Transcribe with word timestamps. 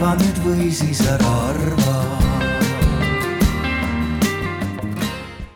arva 0.00 0.14
nüüd 0.16 0.38
või 0.40 0.70
siis 0.72 1.00
ära 1.04 1.30
arva. 1.50 1.96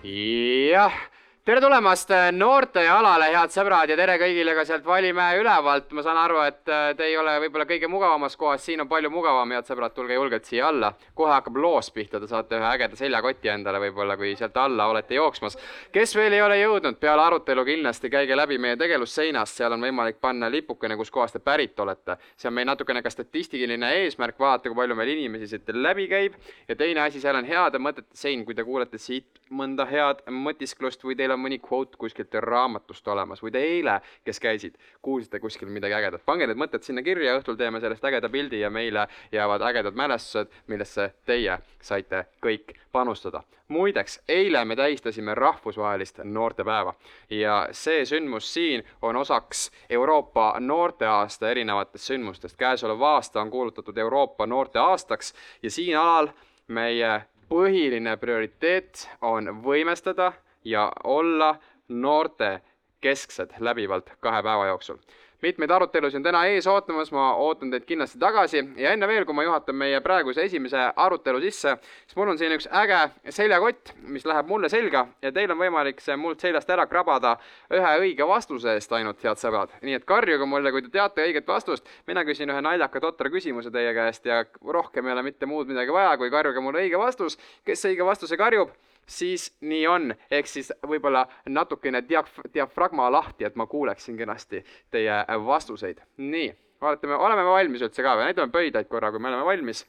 jah 0.05 0.96
tere 1.45 1.61
tulemast 1.61 2.09
äh, 2.17 2.30
noortealale, 2.33 3.27
head 3.35 3.53
sõbrad 3.53 3.91
ja 3.93 3.96
tere 4.01 4.14
kõigile 4.17 4.55
ka 4.57 4.62
sealt 4.64 4.87
Valimäe 4.89 5.37
ülevalt. 5.43 5.91
ma 5.93 6.01
saan 6.02 6.16
aru, 6.16 6.39
et 6.41 6.70
äh, 6.73 6.84
te 6.96 7.05
ei 7.05 7.19
ole 7.20 7.34
võib-olla 7.43 7.66
kõige 7.69 7.91
mugavamas 7.93 8.37
kohas, 8.41 8.62
siin 8.64 8.80
on 8.80 8.89
palju 8.89 9.11
mugavam, 9.12 9.52
head 9.52 9.69
sõbrad, 9.69 9.93
tulge 9.93 10.16
julgelt 10.16 10.48
siia 10.48 10.70
alla. 10.70 10.95
kohe 11.15 11.34
hakkab 11.34 11.59
loos 11.61 11.91
pihta, 11.93 12.16
te 12.20 12.30
saate 12.30 12.57
ühe 12.57 12.70
ägeda 12.70 12.96
seljakoti 12.96 13.52
endale 13.52 13.83
võib-olla, 13.83 14.16
kui 14.16 14.33
sealt 14.41 14.57
alla 14.57 14.87
olete 14.88 15.19
jooksmas. 15.19 15.59
kes 15.93 16.16
veel 16.16 16.33
ei 16.33 16.41
ole 16.43 16.57
jõudnud, 16.62 16.96
peale 16.96 17.27
arutelu 17.27 17.65
kindlasti 17.69 18.09
käige 18.09 18.41
läbi 18.41 18.56
meie 18.59 18.80
tegevusseinast, 18.80 19.61
seal 19.61 19.77
on 19.77 19.84
võimalik 19.84 20.23
panna 20.24 20.48
lipukene, 20.48 20.97
kuskohast 20.97 21.37
te 21.37 21.45
pärit 21.45 21.79
olete. 21.79 22.16
see 22.37 22.48
on 22.48 22.56
meil 22.56 22.70
natukene 22.73 23.02
ka 23.02 23.12
statistiline 23.12 23.92
eesmärk, 23.98 24.41
vaadata, 24.41 24.73
kui 24.73 24.80
palju 24.80 24.97
meil 24.97 25.12
inimesi 25.19 25.52
siit 25.52 25.77
läbi 25.77 26.09
käib. 26.09 26.41
ja 26.69 26.74
teine 26.74 27.05
asi, 27.05 27.20
seal 27.20 27.37
on 27.37 27.45
heade 27.45 27.77
mõtete 27.77 28.16
sein, 28.16 28.47
kui 28.48 28.55
te 28.55 28.65
kuulete 28.65 28.97
siit 28.98 29.45
mõnda 29.51 29.84
head 29.84 30.24
mõtisklust 30.33 31.05
või 31.05 31.20
teil 31.20 31.34
on 31.34 31.43
mõni 31.43 31.59
kvoot 31.62 31.97
kuskilt 31.97 32.34
raamatust 32.41 33.09
olemas 33.09 33.43
või 33.43 33.52
te 33.55 33.62
eile, 33.62 33.98
kes 34.24 34.41
käisid, 34.41 34.79
kuulsite 35.02 35.41
kuskil 35.41 35.69
midagi 35.69 35.95
ägedat. 35.95 36.24
pange 36.27 36.47
need 36.47 36.60
mõtted 36.60 36.83
sinna 36.83 37.02
kirja, 37.02 37.37
õhtul 37.38 37.59
teeme 37.60 37.80
sellest 37.80 38.05
ägeda 38.05 38.29
pildi 38.29 38.60
ja 38.60 38.70
meile 38.70 39.07
jäävad 39.33 39.62
ägedad 39.62 39.95
mälestused, 39.95 40.48
millesse 40.66 41.12
teie 41.27 41.59
saite 41.80 42.27
kõik 42.45 42.74
panustada. 42.93 43.43
muideks, 43.69 44.20
eile 44.29 44.65
me 44.65 44.77
tähistasime 44.77 45.34
rahvusvahelist 45.34 46.19
noortepäeva 46.24 46.95
ja 47.30 47.69
see 47.73 48.05
sündmus 48.05 48.55
siin 48.55 48.85
on 49.02 49.16
osaks 49.16 49.71
Euroopa 49.91 50.55
noorteaasta 50.60 51.51
erinevatest 51.51 52.05
sündmustest. 52.05 52.57
käesolev 52.57 53.02
aasta 53.02 53.40
on 53.40 53.51
kuulutatud 53.51 53.99
Euroopa 53.99 54.46
noorteaastaks 54.46 55.35
ja 55.62 55.71
siin 55.71 55.99
alal 55.99 56.29
meie 56.68 57.23
põhiline 57.49 58.16
prioriteet 58.16 59.09
on 59.23 59.51
võimestada 59.65 60.32
ja 60.65 60.93
olla 61.04 61.54
noorte 61.88 62.60
kesksed 63.04 63.51
läbivalt 63.60 64.10
kahe 64.20 64.43
päeva 64.43 64.66
jooksul. 64.66 64.97
mitmeid 65.44 65.71
arutelusid 65.71 66.16
on 66.16 66.22
täna 66.25 66.38
ees 66.48 66.65
ootamas, 66.66 67.10
ma 67.12 67.34
ootan 67.37 67.69
teid 67.71 67.84
kindlasti 67.84 68.16
tagasi 68.19 68.62
ja 68.81 68.94
enne 68.97 69.04
veel, 69.09 69.26
kui 69.28 69.37
ma 69.37 69.43
juhatan 69.44 69.76
meie 69.76 69.98
praeguse 70.00 70.47
esimese 70.48 70.87
arutelu 70.97 71.41
sisse, 71.43 71.75
siis 72.06 72.16
mul 72.16 72.32
on 72.32 72.41
siin 72.41 72.54
üks 72.56 72.69
äge 72.81 73.00
seljakott, 73.28 73.93
mis 74.09 74.25
läheb 74.25 74.48
mulle 74.48 74.71
selga 74.72 75.03
ja 75.22 75.32
teil 75.37 75.53
on 75.53 75.60
võimalik 75.60 76.00
see 76.00 76.16
mult 76.16 76.41
seljast 76.41 76.72
ära 76.72 76.87
krabada 76.88 77.34
ühe 77.76 77.93
õige 78.06 78.28
vastuse 78.31 78.72
eest 78.78 78.97
ainult, 78.97 79.21
head 79.21 79.43
sõbrad. 79.43 79.76
nii 79.82 79.99
et 79.99 80.09
karjuge 80.09 80.49
mulle, 80.49 80.72
kui 80.72 80.87
te 80.87 80.94
teate 80.97 81.28
õiget 81.28 81.53
vastust, 81.53 81.93
mina 82.06 82.25
küsin 82.25 82.54
ühe 82.54 82.65
naljaka 82.65 83.04
totra 83.04 83.28
küsimuse 83.37 83.75
teie 83.75 83.93
käest 84.00 84.25
ja 84.32 84.47
rohkem 84.78 85.12
ei 85.12 85.19
ole 85.19 85.28
mitte 85.28 85.50
muud 85.50 85.69
midagi 85.69 85.93
vaja, 85.93 86.16
kui 86.16 86.32
karjuge 86.32 86.65
mulle 86.65 86.87
õige 86.87 87.04
vastus. 87.04 87.37
kes 87.69 87.84
õige 87.93 88.09
vastuse 88.09 88.41
karjub 88.41 88.72
siis 89.06 89.56
nii 89.60 89.87
on, 89.87 90.15
ehk 90.31 90.49
siis 90.49 90.72
võib-olla 90.87 91.27
natukene 91.49 92.03
diaf-, 92.09 92.43
diafragma 92.55 93.11
lahti, 93.12 93.44
et 93.44 93.56
ma 93.56 93.66
kuuleksin 93.66 94.16
kenasti 94.16 94.65
teie 94.91 95.25
vastuseid. 95.47 96.00
nii, 96.16 96.55
vaatame, 96.81 97.15
oleme 97.15 97.43
me 97.43 97.50
valmis 97.50 97.83
üldse 97.83 98.03
ka 98.03 98.16
või, 98.16 98.28
näitame 98.31 98.53
pöidlaid 98.53 98.88
korra, 98.88 99.11
kui 99.11 99.21
me 99.21 99.28
oleme 99.28 99.44
valmis. 99.44 99.84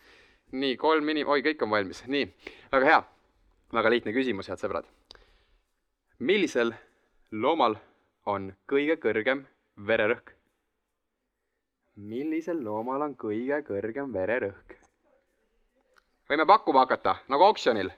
nii, 0.52 0.78
kolm 0.78 1.10
inim-, 1.10 1.28
oi, 1.28 1.42
kõik 1.42 1.64
on 1.64 1.70
valmis, 1.70 2.04
nii, 2.08 2.30
väga 2.72 2.86
hea. 2.86 3.02
väga 3.74 3.90
lihtne 3.90 4.14
küsimus, 4.14 4.50
head 4.50 4.62
sõbrad. 4.62 4.86
millisel 6.20 6.74
loomal 7.32 7.78
on 8.26 8.54
kõige 8.72 8.98
kõrgem 8.98 9.46
vererõhk? 9.88 10.32
millisel 11.96 12.64
loomal 12.64 13.02
on 13.02 13.16
kõige 13.16 13.62
kõrgem 13.68 14.14
vererõhk? 14.14 14.80
võime 16.30 16.46
pakkuma 16.46 16.84
hakata, 16.86 17.16
nagu 17.30 17.44
oksjonil 17.44 17.92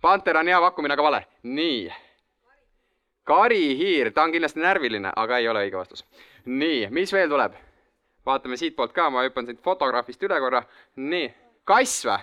Panter 0.00 0.36
on 0.36 0.48
hea 0.48 0.60
pakkumine, 0.60 0.94
aga 0.94 1.02
vale. 1.02 1.26
nii. 1.42 1.92
karihiir, 3.24 4.12
ta 4.12 4.22
on 4.22 4.32
kindlasti 4.32 4.60
närviline, 4.60 5.12
aga 5.16 5.38
ei 5.38 5.48
ole 5.48 5.66
õige 5.66 5.76
vastus. 5.76 6.04
nii, 6.44 6.88
mis 6.90 7.12
veel 7.12 7.28
tuleb? 7.28 7.54
vaatame 8.26 8.56
siitpoolt 8.56 8.92
ka, 8.92 9.10
ma 9.10 9.24
hüppan 9.24 9.46
siit 9.46 9.62
fotograafist 9.64 10.22
üle 10.22 10.40
korra. 10.40 10.62
nii, 10.96 11.30
kass 11.64 12.04
või? 12.06 12.18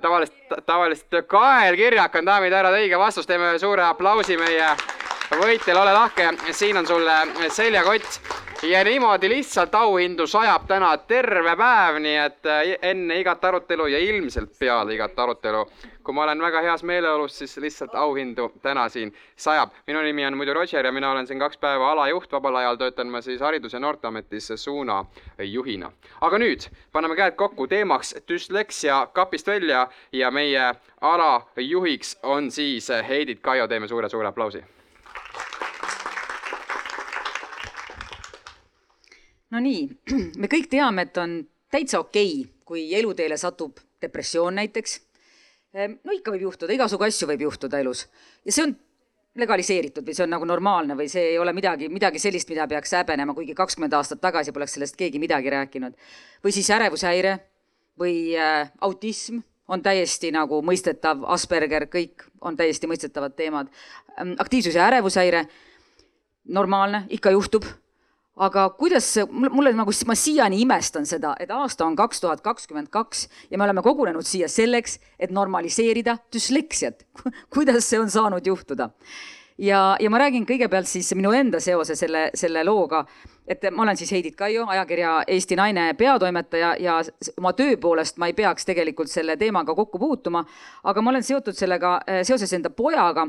tavaliselt, 0.00 0.66
tavaliselt 0.66 1.26
kaelkirjak 1.28 2.14
on 2.16 2.26
daamid 2.26 2.52
ja 2.52 2.62
härrad 2.62 2.78
õige 2.78 2.98
vastus, 2.98 3.26
teeme 3.26 3.58
suure 3.58 3.84
aplausi 3.84 4.36
meie 4.40 4.70
võitjale, 5.32 5.80
ole 5.80 5.92
lahke, 5.92 6.30
siin 6.52 6.76
on 6.76 6.86
sulle 6.86 7.18
seljakott 7.50 8.51
ja 8.62 8.84
niimoodi 8.84 9.28
lihtsalt 9.28 9.74
auhindu 9.74 10.26
sajab 10.26 10.66
täna 10.68 10.96
terve 10.96 11.56
päev, 11.56 11.98
nii 12.02 12.16
et 12.16 12.46
äh, 12.46 12.60
enne 12.82 13.18
igat 13.20 13.44
arutelu 13.44 13.86
ja 13.86 13.98
ilmselt 13.98 14.52
peale 14.58 14.94
igat 14.94 15.18
arutelu, 15.18 15.64
kui 16.04 16.14
ma 16.14 16.22
olen 16.22 16.42
väga 16.42 16.62
heas 16.62 16.84
meeleolus, 16.86 17.38
siis 17.38 17.56
lihtsalt 17.56 17.94
auhindu 17.94 18.52
täna 18.62 18.88
siin 18.88 19.14
sajab. 19.36 19.70
minu 19.86 20.02
nimi 20.02 20.26
on 20.26 20.36
muidu 20.36 20.54
Roger 20.54 20.86
ja 20.86 20.92
mina 20.92 21.10
olen 21.10 21.26
siin 21.26 21.38
kaks 21.38 21.58
päeva 21.58 21.92
alajuht, 21.92 22.32
vabal 22.32 22.56
ajal 22.56 22.76
töötan 22.76 23.06
ma 23.06 23.20
siis 23.20 23.40
Haridus- 23.40 23.72
ja 23.72 23.80
Noorteametis 23.80 24.52
suunajuhina. 24.56 25.92
aga 26.20 26.38
nüüd 26.38 26.68
paneme 26.92 27.16
käed 27.16 27.34
kokku, 27.34 27.66
teemaks 27.66 28.14
düsleksia 28.28 29.06
kapist 29.12 29.46
välja 29.46 29.88
ja 30.12 30.30
meie 30.30 30.74
alajuhiks 31.00 32.18
on 32.22 32.50
siis 32.50 32.88
Heidit 33.08 33.40
Kaio, 33.40 33.68
teeme 33.68 33.88
suure-suure 33.88 34.28
aplausi 34.28 34.64
no 39.52 39.60
nii, 39.62 39.86
me 40.40 40.50
kõik 40.50 40.70
teame, 40.72 41.06
et 41.08 41.18
on 41.20 41.40
täitsa 41.72 42.00
okei 42.02 42.40
okay,, 42.40 42.50
kui 42.72 42.86
eluteele 42.96 43.36
satub 43.36 43.80
depressioon 44.02 44.56
näiteks. 44.58 45.00
Ehm, 45.76 45.98
no 46.04 46.14
ikka 46.16 46.32
võib 46.34 46.48
juhtuda, 46.48 46.72
igasugu 46.74 47.06
asju 47.06 47.28
võib 47.30 47.46
juhtuda 47.46 47.80
elus 47.80 48.06
ja 48.44 48.52
see 48.52 48.64
on 48.66 48.74
legaliseeritud 49.40 50.04
või 50.04 50.16
see 50.16 50.26
on 50.26 50.34
nagu 50.34 50.44
normaalne 50.48 50.96
või 50.96 51.08
see 51.08 51.30
ei 51.30 51.38
ole 51.40 51.54
midagi, 51.56 51.88
midagi 51.88 52.20
sellist, 52.20 52.50
mida 52.52 52.66
peaks 52.68 52.92
häbenema, 52.92 53.32
kuigi 53.36 53.54
kakskümmend 53.56 53.94
aastat 53.96 54.20
tagasi 54.20 54.52
poleks 54.52 54.76
sellest 54.76 54.98
keegi 55.00 55.20
midagi 55.22 55.52
rääkinud. 55.52 55.96
või 56.44 56.52
siis 56.52 56.68
ärevushäire 56.70 57.38
või 57.98 58.36
äh, 58.36 58.68
autism 58.80 59.40
on 59.68 59.82
täiesti 59.82 60.32
nagu 60.34 60.60
mõistetav, 60.62 61.22
Asperger, 61.32 61.86
kõik 61.88 62.26
on 62.40 62.56
täiesti 62.56 62.88
mõistetavad 62.90 63.36
teemad. 63.36 63.70
Ehm, 64.18 64.34
aktiivsus- 64.38 64.74
ja 64.76 64.86
ärevushäire, 64.90 65.46
normaalne, 66.44 67.06
ikka 67.08 67.30
juhtub 67.30 67.64
aga 68.36 68.68
kuidas 68.78 69.14
mulle 69.30 69.72
nagu, 69.76 69.92
ma 70.06 70.14
siiani 70.16 70.62
imestan 70.64 71.06
seda, 71.06 71.34
et 71.40 71.50
aasta 71.50 71.84
on 71.86 71.96
kaks 71.96 72.20
tuhat 72.20 72.40
kakskümmend 72.40 72.88
kaks 72.90 73.28
ja 73.50 73.58
me 73.58 73.64
oleme 73.64 73.82
kogunenud 73.82 74.26
siia 74.26 74.48
selleks, 74.48 74.98
et 75.18 75.30
normaliseerida 75.30 76.16
düsleksiat. 76.32 77.06
kuidas 77.54 77.90
see 77.90 78.00
on 78.00 78.10
saanud 78.10 78.46
juhtuda? 78.46 78.90
ja, 79.58 79.96
ja 80.00 80.10
ma 80.10 80.18
räägin 80.18 80.46
kõigepealt 80.48 80.88
siis 80.88 81.12
minu 81.14 81.30
enda 81.36 81.60
seose 81.60 81.94
selle, 81.98 82.30
selle 82.34 82.64
looga, 82.64 83.04
et 83.46 83.62
ma 83.70 83.84
olen 83.84 84.00
siis 84.00 84.10
Heidit 84.14 84.36
Kaio, 84.36 84.64
ajakirja 84.66 85.22
Eesti 85.28 85.56
Naine 85.56 85.92
peatoimetaja 85.94 86.74
ja 86.80 86.96
oma 87.36 87.52
töö 87.52 87.76
poolest 87.76 88.16
ma 88.16 88.30
ei 88.30 88.34
peaks 88.34 88.64
tegelikult 88.64 89.12
selle 89.12 89.36
teemaga 89.36 89.74
kokku 89.74 90.00
puutuma, 90.00 90.44
aga 90.84 91.02
ma 91.02 91.12
olen 91.12 91.22
seotud 91.22 91.58
sellega 91.58 91.98
seoses 92.24 92.52
enda 92.56 92.70
pojaga, 92.70 93.28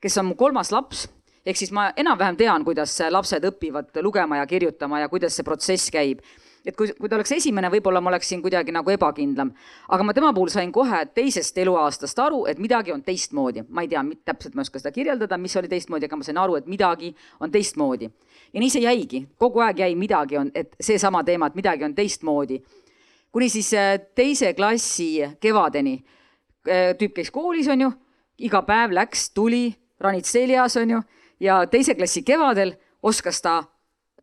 kes 0.00 0.18
on 0.22 0.30
mu 0.30 0.38
kolmas 0.38 0.70
laps 0.72 1.08
ehk 1.46 1.56
siis 1.56 1.72
ma 1.72 1.90
enam-vähem 1.96 2.36
tean, 2.36 2.64
kuidas 2.64 2.96
lapsed 3.10 3.44
õpivad 3.44 4.02
lugema 4.02 4.36
ja 4.36 4.46
kirjutama 4.46 5.00
ja 5.00 5.08
kuidas 5.08 5.36
see 5.36 5.44
protsess 5.44 5.90
käib 5.92 6.22
et 6.64 6.76
kui, 6.76 6.88
kui 6.98 7.10
ta 7.10 7.18
oleks 7.18 7.34
esimene, 7.36 7.68
võib-olla 7.72 8.00
ma 8.00 8.10
oleksin 8.12 8.42
kuidagi 8.42 8.72
nagu 8.72 8.90
ebakindlam. 8.90 9.52
aga 9.88 10.04
ma 10.04 10.14
tema 10.16 10.32
puhul 10.32 10.48
sain 10.52 10.72
kohe 10.72 11.04
teisest 11.14 11.58
eluaastast 11.58 12.18
aru, 12.18 12.44
et 12.46 12.58
midagi 12.58 12.92
on 12.92 13.02
teistmoodi. 13.02 13.64
ma 13.68 13.82
ei 13.82 13.88
tea, 13.88 14.04
täpselt 14.24 14.54
ma 14.54 14.62
ei 14.62 14.68
oska 14.68 14.80
seda 14.80 14.92
kirjeldada, 14.92 15.38
mis 15.38 15.56
oli 15.56 15.68
teistmoodi, 15.68 16.08
aga 16.08 16.16
ma 16.16 16.24
sain 16.24 16.38
aru, 16.38 16.56
et 16.56 16.66
midagi 16.66 17.14
on 17.40 17.50
teistmoodi. 17.50 18.10
ja 18.52 18.60
nii 18.60 18.70
see 18.70 18.82
jäigi, 18.82 19.26
kogu 19.38 19.60
aeg 19.60 19.84
jäi 19.84 19.94
midagi 19.94 20.38
on, 20.38 20.50
et 20.54 20.76
seesama 20.80 21.24
teema, 21.24 21.46
et 21.46 21.54
midagi 21.54 21.84
on 21.84 21.94
teistmoodi. 21.94 22.62
kuni 23.32 23.48
siis 23.48 23.72
äh, 23.74 23.98
teise 24.14 24.54
klassi 24.54 25.22
kevadeni. 25.40 26.04
Äh, 26.68 26.94
tüüp 26.96 27.12
käis 27.12 27.30
koolis, 27.30 27.68
on 27.68 27.80
ju, 27.80 27.92
iga 28.38 28.62
päev 28.62 28.94
läks, 28.94 29.30
tuli, 29.34 29.74
ranid 30.00 30.24
seljas, 30.24 30.76
on 30.76 30.90
ju 30.90 31.00
ja 31.40 31.66
teise 31.66 31.94
klassi 31.94 32.22
kevadel 32.22 32.74
oskas 33.02 33.42
ta, 33.42 33.62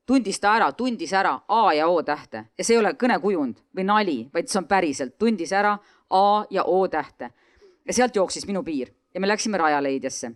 tundis 0.06 0.40
ta 0.40 0.56
ära, 0.56 0.72
tundis 0.72 1.14
ära 1.14 1.40
A 1.48 1.74
ja 1.74 1.88
O 1.88 2.04
tähte 2.04 2.46
ja 2.58 2.64
see 2.64 2.76
ei 2.76 2.80
ole 2.82 2.94
kõnekujund 2.94 3.62
või 3.78 3.86
nali, 3.86 4.18
vaid 4.34 4.50
see 4.50 4.60
on 4.62 4.68
päriselt, 4.68 5.18
tundis 5.20 5.52
ära 5.52 5.78
A 6.10 6.46
ja 6.50 6.64
O 6.64 6.88
tähte. 6.88 7.32
ja 7.86 7.94
sealt 7.94 8.16
jooksis 8.16 8.48
minu 8.48 8.64
piir 8.64 8.94
ja 9.14 9.20
me 9.20 9.28
läksime 9.28 9.58
Rajaleidjasse. 9.58 10.32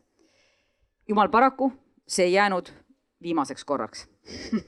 jumal 1.07 1.29
paraku, 1.29 1.71
see 2.07 2.25
ei 2.25 2.33
jäänud 2.33 2.69
viimaseks 3.21 3.65
korraks 3.65 4.07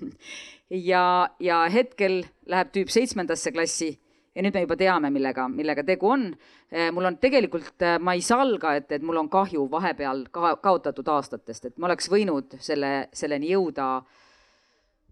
ja, 0.92 1.30
ja 1.40 1.70
hetkel 1.70 2.24
läheb 2.46 2.72
tüüp 2.72 2.90
seitsmendasse 2.90 3.52
klassi 3.52 4.00
ja 4.38 4.44
nüüd 4.46 4.54
me 4.54 4.62
juba 4.68 4.78
teame, 4.78 5.10
millega, 5.14 5.48
millega 5.50 5.84
tegu 5.88 6.12
on. 6.14 6.28
Eh, 6.70 6.92
mul 6.94 7.10
on 7.10 7.18
tegelikult, 7.18 7.74
eh, 7.82 7.98
ma 7.98 8.14
ei 8.14 8.22
salga, 8.22 8.76
et, 8.78 8.92
et 8.94 9.06
mul 9.06 9.18
on 9.18 9.30
kahju 9.34 9.66
vahepeal 9.72 10.28
ka, 10.32 10.54
kaotatud 10.62 11.10
aastatest, 11.10 11.72
et 11.72 11.78
ma 11.82 11.90
oleks 11.90 12.12
võinud 12.14 12.54
selle, 12.62 13.10
selleni 13.18 13.50
jõuda 13.56 13.88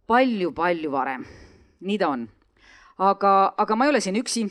palju-palju 0.06 0.92
varem. 0.94 1.26
nii 1.86 1.98
ta 2.02 2.10
on. 2.14 2.28
aga, 2.98 3.32
aga 3.58 3.76
ma 3.76 3.86
ei 3.86 3.92
ole 3.92 4.00
siin 4.00 4.16
üksi 4.22 4.46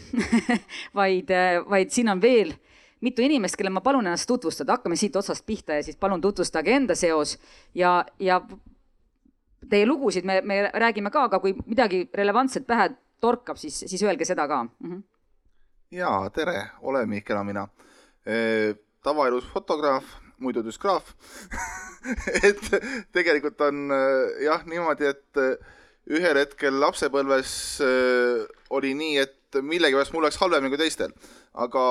vaid, 0.99 1.31
vaid 1.71 1.95
siin 1.95 2.11
on 2.13 2.21
veel 2.21 2.53
mitu 3.05 3.23
inimest, 3.23 3.57
kelle 3.57 3.71
ma 3.73 3.81
palun 3.85 4.07
ennast 4.07 4.29
tutvustada, 4.29 4.77
hakkame 4.77 4.97
siit 4.97 5.17
otsast 5.17 5.47
pihta 5.47 5.79
ja 5.79 5.87
siis 5.87 5.97
palun 5.97 6.21
tutvustage 6.21 6.75
enda 6.75 6.97
seos 6.99 7.39
ja, 7.75 8.03
ja 8.19 8.41
teie 9.71 9.87
lugusid 9.87 10.27
me, 10.29 10.41
me 10.45 10.61
räägime 10.75 11.13
ka, 11.15 11.29
aga 11.31 11.41
kui 11.41 11.55
midagi 11.65 12.05
relevantset 12.15 12.67
pähe 12.67 12.91
torkab, 13.25 13.61
siis, 13.61 13.85
siis 13.89 14.03
öelge 14.05 14.29
seda 14.29 14.47
ka 14.51 14.63
mm. 14.65 14.91
-hmm. 14.91 15.03
jaa, 16.01 16.31
tere, 16.31 16.59
olen 16.83 17.09
Mihkel 17.09 17.41
Amina 17.41 17.69
e,. 18.27 18.75
tavaelus 19.05 19.47
fotograaf, 19.53 20.05
muidu 20.39 20.65
düsgraaf 20.65 21.15
et 22.49 22.63
tegelikult 23.13 23.61
on 23.61 23.89
jah 24.45 24.67
niimoodi, 24.67 25.09
et 25.13 25.43
ühel 26.11 26.37
hetkel 26.37 26.81
lapsepõlves 26.81 27.55
oli 28.77 28.93
nii, 28.95 29.19
et 29.19 29.61
millegipärast 29.63 30.13
mul 30.13 30.27
läks 30.27 30.41
halvemini 30.41 30.73
kui 30.73 30.81
teistel, 30.81 31.13
aga 31.55 31.85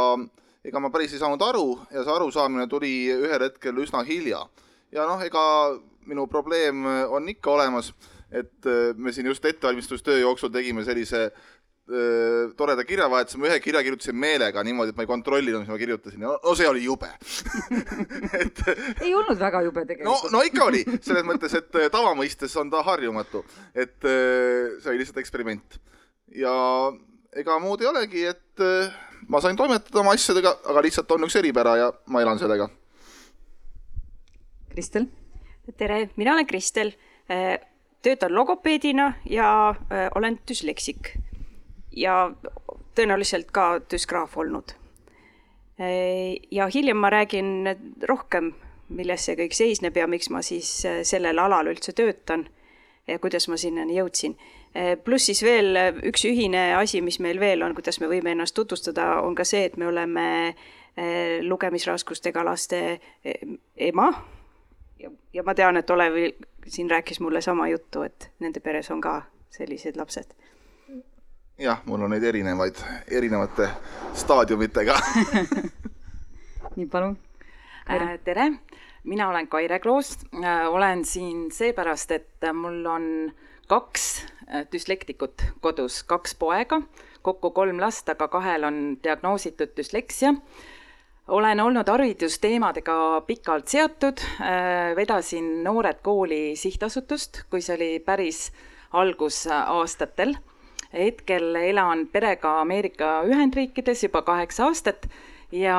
ega 0.63 0.79
ma 0.79 0.91
päris 0.93 1.13
ei 1.13 1.21
saanud 1.21 1.41
aru 1.43 1.67
ja 1.91 2.03
see 2.03 2.13
arusaamine 2.13 2.67
tuli 2.71 2.93
ühel 3.13 3.47
hetkel 3.47 3.81
üsna 3.83 4.03
hilja. 4.07 4.45
ja 4.91 5.07
noh, 5.09 5.21
ega 5.23 5.43
minu 6.07 6.27
probleem 6.27 6.85
on 6.85 7.27
ikka 7.29 7.51
olemas, 7.51 7.93
et 8.33 8.69
äh, 8.69 8.93
me 8.97 9.13
siin 9.13 9.29
just 9.29 9.45
ettevalmistustöö 9.45 10.19
jooksul 10.19 10.49
tegime 10.53 10.83
sellise 10.85 11.23
äh, 11.29 12.51
toreda 12.57 12.83
kirjavahetuse, 12.87 13.37
ma 13.37 13.49
ühe 13.51 13.59
kirja 13.63 13.83
kirjutasin 13.85 14.17
meelega 14.17 14.63
niimoodi, 14.65 14.93
et 14.93 14.97
ma 14.97 15.05
ei 15.05 15.11
kontrollinud, 15.11 15.61
mis 15.61 15.71
ma 15.71 15.77
kirjutasin 15.77 16.25
ja 16.25 16.31
no, 16.31 16.35
no 16.43 16.55
see 16.57 16.67
oli 16.69 16.83
jube 16.85 17.09
et 18.41 18.63
ei 19.05 19.13
olnud 19.13 19.39
väga 19.39 19.63
jube 19.67 19.85
tegelikult. 19.89 20.27
no, 20.31 20.37
no 20.37 20.43
ikka 20.47 20.67
oli, 20.71 20.83
selles 20.99 21.25
mõttes, 21.27 21.55
et 21.59 21.81
äh, 21.81 21.89
tava 21.93 22.15
mõistes 22.17 22.55
on 22.59 22.73
ta 22.73 22.83
harjumatu, 22.87 23.43
et 23.75 23.97
see 24.03 24.91
oli 24.91 25.03
lihtsalt 25.03 25.21
eksperiment. 25.21 25.81
ja 26.35 26.53
ega 27.37 27.57
muud 27.61 27.81
ei 27.81 27.89
olegi, 27.89 28.25
et 28.33 28.63
ma 29.29 29.41
sain 29.41 29.57
toimetada 29.57 30.01
oma 30.01 30.13
asjadega, 30.17 30.55
aga 30.71 30.81
lihtsalt 30.85 31.11
on 31.15 31.27
üks 31.27 31.37
eripära 31.39 31.75
ja 31.79 31.91
ma 32.11 32.21
elan 32.21 32.41
sellega. 32.41 32.69
Kristel? 34.73 35.05
tere, 35.77 36.09
mina 36.19 36.33
olen 36.33 36.47
Kristel, 36.49 36.91
töötan 38.03 38.35
logopeedina 38.35 39.13
ja 39.29 39.69
äh, 39.69 40.09
olen 40.15 40.39
düsleksik 40.49 41.15
ja 41.91 42.31
tõenäoliselt 42.95 43.51
ka 43.51 43.79
düsgraaf 43.91 44.37
olnud. 44.37 44.75
Äh, 45.79 46.35
ja 46.51 46.67
hiljem 46.73 46.99
ma 46.99 47.09
räägin 47.13 47.69
rohkem, 48.09 48.53
milles 48.89 49.25
see 49.25 49.37
kõik 49.39 49.55
seisneb 49.57 49.97
ja 49.97 50.07
miks 50.07 50.29
ma 50.29 50.43
siis 50.45 50.69
sellel 51.07 51.39
alal 51.39 51.71
üldse 51.71 51.95
töötan 51.95 52.45
ja 53.07 53.17
kuidas 53.19 53.47
ma 53.49 53.57
sinnani 53.57 53.95
jõudsin 53.97 54.35
pluss 55.03 55.29
siis 55.29 55.43
veel 55.45 55.77
üks 56.09 56.25
ühine 56.25 56.73
asi, 56.77 57.01
mis 57.01 57.19
meil 57.21 57.39
veel 57.39 57.61
on, 57.61 57.75
kuidas 57.77 57.99
me 58.01 58.09
võime 58.09 58.33
ennast 58.33 58.55
tutvustada, 58.57 59.19
on 59.21 59.35
ka 59.37 59.45
see, 59.45 59.67
et 59.69 59.77
me 59.77 59.87
oleme 59.87 60.25
lugemisraskustega 61.41 62.43
laste 62.45 62.79
ema. 63.77 64.07
ja 65.33 65.43
ma 65.43 65.53
tean, 65.53 65.77
et 65.77 65.89
Olev 65.89 66.17
siin 66.67 66.91
rääkis 66.91 67.19
mulle 67.19 67.41
sama 67.41 67.67
juttu, 67.67 68.01
et 68.01 68.31
nende 68.39 68.59
peres 68.59 68.91
on 68.91 69.01
ka 69.01 69.21
sellised 69.49 69.97
lapsed. 69.97 70.33
jah, 71.59 71.81
mul 71.85 72.01
on 72.01 72.09
neid 72.09 72.23
erinevaid, 72.23 72.75
erinevate 73.11 73.69
staadiumitega 74.13 74.95
nii, 76.75 76.85
palun. 76.85 77.17
tere, 78.23 78.51
mina 79.03 79.29
olen 79.29 79.47
Kaire 79.47 79.79
Kloos, 79.79 80.17
olen 80.69 81.05
siin 81.05 81.51
seepärast, 81.51 82.11
et 82.11 82.53
mul 82.53 82.85
on 82.85 83.33
kaks 83.67 84.25
äh, 84.25 84.65
düslektikut 84.71 85.43
kodus, 85.61 86.03
kaks 86.03 86.35
poega, 86.35 86.81
kokku 87.21 87.51
kolm 87.51 87.79
last, 87.79 88.09
aga 88.09 88.27
kahel 88.27 88.67
on 88.67 88.79
diagnoositud 89.03 89.71
düsleksia. 89.77 90.33
Olen 91.27 91.59
olnud 91.59 91.87
haridusteemadega 91.87 93.23
pikalt 93.27 93.67
seotud, 93.67 94.17
äh, 94.41 94.95
vedasin 94.95 95.63
Noored 95.63 96.01
Kooli 96.03 96.55
sihtasutust, 96.55 97.43
kui 97.49 97.61
see 97.61 97.75
oli 97.75 97.99
päris 97.99 98.51
algusaastatel. 98.91 100.35
hetkel 100.93 101.55
elan 101.55 102.07
perega 102.07 102.59
Ameerika 102.61 103.23
Ühendriikides 103.25 104.03
juba 104.03 104.21
kaheksa 104.21 104.65
aastat 104.65 105.07
ja 105.51 105.77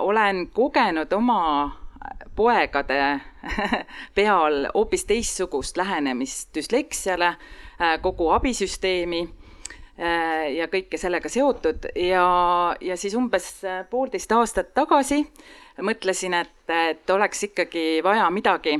olen 0.00 0.48
kogenud 0.54 1.12
oma 1.12 1.76
poegade 2.36 3.20
peal 4.16 4.68
hoopis 4.74 5.04
teistsugust 5.04 5.76
lähenemist 5.76 6.54
düsleksiale, 6.54 7.26
äh, 7.26 8.00
kogu 8.00 8.30
abisüsteemi 8.30 9.22
äh, 9.22 9.45
ja 9.98 10.66
kõike 10.68 10.98
sellega 11.00 11.28
seotud. 11.32 11.88
Ja, 11.96 12.26
ja 12.80 12.96
siis 13.00 13.14
umbes 13.16 13.48
äh, 13.64 13.84
poolteist 13.90 14.32
aastat 14.32 14.74
tagasi 14.76 15.22
mõtlesin, 15.82 16.34
et, 16.34 16.68
et 16.68 17.10
oleks 17.10 17.46
ikkagi 17.48 18.02
vaja 18.04 18.28
midagi 18.32 18.78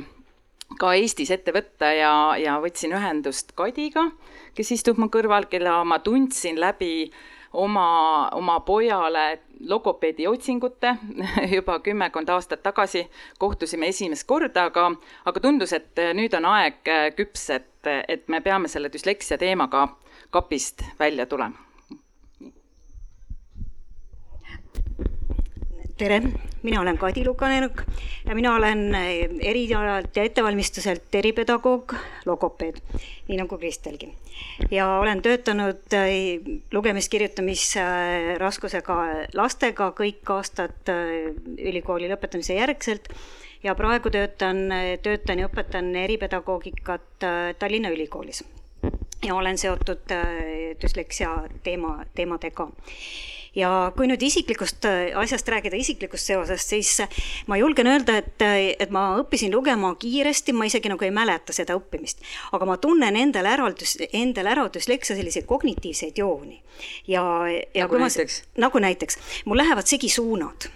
ka 0.79 0.91
Eestis 0.97 1.31
ette 1.31 1.53
võtta 1.55 1.91
ja, 1.95 2.11
ja 2.41 2.57
võtsin 2.61 2.93
ühendust 2.97 3.53
Kadiga, 3.57 4.09
kes 4.57 4.73
istub 4.75 4.99
mu 4.99 5.07
kõrval, 5.13 5.47
kelle 5.49 5.71
ma 5.87 5.99
tundsin 6.03 6.59
läbi 6.59 7.09
oma, 7.57 8.29
oma 8.35 8.59
pojale 8.67 9.39
logopeedi 9.65 10.27
otsingute. 10.27 10.97
Juba 11.55 11.79
kümmekond 11.85 12.29
aastat 12.29 12.61
tagasi 12.65 13.07
kohtusime 13.39 13.89
esimest 13.93 14.27
korda, 14.27 14.67
aga, 14.67 14.89
aga 15.25 15.41
tundus, 15.41 15.73
et 15.73 16.03
nüüd 16.17 16.35
on 16.37 16.49
aeg 16.51 16.83
küps, 17.17 17.49
et, 17.55 17.71
et 18.07 18.27
me 18.27 18.41
peame 18.43 18.69
selle 18.69 18.91
düsleksia 18.93 19.39
teemaga 19.41 19.87
kapist 20.29 20.83
välja 20.99 21.25
tulema 21.25 21.67
tere, 25.97 26.21
mina 26.63 26.81
olen 26.81 26.97
Kadi 26.97 27.25
Lukanenuk 27.25 27.81
ja 28.25 28.35
mina 28.35 28.55
olen 28.55 28.95
eh, 28.95 29.29
erialalt 29.49 30.15
ja 30.15 30.23
ettevalmistuselt 30.23 31.15
eripedagoog, 31.15 31.93
logopeed, 32.25 32.75
nii 33.27 33.37
nagu 33.39 33.57
Kristelgi. 33.57 34.13
ja 34.71 34.87
olen 35.01 35.21
töötanud 35.21 35.93
eh, 35.97 36.39
lugemis-kirjutamisraskusega 36.71 38.95
lastega 39.33 39.93
kõik 39.97 40.31
aastad 40.35 40.89
eh, 40.93 41.33
ülikooli 41.57 42.09
lõpetamise 42.11 42.53
järgselt 42.59 43.07
ja 43.63 43.75
praegu 43.75 44.09
töötan, 44.13 44.57
töötan 45.01 45.39
ja 45.41 45.47
õpetan 45.49 45.95
eripedagoogikat 46.05 47.25
Tallinna 47.59 47.89
Ülikoolis. 47.89 48.43
Ja 49.25 49.35
olen 49.35 49.57
seotud 49.57 50.13
düsleksia 50.81 51.31
teema, 51.63 52.05
teemadega 52.15 52.69
ja 53.57 53.69
kui 53.95 54.07
nüüd 54.09 54.21
isiklikust 54.23 54.85
äh, 54.87 55.11
asjast 55.17 55.49
rääkida, 55.49 55.77
isiklikust 55.79 56.29
seosest, 56.29 56.73
siis 56.73 56.91
äh, 57.03 57.19
ma 57.49 57.57
julgen 57.59 57.89
öelda, 57.89 58.19
et, 58.21 58.35
äh, 58.45 58.57
et 58.79 58.93
ma 58.93 59.09
õppisin 59.21 59.53
lugema 59.53 59.93
kiiresti, 59.99 60.55
ma 60.55 60.67
isegi 60.69 60.91
nagu 60.91 61.05
ei 61.05 61.13
mäleta 61.13 61.55
seda 61.55 61.77
õppimist. 61.79 62.23
aga 62.53 62.69
ma 62.69 62.77
tunnen 62.81 63.17
endale 63.17 63.53
ära, 63.55 63.69
endale 64.11 64.53
ära 64.53 64.67
düsleksia 64.73 65.17
selliseid 65.17 65.47
kognitiivseid 65.49 66.17
jooni. 66.21 66.61
ja, 67.07 67.23
ja 67.73 67.87
nagu 67.87 68.01
näiteks? 68.03 68.43
nagu 68.57 68.83
näiteks, 68.83 69.21
mul 69.45 69.63
lähevad 69.63 69.89
segi 69.89 70.09
suunad 70.09 70.69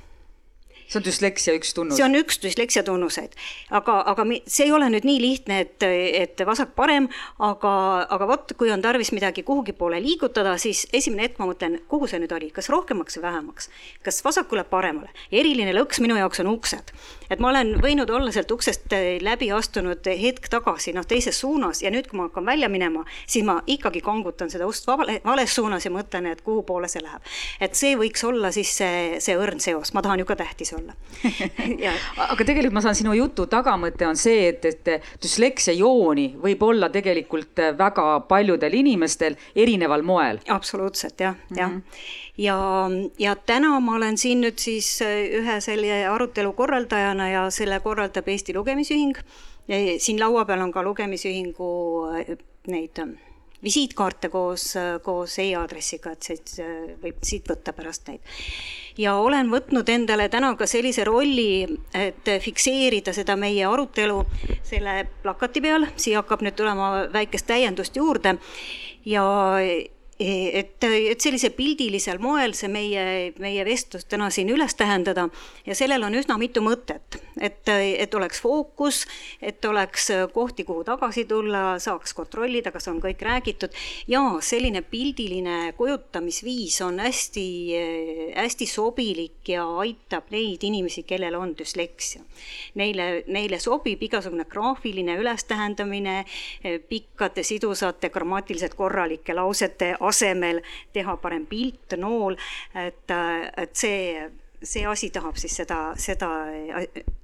see 0.92 1.00
on 1.00 1.06
düsleksia 1.06 1.56
üks 1.56 1.74
tunnus? 1.76 1.98
see 1.98 2.06
on 2.06 2.16
üks 2.20 2.40
düsleksia 2.44 2.84
tunnuseid, 2.88 3.36
aga, 3.72 3.98
aga 4.12 4.26
see 4.46 4.68
ei 4.68 4.74
ole 4.76 4.90
nüüd 4.92 5.08
nii 5.08 5.20
lihtne, 5.24 5.62
et, 5.66 5.86
et 5.86 6.44
vasak-parem, 6.48 7.08
aga, 7.44 7.74
aga 8.12 8.28
vot, 8.30 8.54
kui 8.60 8.72
on 8.74 8.84
tarvis 8.84 9.14
midagi 9.16 9.46
kuhugi 9.48 9.76
poole 9.78 10.02
liigutada, 10.04 10.58
siis 10.62 10.84
esimene 10.94 11.30
hetk 11.30 11.40
ma 11.40 11.48
mõtlen, 11.50 11.80
kuhu 11.92 12.10
see 12.12 12.20
nüüd 12.22 12.34
oli, 12.36 12.52
kas 12.56 12.70
rohkemaks 12.74 13.20
või 13.20 13.28
vähemaks, 13.28 13.70
kas 14.06 14.22
vasakule, 14.26 14.66
paremale. 14.68 15.12
eriline 15.32 15.74
lõks 15.78 16.02
minu 16.04 16.18
jaoks 16.20 16.44
on 16.44 16.52
uksed, 16.52 16.92
et 17.32 17.40
ma 17.40 17.52
olen 17.54 17.78
võinud 17.84 18.12
olla 18.12 18.34
sealt 18.36 18.52
uksest 18.52 18.92
läbi 19.24 19.52
astunud 19.56 20.08
hetk 20.22 20.50
tagasi, 20.52 20.96
noh, 20.98 21.08
teises 21.08 21.40
suunas 21.40 21.84
ja 21.86 21.92
nüüd, 21.94 22.10
kui 22.12 22.20
ma 22.20 22.28
hakkan 22.28 22.46
välja 22.46 22.70
minema, 22.72 23.06
siis 23.26 23.46
ma 23.48 23.62
ikkagi 23.68 24.04
kangutan 24.04 24.52
seda 24.52 24.68
ust 24.68 24.88
vale, 24.90 25.22
vales 25.26 25.56
suunas 25.56 25.88
ja 25.88 25.94
mõtlen, 25.94 26.28
et 26.32 26.44
kuhu 26.44 26.66
poole 26.68 26.90
see 26.92 27.04
läheb. 27.04 27.24
et 27.62 27.76
see 27.78 27.96
võiks 27.96 28.24
olla 28.28 28.52
siis 28.52 28.76
see, 28.82 29.20
see 29.24 29.38
õrn 29.40 29.62
seos, 29.64 29.94
ma 29.96 30.04
tahan 30.04 30.20
ju 30.20 30.28
ka 30.28 30.36
tähtis 30.40 30.74
olla 30.74 30.81
olla 30.82 30.96
aga 32.34 32.46
tegelikult 32.46 32.76
ma 32.76 32.84
saan 32.84 32.98
sinu 32.98 33.14
jutu 33.18 33.46
tagamõte 33.52 34.08
on 34.08 34.18
see, 34.20 34.50
et, 34.50 34.66
et 34.66 35.08
düsleksia 35.22 35.76
jooni 35.78 36.32
võib 36.42 36.64
olla 36.66 36.90
tegelikult 36.94 37.62
väga 37.78 38.08
paljudel 38.30 38.76
inimestel 38.82 39.38
erineval 39.56 40.06
moel. 40.06 40.42
absoluutselt 40.48 41.22
jah, 41.22 41.38
jah 41.56 41.70
mm. 41.70 41.78
-hmm. 41.78 42.06
ja, 42.38 42.58
ja 43.20 43.36
täna 43.36 43.80
ma 43.80 43.96
olen 43.96 44.18
siin 44.18 44.44
nüüd 44.46 44.60
siis 44.60 44.94
ühe 45.06 45.60
selle 45.62 46.06
arutelu 46.10 46.54
korraldajana 46.54 47.30
ja 47.30 47.50
selle 47.50 47.80
korraldab 47.80 48.28
Eesti 48.28 48.54
Lugemisühing. 48.54 49.18
siin 49.98 50.20
laua 50.20 50.46
peal 50.46 50.62
on 50.62 50.72
ka 50.72 50.84
lugemisühingu 50.84 51.72
neid 52.68 53.06
visiitkaarte 53.64 54.30
koos, 54.34 54.74
koos 55.04 55.38
e-aadressiga, 55.42 56.16
et 56.16 56.24
siit 56.26 56.54
võib 57.02 57.22
siit 57.26 57.48
võtta 57.50 57.74
pärast 57.78 58.10
neid. 58.10 58.22
Ja 59.00 59.16
olen 59.22 59.52
võtnud 59.52 59.88
endale 59.90 60.28
täna 60.30 60.52
ka 60.60 60.68
sellise 60.68 61.06
rolli, 61.08 61.64
et 61.96 62.28
fikseerida 62.44 63.14
seda 63.16 63.38
meie 63.40 63.64
arutelu 63.68 64.20
selle 64.68 65.06
plakati 65.24 65.64
peal, 65.64 65.88
siia 65.96 66.22
hakkab 66.22 66.44
nüüd 66.46 66.58
tulema 66.60 67.08
väikest 67.14 67.48
täiendust 67.48 67.96
juurde. 67.96 68.36
Ja 69.06 69.24
et, 70.22 70.84
et 70.84 71.22
sellisel 71.22 71.54
pildilisel 71.56 72.20
moel 72.22 72.54
see 72.58 72.70
meie, 72.72 73.04
meie 73.42 73.66
vestlus 73.66 74.06
täna 74.10 74.30
siin 74.34 74.50
üles 74.54 74.76
tähendada 74.78 75.28
ja 75.66 75.76
sellel 75.78 76.04
on 76.06 76.16
üsna 76.18 76.38
mitu 76.42 76.64
mõtet, 76.64 77.18
et, 77.40 77.70
et 77.72 78.14
oleks 78.18 78.42
fookus, 78.44 79.04
et 79.42 79.64
oleks 79.66 80.10
kohti, 80.34 80.66
kuhu 80.68 80.84
tagasi 80.88 81.26
tulla, 81.30 81.80
saaks 81.82 82.14
kontrollida, 82.18 82.74
kas 82.74 82.90
on 82.92 83.02
kõik 83.04 83.22
räägitud 83.26 83.76
ja 84.12 84.22
selline 84.44 84.84
pildiline 84.86 85.74
kujutamisviis 85.78 86.82
on 86.86 87.00
hästi, 87.02 87.48
hästi 88.36 88.68
sobilik 88.70 89.54
ja 89.54 89.66
aitab 89.82 90.32
neid 90.34 90.64
inimesi, 90.68 91.04
kellel 91.08 91.36
on 91.40 91.56
düsleksia. 91.58 92.22
Neile, 92.80 93.24
neile 93.28 93.60
sobib 93.62 94.02
igasugune 94.04 94.46
graafiline 94.50 95.18
ülestähendamine, 95.22 96.22
pikkade, 96.90 97.44
sidusate, 97.48 98.10
grammatiliselt 98.14 98.76
korralike 98.78 99.36
lausete 99.36 99.96
asemel 100.12 100.62
teha 100.94 101.18
parem 101.24 101.48
pilt, 101.50 101.98
nool, 101.98 102.38
et, 102.76 103.16
et 103.64 103.74
see, 103.76 104.30
see 104.62 104.86
asi 104.86 105.10
tahab 105.10 105.40
siis 105.42 105.56
seda, 105.62 105.80
seda 105.98 106.30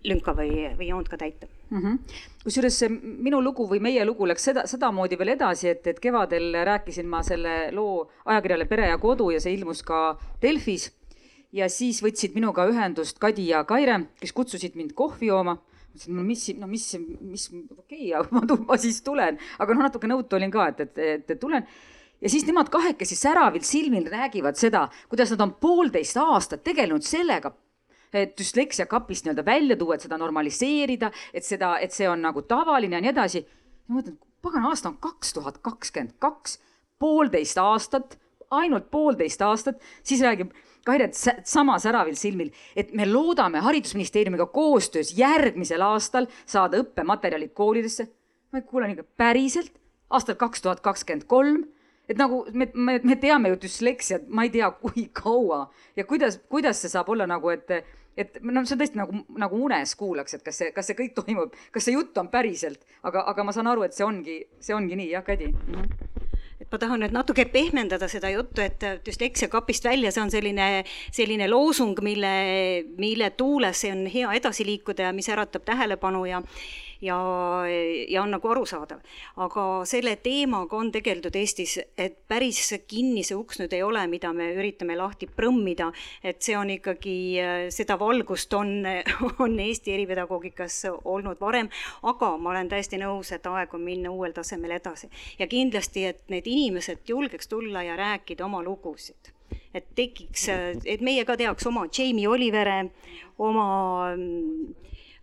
lünka 0.07 0.33
või, 0.37 0.65
või 0.77 0.89
joont 0.89 1.09
ka 1.09 1.19
täita. 1.21 1.47
Mm 1.69 1.81
-hmm.. 1.83 2.19
kusjuures 2.43 2.83
minu 3.01 3.41
lugu 3.43 3.67
või 3.67 3.81
meie 3.83 4.05
lugu 4.05 4.27
läks 4.27 4.45
seda, 4.49 4.63
sedamoodi 4.67 5.17
veel 5.19 5.33
edasi, 5.35 5.67
et, 5.67 5.87
et 5.87 5.99
kevadel 5.99 6.55
rääkisin 6.65 7.07
ma 7.07 7.23
selle 7.23 7.71
loo 7.71 8.07
ajakirjale 8.25 8.65
Pere 8.65 8.87
ja 8.87 8.97
Kodu 8.97 9.29
ja 9.31 9.41
see 9.43 9.53
ilmus 9.53 9.83
ka 9.83 10.17
Delfis. 10.41 10.93
ja 11.51 11.69
siis 11.69 12.01
võtsid 12.03 12.33
minuga 12.35 12.65
ühendust 12.67 13.19
Kadi 13.19 13.47
ja 13.47 13.63
Kaire, 13.63 13.99
kes 14.19 14.33
kutsusid 14.33 14.75
mind 14.75 14.93
kohvi 14.93 15.27
jooma. 15.27 15.57
Mõtlesin, 15.93 16.15
no 16.15 16.23
mis, 16.23 16.47
no 16.59 16.67
mis, 16.67 16.97
mis, 17.21 17.49
okei 17.77 18.13
okay,, 18.15 18.31
ma, 18.31 18.41
ma 18.67 18.77
siis 18.77 19.01
tulen, 19.01 19.39
aga 19.59 19.73
noh, 19.73 19.83
natuke 19.83 20.07
nõutu 20.07 20.35
olin 20.35 20.51
ka, 20.51 20.67
et, 20.67 20.97
et, 20.97 21.29
et 21.31 21.39
tulen 21.39 21.65
ja 22.21 22.29
siis 22.29 22.45
nemad 22.47 22.69
kahekesi 22.73 23.15
säravil 23.15 23.63
silmil 23.65 24.09
räägivad 24.11 24.57
seda, 24.57 24.87
kuidas 25.09 25.31
nad 25.33 25.41
on 25.45 25.55
poolteist 25.61 26.17
aastat 26.17 26.63
tegelenud 26.63 27.05
sellega, 27.05 27.51
et 28.13 28.37
düsleksia 28.39 28.87
kapist 28.89 29.25
nii-öelda 29.25 29.45
välja 29.45 29.77
tuua, 29.77 29.95
et 29.97 30.05
seda 30.05 30.17
normaliseerida, 30.17 31.11
et 31.33 31.45
seda, 31.45 31.75
et 31.83 31.93
see 31.93 32.07
on 32.09 32.21
nagu 32.23 32.41
tavaline 32.47 32.97
ja 32.97 33.03
nii 33.03 33.13
edasi. 33.13 33.43
ma 33.87 33.99
mõtlen, 33.99 34.17
pagan, 34.41 34.65
aasta 34.69 34.89
on 34.89 34.97
kaks 35.01 35.33
tuhat 35.33 35.59
kakskümmend 35.63 36.15
kaks, 36.19 36.59
poolteist 36.99 37.57
aastat, 37.61 38.17
ainult 38.51 38.89
poolteist 38.91 39.41
aastat, 39.41 39.83
siis 40.03 40.23
räägib 40.23 40.55
Kairet 40.87 41.17
sama 41.43 41.73
säravil 41.83 42.15
silmil, 42.15 42.53
et 42.71 42.93
me 42.95 43.03
loodame 43.03 43.59
Haridusministeeriumiga 43.59 44.45
koostöös 44.45 45.09
järgmisel 45.17 45.81
aastal 45.83 46.29
saada 46.45 46.79
õppematerjalid 46.79 47.51
koolidesse. 47.53 48.07
ma 48.51 48.61
kuulen 48.61 48.93
ikka 48.93 49.03
päriselt, 49.17 49.73
aastal 50.09 50.35
kaks 50.39 50.61
tuhat 50.61 50.79
kakskümmend 50.79 51.27
kolm 51.27 51.65
et 52.07 52.17
nagu 52.19 52.45
me, 52.53 52.69
me, 52.73 52.97
me 53.03 53.17
teame 53.19 53.51
ju 53.53 53.61
düsleksiat, 53.67 54.27
ma 54.29 54.47
ei 54.47 54.51
tea, 54.53 54.69
kui 54.81 55.07
kaua. 55.13 55.65
Ja 55.97 56.07
kuidas, 56.07 56.39
kuidas 56.49 56.81
see 56.81 56.91
saab 56.93 57.09
olla 57.13 57.27
nagu, 57.29 57.51
et, 57.53 57.71
et 58.17 58.39
noh, 58.41 58.63
see 58.63 58.77
on 58.77 58.83
tõesti 58.83 59.01
nagu, 59.01 59.23
nagu 59.37 59.63
unes 59.67 59.95
kuulaks, 59.99 60.37
et 60.37 60.45
kas 60.45 60.61
see, 60.63 60.71
kas 60.75 60.89
see 60.89 60.97
kõik 60.99 61.15
toimub, 61.17 61.55
kas 61.75 61.87
see 61.87 61.97
jutt 61.97 62.17
on 62.21 62.31
päriselt, 62.33 62.83
aga, 63.03 63.25
aga 63.33 63.47
ma 63.47 63.55
saan 63.55 63.71
aru, 63.73 63.87
et 63.87 63.97
see 63.97 64.07
ongi, 64.07 64.39
see 64.63 64.77
ongi 64.77 64.99
nii, 64.99 65.11
jah, 65.15 65.25
Kadi 65.27 65.51
mm? 65.51 65.73
-hmm 65.75 66.07
et 66.57 66.71
ma 66.73 66.79
tahan 66.81 67.03
nüüd 67.03 67.13
natuke 67.13 67.45
pehmendada 67.53 68.07
seda 68.09 68.31
juttu, 68.33 68.63
et 68.65 68.81
düsleksia 69.05 69.49
kapist 69.51 69.85
välja, 69.85 70.11
see 70.11 70.23
on 70.23 70.31
selline, 70.33 70.67
selline 71.13 71.47
loosung, 71.47 71.99
mille, 72.03 72.31
mille 72.97 73.29
tuules 73.37 73.83
on 73.91 74.07
hea 74.09 74.31
edasi 74.39 74.65
liikuda 74.65 75.07
ja 75.07 75.13
mis 75.13 75.29
äratab 75.29 75.67
tähelepanu 75.67 76.25
ja 76.25 76.41
ja, 77.01 77.17
ja 78.09 78.21
on 78.21 78.31
nagu 78.31 78.49
arusaadav. 78.49 78.99
aga 79.43 79.65
selle 79.85 80.15
teemaga 80.23 80.77
on 80.77 80.91
tegeldud 80.91 81.35
Eestis, 81.35 81.77
et 81.97 82.17
päris 82.27 82.73
kinni 82.87 83.23
see 83.27 83.37
uks 83.37 83.61
nüüd 83.61 83.73
ei 83.73 83.83
ole, 83.83 84.05
mida 84.07 84.33
me 84.33 84.49
üritame 84.55 84.97
lahti 84.97 85.27
prõmmida, 85.27 85.91
et 86.23 86.41
see 86.41 86.57
on 86.57 86.71
ikkagi, 86.73 87.17
seda 87.73 87.99
valgust 87.99 88.53
on, 88.57 88.73
on 89.45 89.59
Eesti 89.59 89.93
eripedagoogikas 89.97 90.83
olnud 91.03 91.39
varem, 91.41 91.69
aga 92.03 92.33
ma 92.37 92.53
olen 92.53 92.69
täiesti 92.71 92.99
nõus, 93.01 93.31
et 93.35 93.47
aeg 93.47 93.73
on 93.73 93.83
minna 93.85 94.11
uuel 94.11 94.35
tasemel 94.35 94.77
edasi. 94.77 95.09
ja 95.39 95.47
kindlasti, 95.47 96.05
et 96.05 96.23
need 96.33 96.47
inimesed 96.47 97.07
julgeks 97.07 97.47
tulla 97.47 97.83
ja 97.83 97.95
rääkida 97.99 98.45
oma 98.45 98.63
lugusid 98.63 99.33
et 99.73 99.85
tekiks, 99.95 100.47
et 100.85 101.01
meie 101.05 101.23
ka 101.27 101.37
teaks 101.39 101.67
oma 101.69 101.85
Jamie 101.91 102.27
Olivere, 102.27 102.89
oma 103.37 103.67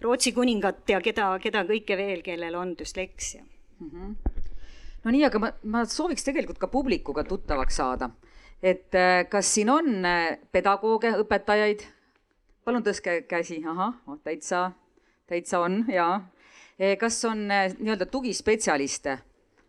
Rootsi 0.05 0.35
kuningat 0.37 0.89
ja 0.89 1.01
keda, 1.01 1.31
keda 1.41 1.65
kõike 1.69 1.97
veel, 1.97 2.23
kellel 2.25 2.57
on 2.61 2.75
düsleksia 2.79 3.43
mm. 3.45 3.91
-hmm. 3.91 4.15
no 5.05 5.15
nii, 5.15 5.25
aga 5.25 5.41
ma, 5.41 5.51
ma 5.65 5.85
sooviks 5.89 6.25
tegelikult 6.27 6.61
ka 6.61 6.69
publikuga 6.69 7.25
tuttavaks 7.25 7.77
saada. 7.81 8.11
et 8.63 8.95
äh, 8.95 9.29
kas 9.29 9.55
siin 9.55 9.71
on 9.71 10.05
äh, 10.05 10.39
pedagooge, 10.53 11.13
õpetajaid? 11.25 11.87
palun 12.65 12.83
tõstke 12.83 13.23
käsi, 13.29 13.63
ahah, 13.67 13.95
täitsa, 14.25 14.73
täitsa 15.27 15.61
on 15.61 15.85
ja. 15.89 16.21
Äh, 16.81 16.99
kas 16.99 17.25
on 17.25 17.49
nii-öelda 17.49 18.07
tugispetsialiste? 18.07 19.19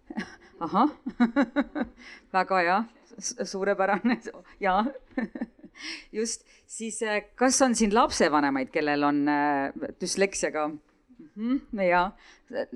ahah 0.60 0.90
väga 2.34 2.60
hea, 2.60 2.84
suurepärane 3.44 4.20
ja 4.66 4.84
just, 6.18 6.46
siis 6.68 7.02
äh, 7.04 7.22
kas 7.36 7.62
on 7.62 7.76
siin 7.76 7.94
lapsevanemaid, 7.96 8.72
kellel 8.74 9.04
on 9.04 9.28
äh, 9.30 9.92
düsleksiaga 10.02 10.68
mm? 10.68 10.80
-hmm, 11.36 11.82
ja 11.84 12.12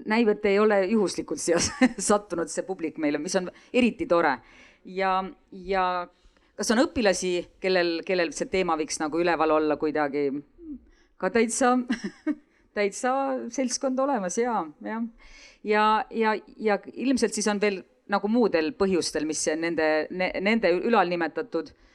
näib, 0.06 0.28
et 0.28 0.46
ei 0.46 0.60
ole 0.60 0.86
juhuslikult 0.86 1.40
siia 1.40 1.60
sattunud 2.10 2.50
see 2.50 2.64
publik 2.64 2.98
meile, 2.98 3.18
mis 3.18 3.36
on 3.36 3.52
eriti 3.74 4.08
tore. 4.08 4.40
ja, 4.86 5.24
ja 5.52 6.08
kas 6.56 6.72
on 6.72 6.84
õpilasi, 6.84 7.34
kellel, 7.60 8.02
kellel 8.06 8.34
see 8.34 8.50
teema 8.52 8.78
võiks 8.78 9.00
nagu 9.00 9.20
üleval 9.20 9.52
olla 9.52 9.78
kuidagi 9.78 10.30
ka 11.18 11.30
täitsa 11.30 11.78
täitsa 12.78 13.14
seltskond 13.50 14.00
olemas 14.00 14.38
ja, 14.38 14.64
jah. 14.82 15.04
ja, 15.64 16.06
ja, 16.12 16.36
ja 16.58 16.80
ilmselt 16.94 17.34
siis 17.34 17.48
on 17.48 17.62
veel 17.62 17.84
nagu 18.10 18.28
muudel 18.28 18.72
põhjustel, 18.74 19.26
mis 19.26 19.46
nende 19.58 20.08
ne,, 20.10 20.32
nende 20.42 20.72
ülalnimetatud 20.74 21.70
Eh, 21.70 21.89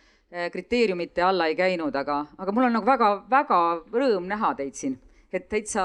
kriteeriumite 0.52 1.22
alla 1.22 1.46
ei 1.46 1.56
käinud, 1.56 1.94
aga, 1.94 2.24
aga 2.38 2.52
mul 2.52 2.66
on 2.66 2.74
nagu 2.78 2.86
väga-väga 2.86 3.58
rõõm 3.92 4.26
näha 4.30 4.54
teid 4.58 4.74
siin, 4.74 4.96
et 5.32 5.48
täitsa 5.48 5.84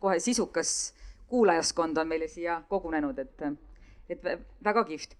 kohe 0.00 0.18
sisukas 0.20 0.94
kuulajaskond 1.30 1.98
on 2.00 2.08
meile 2.08 2.28
siia 2.28 2.62
kogunenud, 2.68 3.18
et, 3.18 3.42
et 4.08 4.24
väga 4.64 4.84
kihvt. 4.84 5.16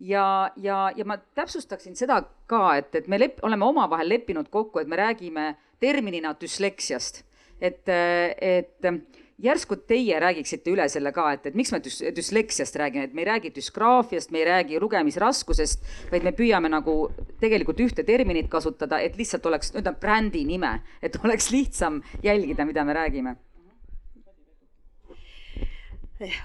ja, 0.00 0.50
ja, 0.56 0.92
ja 0.96 1.04
ma 1.04 1.18
täpsustaksin 1.18 1.96
seda 1.96 2.22
ka, 2.46 2.76
et, 2.76 2.94
et 2.94 3.08
me 3.08 3.18
lep-, 3.18 3.42
oleme 3.42 3.64
omavahel 3.64 4.08
leppinud 4.08 4.48
kokku, 4.50 4.78
et 4.78 4.88
me 4.88 4.96
räägime 4.96 5.54
terminina 5.80 6.34
düsleksiast, 6.40 7.24
et, 7.60 7.88
et 7.88 8.92
järsku 9.42 9.76
teie 9.88 10.20
räägiksite 10.22 10.72
üle 10.72 10.88
selle 10.92 11.12
ka, 11.14 11.28
et, 11.36 11.46
et 11.50 11.58
miks 11.58 11.72
me 11.74 11.82
düs-, 11.84 12.02
düsleksiast 12.16 12.76
räägime, 12.80 13.08
et 13.08 13.14
me 13.14 13.24
ei 13.24 13.30
räägi 13.32 13.52
düsgraafiast, 13.54 14.32
me 14.32 14.42
ei 14.42 14.48
räägi 14.48 14.80
lugemisraskusest, 14.82 15.86
vaid 16.12 16.26
me 16.26 16.34
püüame 16.36 16.70
nagu 16.72 16.96
tegelikult 17.42 17.80
ühte 17.82 18.06
terminit 18.06 18.50
kasutada, 18.52 19.00
et 19.02 19.18
lihtsalt 19.18 19.46
oleks, 19.50 19.74
ütleme, 19.74 19.98
brändi 20.00 20.44
nime, 20.48 20.78
et 21.02 21.18
oleks 21.24 21.50
lihtsam 21.54 22.02
jälgida, 22.22 22.66
mida 22.68 22.84
me 22.84 22.98
räägime 22.98 23.36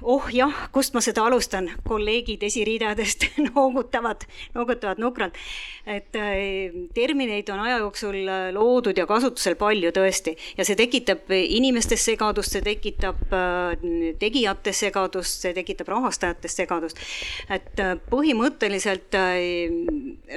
oh 0.01 0.27
jah, 0.33 0.53
kust 0.73 0.95
ma 0.95 1.01
seda 1.03 1.25
alustan, 1.27 1.69
kolleegid 1.87 2.43
esiriidadest 2.47 3.27
noogutavad, 3.49 4.25
noogutavad 4.55 5.01
nukralt. 5.01 5.37
et 5.85 6.15
äh, 6.15 6.73
termineid 6.95 7.49
on 7.53 7.61
aja 7.65 7.77
jooksul 7.83 8.17
äh, 8.27 8.49
loodud 8.55 8.97
ja 8.97 9.07
kasutusel 9.09 9.55
palju 9.59 9.91
tõesti 9.95 10.35
ja 10.57 10.65
see 10.67 10.77
tekitab 10.79 11.31
inimestes 11.37 12.05
segadust, 12.09 12.55
see 12.55 12.65
tekitab 12.65 13.33
äh, 13.35 13.87
tegijates 14.19 14.83
segadust, 14.87 15.45
see 15.45 15.55
tekitab 15.57 15.93
rahastajates 15.95 16.59
segadust. 16.61 17.01
et 17.49 17.81
põhimõtteliselt 18.11 19.15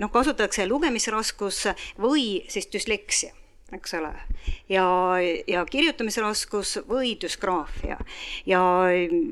noh, 0.01 0.11
kasutatakse 0.13 0.67
lugemisraskus 0.69 1.67
või 2.01 2.41
siis 2.49 2.69
düsleksia 2.73 3.40
eks 3.77 3.95
ole, 3.99 4.11
ja, 4.69 4.85
ja 5.49 5.65
kirjutamisraskus 5.69 6.79
või 6.89 7.15
düsgraafia. 7.23 7.99
ja, 8.47 8.63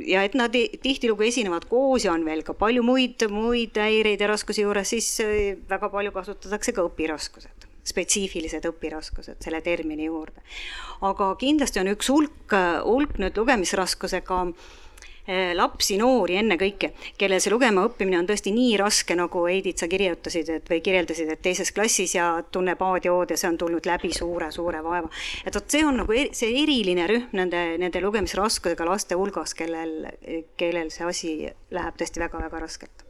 ja 0.06 0.24
et 0.26 0.34
nad 0.38 0.54
tihtilugu 0.54 1.26
esinevad 1.28 1.68
koos 1.70 2.06
ja 2.06 2.14
on 2.14 2.26
veel 2.26 2.44
ka 2.46 2.54
palju 2.58 2.84
muid, 2.86 3.26
muid 3.32 3.78
häireid 3.78 4.20
ja 4.20 4.30
raskusi 4.30 4.64
juures, 4.66 4.94
siis 4.94 5.10
äh, 5.24 5.54
väga 5.70 5.90
palju 5.92 6.14
kasutatakse 6.14 6.76
ka 6.76 6.86
õpiraskused 6.90 7.66
spetsiifilised 7.88 8.66
õpiraskused 8.68 9.38
selle 9.40 9.62
termini 9.64 10.10
juurde. 10.10 10.42
aga 11.08 11.30
kindlasti 11.40 11.80
on 11.80 11.88
üks 11.94 12.10
hulk, 12.12 12.52
hulk 12.84 13.16
nüüd 13.22 13.38
lugemisraskusega 13.40 14.42
äh, 14.44 14.52
Eh, 14.52 14.87
lapsi, 15.54 15.98
noori 16.00 16.38
ennekõike, 16.40 16.92
kellel 17.20 17.42
see 17.42 17.52
lugema 17.52 17.84
õppimine 17.88 18.18
on 18.20 18.28
tõesti 18.28 18.52
nii 18.54 18.76
raske, 18.80 19.16
nagu 19.18 19.44
Heidit, 19.48 19.80
sa 19.80 19.88
kirjutasid, 19.90 20.52
et 20.54 20.70
või 20.70 20.80
kirjeldasid, 20.84 21.32
et 21.34 21.42
teises 21.44 21.72
klassis 21.76 22.14
ja 22.16 22.30
tunneb 22.52 22.82
A-diood 22.82 23.34
ja 23.34 23.40
see 23.40 23.50
on 23.50 23.58
tulnud 23.60 23.88
läbi 23.88 24.12
suure-suure 24.16 24.82
vaeva. 24.84 25.10
et 25.44 25.54
vot 25.54 25.70
see 25.70 25.84
on 25.84 26.00
nagu 26.02 26.16
er, 26.16 26.32
see 26.32 26.54
eriline 26.62 27.08
rühm 27.10 27.36
nende, 27.36 27.64
nende 27.82 28.04
lugemisraskusega 28.04 28.88
laste 28.88 29.18
hulgas, 29.18 29.54
kellel, 29.58 30.08
kellel 30.56 30.90
see 30.94 31.04
asi 31.06 31.36
läheb 31.70 32.00
tõesti 32.00 32.24
väga-väga 32.24 32.64
raskelt 32.64 33.07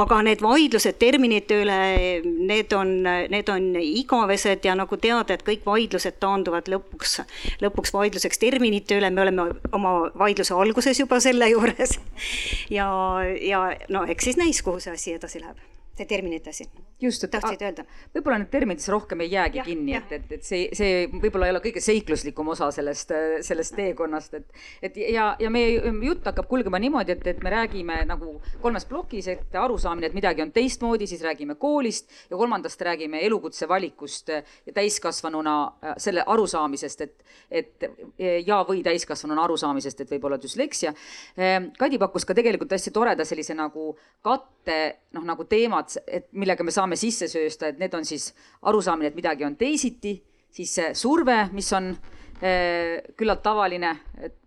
aga 0.00 0.20
need 0.26 0.42
vaidlused 0.44 0.98
terminite 1.00 1.60
üle, 1.62 1.78
need 2.24 2.72
on, 2.76 2.94
need 3.32 3.50
on 3.52 3.70
igavesed 3.80 4.66
ja 4.66 4.76
nagu 4.78 4.98
teada, 5.00 5.36
et 5.36 5.44
kõik 5.46 5.64
vaidlused 5.68 6.18
taanduvad 6.22 6.68
lõpuks, 6.72 7.18
lõpuks 7.64 7.94
vaidluseks 7.94 8.42
terminite 8.42 8.98
üle, 8.98 9.10
me 9.10 9.24
oleme 9.24 9.48
oma 9.76 9.94
vaidluse 10.20 10.56
alguses 10.56 11.00
juba 11.00 11.20
selle 11.24 11.48
juures. 11.52 11.98
ja, 12.78 12.88
ja 13.40 13.66
no 13.88 14.04
eks 14.08 14.30
siis 14.30 14.40
näis, 14.40 14.62
kuhu 14.64 14.82
see 14.82 14.94
asi 14.94 15.16
edasi 15.16 15.42
läheb, 15.42 15.60
see 15.94 16.06
terminite 16.10 16.50
asi 16.50 16.66
just, 17.00 17.24
et 17.24 17.32
tahtsid 17.34 17.62
öelda? 17.62 17.84
võib-olla 18.14 18.38
need 18.40 18.50
terminitesse 18.52 18.92
rohkem 18.92 19.22
ei 19.24 19.30
jäägi 19.32 19.60
ja, 19.60 19.64
kinni, 19.66 19.94
et, 19.98 20.12
et, 20.16 20.32
et 20.38 20.46
see, 20.46 20.68
see 20.76 21.04
võib-olla 21.12 21.48
ei 21.48 21.54
ole 21.54 21.62
kõige 21.64 21.82
seikluslikum 21.84 22.50
osa 22.54 22.70
sellest, 22.74 23.12
sellest 23.46 23.76
teekonnast, 23.78 24.36
et, 24.38 24.64
et 24.88 24.98
ja, 25.14 25.28
ja 25.40 25.50
meie 25.54 25.92
jutt 26.06 26.26
hakkab 26.28 26.48
kulgema 26.50 26.80
niimoodi, 26.82 27.16
et, 27.16 27.26
et 27.34 27.42
me 27.44 27.52
räägime 27.54 28.00
nagu 28.08 28.36
kolmes 28.62 28.86
plokis, 28.90 29.28
et 29.32 29.58
arusaamine, 29.58 30.10
et 30.10 30.16
midagi 30.16 30.44
on 30.44 30.52
teistmoodi, 30.54 31.08
siis 31.10 31.22
räägime 31.24 31.58
koolist 31.60 32.10
ja 32.30 32.38
kolmandast 32.40 32.82
räägime 32.86 33.22
elukutse 33.26 33.68
valikust 33.68 34.32
ja 34.34 34.42
täiskasvanuna 34.74 35.56
äh, 35.66 35.96
selle 36.02 36.24
arusaamisest, 36.26 37.06
et, 37.06 37.24
et 37.50 37.88
ja, 38.46 38.62
või 38.68 38.82
täiskasvanuna 38.86 39.46
arusaamisest, 39.48 40.04
et 40.04 40.16
võib 40.16 40.28
olla 40.30 40.40
düsleksia. 40.42 40.94
Äh, 41.38 41.58
Kadi 41.78 41.98
pakkus 42.02 42.26
ka 42.26 42.36
tegelikult 42.36 42.72
hästi 42.74 42.94
toreda 42.94 43.26
sellise 43.28 43.56
nagu 43.58 43.92
katte 44.24 44.80
noh, 45.14 45.24
nagu 45.26 45.46
teemad, 45.48 45.83
et 46.06 46.30
millega 46.32 46.64
me 46.64 46.72
saame 46.74 46.96
sisse 46.96 47.28
söösta, 47.30 47.68
et 47.68 47.78
need 47.78 47.94
on 47.94 48.04
siis 48.04 48.30
arusaamine, 48.62 49.12
et 49.12 49.18
midagi 49.18 49.44
on 49.44 49.56
teisiti, 49.56 50.16
siis 50.54 50.74
see 50.78 50.94
surve, 50.94 51.36
mis 51.52 51.72
on 51.76 51.90
äh, 51.90 53.02
küllalt 53.16 53.42
tavaline, 53.42 53.96
et 54.22 54.40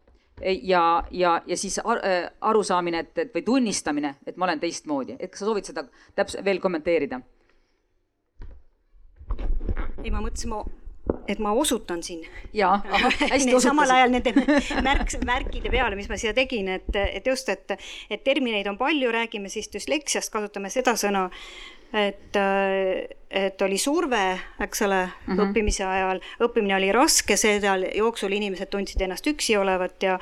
ja, 0.64 1.04
ja, 1.12 1.42
ja 1.48 1.58
siis 1.58 1.80
äh, 1.80 2.30
arusaamine, 2.42 3.00
et, 3.00 3.18
et 3.18 3.34
või 3.34 3.46
tunnistamine, 3.46 4.16
et 4.26 4.38
ma 4.38 4.46
olen 4.46 4.60
teistmoodi, 4.62 5.18
et 5.20 5.32
kas 5.32 5.42
sa 5.42 5.50
soovid 5.50 5.70
seda 5.70 5.88
täpselt 6.16 6.46
veel 6.46 6.62
kommenteerida? 6.64 7.22
ei, 10.04 10.12
ma 10.14 10.22
mõtlesin, 10.22 10.54
ma 10.54 10.62
et 11.28 11.40
ma 11.40 11.52
osutan 11.52 12.04
siin. 12.04 12.26
jaa, 12.54 12.78
hästi 12.88 13.36
osutasid. 13.36 13.60
samal 13.64 13.92
ajal 13.92 14.12
nende 14.14 14.34
märk, 14.84 15.16
märkide 15.26 15.72
peale, 15.74 15.96
mis 16.00 16.10
ma 16.10 16.20
siia 16.20 16.34
tegin, 16.38 16.70
et, 16.78 16.92
et 16.96 17.28
just, 17.28 17.50
et, 17.50 17.78
et 18.10 18.24
termineid 18.24 18.68
on 18.68 18.78
palju, 18.80 19.12
räägime 19.12 19.52
siis 19.52 19.70
düsleksiast, 19.74 20.32
kasutame 20.34 20.72
seda 20.74 20.96
sõna, 21.00 21.28
et, 21.96 22.40
et 23.32 23.62
oli 23.64 23.78
surve, 23.80 24.24
eks 24.64 24.82
ole 24.88 25.02
mm, 25.06 25.34
-hmm. 25.34 25.44
õppimise 25.46 25.86
ajal, 25.88 26.22
õppimine 26.44 26.76
oli 26.76 26.92
raske, 26.96 27.38
selle 27.38 27.92
jooksul 27.96 28.36
inimesed 28.36 28.72
tundsid 28.72 29.02
ennast 29.02 29.28
üksi 29.28 29.58
olevat 29.58 30.04
ja, 30.04 30.20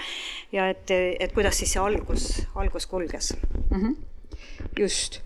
ja 0.52 0.70
et, 0.70 0.92
et 0.92 1.34
kuidas 1.34 1.58
siis 1.58 1.74
see 1.74 1.82
algus, 1.82 2.48
algus 2.56 2.86
kulges 2.86 3.34
mm. 3.70 3.82
-hmm. 3.82 3.96
just 4.80 5.22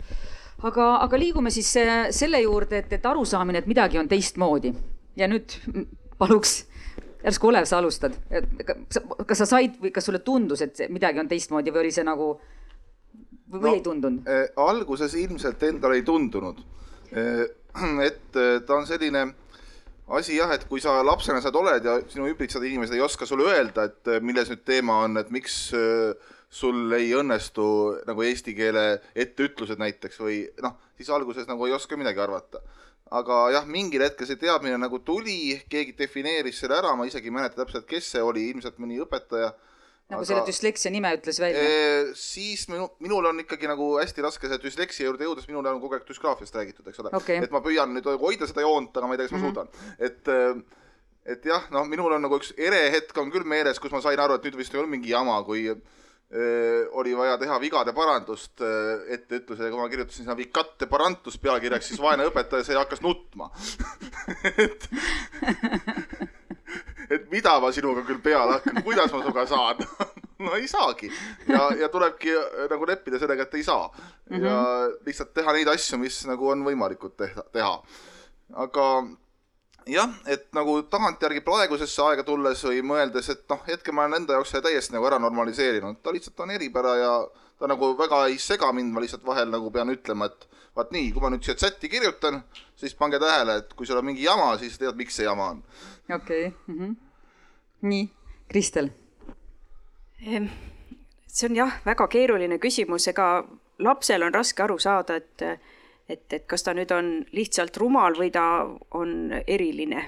aga, 0.63 0.95
aga 1.03 1.19
liigume 1.19 1.51
siis 1.51 1.75
selle 2.11 2.41
juurde, 2.41 2.77
et, 2.77 2.93
et 2.93 3.05
arusaamine, 3.05 3.59
et 3.59 3.67
midagi 3.67 3.99
on 3.99 4.07
teistmoodi 4.07 4.73
ja 5.19 5.27
nüüd 5.27 5.55
paluks, 6.19 6.63
järsku 7.23 7.51
Olev, 7.51 7.67
sa 7.67 7.79
alustad, 7.81 8.15
kas 9.27 9.43
sa 9.43 9.47
said 9.49 9.77
või 9.81 9.91
kas 9.95 10.07
sulle 10.07 10.23
tundus, 10.25 10.63
et 10.65 10.85
midagi 10.91 11.21
on 11.21 11.29
teistmoodi 11.31 11.73
või 11.75 11.85
oli 11.85 11.93
see 11.95 12.07
nagu 12.07 12.31
või, 13.49 13.61
no, 13.65 13.73
ei 13.73 13.83
tundunud 13.85 14.29
äh,? 14.29 14.47
alguses 14.63 15.15
ilmselt 15.19 15.63
endale 15.67 15.99
ei 15.99 16.07
tundunud 16.07 16.63
äh,. 17.11 17.45
et 18.07 18.39
äh, 18.39 18.57
ta 18.65 18.79
on 18.79 18.87
selline 18.89 19.27
asi 20.15 20.39
jah, 20.39 20.51
et 20.55 20.65
kui 20.69 20.81
sa 20.81 20.99
lapsena 21.05 21.41
sealt 21.41 21.57
oled 21.59 21.85
ja 21.85 21.99
sinu 22.09 22.27
ümbritsevad 22.31 22.65
inimesed 22.65 22.97
ei 22.97 23.05
oska 23.05 23.27
sulle 23.29 23.51
öelda, 23.51 23.85
et 23.89 24.09
milles 24.25 24.49
nüüd 24.49 24.63
teema 24.65 25.03
on, 25.05 25.19
et 25.21 25.29
miks 25.33 25.59
äh, 25.77 26.33
sul 26.49 26.89
ei 26.97 27.11
õnnestu 27.13 27.65
nagu 28.07 28.25
eesti 28.25 28.55
keele 28.57 28.85
etteütlused 29.13 29.81
näiteks 29.81 30.21
või 30.23 30.41
noh, 30.65 30.79
siis 30.97 31.11
alguses 31.13 31.45
nagu 31.49 31.67
ei 31.67 31.75
oska 31.77 31.97
midagi 31.99 32.23
arvata 32.23 32.63
aga 33.15 33.39
jah, 33.55 33.65
mingil 33.69 34.03
hetkel 34.05 34.27
see 34.29 34.37
teadmine 34.39 34.77
nagu 34.77 34.99
tuli, 35.05 35.57
keegi 35.71 35.95
defineeris 35.97 36.61
selle 36.61 36.77
ära, 36.77 36.93
ma 36.97 37.07
isegi 37.09 37.31
ei 37.31 37.35
mäleta 37.35 37.63
täpselt, 37.63 37.87
kes 37.89 38.13
see 38.13 38.23
oli, 38.23 38.45
ilmselt 38.53 38.77
mõni 38.81 38.99
õpetaja. 39.01 39.51
nagu 40.09 40.21
aga, 40.21 40.27
selle 40.29 40.45
düsleksia 40.47 40.91
nime 40.93 41.11
ütles 41.17 41.37
välja 41.41 41.61
e,? 41.61 42.01
siis 42.17 42.67
minu, 42.69 42.87
minul 43.01 43.29
on 43.29 43.43
ikkagi 43.43 43.69
nagu 43.69 43.91
hästi 43.99 44.25
raske 44.25 44.49
see 44.49 44.61
düsleksia 44.63 45.09
juurde 45.09 45.25
jõuda, 45.25 45.41
sest 45.41 45.51
minul 45.51 45.69
on 45.69 45.81
kogu 45.81 45.97
aeg 45.97 46.05
düsgraafiast 46.07 46.57
räägitud, 46.57 46.87
eks 46.89 47.01
ole 47.03 47.13
okay.. 47.17 47.41
et 47.45 47.53
ma 47.53 47.61
püüan 47.65 47.93
nüüd 47.93 48.09
hoida 48.21 48.49
seda 48.49 48.65
joont, 48.65 48.93
aga 48.93 49.09
ma 49.09 49.17
ei 49.17 49.21
tea, 49.21 49.29
kas 49.29 49.37
ma 49.37 49.41
mm 49.41 49.45
-hmm. 49.45 49.53
suudan. 49.53 49.67
et, 49.99 51.35
et 51.35 51.49
jah, 51.53 51.69
noh, 51.73 51.85
minul 51.89 52.13
on 52.13 52.25
nagu 52.25 52.41
üks 52.41 52.53
ere 52.57 52.89
hetk 52.93 53.17
on 53.17 53.33
küll 53.33 53.45
meeles, 53.45 53.81
kus 53.81 53.93
ma 53.93 54.01
sain 54.01 54.19
aru, 54.19 54.37
et 54.37 54.49
nüüd 54.49 54.57
vist 54.57 54.73
ei 54.73 54.81
olnud 54.81 54.97
mingi 54.97 55.13
jama, 55.13 55.41
kui 55.43 55.65
oli 56.93 57.15
vaja 57.17 57.39
teha 57.41 57.55
vigade 57.61 57.93
parandust 57.97 58.61
etteütlusega, 58.61 59.71
kui 59.71 59.81
ma 59.81 59.87
kirjutasin 59.89 60.23
sinna 60.23 60.35
vikatte 60.37 60.85
parantus 60.85 61.39
pealkirjaks, 61.41 61.87
siis 61.89 62.01
vaene 62.01 62.27
õpetaja, 62.29 62.67
see 62.67 62.77
hakkas 62.77 63.01
nutma 63.01 63.49
et, 64.65 64.85
et 67.09 67.25
mida 67.33 67.55
ma 67.63 67.71
sinuga 67.73 68.05
küll 68.05 68.21
peale 68.21 68.59
hakkan, 68.59 68.83
kuidas 68.85 69.09
ma 69.09 69.23
sinuga 69.23 69.47
saan 69.49 69.81
no 70.45 70.55
ei 70.55 70.67
saagi 70.67 71.09
ja, 71.47 71.69
ja 71.79 71.89
tulebki 71.91 72.33
nagu 72.71 72.87
leppida 72.87 73.19
sellega, 73.19 73.47
et 73.47 73.57
ei 73.59 73.63
saa 73.63 73.87
mm 73.89 74.37
-hmm. 74.37 74.45
ja 74.45 74.59
lihtsalt 75.05 75.33
teha 75.33 75.53
neid 75.53 75.67
asju, 75.67 75.97
mis 75.97 76.21
nagu 76.27 76.49
on 76.49 76.63
võimalikud 76.65 77.15
teha, 77.17 77.43
teha. 77.53 77.73
aga 78.53 78.85
jah, 79.87 80.13
et 80.27 80.47
nagu 80.53 80.81
tagantjärgi 80.91 81.41
praegusesse 81.45 82.01
aega 82.03 82.23
tulles 82.27 82.63
või 82.65 82.81
mõeldes, 82.85 83.29
et 83.33 83.43
noh, 83.49 83.61
hetkel 83.67 83.95
ma 83.95 84.05
olen 84.05 84.21
enda 84.21 84.37
jaoks 84.37 84.55
täiesti 84.63 84.95
nagu 84.95 85.07
ära 85.09 85.19
normaliseerinud, 85.19 86.01
ta 86.03 86.13
lihtsalt 86.13 86.39
on 86.45 86.51
eripära 86.55 86.95
ja 86.99 87.13
ta 87.59 87.67
nagu 87.67 87.91
väga 87.97 88.25
ei 88.27 88.37
sega 88.39 88.71
mind, 88.75 88.93
ma 88.93 89.03
lihtsalt 89.03 89.25
vahel 89.25 89.49
nagu 89.51 89.71
pean 89.71 89.91
ütlema, 89.93 90.29
et 90.29 90.47
vaat 90.75 90.93
nii, 90.95 91.11
kui 91.11 91.23
ma 91.23 91.31
nüüd 91.33 91.43
siia 91.43 91.57
chati 91.59 91.89
kirjutan, 91.91 92.41
siis 92.79 92.95
pange 92.95 93.19
tähele, 93.19 93.59
et 93.63 93.73
kui 93.73 93.87
sul 93.87 93.99
on 93.99 94.07
mingi 94.07 94.23
jama, 94.23 94.53
siis 94.61 94.77
tead, 94.79 94.95
miks 94.99 95.17
see 95.19 95.27
jama 95.27 95.51
on. 95.55 95.63
okei 96.15 96.47
okay. 96.47 96.51
mm, 96.67 96.79
-hmm. 96.79 96.95
nii, 97.81 98.09
Kristel. 98.49 98.89
see 101.27 101.49
on 101.49 101.55
jah, 101.55 101.81
väga 101.85 102.07
keeruline 102.07 102.57
küsimus, 102.57 103.07
ega 103.07 103.43
lapsel 103.79 104.23
on 104.23 104.33
raske 104.33 104.63
aru 104.63 104.79
saada, 104.79 105.15
et 105.15 105.43
et, 106.09 106.33
et 106.33 106.45
kas 106.49 106.65
ta 106.65 106.73
nüüd 106.73 106.91
on 106.95 107.11
lihtsalt 107.35 107.77
rumal 107.77 108.17
või 108.17 108.31
ta 108.33 108.45
on 108.97 109.33
eriline. 109.45 110.05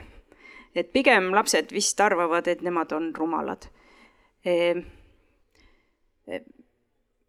et 0.76 0.92
pigem 0.94 1.34
lapsed 1.36 1.72
vist 1.76 2.00
arvavad, 2.00 2.48
et 2.48 2.62
nemad 2.62 2.92
on 2.96 3.12
rumalad 3.16 3.68
e,. 4.46 4.54
E, 6.28 6.40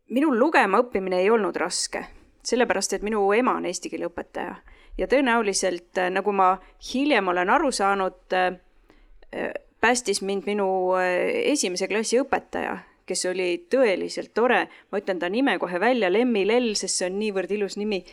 minul 0.09 0.39
lugema 0.39 0.79
õppimine 0.79 1.19
ei 1.23 1.31
olnud 1.31 1.57
raske, 1.57 2.05
sellepärast 2.45 2.93
et 2.93 3.03
minu 3.03 3.25
ema 3.33 3.57
on 3.57 3.67
eesti 3.67 3.91
keele 3.91 4.07
õpetaja 4.07 4.55
ja 4.99 5.09
tõenäoliselt, 5.09 5.99
nagu 6.13 6.33
ma 6.33 6.55
hiljem 6.93 7.29
olen 7.29 7.51
aru 7.51 7.73
saanud, 7.73 8.37
e, 8.37 9.47
päästis 9.81 10.23
mind 10.23 10.47
minu 10.47 10.69
e, 11.01 11.53
esimese 11.53 11.89
klassi 11.89 12.21
õpetaja, 12.21 12.77
kes 13.09 13.25
oli 13.27 13.49
tõeliselt 13.73 14.31
tore, 14.35 14.67
ma 14.93 15.01
ütlen 15.01 15.19
ta 15.19 15.29
nime 15.33 15.59
kohe 15.59 15.81
välja, 15.81 16.13
Lemmi 16.13 16.45
Lell, 16.47 16.77
sest 16.79 17.01
see 17.01 17.09
on 17.11 17.19
niivõrd 17.19 17.51
ilus 17.57 17.77
nimi 17.81 18.05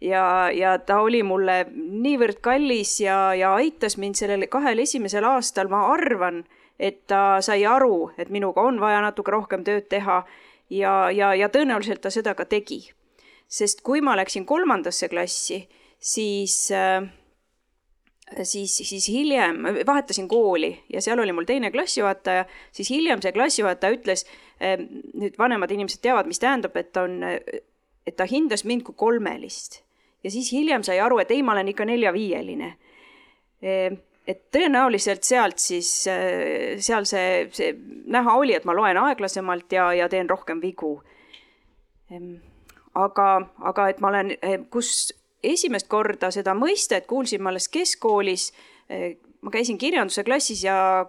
ja, 0.00 0.50
ja 0.52 0.78
ta 0.78 1.00
oli 1.00 1.22
mulle 1.22 1.64
niivõrd 1.74 2.40
kallis 2.42 2.98
ja, 3.00 3.34
ja 3.34 3.54
aitas 3.58 3.98
mind 3.98 4.18
sellel 4.18 4.46
kahel 4.50 4.82
esimesel 4.84 5.26
aastal, 5.26 5.70
ma 5.72 5.88
arvan, 5.92 6.44
et 6.78 7.06
ta 7.10 7.40
sai 7.42 7.64
aru, 7.66 8.10
et 8.18 8.30
minuga 8.30 8.62
on 8.62 8.80
vaja 8.80 9.02
natuke 9.02 9.34
rohkem 9.34 9.64
tööd 9.66 9.88
teha 9.90 10.22
ja, 10.70 11.10
ja, 11.10 11.32
ja 11.34 11.48
tõenäoliselt 11.50 12.02
ta 12.04 12.12
seda 12.14 12.34
ka 12.38 12.46
tegi. 12.46 12.84
sest 13.48 13.80
kui 13.80 14.02
ma 14.04 14.12
läksin 14.16 14.44
kolmandasse 14.46 15.08
klassi, 15.08 15.62
siis 15.98 16.70
äh, 16.70 17.02
siis, 18.42 18.76
siis 18.76 19.08
hiljem 19.08 19.64
vahetasin 19.86 20.28
kooli 20.28 20.84
ja 20.92 21.00
seal 21.02 21.18
oli 21.18 21.32
mul 21.32 21.48
teine 21.48 21.70
klassijuhataja, 21.70 22.44
siis 22.72 22.90
hiljem 22.90 23.22
see 23.24 23.32
klassijuhataja 23.32 23.96
ütles, 23.96 24.26
äh, 24.62 24.76
nüüd 25.14 25.40
vanemad 25.40 25.72
inimesed 25.74 26.04
teavad, 26.04 26.28
mis 26.30 26.38
tähendab, 26.38 26.76
et 26.76 26.96
on, 26.96 27.18
et 27.24 28.16
ta 28.16 28.28
hindas 28.28 28.64
mind 28.68 28.86
kui 28.86 28.94
kolmelist 28.94 29.82
ja 30.24 30.30
siis 30.30 30.52
hiljem 30.52 30.82
sai 30.82 31.00
aru, 31.00 31.18
et 31.22 31.30
ei, 31.30 31.42
ma 31.42 31.54
olen 31.54 31.72
ikka 31.72 31.86
nelja-viieline. 31.88 32.76
et 34.28 34.42
tõenäoliselt 34.54 35.24
sealt 35.24 35.58
siis, 35.58 35.90
seal 36.84 37.06
see, 37.08 37.48
see 37.52 37.72
näha 38.06 38.34
oli, 38.38 38.54
et 38.54 38.66
ma 38.68 38.74
loen 38.76 38.98
aeglasemalt 39.00 39.72
ja, 39.72 39.92
ja 39.94 40.08
teen 40.08 40.30
rohkem 40.30 40.60
vigu. 40.62 41.00
aga, 42.94 43.28
aga 43.70 43.88
et 43.88 44.00
ma 44.00 44.08
olen, 44.08 44.34
kus 44.70 45.12
esimest 45.42 45.88
korda 45.88 46.30
seda 46.34 46.54
mõistet 46.54 47.06
kuulsin 47.06 47.42
ma 47.42 47.50
alles 47.50 47.68
keskkoolis, 47.68 48.52
ma 49.40 49.54
käisin 49.54 49.78
kirjanduse 49.78 50.24
klassis 50.24 50.64
ja 50.64 51.06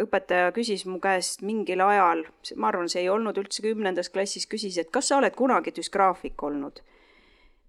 õpetaja 0.00 0.52
küsis 0.52 0.84
mu 0.84 0.98
käest 1.00 1.40
mingil 1.42 1.80
ajal, 1.80 2.26
ma 2.56 2.68
arvan, 2.68 2.88
see 2.88 3.02
ei 3.04 3.08
olnud 3.08 3.36
üldse 3.40 3.62
kümnendas 3.64 4.10
klassis, 4.12 4.44
küsis, 4.46 4.76
et 4.76 4.90
kas 4.92 5.08
sa 5.08 5.16
oled 5.20 5.32
kunagi 5.36 5.72
düsgraafik 5.76 6.42
olnud 6.42 6.82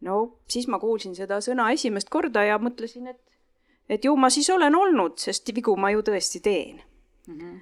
no 0.02 0.18
siis 0.50 0.68
ma 0.68 0.80
kuulsin 0.80 1.16
seda 1.16 1.40
sõna 1.44 1.72
esimest 1.74 2.10
korda 2.14 2.44
ja 2.46 2.58
mõtlesin, 2.62 3.08
et, 3.08 3.22
et 3.90 4.06
ju 4.06 4.16
ma 4.16 4.30
siis 4.34 4.50
olen 4.54 4.76
olnud, 4.76 5.18
sest 5.20 5.54
vigu 5.56 5.76
ma 5.78 5.92
ju 5.94 6.04
tõesti 6.06 6.42
teen 6.44 6.82
mm. 7.28 7.40
-hmm. 7.40 7.56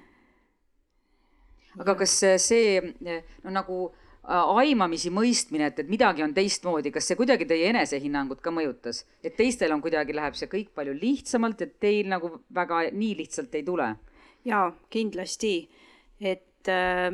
aga 1.80 1.94
kas 1.94 2.18
see 2.48 2.80
no 3.44 3.50
nagu 3.50 3.94
aimamisi 4.26 5.10
mõistmine, 5.10 5.68
et, 5.70 5.78
et 5.78 5.88
midagi 5.88 6.22
on 6.22 6.34
teistmoodi, 6.34 6.90
kas 6.90 7.06
see 7.06 7.16
kuidagi 7.16 7.46
teie 7.46 7.68
enesehinnangut 7.70 8.40
ka 8.42 8.50
mõjutas, 8.50 9.04
et 9.22 9.36
teistel 9.36 9.72
on 9.72 9.82
kuidagi, 9.82 10.14
läheb 10.16 10.34
see 10.34 10.48
kõik 10.50 10.72
palju 10.74 10.96
lihtsamalt, 10.98 11.62
et 11.62 11.76
teil 11.80 12.08
nagu 12.10 12.32
väga 12.54 12.90
nii 12.92 13.14
lihtsalt 13.22 13.54
ei 13.54 13.62
tule? 13.62 13.94
jaa, 14.46 14.70
kindlasti, 14.90 15.68
et 16.20 16.68
äh, 16.68 17.10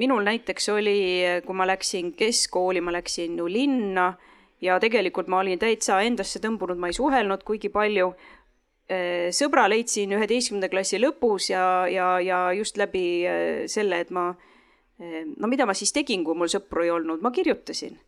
minul 0.00 0.24
näiteks 0.24 0.68
oli, 0.72 0.98
kui 1.44 1.56
ma 1.56 1.68
läksin 1.68 2.14
keskkooli, 2.16 2.80
ma 2.80 2.94
läksin 2.96 3.36
ju 3.38 3.48
linna 3.48 4.14
ja 4.60 4.80
tegelikult 4.80 5.28
ma 5.28 5.40
olin 5.40 5.58
täitsa 5.60 6.00
endasse 6.04 6.40
tõmbunud, 6.42 6.78
ma 6.80 6.90
ei 6.90 6.96
suhelnud 6.96 7.44
kuigi 7.46 7.70
palju 7.72 8.12
äh,. 8.12 9.30
sõbra 9.34 9.66
leidsin 9.70 10.12
üheteistkümnenda 10.16 10.70
klassi 10.72 11.00
lõpus 11.00 11.50
ja, 11.52 11.64
ja, 11.90 12.12
ja 12.20 12.44
just 12.56 12.78
läbi 12.80 13.24
äh, 13.26 13.48
selle, 13.70 14.02
et 14.04 14.12
ma 14.14 14.30
äh, 15.00 15.24
no 15.36 15.50
mida 15.50 15.66
ma 15.66 15.76
siis 15.76 15.94
tegin, 15.96 16.24
kui 16.24 16.36
mul 16.36 16.52
sõpru 16.52 16.84
ei 16.84 16.94
olnud, 16.94 17.24
ma 17.24 17.32
kirjutasin. 17.34 17.98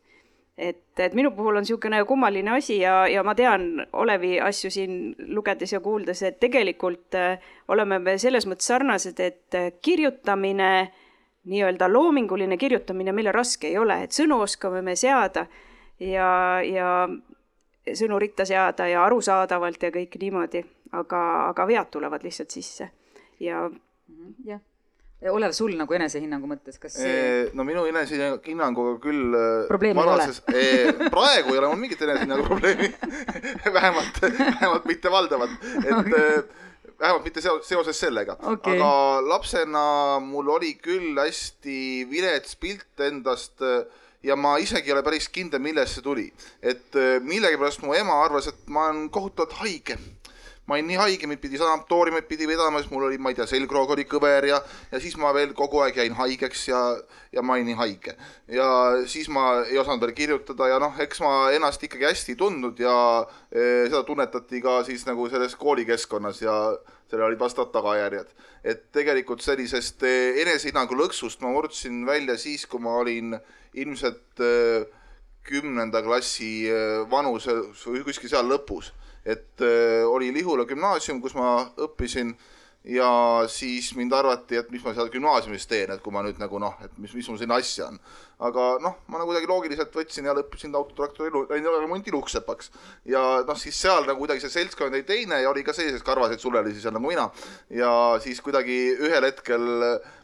et, 0.57 0.99
et 1.01 1.13
minu 1.17 1.31
puhul 1.33 1.57
on 1.57 1.65
niisugune 1.65 2.03
kummaline 2.05 2.51
asi 2.53 2.77
ja, 2.83 3.07
ja 3.09 3.23
ma 3.25 3.33
tean 3.33 3.87
Olevi 3.97 4.35
asju 4.39 4.69
siin 4.69 5.15
lugedes 5.33 5.73
ja 5.73 5.79
kuuldes, 5.81 6.21
et 6.21 6.37
tegelikult 6.39 7.17
oleme 7.73 7.97
me 7.99 8.17
selles 8.21 8.45
mõttes 8.45 8.69
sarnased, 8.69 9.17
et 9.19 9.57
kirjutamine, 9.81 10.91
nii-öelda 11.49 11.89
loominguline 11.91 12.57
kirjutamine 12.57 13.11
meile 13.11 13.31
raske 13.35 13.67
ei 13.67 13.77
ole, 13.77 14.03
et 14.05 14.15
sõnu 14.15 14.39
oskame 14.45 14.81
me 14.81 14.95
seada 14.95 15.45
ja, 15.99 16.27
ja 16.63 16.89
sõnu 17.99 18.19
ritta 18.19 18.45
seada 18.47 18.87
ja 18.87 19.03
arusaadavalt 19.05 19.83
ja 19.83 19.91
kõik 19.91 20.15
niimoodi, 20.21 20.63
aga, 20.91 21.23
aga 21.49 21.67
vead 21.67 21.91
tulevad 21.91 22.23
lihtsalt 22.23 22.55
sisse 22.55 22.91
ja 23.43 23.67
jah 24.45 24.61
Olev, 25.31 25.53
sul 25.55 25.71
nagu 25.79 25.95
enesehinnangu 25.95 26.49
mõttes, 26.51 26.75
kas 26.81 26.97
see... 26.99 27.45
no 27.55 27.63
minu 27.63 27.85
enesehinnanguga 27.87 28.97
küll 29.05 29.37
äh, 29.37 29.69
probleemi 29.69 30.01
varases, 30.01 30.41
ei 30.51 30.89
ole? 30.89 31.07
praegu 31.13 31.53
ei 31.53 31.61
ole 31.61 31.69
mul 31.71 31.79
mingit 31.79 32.03
enesehinnangu 32.03 32.43
probleemi 32.49 32.89
vähemalt, 33.77 34.19
vähemalt 34.25 34.89
mitte 34.89 35.13
valdavalt, 35.13 35.55
et 35.79 35.95
okay. 36.01 36.43
Äh, 37.03 37.07
vähemalt 37.09 37.25
mitte 37.25 37.41
seoses 37.41 37.99
sellega. 37.99 38.37
Okay.. 38.39 38.77
aga 38.79 39.21
lapsena 39.27 40.19
mul 40.23 40.47
oli 40.55 40.73
küll 40.79 41.19
hästi 41.19 42.07
vilets 42.09 42.55
pilt 42.55 43.03
endast 43.03 43.59
äh, 43.61 43.83
ja 44.23 44.37
ma 44.39 44.55
isegi 44.57 44.87
ei 44.87 44.95
ole 44.95 45.03
päris 45.03 45.27
kindel, 45.27 45.59
millest 45.59 45.97
see 45.97 46.05
tuli. 46.05 46.29
et 46.61 46.95
millegipärast 47.27 47.83
mu 47.83 47.91
ema 47.93 48.21
arvas, 48.23 48.47
et 48.47 48.69
ma 48.71 48.87
olen 48.87 49.09
kohutavalt 49.11 49.57
haige 49.59 49.97
ma 50.65 50.77
olin 50.77 50.87
nii 50.87 50.95
haige, 50.95 51.27
mind 51.27 51.41
pidi 51.43 51.59
sanatooriumit 51.59 52.27
pidi 52.27 52.47
vedama, 52.47 52.79
siis 52.79 52.91
mul 52.91 53.09
oli, 53.09 53.17
ma 53.19 53.33
ei 53.33 53.35
tea, 53.35 53.47
selgroog 53.49 53.89
oli 53.95 54.05
kõver 54.07 54.47
ja, 54.47 54.61
ja 54.93 55.01
siis 55.03 55.17
ma 55.19 55.33
veel 55.35 55.51
kogu 55.57 55.81
aeg 55.83 55.99
jäin 55.99 56.15
haigeks 56.15 56.63
ja, 56.69 56.79
ja 57.35 57.43
ma 57.43 57.57
olin 57.57 57.67
nii 57.67 57.79
haige. 57.81 58.15
ja 58.47 58.69
siis 59.11 59.27
ma 59.33 59.65
ei 59.67 59.79
osanud 59.81 60.05
veel 60.05 60.15
kirjutada 60.15 60.69
ja 60.71 60.79
noh, 60.79 60.95
eks 61.03 61.19
ma 61.23 61.33
ennast 61.55 61.83
ikkagi 61.83 62.07
hästi 62.07 62.35
ei 62.35 62.39
tundnud 62.39 62.79
ja 62.79 62.95
e, 63.51 63.89
seda 63.89 64.05
tunnetati 64.07 64.63
ka 64.63 64.79
siis 64.87 65.03
nagu 65.09 65.27
selles 65.29 65.57
koolikeskkonnas 65.59 66.41
ja 66.45 66.55
sellel 67.11 67.27
olid 67.27 67.43
vastavad 67.43 67.75
tagajärjed. 67.75 68.31
et 68.63 68.87
tegelikult 68.95 69.43
sellisest 69.43 70.07
e, 70.07 70.15
enesehinnangu 70.47 70.95
lõksust 70.95 71.43
ma 71.43 71.51
murdsin 71.51 72.05
välja 72.07 72.39
siis, 72.39 72.63
kui 72.65 72.79
ma 72.79 72.95
olin 73.03 73.35
ilmselt 73.73 74.39
e, 74.39 74.83
kümnenda 75.43 75.99
klassi 75.99 76.69
vanuses 77.11 77.81
või 77.83 78.05
kuskil 78.07 78.31
seal 78.31 78.47
lõpus 78.47 78.93
et 79.25 79.63
äh, 79.63 80.03
oli 80.07 80.33
Lihula 80.33 80.65
gümnaasium, 80.69 81.21
kus 81.23 81.35
ma 81.37 81.55
õppisin 81.77 82.35
ja 82.83 83.43
siis 83.47 83.93
mind 83.95 84.11
arvati, 84.11 84.57
et 84.59 84.71
mis 84.71 84.83
ma 84.83 84.91
seal 84.95 85.07
gümnaasiumis 85.11 85.65
teen, 85.71 85.93
et 85.93 86.01
kui 86.03 86.11
ma 86.11 86.23
nüüd 86.25 86.39
nagu 86.41 86.59
noh, 86.59 86.75
et 86.83 86.91
mis, 86.99 87.13
mis 87.15 87.29
mul 87.31 87.39
siin 87.39 87.53
asja 87.55 87.87
on. 87.87 87.99
aga 88.43 88.65
noh, 88.83 88.97
ma 89.07 89.21
nagu 89.21 89.29
kuidagi 89.29 89.47
loogiliselt 89.47 89.93
võtsin 89.95 90.27
ja 90.27 90.33
lõpetasin 90.35 90.75
autotraktori 90.75 91.31
remondi 91.47 92.11
lukksepaks. 92.11 92.71
ja 93.07 93.21
noh, 93.47 93.59
siis 93.59 93.79
seal 93.79 94.03
nagu 94.09 94.19
kuidagi 94.19 94.43
see 94.43 94.57
seltskond 94.57 94.91
oli 94.91 95.07
teine 95.07 95.39
ja 95.41 95.49
oli 95.49 95.63
ka 95.63 95.73
selliseid 95.73 96.03
karvaseid 96.03 96.43
sulelisi 96.43 96.83
seal 96.83 96.97
nagu 96.97 97.07
mina. 97.07 97.29
ja 97.69 98.19
siis 98.23 98.43
kuidagi 98.43 98.97
ühel 98.99 99.29
hetkel 99.29 99.63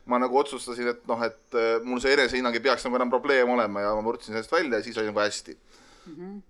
ma 0.10 0.20
nagu 0.20 0.38
otsustasin, 0.42 0.92
et 0.92 1.08
noh, 1.08 1.24
et 1.24 1.56
äh, 1.56 1.80
mul 1.86 2.04
see 2.04 2.12
enesehinnang 2.18 2.60
ei 2.60 2.68
peaks 2.68 2.84
nagu 2.84 3.00
enam 3.00 3.14
probleem 3.14 3.56
olema 3.56 3.88
ja 3.88 3.96
ma 3.96 4.04
murdsin 4.04 4.36
sellest 4.36 4.52
välja 4.52 4.82
ja 4.82 4.84
siis 4.84 4.98
oli 4.98 5.14
nagu 5.14 5.24
hästi 5.24 5.56
mm. 5.56 6.16
-hmm 6.16 6.49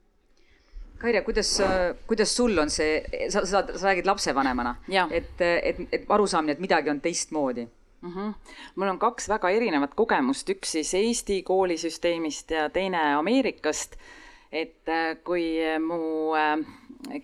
Kaire, 0.99 1.21
kuidas, 1.23 1.61
kuidas 2.07 2.35
sul 2.35 2.57
on 2.59 2.69
see, 2.69 2.99
sa, 3.31 3.45
sa, 3.47 3.63
sa 3.71 3.87
räägid 3.87 4.05
lapsevanemana, 4.05 4.75
et, 5.11 5.41
et, 5.41 5.77
et 5.91 6.09
arusaamine, 6.11 6.57
et 6.57 6.59
midagi 6.59 6.91
on 6.91 7.01
teistmoodi 7.01 7.63
mm? 7.65 8.13
-hmm. 8.13 8.33
mul 8.75 8.87
on 8.87 8.99
kaks 8.99 9.29
väga 9.29 9.49
erinevat 9.49 9.95
kogemust, 9.95 10.49
üks 10.49 10.71
siis 10.71 10.93
Eesti 10.93 11.41
koolisüsteemist 11.43 12.51
ja 12.51 12.69
teine 12.69 13.15
Ameerikast. 13.15 13.95
et 14.51 14.89
äh, 14.89 15.17
kui 15.23 15.59
mu 15.79 16.33
äh, 16.35 16.59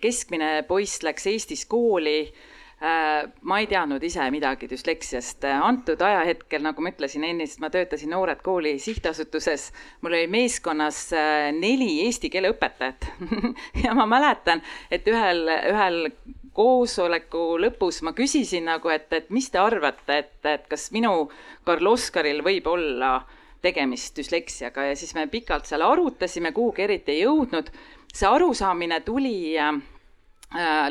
keskmine 0.00 0.64
poiss 0.68 1.02
läks 1.02 1.26
Eestis 1.26 1.66
kooli 1.66 2.32
Äh, 2.32 2.55
ma 2.80 3.56
ei 3.62 3.66
teadnud 3.66 4.02
ise 4.04 4.26
midagi 4.30 4.68
düsleksiast. 4.68 5.44
antud 5.48 6.00
ajahetkel, 6.00 6.60
nagu 6.62 6.82
ma 6.84 6.90
ütlesin 6.92 7.24
ennist, 7.24 7.60
ma 7.60 7.70
töötasin 7.72 8.10
Noored 8.12 8.42
Kooli 8.44 8.78
sihtasutuses. 8.78 9.72
mul 10.02 10.12
oli 10.12 10.26
meeskonnas 10.26 11.12
äh, 11.12 11.52
neli 11.56 12.04
eesti 12.04 12.28
keele 12.30 12.52
õpetajat 12.52 13.08
ja 13.84 13.94
ma 13.96 14.04
mäletan, 14.06 14.60
et 14.90 15.08
ühel, 15.08 15.48
ühel 15.48 16.10
koosoleku 16.52 17.56
lõpus 17.60 18.02
ma 18.04 18.12
küsisin 18.12 18.68
nagu, 18.68 18.92
et, 18.92 19.08
et 19.12 19.32
mis 19.32 19.48
te 19.50 19.58
arvate, 19.60 20.18
et, 20.18 20.36
et 20.44 20.68
kas 20.68 20.90
minu 20.92 21.30
Karl 21.64 21.92
Oskaril 21.94 22.44
võib 22.44 22.68
olla 22.68 23.22
tegemist 23.64 24.20
düsleksiaga 24.20 24.90
ja 24.90 24.96
siis 24.96 25.16
me 25.16 25.24
pikalt 25.32 25.64
seal 25.64 25.80
arutasime, 25.80 26.52
kuhugi 26.52 26.84
eriti 26.84 27.16
ei 27.16 27.24
jõudnud. 27.24 27.72
see 28.12 28.28
arusaamine 28.28 29.00
tuli 29.00 29.56
äh, 29.56 29.80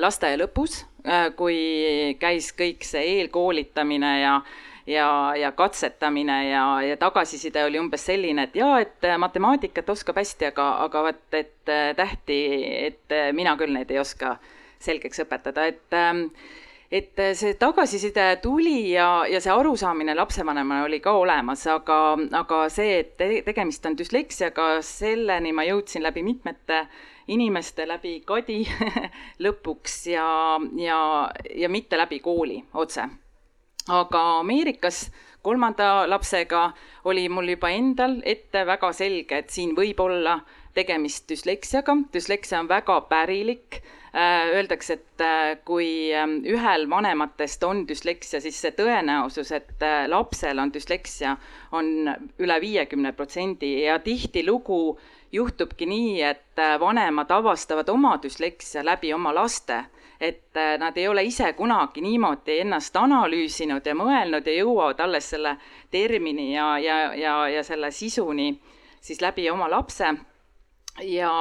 lasteaia 0.01 0.41
lõpus 0.41 0.81
Äh, 0.81 0.94
kui 1.37 2.15
käis 2.19 2.51
kõik 2.57 2.85
see 2.87 3.03
eelkoolitamine 3.19 4.13
ja 4.21 4.39
ja, 4.87 5.35
ja 5.35 5.51
katsetamine 5.51 6.49
ja, 6.49 6.81
ja 6.81 6.97
tagasiside 6.97 7.63
oli 7.65 7.79
umbes 7.79 8.05
selline, 8.05 8.47
et 8.47 8.55
jaa, 8.55 8.79
et 8.83 9.07
matemaatikat 9.17 9.89
oskab 9.89 10.19
hästi, 10.21 10.51
aga, 10.51 10.67
aga 10.85 11.07
vot, 11.07 11.23
et 11.33 11.71
äh, 11.71 11.89
tähti, 11.97 12.37
et 12.91 13.15
äh, 13.15 13.31
mina 13.33 13.55
küll 13.57 13.73
neid 13.73 13.91
ei 13.91 13.99
oska 14.01 14.35
selgeks 14.85 15.23
õpetada, 15.25 15.65
et 15.71 15.97
ähm, 15.97 16.27
et 16.95 17.17
see 17.35 17.55
tagasiside 17.59 18.27
tuli 18.43 18.91
ja, 18.91 19.25
ja 19.27 19.39
see 19.41 19.51
arusaamine 19.51 20.13
lapsevanemana 20.15 20.85
oli 20.85 20.99
ka 21.03 21.15
olemas, 21.17 21.65
aga, 21.67 21.97
aga 22.37 22.59
see, 22.71 22.99
et 23.01 23.25
tegemist 23.47 23.85
on 23.89 23.97
düsleksiaga, 23.97 24.67
selleni 24.85 25.51
ma 25.51 25.65
jõudsin 25.65 26.05
läbi 26.05 26.23
mitmete 26.23 26.85
inimeste 27.27 27.87
läbi 27.87 28.19
kadi 28.25 28.63
lõpuks 29.45 29.95
ja, 30.11 30.27
ja, 30.77 30.99
ja 31.55 31.69
mitte 31.69 31.97
läbi 31.97 32.19
kooli 32.19 32.63
otse. 32.73 33.07
aga 33.89 34.21
Ameerikas 34.39 35.11
kolmanda 35.41 36.09
lapsega 36.09 36.71
oli 37.05 37.29
mul 37.29 37.49
juba 37.53 37.69
endal 37.69 38.21
ette 38.25 38.65
väga 38.65 38.91
selge, 38.93 39.37
et 39.37 39.49
siin 39.49 39.75
võib 39.77 39.99
olla 40.01 40.39
tegemist 40.73 41.29
düsleksiaga, 41.29 41.95
düsleksia 42.13 42.59
on 42.59 42.69
väga 42.69 43.01
pärilik 43.09 43.81
öeldakse, 44.15 44.93
et 44.93 45.21
äh, 45.21 45.57
kui 45.67 46.13
ähm, 46.15 46.37
ühel 46.47 46.89
vanematest 46.89 47.63
on 47.67 47.83
düsleksia, 47.87 48.39
siis 48.41 48.59
see 48.61 48.71
tõenäosus, 48.77 49.51
et 49.55 49.83
äh, 49.83 50.05
lapsel 50.07 50.59
on 50.59 50.71
düsleksia, 50.73 51.35
on 51.75 52.11
üle 52.39 52.59
viiekümne 52.61 53.11
protsendi. 53.17 53.73
Ja 53.83 53.99
tihtilugu 53.99 54.97
juhtubki 55.35 55.87
nii, 55.89 56.21
et 56.23 56.61
äh, 56.63 56.77
vanemad 56.79 57.31
avastavad 57.31 57.89
oma 57.91 58.15
düsleksia 58.23 58.85
läbi 58.85 59.11
oma 59.13 59.33
laste, 59.35 59.81
et 60.19 60.55
äh, 60.55 60.77
nad 60.79 60.97
ei 60.97 61.07
ole 61.11 61.25
ise 61.27 61.51
kunagi 61.53 62.01
niimoodi 62.01 62.61
ennast 62.63 62.95
analüüsinud 62.95 63.85
ja 63.85 63.97
mõelnud 63.99 64.47
ja 64.47 64.55
jõuavad 64.61 65.03
alles 65.03 65.27
selle 65.35 65.57
termini 65.91 66.53
ja, 66.53 66.77
ja, 66.79 67.01
ja, 67.19 67.35
ja 67.51 67.63
selle 67.67 67.91
sisuni 67.91 68.53
siis 69.01 69.19
läbi 69.21 69.49
oma 69.51 69.67
lapse 69.69 70.13
ja 71.03 71.31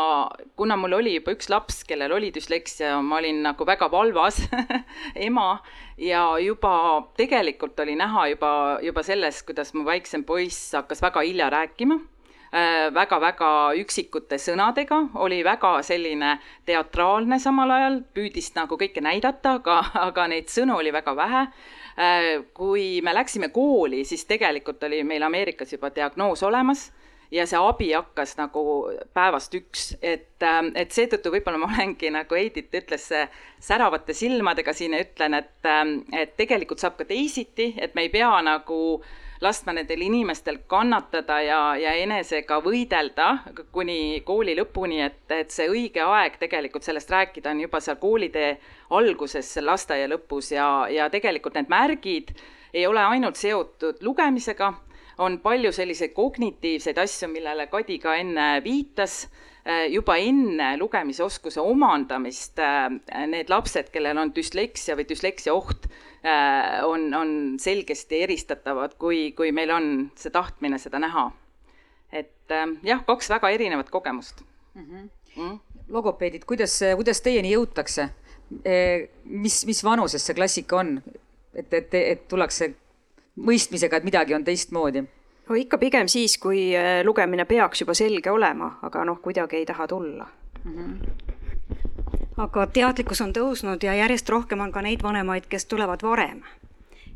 kuna 0.56 0.76
mul 0.76 0.96
oli 0.98 1.14
juba 1.14 1.34
üks 1.34 1.50
laps, 1.52 1.82
kellel 1.86 2.12
oli 2.16 2.32
düsleksia, 2.34 2.96
ma 3.02 3.20
olin 3.20 3.42
nagu 3.46 3.66
väga 3.66 3.90
valvas 3.92 4.40
ema 5.26 5.60
ja 5.98 6.26
juba 6.42 6.74
tegelikult 7.16 7.78
oli 7.80 7.94
näha 7.98 8.26
juba, 8.34 8.50
juba 8.82 9.04
sellest, 9.06 9.46
kuidas 9.46 9.74
mu 9.74 9.84
väiksem 9.86 10.24
poiss 10.24 10.72
hakkas 10.74 11.02
väga 11.04 11.22
hilja 11.26 11.50
rääkima 11.54 12.00
väga-väga 12.94 13.50
äh, 13.72 13.80
üksikute 13.82 14.38
sõnadega, 14.38 15.00
oli 15.18 15.40
väga 15.44 15.72
selline 15.82 16.36
teatraalne 16.66 17.40
samal 17.42 17.70
ajal, 17.74 17.96
püüdis 18.14 18.52
nagu 18.54 18.78
kõike 18.78 19.02
näidata, 19.02 19.56
aga, 19.58 19.80
aga 19.98 20.28
neid 20.30 20.52
sõnu 20.52 20.76
oli 20.78 20.92
väga 20.94 21.16
vähe. 21.18 21.46
Äh, 21.98 22.28
kui 22.54 23.00
me 23.02 23.14
läksime 23.14 23.50
kooli, 23.54 24.04
siis 24.06 24.24
tegelikult 24.30 24.82
oli 24.86 25.02
meil 25.02 25.26
Ameerikas 25.26 25.74
juba 25.74 25.90
diagnoos 25.94 26.42
olemas 26.46 26.92
ja 27.30 27.46
see 27.46 27.60
abi 27.60 27.90
hakkas 27.92 28.36
nagu 28.38 28.64
päevast 29.16 29.54
üks, 29.58 29.90
et, 30.02 30.42
äh, 30.42 30.62
et 30.74 30.94
seetõttu 30.94 31.32
võib-olla 31.34 31.60
ma 31.62 31.70
olengi 31.74 32.12
nagu 32.14 32.38
Heidit 32.38 32.74
ütles 32.74 33.10
säravate 33.60 34.16
silmadega 34.16 34.72
siin 34.76 34.96
ütlen, 34.98 35.40
et, 35.40 35.68
et 36.12 36.34
tegelikult 36.36 36.82
saab 36.82 36.98
ka 37.00 37.08
teisiti, 37.08 37.72
et 37.78 37.94
me 37.94 38.06
ei 38.06 38.12
pea 38.12 38.32
nagu 38.44 38.80
laskma 39.44 39.74
nendel 39.76 40.00
inimestel 40.00 40.58
kannatada 40.66 41.40
ja, 41.44 41.58
ja 41.76 41.92
enesega 42.00 42.60
võidelda 42.64 43.28
kuni 43.74 44.22
kooli 44.26 44.54
lõpuni, 44.58 45.00
et, 45.04 45.20
et 45.32 45.52
see 45.52 45.68
õige 45.70 46.04
aeg 46.04 46.38
tegelikult 46.40 46.86
sellest 46.86 47.10
rääkida 47.12 47.52
on 47.52 47.64
juba 47.64 47.80
seal 47.84 47.98
koolitee 48.00 48.54
alguses, 48.96 49.50
lasteaia 49.62 50.08
lõpus 50.10 50.52
ja, 50.54 50.68
ja 50.90 51.10
tegelikult 51.12 51.58
need 51.58 51.72
märgid 51.72 52.34
ei 52.74 52.86
ole 52.86 53.02
ainult 53.04 53.38
seotud 53.38 54.02
lugemisega, 54.02 54.72
on 55.18 55.38
palju 55.38 55.72
selliseid 55.72 56.12
kognitiivseid 56.12 56.98
asju, 56.98 57.28
millele 57.28 57.66
Kadi 57.66 57.98
ka 57.98 58.14
enne 58.18 58.60
viitas 58.64 59.24
Äh, 59.64 59.86
juba 59.88 60.18
enne 60.20 60.74
lugemisoskuse 60.76 61.62
omandamist 61.64 62.58
äh, 62.60 62.90
need 63.30 63.48
lapsed, 63.48 63.88
kellel 63.94 64.18
on 64.20 64.32
düsleksia 64.36 64.92
või 64.98 65.06
düsleksia 65.08 65.54
oht, 65.56 65.86
äh, 66.20 66.82
on, 66.84 67.06
on 67.16 67.30
selgesti 67.60 68.20
eristatavad, 68.26 68.98
kui, 69.00 69.30
kui 69.32 69.54
meil 69.56 69.72
on 69.72 69.86
see 70.20 70.34
tahtmine 70.34 70.76
seda 70.82 71.00
näha. 71.00 71.30
et 72.14 72.52
jah, 72.84 73.00
kaks 73.08 73.30
väga 73.32 73.48
erinevat 73.50 73.88
kogemust 73.90 74.44
mm. 74.74 74.84
-hmm. 74.84 75.08
Mm? 75.36 75.58
logopeedid, 75.88 76.44
kuidas, 76.44 76.76
kuidas 76.94 77.20
teieni 77.20 77.54
jõutakse? 77.54 78.08
mis, 79.24 79.64
mis 79.66 79.84
vanuses 79.84 80.26
see 80.26 80.34
klassika 80.36 80.76
on, 80.76 81.00
et, 81.54 81.72
et, 81.72 81.94
et 81.94 82.28
tullakse 82.28 82.74
mõistmisega, 83.36 83.96
et 83.96 84.04
midagi 84.04 84.34
on 84.34 84.44
teistmoodi? 84.44 85.04
no 85.48 85.54
ikka 85.54 85.78
pigem 85.78 86.08
siis, 86.08 86.38
kui 86.38 86.72
äh, 86.76 87.02
lugemine 87.04 87.44
peaks 87.44 87.84
juba 87.84 87.94
selge 87.94 88.30
olema, 88.30 88.78
aga 88.82 89.04
noh, 89.04 89.20
kuidagi 89.22 89.60
ei 89.60 89.66
taha 89.66 89.86
tulla 89.88 90.26
mm. 90.64 90.72
-hmm. 90.72 90.96
aga 92.36 92.66
teadlikkus 92.66 93.20
on 93.20 93.32
tõusnud 93.32 93.84
ja 93.84 93.94
järjest 93.94 94.28
rohkem 94.28 94.60
on 94.60 94.72
ka 94.72 94.82
neid 94.82 95.02
vanemaid, 95.02 95.46
kes 95.48 95.66
tulevad 95.66 96.02
varem. 96.02 96.42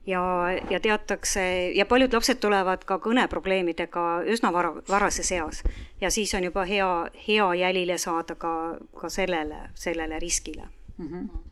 ja, 0.06 0.22
ja 0.70 0.80
teatakse 0.80 1.70
ja 1.74 1.86
paljud 1.86 2.12
lapsed 2.12 2.36
tulevad 2.40 2.84
ka 2.84 2.98
kõneprobleemidega 2.98 4.22
üsna 4.26 4.52
vara, 4.52 4.74
varases 4.88 5.32
eas 5.32 5.62
ja 6.00 6.10
siis 6.10 6.34
on 6.34 6.44
juba 6.44 6.64
hea, 6.64 7.10
hea 7.28 7.54
jälile 7.54 7.98
saada 7.98 8.34
ka, 8.34 8.78
ka 9.00 9.08
sellele, 9.08 9.70
sellele 9.74 10.18
riskile 10.18 10.68
mm. 10.98 11.06
-hmm 11.06 11.47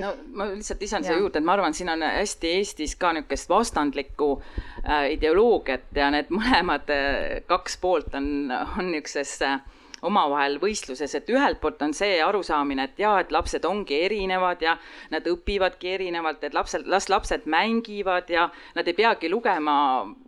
no 0.00 0.14
ma 0.34 0.48
lihtsalt 0.50 0.82
lisan 0.82 1.04
siia 1.04 1.18
juurde, 1.18 1.40
et 1.40 1.46
ma 1.46 1.54
arvan, 1.56 1.74
siin 1.76 1.92
on 1.92 2.02
hästi 2.06 2.56
Eestis 2.58 2.96
ka 3.00 3.12
niisugust 3.14 3.50
vastandlikku 3.50 4.30
äh, 4.40 5.12
ideoloogiat 5.14 5.92
ja 5.96 6.10
need 6.14 6.32
mõlemad 6.34 6.90
äh, 6.94 7.40
kaks 7.50 7.78
poolt 7.82 8.14
on, 8.18 8.50
on 8.50 8.90
niisuguses 8.90 9.36
äh, 9.46 9.60
omavahel 10.04 10.58
võistluses, 10.60 11.14
et 11.16 11.30
ühelt 11.32 11.60
poolt 11.62 11.80
on 11.82 11.94
see 11.96 12.18
arusaamine, 12.20 12.88
et 12.90 12.98
jaa, 13.00 13.14
et 13.22 13.30
lapsed 13.32 13.64
ongi 13.64 14.02
erinevad 14.04 14.60
ja 14.62 14.74
nad 15.14 15.24
õpivadki 15.30 15.94
erinevalt, 15.94 16.44
et 16.44 16.56
lapsed, 16.56 16.84
las 16.92 17.08
lapsed 17.08 17.46
mängivad 17.48 18.28
ja 18.28 18.50
nad 18.76 18.88
ei 18.90 18.98
peagi 18.98 19.30
lugema, 19.32 19.76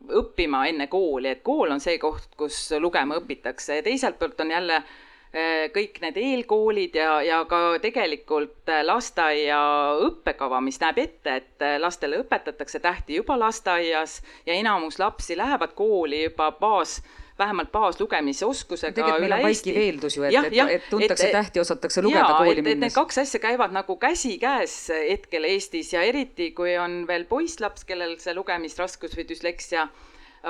õppima 0.06 0.64
enne 0.70 0.86
kooli, 0.88 1.34
et 1.34 1.42
kool 1.44 1.74
on 1.74 1.82
see 1.82 1.98
koht, 2.00 2.30
kus 2.40 2.70
lugema 2.80 3.18
õpitakse. 3.20 3.80
Ja 3.80 3.84
teiselt 3.84 4.16
poolt 4.18 4.40
on 4.40 4.54
jälle 4.54 4.80
äh, 4.80 4.96
kõik 5.74 6.00
need 6.00 6.16
eelkoolid 6.20 6.96
ja, 6.96 7.18
ja 7.24 7.42
ka 7.48 7.76
tegelikult 7.82 8.70
äh, 8.72 8.82
lasteaia 8.86 9.58
õppekava, 10.06 10.62
mis 10.64 10.80
näeb 10.80 10.98
ette, 11.02 11.36
et 11.42 11.64
äh, 11.64 11.76
lastele 11.82 12.22
õpetatakse 12.22 12.80
tähti 12.80 13.18
juba 13.18 13.36
lasteaias 13.40 14.20
ja 14.46 14.56
enamus 14.56 15.00
lapsi 15.02 15.36
lähevad 15.36 15.74
kooli 15.76 16.22
juba 16.28 16.52
baas 16.56 17.00
vähemalt 17.38 17.68
baaslugemisoskusega 17.72 18.94
tegelikult 18.96 19.26
meil 19.26 19.34
on 19.36 19.42
vaikiv 19.44 19.76
eeldus 19.76 20.16
ju, 20.16 20.24
et, 20.24 20.36
et, 20.40 20.70
et 20.78 20.88
tuntakse 20.88 21.26
et, 21.26 21.34
tähti, 21.34 21.60
osatakse 21.60 22.02
lugeda 22.02 22.22
jaa, 22.22 22.38
kooli 22.38 22.62
minnes. 22.62 22.86
Need 22.86 22.96
kaks 22.96 23.20
asja 23.26 23.40
käivad 23.42 23.76
nagu 23.76 23.98
käsikäes 24.00 24.76
hetkel 24.94 25.44
Eestis 25.50 25.92
ja 25.92 26.04
eriti, 26.06 26.52
kui 26.56 26.78
on 26.80 27.02
veel 27.08 27.26
poisslaps, 27.28 27.84
kellel 27.84 28.16
see 28.22 28.32
lugemisraskus 28.38 29.18
või 29.18 29.28
düsleksia 29.28 29.90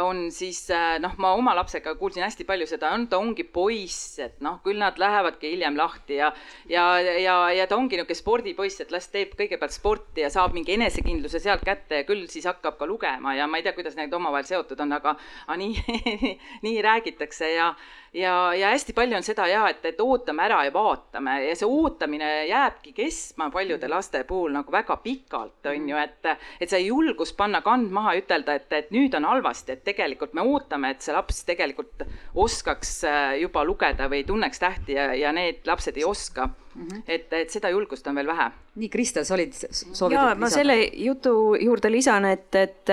on 0.02 0.26
siis 0.35 0.61
äh, 0.70 0.96
noh, 1.02 1.14
ma 1.22 1.32
oma 1.37 1.54
lapsega 1.56 1.94
kuulsin 1.98 2.24
hästi 2.24 2.44
palju 2.48 2.68
seda, 2.68 2.90
on, 2.94 3.06
ta 3.11 3.18
ongi 3.22 3.44
poiss, 3.44 4.18
et 4.22 4.40
noh, 4.44 4.59
küll 4.64 4.80
nad 4.80 4.98
lähevadki 5.00 5.52
hiljem 5.54 5.76
lahti 5.78 6.20
ja 6.20 6.32
ja, 6.70 6.87
ja, 7.00 7.37
ja 7.54 7.66
ta 7.66 7.78
ongi 7.78 7.96
niisugune 7.96 8.18
spordipoiss, 8.18 8.80
et 8.85 8.94
las 8.94 9.09
teeb 9.12 9.37
kõigepealt 9.38 9.74
sporti 9.74 10.24
ja 10.24 10.30
saab 10.32 10.56
mingi 10.56 10.76
enesekindluse 10.76 11.40
sealt 11.42 11.64
kätte 11.66 12.02
ja 12.02 12.09
küll 12.09 12.26
siis 12.32 12.48
hakkab 12.48 12.78
ka 12.80 12.88
lugema 12.88 13.37
ja 13.37 13.48
ma 13.50 13.61
ei 13.61 13.66
tea, 13.66 13.76
kuidas 13.76 13.96
need 13.98 14.14
omavahel 14.14 14.48
seotud 14.48 14.80
on, 14.85 14.96
aga, 14.98 15.16
aga 15.46 15.61
nii 15.61 16.00
nii 16.66 16.82
räägitakse 16.85 17.54
ja 17.54 17.72
ja, 18.16 18.54
ja 18.54 18.68
hästi 18.68 18.92
palju 18.92 19.16
on 19.16 19.24
seda 19.26 19.46
ja, 19.50 19.66
et, 19.70 19.85
et 19.85 20.00
ootame 20.00 20.44
ära 20.46 20.62
ja 20.66 20.72
vaatame 20.74 21.37
ja 21.44 21.56
see 21.59 21.68
ootamine 21.68 22.30
jääbki 22.48 22.92
kestma 22.96 23.50
paljude 23.52 23.88
laste 23.90 24.22
puhul 24.28 24.54
nagu 24.56 24.72
väga 24.72 24.96
pikalt, 25.04 25.66
on 25.70 25.88
ju, 25.90 25.98
et, 26.00 26.30
et 26.61 26.70
see 26.70 26.87
julgus 26.87 27.35
panna 27.37 27.61
kand 27.64 27.92
maha 27.92 28.16
ja 28.16 28.24
ütelda, 28.24 28.56
et, 28.56 28.72
et 28.72 28.92
nüüd 28.94 29.14
on 29.18 29.28
halvasti, 29.28 29.76
et 29.76 29.85
tegelikult 29.87 30.35
me 30.37 30.44
ootame, 30.44 30.92
et 30.94 31.05
see 31.05 31.14
laps 31.14 31.42
tegelikult 31.49 32.05
oskaks 32.35 32.92
äh, 33.09 33.37
juba 33.42 33.64
lugeda 33.66 34.11
või 34.12 34.25
tunneks 34.29 34.62
tähti 34.62 34.99
ja, 34.99 35.12
ja 35.14 35.33
need 35.37 35.66
lapsed 35.68 35.96
ei 35.96 36.07
oska 36.07 36.51
Mm 36.77 36.88
-hmm. 36.88 37.03
et, 37.09 37.33
et 37.33 37.51
seda 37.51 37.70
julgust 37.72 38.07
on 38.07 38.14
veel 38.14 38.27
vähe. 38.27 38.51
nii, 38.75 38.88
Kristel, 38.92 39.25
sa 39.25 39.35
olid 39.35 39.55
soovinud 39.72 40.12
jaa, 40.12 40.35
ma 40.35 40.51
selle 40.53 40.75
jutu 40.92 41.55
juurde 41.57 41.88
lisan, 41.90 42.25
et, 42.25 42.55
et 42.55 42.92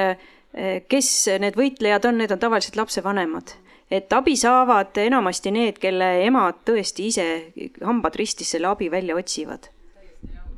kes 0.88 1.10
need 1.44 1.60
võitlejad 1.60 2.08
on, 2.08 2.18
need 2.18 2.32
on 2.32 2.40
tavaliselt 2.40 2.80
lapsevanemad 2.80 3.52
et 3.92 4.14
abi 4.14 4.38
saavad 4.40 4.98
enamasti 5.04 5.52
need, 5.52 5.78
kelle 5.84 6.10
emad 6.26 6.64
tõesti 6.66 7.08
ise 7.12 7.28
hambad 7.84 8.16
ristis 8.16 8.56
selle 8.56 8.72
abi 8.72 8.92
välja 8.92 9.16
otsivad 9.20 9.70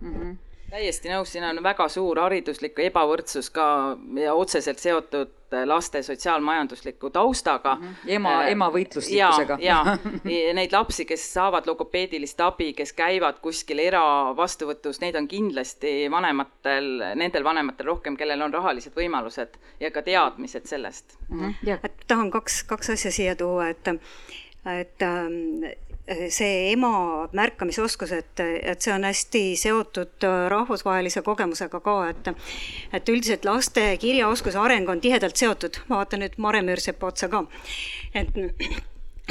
mm. 0.02 0.13
-hmm 0.13 0.44
täiesti 0.75 1.11
nõus, 1.11 1.31
siin 1.31 1.45
on 1.47 1.61
väga 1.63 1.88
suur 1.91 2.19
hariduslik 2.19 2.79
ebavõrdsus 2.89 3.49
ka 3.53 3.65
ja 4.19 4.33
otseselt 4.35 4.81
seotud 4.83 5.33
laste 5.69 6.01
sotsiaalmajandusliku 6.03 7.09
taustaga 7.15 7.75
mm. 7.75 7.83
-hmm. 7.88 8.11
ema 8.17 8.33
äh,, 8.41 8.49
ema 8.51 8.67
võitluslikkusega. 8.73 9.57
ja, 9.61 9.97
ja 10.25 10.53
neid 10.57 10.73
lapsi, 10.75 11.05
kes 11.07 11.23
saavad 11.33 11.67
logopeedilist 11.69 12.41
abi, 12.43 12.73
kes 12.73 12.91
käivad 12.97 13.39
kuskil 13.43 13.79
eravastuvõtus, 13.79 14.99
neid 15.03 15.15
on 15.15 15.29
kindlasti 15.31 15.93
vanematel, 16.11 16.89
nendel 17.15 17.43
vanematel 17.47 17.93
rohkem, 17.93 18.17
kellel 18.17 18.41
on 18.41 18.53
rahalised 18.53 18.97
võimalused 18.97 19.55
ja 19.79 19.91
ka 19.91 20.01
teadmised 20.01 20.65
sellest 20.65 21.15
mm. 21.29 21.39
-hmm. 21.39 21.79
et 21.83 22.07
tahan 22.07 22.31
kaks, 22.31 22.63
kaks 22.63 22.89
asja 22.97 23.11
siia 23.11 23.35
tuua, 23.35 23.69
et 23.69 23.95
et 24.65 25.01
ähm, 25.01 25.63
see 26.29 26.71
ema 26.71 27.27
märkamisoskus, 27.33 28.11
et, 28.13 28.39
et 28.39 28.81
see 28.81 28.93
on 28.93 29.03
hästi 29.07 29.43
seotud 29.57 30.25
rahvusvahelise 30.53 31.23
kogemusega 31.25 31.79
ka, 31.81 31.95
et 32.09 32.33
et 32.93 33.09
üldiselt 33.09 33.45
laste 33.45 33.87
kirjaoskuse 34.01 34.59
areng 34.61 34.89
on 34.89 35.01
tihedalt 35.01 35.37
seotud, 35.41 35.81
ma 35.89 36.03
vaatan 36.03 36.21
nüüd 36.25 36.37
Mare 36.37 36.61
Müürsepa 36.65 37.09
otsa 37.09 37.29
ka, 37.31 37.45
et 38.13 38.37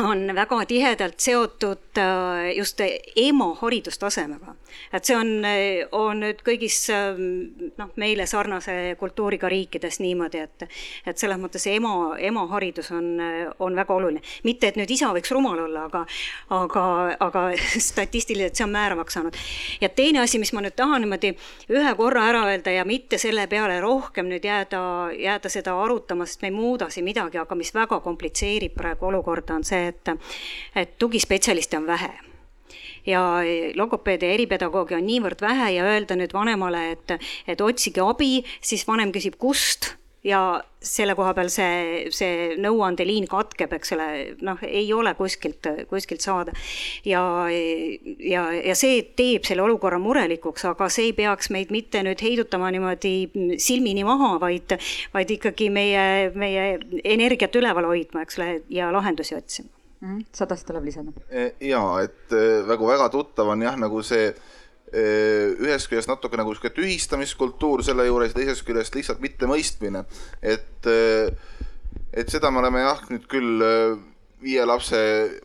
on 0.02 0.26
väga 0.34 0.64
tihedalt 0.66 1.20
seotud 1.20 1.98
äh, 1.98 2.56
just 2.56 2.80
ema 3.16 3.54
haridustasemega. 3.60 4.54
Et 4.92 5.04
see 5.04 5.16
on, 5.16 5.32
on 5.92 6.22
nüüd 6.24 6.42
kõigis 6.46 6.78
ähm, 6.94 7.72
noh, 7.78 7.90
meile 8.00 8.26
sarnase 8.30 8.96
kultuuriga 9.00 9.48
riikides 9.52 10.00
niimoodi, 10.02 10.44
et 10.44 10.66
et 11.06 11.18
selles 11.18 11.38
mõttes 11.40 11.66
ema, 11.70 12.14
ema 12.18 12.46
haridus 12.52 12.90
on, 12.94 13.18
on 13.58 13.76
väga 13.76 13.94
oluline. 13.94 14.22
mitte, 14.44 14.68
et 14.68 14.78
nüüd 14.80 14.90
isa 14.90 15.10
võiks 15.14 15.32
rumal 15.34 15.58
olla, 15.66 15.86
aga 15.88 16.04
aga, 16.50 16.84
aga 17.20 17.44
statistiliselt 17.88 18.56
see 18.56 18.66
on 18.66 18.74
määravaks 18.74 19.18
saanud. 19.18 19.38
ja 19.80 19.88
teine 19.88 20.22
asi, 20.24 20.38
mis 20.38 20.52
ma 20.52 20.64
nüüd 20.64 20.76
tahan 20.76 21.04
niimoodi 21.04 21.34
ühe 21.72 21.94
korra 21.98 22.28
ära 22.30 22.44
öelda 22.50 22.74
ja 22.74 22.84
mitte 22.88 23.18
selle 23.18 23.46
peale 23.50 23.80
rohkem 23.84 24.28
nüüd 24.30 24.44
jääda, 24.44 24.82
jääda 25.18 25.52
seda 25.52 25.76
arutama, 25.84 26.26
sest 26.26 26.42
me 26.42 26.52
ei 26.52 26.56
muuda 26.56 26.90
siin 26.90 27.08
midagi, 27.08 27.40
aga 27.40 27.58
mis 27.58 27.74
väga 27.74 28.00
komplitseerib 28.04 28.76
praegu 28.76 29.10
olukorda, 29.10 29.58
on 29.58 29.66
see, 29.66 29.88
et, 29.92 30.14
et 30.76 30.96
tugispetsialiste 30.98 31.78
on 31.78 31.90
vähe 31.90 32.33
ja 33.06 33.24
logopeede 33.76 34.30
ja 34.30 34.38
eripedagoogi 34.38 34.96
on 34.98 35.06
niivõrd 35.08 35.44
vähe 35.44 35.74
ja 35.76 35.90
öelda 35.94 36.16
nüüd 36.18 36.32
vanemale, 36.34 36.86
et, 36.94 37.18
et 37.46 37.60
otsige 37.60 38.04
abi, 38.04 38.38
siis 38.64 38.86
vanem 38.88 39.12
küsib, 39.14 39.38
kust 39.40 39.94
ja 40.24 40.40
selle 40.84 41.14
koha 41.16 41.34
peal 41.36 41.50
see, 41.52 42.08
see 42.14 42.54
nõuandeliin 42.60 43.26
katkeb, 43.28 43.74
eks 43.76 43.92
ole, 43.96 44.06
noh, 44.44 44.60
ei 44.64 44.86
ole 44.96 45.12
kuskilt, 45.18 45.68
kuskilt 45.90 46.24
saada. 46.24 46.54
ja, 47.04 47.20
ja, 48.24 48.46
ja 48.56 48.76
see 48.78 49.02
teeb 49.16 49.44
selle 49.48 49.64
olukorra 49.66 50.00
murelikuks, 50.00 50.64
aga 50.72 50.88
see 50.92 51.10
ei 51.10 51.14
peaks 51.20 51.52
meid 51.54 51.72
mitte 51.74 52.02
nüüd 52.06 52.24
heidutama 52.24 52.72
niimoodi 52.74 53.14
silmini 53.60 54.04
maha, 54.08 54.34
vaid, 54.40 54.76
vaid 55.14 55.36
ikkagi 55.36 55.70
meie, 55.72 56.32
meie 56.34 56.66
energiat 57.04 57.60
üleval 57.60 57.92
hoidma, 57.92 58.24
eks 58.24 58.40
ole, 58.40 58.52
ja 58.72 58.92
lahendusi 58.94 59.36
otsima 59.36 59.83
mm. 60.04 60.18
-hmm. 60.18 60.26
sa 60.32 60.46
tahtsid 60.46 60.72
veel 60.74 60.84
lisada? 60.84 61.12
E, 61.30 61.50
jaa, 61.68 62.02
et 62.04 62.36
väga-väga 62.68 63.08
e, 63.08 63.14
tuttav 63.16 63.48
on 63.48 63.62
jah, 63.62 63.76
nagu 63.80 64.02
see 64.02 64.30
e, 64.30 65.04
ühest 65.58 65.88
küljest 65.90 66.12
natuke 66.12 66.36
nagu 66.36 66.54
sihuke 66.54 66.74
tühistamiskultuur 66.76 67.84
selle 67.84 68.06
juures 68.06 68.34
ja 68.34 68.40
teisest 68.40 68.66
küljest 68.66 68.94
lihtsalt 68.94 69.20
mittemõistmine. 69.24 70.04
et, 70.42 70.90
et 72.12 72.28
seda 72.28 72.50
me 72.50 72.62
oleme 72.62 72.84
jah, 72.84 73.06
nüüd 73.10 73.26
küll 73.30 73.64
viie 74.44 74.64
lapse 74.66 74.98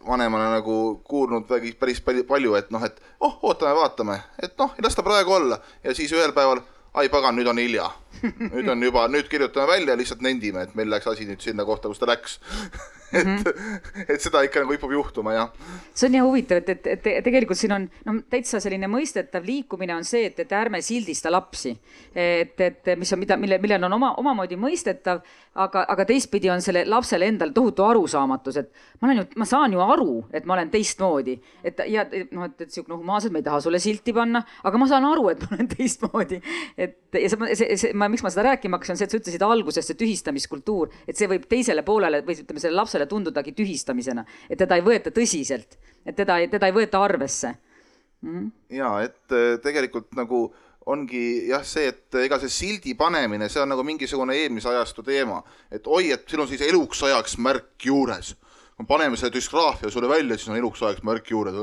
vanemana 0.08 0.50
nagu 0.58 1.00
kuulnud 1.08 1.48
päris 1.80 2.02
palju, 2.04 2.26
palju, 2.28 2.56
et 2.60 2.72
noh, 2.72 2.84
et 2.84 3.00
oh, 3.20 3.40
ootame, 3.48 3.76
vaatame, 3.78 4.20
et 4.44 4.58
noh, 4.60 4.76
las 4.84 4.98
ta 4.98 5.06
praegu 5.06 5.38
olla 5.38 5.60
ja 5.84 5.96
siis 5.96 6.12
ühel 6.12 6.36
päeval, 6.36 6.62
ai 7.00 7.08
pagan, 7.10 7.38
nüüd 7.38 7.48
on 7.48 7.62
hilja 7.62 7.88
nüüd 8.54 8.70
on 8.70 8.84
juba, 8.84 9.08
nüüd 9.08 9.28
kirjutame 9.32 9.68
välja, 9.74 9.98
lihtsalt 9.98 10.24
nendime, 10.26 10.68
et 10.68 10.76
meil 10.76 10.90
läks 10.92 11.08
asi 11.08 11.28
nüüd 11.30 11.44
sinna 11.44 11.66
kohta, 11.68 11.92
kus 11.92 12.02
ta 12.02 12.10
läks 12.10 12.40
et 13.14 13.26
mm, 13.26 13.36
-hmm. 13.36 14.06
et 14.14 14.22
seda 14.22 14.42
ikka 14.42 14.60
nagu 14.60 14.72
kipub 14.72 14.92
juhtuma, 14.92 15.34
jah. 15.34 15.50
see 15.94 16.08
on 16.08 16.14
jah 16.14 16.26
huvitav, 16.26 16.58
et, 16.58 16.70
et, 16.70 16.88
et 17.08 17.24
tegelikult 17.24 17.58
siin 17.58 17.72
on 17.72 17.90
no 18.06 18.14
täitsa 18.30 18.60
selline 18.60 18.88
mõistetav 18.88 19.46
liikumine 19.46 19.96
on 19.96 20.04
see, 20.04 20.26
et, 20.26 20.40
et 20.40 20.52
ärme 20.52 20.82
sildista 20.82 21.32
lapsi. 21.32 21.78
et, 22.16 22.62
et 22.62 22.92
mis 22.98 23.14
on, 23.14 23.20
mida, 23.20 23.38
mille, 23.38 23.58
millel 23.58 23.84
on 23.84 23.94
oma, 23.94 24.14
omamoodi 24.18 24.56
mõistetav, 24.56 25.22
aga, 25.56 25.86
aga 25.90 26.06
teistpidi 26.06 26.50
on 26.50 26.62
selle 26.62 26.86
lapsele 26.86 27.26
endal 27.26 27.54
tohutu 27.54 27.84
arusaamatus, 27.84 28.58
et 28.58 28.72
ma 29.02 29.08
olen 29.10 29.22
ju, 29.22 29.26
ma 29.36 29.46
saan 29.46 29.74
ju 29.74 29.82
aru, 29.82 30.26
et 30.34 30.46
ma 30.46 30.54
olen 30.54 30.70
teistmoodi. 30.70 31.40
et 31.64 31.82
ja 31.88 32.06
noh, 32.32 32.46
et, 32.46 32.62
et 32.62 32.72
sihuke 32.72 32.92
noh, 32.92 33.02
humaanselt 33.02 33.34
ma 33.34 33.42
ei 33.42 33.44
taha 33.44 33.62
sulle 33.62 33.80
silti 33.80 34.14
panna, 34.14 34.44
aga 34.64 34.78
ma 34.78 34.88
saan 34.88 35.06
aru, 35.06 35.30
et 35.30 35.42
ma 35.42 35.58
olen 35.58 35.68
teistmoodi. 35.68 36.42
et 36.78 36.98
ja 37.14 37.30
see, 37.30 37.56
see, 37.56 37.78
see, 37.78 37.94
ma, 38.00 38.10
miks 38.12 38.24
ma 38.26 38.32
seda 38.34 38.48
rääkima 38.50 38.80
hakkasin, 38.80 38.96
on 38.96 39.02
see, 39.02 39.10
et 39.10 39.16
sa 39.16 39.20
ütlesid 39.22 39.46
alguses 39.46 39.90
see 39.90 40.00
tühistamiskultuur, 40.00 40.94
et 41.08 41.20
see 41.20 41.30
võib 41.32 41.48
teisele 41.52 41.84
poolele 41.88 42.24
või 42.26 42.38
ütleme, 42.40 42.62
sellele 42.62 42.82
lapsele 42.82 43.10
tundudagi 43.10 43.54
tühistamisena, 43.58 44.26
et 44.50 44.60
teda 44.62 44.80
ei 44.80 44.86
võeta 44.86 45.14
tõsiselt, 45.16 45.78
et 46.06 46.18
teda, 46.18 46.40
teda 46.52 46.70
ei 46.70 46.76
võeta 46.76 47.04
arvesse 47.04 47.54
mm. 48.26 48.50
ja 48.80 48.96
et 49.06 49.36
äh, 49.36 49.56
tegelikult 49.64 50.12
nagu 50.18 50.48
ongi 50.90 51.50
jah, 51.52 51.64
see, 51.68 51.92
et 51.92 52.20
ega 52.24 52.40
see 52.42 52.52
sildi 52.54 52.96
panemine, 52.98 53.50
see 53.52 53.62
on 53.62 53.70
nagu 53.70 53.84
mingisugune 53.86 54.38
eelmise 54.40 54.72
ajastu 54.72 55.06
teema, 55.06 55.42
et 55.72 55.88
oi, 55.88 56.10
et 56.16 56.24
sul 56.30 56.42
on 56.44 56.50
siis 56.50 56.64
eluks 56.66 57.04
ajaks 57.06 57.38
märk 57.44 57.90
juures 57.92 58.34
paneme 58.88 59.18
selle 59.20 59.34
düsgraafia 59.34 59.90
sulle 59.92 60.10
välja, 60.10 60.38
siis 60.38 60.50
on 60.52 60.58
eluks 60.58 60.82
ajaks 60.84 61.04
märk 61.08 61.30
juures, 61.34 61.58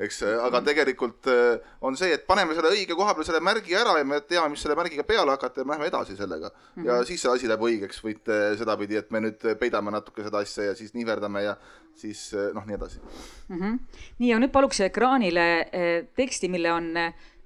eks, 0.00 0.22
aga 0.46 0.62
tegelikult 0.64 1.28
äh, 1.28 1.58
on 1.84 1.96
see, 1.98 2.12
et 2.16 2.24
paneme 2.28 2.56
selle 2.56 2.72
õige 2.72 2.96
koha 2.96 3.12
peale 3.14 3.28
selle 3.28 3.42
märgi 3.44 3.76
ära 3.76 3.98
ja 3.98 4.06
me 4.08 4.20
teame, 4.24 4.54
mis 4.54 4.64
selle 4.64 4.76
märgiga 4.78 5.04
peale 5.08 5.34
hakata 5.34 5.60
ja 5.60 5.68
me 5.68 5.74
lähme 5.74 5.90
edasi 5.90 6.16
sellega 6.16 6.48
mm. 6.48 6.82
-hmm. 6.82 6.88
ja 6.88 6.98
siis 7.04 7.22
see 7.22 7.32
asi 7.32 7.50
läheb 7.50 7.66
õigeks, 7.68 8.00
võite 8.04 8.40
sedapidi, 8.58 8.96
et 8.96 9.10
me 9.10 9.20
nüüd 9.26 9.44
peidame 9.60 9.92
natuke 9.92 10.24
seda 10.24 10.40
asja 10.40 10.70
ja 10.70 10.74
siis 10.78 10.94
nihverdame 10.94 11.42
ja 11.44 11.56
siis 12.00 12.26
äh, 12.34 12.52
noh, 12.56 12.64
nii 12.66 12.78
edasi 12.78 13.00
mm. 13.00 13.60
-hmm. 13.60 13.78
nii, 14.18 14.30
ja 14.30 14.40
nüüd 14.40 14.52
paluks 14.52 14.80
ekraanile 14.80 15.48
äh, 15.60 16.06
teksti, 16.16 16.48
mille 16.48 16.72
on 16.72 16.92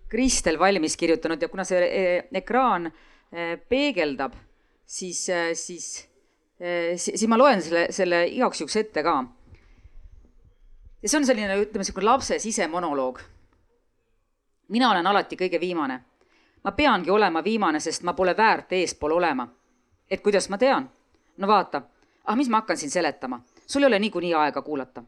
Kristel 0.09 0.59
valmis 0.59 0.97
kirjutanud 0.97 1.43
ja 1.43 1.49
kuna 1.49 1.65
see 1.65 2.29
ekraan 2.33 2.93
peegeldab, 3.69 4.33
siis, 4.87 5.27
siis 5.53 6.08
Äh, 6.08 6.08
siis 6.97 7.27
ma 7.29 7.39
loen 7.39 7.63
selle, 7.63 7.87
selle 7.91 8.25
igaks 8.27 8.61
juhuks 8.61 8.77
ette 8.77 9.03
ka. 9.03 9.25
ja 11.03 11.09
see 11.09 11.19
on 11.19 11.27
selline, 11.27 11.61
ütleme, 11.63 11.85
niisugune 11.85 12.05
lapse 12.05 12.39
sisemonoloog. 12.39 13.21
mina 14.69 14.91
olen 14.91 15.07
alati 15.07 15.37
kõige 15.37 15.61
viimane. 15.61 16.01
ma 16.65 16.73
peangi 16.73 17.11
olema 17.11 17.45
viimane, 17.45 17.81
sest 17.81 18.03
ma 18.03 18.13
pole 18.13 18.37
väärt 18.37 18.73
eespool 18.73 19.13
olema. 19.13 19.49
et 20.11 20.21
kuidas 20.23 20.49
ma 20.49 20.59
tean? 20.59 20.91
no 21.37 21.47
vaata, 21.47 21.83
ah 22.25 22.37
mis 22.37 22.49
ma 22.49 22.57
hakkan 22.57 22.77
siin 22.77 22.91
seletama, 22.91 23.41
sul 23.67 23.83
ei 23.83 23.87
ole 23.87 23.99
niikuinii 23.99 24.35
aega 24.35 24.63
kuulata. 24.63 25.03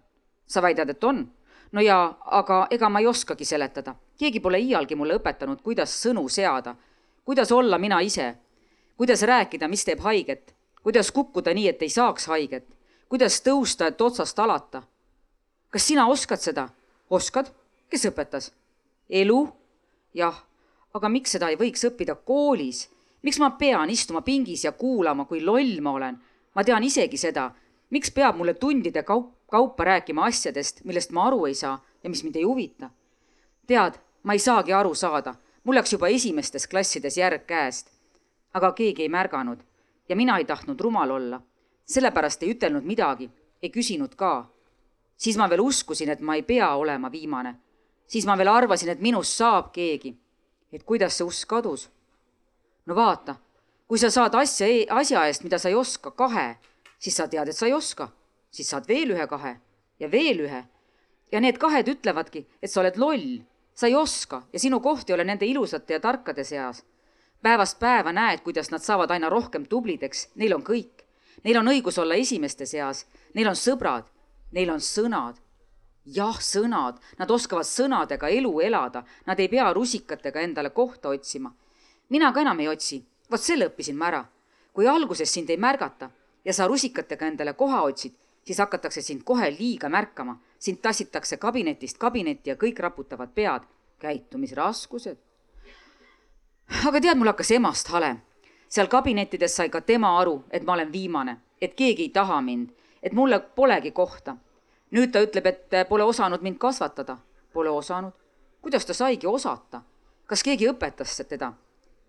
sa 0.47 0.63
väidad, 0.63 0.89
et 0.89 1.05
on? 1.05 1.33
no 1.73 1.81
jaa, 1.81 2.19
aga 2.27 2.67
ega 2.71 2.89
ma 2.89 3.01
ei 3.01 3.07
oskagi 3.07 3.45
seletada. 3.45 3.95
keegi 4.19 4.41
pole 4.41 4.59
iialgi 4.59 4.95
mulle 4.95 5.19
õpetanud, 5.19 5.63
kuidas 5.63 5.99
sõnu 6.07 6.29
seada, 6.29 6.77
kuidas 7.25 7.53
olla 7.53 7.79
mina 7.79 8.01
ise, 8.01 8.37
kuidas 8.97 9.23
rääkida, 9.23 9.69
mis 9.69 9.85
teeb 9.85 10.01
haiget 10.01 10.55
kuidas 10.83 11.13
kukkuda 11.13 11.55
nii, 11.55 11.69
et 11.69 11.83
ei 11.83 11.91
saaks 11.91 12.27
haiget, 12.27 12.67
kuidas 13.09 13.41
tõusta, 13.45 13.87
et 13.87 14.01
otsast 14.01 14.39
alata. 14.39 14.83
kas 15.71 15.87
sina 15.87 16.07
oskad 16.07 16.41
seda? 16.41 16.69
oskad? 17.11 17.53
kes 17.91 18.07
õpetas? 18.07 18.53
elu? 19.09 19.49
jah, 20.15 20.45
aga 20.95 21.09
miks 21.09 21.37
seda 21.37 21.49
ei 21.49 21.57
võiks 21.57 21.85
õppida 21.85 22.15
koolis? 22.15 22.89
miks 23.23 23.39
ma 23.39 23.51
pean 23.51 23.91
istuma 23.91 24.23
pingis 24.23 24.65
ja 24.65 24.73
kuulama, 24.73 25.25
kui 25.25 25.45
loll 25.45 25.81
ma 25.81 25.93
olen? 25.93 26.19
ma 26.55 26.65
tean 26.65 26.85
isegi 26.85 27.17
seda, 27.17 27.51
miks 27.91 28.11
peab 28.11 28.37
mulle 28.37 28.55
tundide 28.55 29.03
kaup, 29.03 29.35
kaupa 29.51 29.85
rääkima 29.85 30.25
asjadest, 30.25 30.85
millest 30.85 31.11
ma 31.11 31.27
aru 31.27 31.47
ei 31.47 31.55
saa 31.55 31.81
ja 32.03 32.11
mis 32.11 32.25
mind 32.25 32.37
ei 32.37 32.45
huvita? 32.49 32.91
tead, 33.67 34.01
ma 34.23 34.33
ei 34.33 34.39
saagi 34.39 34.73
aru 34.73 34.95
saada, 34.95 35.35
mul 35.65 35.77
läks 35.77 35.93
juba 35.93 36.09
esimestes 36.09 36.67
klassides 36.67 37.17
järg 37.19 37.45
käest. 37.47 37.91
aga 38.55 38.73
keegi 38.73 39.03
ei 39.03 39.09
märganud 39.09 39.70
ja 40.11 40.17
mina 40.17 40.39
ei 40.39 40.45
tahtnud 40.45 40.81
rumal 40.81 41.11
olla. 41.11 41.41
sellepärast 41.87 42.43
ei 42.43 42.51
ütelnud 42.51 42.85
midagi, 42.85 43.31
ei 43.63 43.71
küsinud 43.71 44.15
ka. 44.17 44.51
siis 45.17 45.37
ma 45.37 45.49
veel 45.51 45.61
uskusin, 45.61 46.11
et 46.11 46.21
ma 46.21 46.35
ei 46.35 46.43
pea 46.43 46.75
olema 46.75 47.13
viimane. 47.13 47.55
siis 48.07 48.27
ma 48.27 48.39
veel 48.39 48.49
arvasin, 48.49 48.89
et 48.89 49.01
minust 49.01 49.37
saab 49.39 49.71
keegi. 49.73 50.17
et 50.73 50.83
kuidas 50.83 51.19
see 51.19 51.25
usk 51.25 51.49
kadus? 51.49 51.91
no 52.87 52.95
vaata, 52.95 53.37
kui 53.89 53.99
sa 53.99 54.11
saad 54.11 54.35
asja, 54.35 54.67
e-, 54.67 54.87
asja 54.91 55.27
eest, 55.27 55.45
mida 55.45 55.59
sa 55.59 55.69
ei 55.69 55.75
oska, 55.75 56.11
kahe, 56.11 56.59
siis 56.99 57.17
sa 57.17 57.29
tead, 57.29 57.49
et 57.49 57.57
sa 57.57 57.67
ei 57.67 57.73
oska. 57.73 58.09
siis 58.51 58.71
saad 58.71 58.89
veel 58.89 59.15
ühe 59.15 59.27
kahe 59.27 59.57
ja 60.01 60.11
veel 60.11 60.41
ühe. 60.41 60.65
ja 61.33 61.41
need 61.41 61.59
kahed 61.59 61.89
ütlevadki, 61.89 62.47
et 62.63 62.71
sa 62.71 62.81
oled 62.81 62.97
loll, 62.99 63.43
sa 63.75 63.87
ei 63.87 63.95
oska 63.95 64.43
ja 64.53 64.59
sinu 64.59 64.81
koht 64.81 65.11
ei 65.11 65.15
ole 65.15 65.25
nende 65.25 65.47
ilusate 65.47 65.95
ja 65.95 66.01
tarkade 66.01 66.45
seas 66.45 66.83
päevast 67.43 67.79
päeva 67.79 68.13
näed, 68.13 68.41
kuidas 68.41 68.71
nad 68.71 68.83
saavad 68.85 69.11
aina 69.11 69.29
rohkem 69.29 69.67
tublideks, 69.67 70.29
neil 70.35 70.55
on 70.55 70.65
kõik. 70.65 71.05
Neil 71.45 71.57
on 71.57 71.71
õigus 71.73 71.99
olla 71.99 72.15
esimeste 72.21 72.67
seas, 72.67 73.07
neil 73.35 73.49
on 73.49 73.57
sõbrad, 73.57 74.11
neil 74.53 74.71
on 74.71 74.81
sõnad. 74.81 75.41
jah, 76.05 76.37
sõnad, 76.41 76.97
nad 77.19 77.31
oskavad 77.31 77.65
sõnadega 77.65 78.29
elu 78.29 78.61
elada, 78.61 79.05
nad 79.27 79.41
ei 79.41 79.49
pea 79.49 79.73
rusikatega 79.73 80.41
endale 80.41 80.71
kohta 80.71 81.09
otsima. 81.09 81.53
mina 82.09 82.33
ka 82.33 82.41
enam 82.41 82.61
ei 82.61 82.69
otsi, 82.69 83.05
vot 83.31 83.41
selle 83.41 83.69
õppisin 83.69 83.97
ma 83.97 84.07
ära. 84.07 84.25
kui 84.73 84.89
alguses 84.89 85.33
sind 85.33 85.51
ei 85.51 85.57
märgata 85.57 86.11
ja 86.45 86.53
sa 86.53 86.67
rusikatega 86.67 87.27
endale 87.27 87.53
koha 87.53 87.83
otsid, 87.83 88.15
siis 88.45 88.59
hakatakse 88.59 89.03
sind 89.03 89.23
kohe 89.25 89.51
liiga 89.51 89.89
märkama. 89.89 90.39
sind 90.59 90.79
tassitakse 90.83 91.37
kabinetist 91.37 91.99
kabinetti 91.99 92.51
ja 92.51 92.57
kõik 92.57 92.79
raputavad 92.79 93.29
pead. 93.35 93.63
käitumisraskused 93.99 95.30
aga 96.71 97.01
tead, 97.01 97.19
mul 97.19 97.27
hakkas 97.27 97.51
emast 97.51 97.89
hale. 97.89 98.17
seal 98.69 98.87
kabinettides 98.87 99.57
sai 99.57 99.69
ka 99.69 99.81
tema 99.81 100.19
aru, 100.21 100.45
et 100.51 100.63
ma 100.63 100.73
olen 100.73 100.93
viimane, 100.93 101.37
et 101.61 101.75
keegi 101.75 102.03
ei 102.03 102.09
taha 102.09 102.41
mind, 102.41 102.71
et 103.03 103.13
mulle 103.13 103.41
polegi 103.41 103.91
kohta. 103.91 104.37
nüüd 104.91 105.13
ta 105.13 105.23
ütleb, 105.23 105.47
et 105.47 105.89
pole 105.89 106.05
osanud 106.05 106.43
mind 106.43 106.59
kasvatada. 106.59 107.19
Pole 107.53 107.71
osanud? 107.71 108.13
kuidas 108.63 108.87
ta 108.87 108.95
saigi 108.95 109.27
osata? 109.27 109.83
kas 110.27 110.43
keegi 110.43 110.69
õpetas 110.69 111.21
teda? 111.29 111.53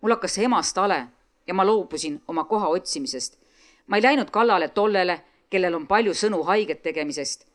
mul 0.02 0.12
hakkas 0.12 0.38
emast 0.38 0.78
hale 0.78 1.08
ja 1.48 1.54
ma 1.54 1.66
loobusin 1.66 2.22
oma 2.28 2.44
koha 2.44 2.68
otsimisest. 2.68 3.40
ma 3.88 3.98
ei 3.98 4.04
läinud 4.04 4.30
kallale 4.30 4.68
tollele, 4.68 5.22
kellel 5.50 5.76
on 5.76 5.88
palju 5.88 6.14
sõnu 6.14 6.44
haiget 6.44 6.84
tegemisest, 6.84 7.48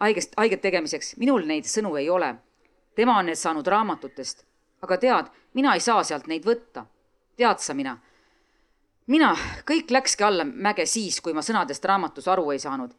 haigest, 0.00 0.34
haiget 0.36 0.60
tegemiseks, 0.60 1.16
minul 1.16 1.46
neid 1.46 1.64
sõnu 1.64 1.96
ei 1.96 2.10
ole. 2.10 2.34
tema 2.94 3.18
on 3.18 3.26
need 3.26 3.38
saanud 3.38 3.66
raamatutest 3.66 4.49
aga 4.82 4.96
tead, 4.96 5.26
mina 5.54 5.74
ei 5.74 5.80
saa 5.80 6.02
sealt 6.04 6.26
neid 6.26 6.44
võtta. 6.44 6.86
tead 7.36 7.58
sa, 7.58 7.74
mina? 7.74 7.98
mina, 9.06 9.34
kõik 9.66 9.90
läkski 9.90 10.24
alla 10.24 10.44
mäge 10.44 10.86
siis, 10.86 11.20
kui 11.20 11.32
ma 11.32 11.42
sõnadest 11.42 11.84
raamatus 11.84 12.28
aru 12.28 12.50
ei 12.50 12.58
saanud. 12.58 12.90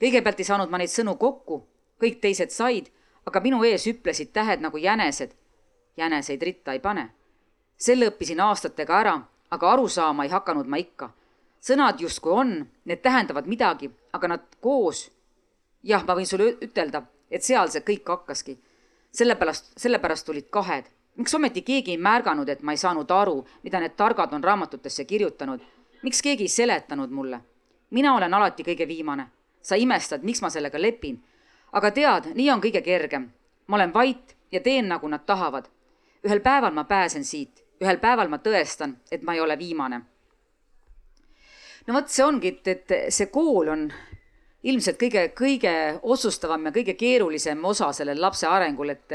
kõigepealt 0.00 0.40
ei 0.40 0.44
saanud 0.44 0.70
ma 0.70 0.78
neid 0.78 0.90
sõnu 0.90 1.16
kokku, 1.16 1.66
kõik 2.00 2.20
teised 2.20 2.50
said, 2.50 2.90
aga 3.26 3.40
minu 3.40 3.64
ees 3.64 3.86
hüplesid 3.86 4.32
tähed 4.32 4.60
nagu 4.60 4.76
jänesed. 4.76 5.34
jäneseid 5.96 6.42
ritta 6.42 6.72
ei 6.72 6.80
pane. 6.80 7.10
selle 7.76 8.10
õppisin 8.10 8.40
aastatega 8.40 9.00
ära, 9.00 9.20
aga 9.50 9.72
aru 9.72 9.88
saama 9.88 10.24
ei 10.24 10.30
hakanud 10.30 10.66
ma 10.66 10.76
ikka. 10.76 11.10
sõnad 11.60 12.00
justkui 12.00 12.32
on, 12.32 12.70
need 12.84 13.02
tähendavad 13.02 13.46
midagi, 13.46 13.90
aga 14.12 14.28
nad 14.28 14.40
koos. 14.60 15.10
jah, 15.82 16.06
ma 16.06 16.14
võin 16.14 16.26
sulle 16.26 16.56
ütelda, 16.62 17.02
et 17.30 17.42
seal 17.42 17.68
see 17.68 17.80
kõik 17.80 18.08
hakkaski. 18.08 18.58
sellepärast, 19.12 19.72
sellepärast 19.76 20.26
tulid 20.26 20.50
kahed 20.50 20.86
miks 21.16 21.34
ometi 21.34 21.62
keegi 21.62 21.90
ei 21.90 21.98
märganud, 21.98 22.48
et 22.48 22.62
ma 22.62 22.72
ei 22.72 22.76
saanud 22.76 23.10
aru, 23.10 23.44
mida 23.62 23.80
need 23.80 23.96
targad 23.96 24.32
on 24.32 24.44
raamatutesse 24.44 25.04
kirjutanud? 25.04 25.60
miks 26.02 26.22
keegi 26.22 26.44
ei 26.44 26.48
seletanud 26.48 27.10
mulle? 27.10 27.40
mina 27.90 28.14
olen 28.14 28.34
alati 28.34 28.62
kõige 28.62 28.88
viimane. 28.88 29.26
sa 29.62 29.76
imestad, 29.76 30.22
miks 30.22 30.42
ma 30.42 30.50
sellega 30.50 30.82
lepin. 30.82 31.22
aga 31.72 31.90
tead, 31.90 32.32
nii 32.34 32.50
on 32.50 32.60
kõige 32.60 32.82
kergem. 32.82 33.30
ma 33.66 33.76
olen 33.76 33.94
vait 33.94 34.36
ja 34.52 34.60
teen, 34.60 34.88
nagu 34.88 35.08
nad 35.08 35.26
tahavad. 35.26 35.68
ühel 36.26 36.40
päeval 36.40 36.72
ma 36.72 36.84
pääsen 36.84 37.24
siit, 37.24 37.64
ühel 37.80 37.98
päeval 37.98 38.28
ma 38.28 38.38
tõestan, 38.38 38.96
et 39.10 39.22
ma 39.22 39.34
ei 39.34 39.40
ole 39.40 39.58
viimane. 39.58 40.00
no 41.86 41.94
vot, 41.94 42.08
see 42.08 42.24
ongi, 42.24 42.48
et, 42.48 42.68
et 42.68 42.88
see 43.08 43.26
kool 43.26 43.68
on 43.68 43.92
ilmselt 44.62 44.98
kõige, 45.00 45.22
kõige 45.36 45.74
otsustavam 46.02 46.68
ja 46.68 46.72
kõige 46.74 46.94
keerulisem 46.98 47.62
osa 47.64 47.90
sellel 47.96 48.20
lapse 48.20 48.48
arengul, 48.48 48.92
et, 48.92 49.14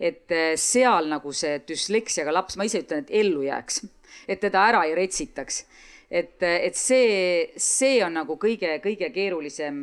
et 0.00 0.36
seal 0.60 1.10
nagu 1.10 1.32
see 1.36 1.58
düsleksiaga 1.68 2.32
laps, 2.32 2.56
ma 2.56 2.64
ise 2.68 2.80
ütlen, 2.84 3.04
et 3.04 3.12
ellu 3.20 3.44
jääks, 3.44 3.82
et 4.28 4.40
teda 4.40 4.64
ära 4.72 4.84
ei 4.88 4.94
retsitaks. 4.96 5.64
et, 6.10 6.42
et 6.42 6.76
see, 6.78 7.50
see 7.58 7.98
on 8.04 8.14
nagu 8.14 8.36
kõige, 8.38 8.78
kõige 8.82 9.10
keerulisem, 9.12 9.82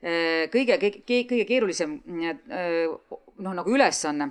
kõige, 0.00 0.78
kõige, 0.78 1.02
kõige 1.06 1.44
keerulisem 1.48 1.98
noh, 2.06 3.54
nagu 3.54 3.74
ülesanne. 3.74 4.30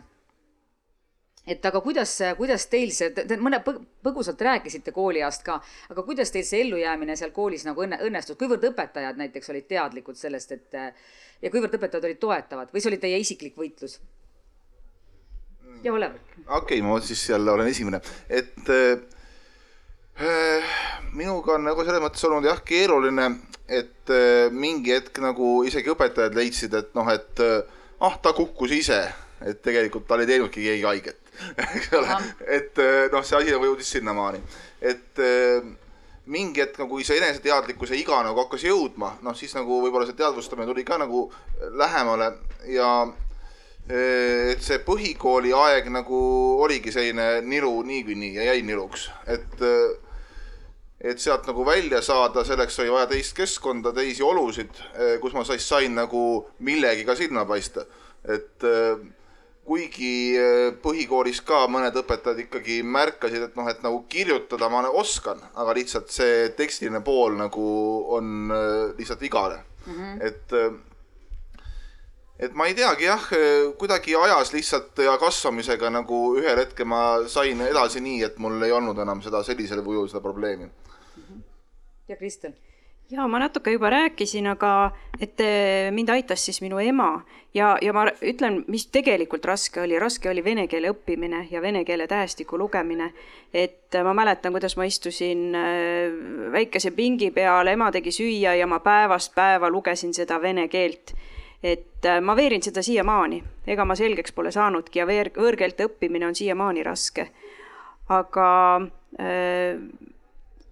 Et 1.50 1.66
aga 1.66 1.82
kuidas, 1.82 2.12
kuidas 2.38 2.68
teil 2.70 2.92
see, 2.94 3.10
te 3.16 3.38
mõne 3.42 3.62
põgusalt 3.66 4.42
rääkisite 4.46 4.94
kooliajast 4.96 5.46
ka, 5.46 5.58
aga 5.90 6.06
kuidas 6.06 6.32
teil 6.34 6.46
see 6.46 6.62
ellujäämine 6.66 7.16
seal 7.20 7.34
koolis 7.36 7.66
nagu 7.66 7.82
õnne, 7.86 7.98
õnnestus, 8.06 8.38
kuivõrd 8.40 8.70
õpetajad 8.70 9.18
näiteks 9.20 9.50
olid 9.54 9.68
teadlikud 9.70 10.20
sellest, 10.20 10.54
et 10.54 10.80
ja 11.42 11.52
kuivõrd 11.52 11.76
õpetajad 11.80 12.06
olid 12.10 12.22
toetavad 12.22 12.74
või 12.74 12.84
see 12.84 12.92
oli 12.92 13.02
teie 13.02 13.20
isiklik 13.24 13.58
võitlus? 13.58 14.00
ja 15.84 15.94
Olev. 15.94 16.18
okei 16.48 16.80
okay,, 16.80 16.82
ma 16.84 17.00
siis 17.02 17.30
jälle 17.30 17.52
olen 17.52 17.68
esimene, 17.68 18.02
et 18.30 18.70
äh, 18.70 19.00
minuga 21.16 21.56
on 21.56 21.64
nagu 21.70 21.86
selles 21.88 22.04
mõttes 22.04 22.26
olnud 22.28 22.46
jah, 22.50 22.60
keeruline, 22.66 23.30
et 23.68 24.12
äh, 24.12 24.52
mingi 24.52 24.94
hetk 24.94 25.22
nagu 25.24 25.64
isegi 25.68 25.94
õpetajad 25.94 26.36
leidsid, 26.36 26.76
et 26.76 26.94
noh, 26.98 27.08
et 27.14 27.44
äh, 27.46 27.64
ah, 28.04 28.20
ta 28.22 28.36
kukkus 28.36 28.76
ise, 28.76 29.00
et 29.46 29.64
tegelikult 29.64 30.08
tal 30.08 30.20
ei 30.26 30.30
teinudki 30.30 30.66
keegi 30.68 30.88
haiget 30.90 31.29
eks 31.76 31.94
ole, 31.98 32.18
et 32.48 32.82
eh, 32.82 33.06
noh, 33.14 33.24
see 33.26 33.38
asi 33.40 33.54
nagu 33.54 33.70
jõudis 33.70 33.92
sinnamaani, 33.96 34.42
et 34.82 35.22
eh, 35.24 35.70
mingi 36.30 36.62
hetk 36.64 36.82
nagu, 36.82 36.92
kui 36.92 37.08
see 37.08 37.20
eneseteadlikkuse 37.20 37.98
iga 38.00 38.22
nagu 38.26 38.44
hakkas 38.44 38.66
jõudma, 38.68 39.16
noh 39.26 39.38
siis 39.38 39.56
nagu 39.58 39.82
võib-olla 39.84 40.08
see 40.10 40.20
teadvustamine 40.20 40.70
tuli 40.70 40.86
ka 40.88 41.00
nagu 41.02 41.28
lähemale 41.80 42.34
ja 42.70 42.92
eh, 43.88 44.54
et 44.54 44.66
see 44.66 44.82
põhikooli 44.86 45.56
aeg 45.56 45.90
nagu 45.94 46.20
oligi 46.66 46.94
selline 46.96 47.40
niru 47.48 47.80
niikuinii 47.88 48.36
ja 48.38 48.52
jäi 48.52 48.62
niruks, 48.68 49.10
et 49.28 49.68
et 51.00 51.22
sealt 51.24 51.46
nagu 51.48 51.64
välja 51.64 52.02
saada, 52.04 52.42
selleks 52.44 52.76
oli 52.84 52.92
vaja 52.92 53.08
teist 53.08 53.32
keskkonda, 53.38 53.94
teisi 53.96 54.20
olusid, 54.20 54.82
kus 55.24 55.32
ma 55.32 55.46
siis 55.48 55.64
sain 55.64 55.94
nagu 55.96 56.24
millegiga 56.68 57.16
silma 57.16 57.46
paista. 57.48 57.86
et 58.28 58.66
kuigi 59.70 60.34
äh, 60.34 60.72
põhikoolis 60.82 61.44
ka 61.46 61.64
mõned 61.70 61.96
õpetajad 62.02 62.42
ikkagi 62.46 62.80
märkasid, 62.82 63.44
et 63.50 63.58
noh, 63.60 63.68
et 63.70 63.84
nagu 63.86 64.02
kirjutada 64.10 64.70
ma 64.72 64.82
oskan, 64.90 65.42
aga 65.54 65.76
lihtsalt 65.78 66.10
see 66.14 66.48
tekstiline 66.58 67.04
pool 67.06 67.38
nagu 67.38 67.66
on 68.18 68.54
äh, 68.56 68.96
lihtsalt 68.98 69.22
vigane 69.22 69.60
mm. 69.86 69.94
-hmm. 69.94 70.16
et, 70.26 70.54
äh, 70.58 71.68
et 72.48 72.56
ma 72.58 72.66
ei 72.70 72.74
teagi 72.74 73.06
jah, 73.06 73.28
kuidagi 73.78 74.16
ajas 74.16 74.54
lihtsalt 74.54 75.04
ja 75.06 75.18
kasvamisega 75.22 75.90
nagu 75.94 76.22
ühel 76.40 76.64
hetkel 76.64 76.90
ma 76.90 77.04
sain 77.28 77.62
edasi 77.62 78.02
nii, 78.02 78.24
et 78.24 78.38
mul 78.38 78.62
ei 78.66 78.72
olnud 78.72 78.98
enam 78.98 79.22
seda 79.22 79.44
sellisel 79.44 79.84
kujul 79.86 80.08
seda 80.08 80.22
probleemi 80.22 80.66
mm. 80.66 81.22
-hmm. 81.22 81.44
ja 82.08 82.16
Kristel 82.16 82.58
ja 83.12 83.28
ma 83.28 83.40
natuke 83.40 83.72
juba 83.74 83.90
rääkisin, 83.90 84.48
aga 84.48 84.92
et 85.20 85.42
eh, 85.42 85.90
mind 85.92 86.10
aitas 86.14 86.44
siis 86.46 86.62
minu 86.62 86.80
ema 86.80 87.10
ja, 87.54 87.72
ja 87.82 87.94
ma 87.94 88.06
ütlen, 88.22 88.64
mis 88.70 88.86
tegelikult 88.94 89.46
raske 89.50 89.82
oli, 89.82 89.98
raske 90.00 90.30
oli 90.30 90.44
vene 90.46 90.68
keele 90.70 90.92
õppimine 90.94 91.46
ja 91.52 91.62
vene 91.62 91.84
keele 91.86 92.08
tähestiku 92.08 92.58
lugemine. 92.58 93.14
et 93.54 93.98
ma 94.04 94.14
mäletan, 94.14 94.54
kuidas 94.54 94.78
ma 94.78 94.86
istusin 94.86 95.56
eh, 95.56 96.12
väikese 96.52 96.92
pingi 96.92 97.32
peal, 97.32 97.68
ema 97.68 97.92
tegi 97.92 98.12
süüa 98.14 98.56
ja 98.56 98.68
ma 98.68 98.80
päevast 98.80 99.34
päeva 99.36 99.70
lugesin 99.70 100.14
seda 100.14 100.42
vene 100.42 100.68
keelt. 100.68 101.16
et 101.64 102.06
eh, 102.06 102.22
ma 102.22 102.36
veerin 102.36 102.62
seda 102.62 102.82
siiamaani, 102.86 103.44
ega 103.68 103.86
ma 103.86 103.96
selgeks 103.96 104.32
pole 104.32 104.52
saanudki 104.52 105.00
ja 105.00 105.08
veer, 105.08 105.32
võõrkeelte 105.36 105.90
õppimine 105.90 106.28
on 106.28 106.36
siiamaani 106.36 106.84
raske. 106.84 107.30
aga 108.10 108.82
äh, 109.20 109.82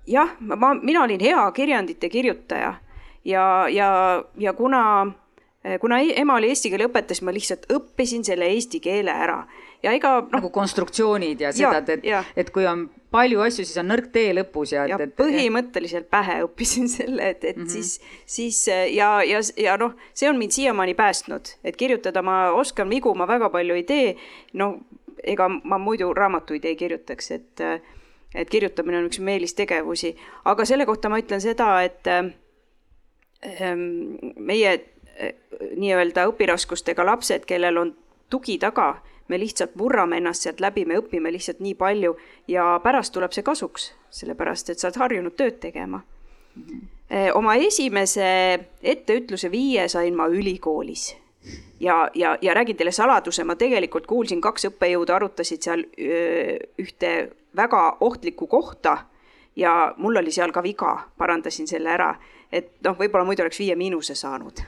jah, 0.07 0.35
ma, 0.39 0.73
mina 0.81 1.03
olin 1.03 1.21
hea 1.21 1.51
kirjandite 1.51 2.09
kirjutaja 2.09 2.73
ja, 3.25 3.67
ja, 3.69 3.89
ja 4.37 4.53
kuna, 4.53 4.83
kuna 5.81 5.99
e-, 5.99 6.15
ema 6.21 6.37
oli 6.39 6.51
eesti 6.53 6.71
keele 6.71 6.87
õpetaja, 6.87 7.17
siis 7.17 7.25
ma 7.27 7.35
lihtsalt 7.35 7.67
õppisin 7.73 8.23
selle 8.27 8.47
eesti 8.53 8.79
keele 8.83 9.11
ära 9.11 9.41
ja 9.83 9.93
ega 9.93 10.13
no, 10.21 10.29
nagu 10.37 10.49
konstruktsioonid 10.53 11.41
ja 11.41 11.51
seda, 11.55 11.81
et, 11.83 12.07
et, 12.35 12.51
kui 12.53 12.65
on 12.67 12.87
palju 13.13 13.41
asju, 13.45 13.65
siis 13.65 13.79
on 13.81 13.89
nõrk 13.91 14.09
tee 14.13 14.31
lõpus 14.35 14.73
ja, 14.73 14.85
ja 14.89 14.97
et, 14.97 15.11
et 15.11 15.17
põhimõtteliselt 15.19 16.09
pähe 16.11 16.39
õppisin 16.45 16.89
selle, 16.97 17.33
et, 17.33 17.43
et 17.43 17.57
mm 17.57 17.65
-hmm. 17.65 17.73
siis, 17.73 18.01
siis 18.25 18.61
ja, 18.95 19.11
ja, 19.23 19.41
ja 19.57 19.77
noh, 19.77 19.95
see 20.13 20.29
on 20.29 20.39
mind 20.39 20.55
siiamaani 20.55 20.95
päästnud, 20.95 21.57
et 21.63 21.75
kirjutada 21.75 22.21
ma 22.21 22.51
oskan, 22.51 22.89
vigu 22.89 23.13
ma 23.15 23.27
väga 23.27 23.49
palju 23.49 23.75
ei 23.75 23.83
tee. 23.83 24.15
no 24.53 24.77
ega 25.23 25.49
ma 25.49 25.77
muidu 25.77 26.13
raamatuid 26.13 26.65
ei 26.65 26.75
kirjutaks, 26.75 27.31
et 27.31 27.61
et 28.35 28.49
kirjutamine 28.49 28.97
on 28.97 29.07
üks 29.09 29.19
meelistegevusi, 29.23 30.15
aga 30.45 30.65
selle 30.65 30.85
kohta 30.85 31.09
ma 31.09 31.19
ütlen 31.21 31.41
seda, 31.43 31.69
et 31.85 32.07
ähm, 32.11 32.31
meie 34.37 34.73
äh, 34.73 35.33
nii-öelda 35.75 36.27
õpiraskustega 36.31 37.05
lapsed, 37.05 37.45
kellel 37.49 37.77
on 37.77 37.93
tugi 38.29 38.57
taga, 38.61 38.95
me 39.27 39.39
lihtsalt 39.39 39.75
murrame 39.75 40.19
ennast 40.21 40.45
sealt 40.45 40.61
läbi, 40.63 40.85
me 40.87 40.99
õpime 40.99 41.31
lihtsalt 41.31 41.59
nii 41.63 41.75
palju 41.79 42.15
ja 42.51 42.77
pärast 42.83 43.13
tuleb 43.15 43.33
see 43.35 43.43
kasuks, 43.43 43.91
sellepärast 44.21 44.71
et 44.71 44.79
sa 44.79 44.89
oled 44.89 45.01
harjunud 45.03 45.35
tööd 45.35 45.59
tegema. 45.63 46.01
-hmm. 46.55 47.31
oma 47.33 47.55
esimese 47.55 48.59
etteütluse 48.83 49.51
viie 49.51 49.87
sain 49.87 50.15
ma 50.15 50.27
ülikoolis 50.27 51.15
ja, 51.79 52.09
ja, 52.13 52.37
ja 52.41 52.53
räägin 52.53 52.77
teile 52.77 52.91
saladuse, 52.91 53.43
ma 53.43 53.55
tegelikult 53.55 54.07
kuulsin, 54.07 54.41
kaks 54.41 54.65
õppejõudu 54.71 55.13
arutasid 55.13 55.61
seal 55.61 55.85
öö, 55.99 56.57
ühte 56.81 57.11
väga 57.57 57.97
ohtlikku 57.99 58.47
kohta 58.47 58.97
ja 59.55 59.93
mul 59.97 60.15
oli 60.15 60.31
seal 60.31 60.51
ka 60.51 60.63
viga, 60.63 60.97
parandasin 61.17 61.67
selle 61.67 61.89
ära. 61.89 62.15
et 62.51 62.69
noh, 62.83 62.95
võib-olla 62.95 63.25
muidu 63.25 63.43
oleks 63.43 63.59
viie 63.59 63.75
miinuse 63.75 64.15
saanud 64.15 64.61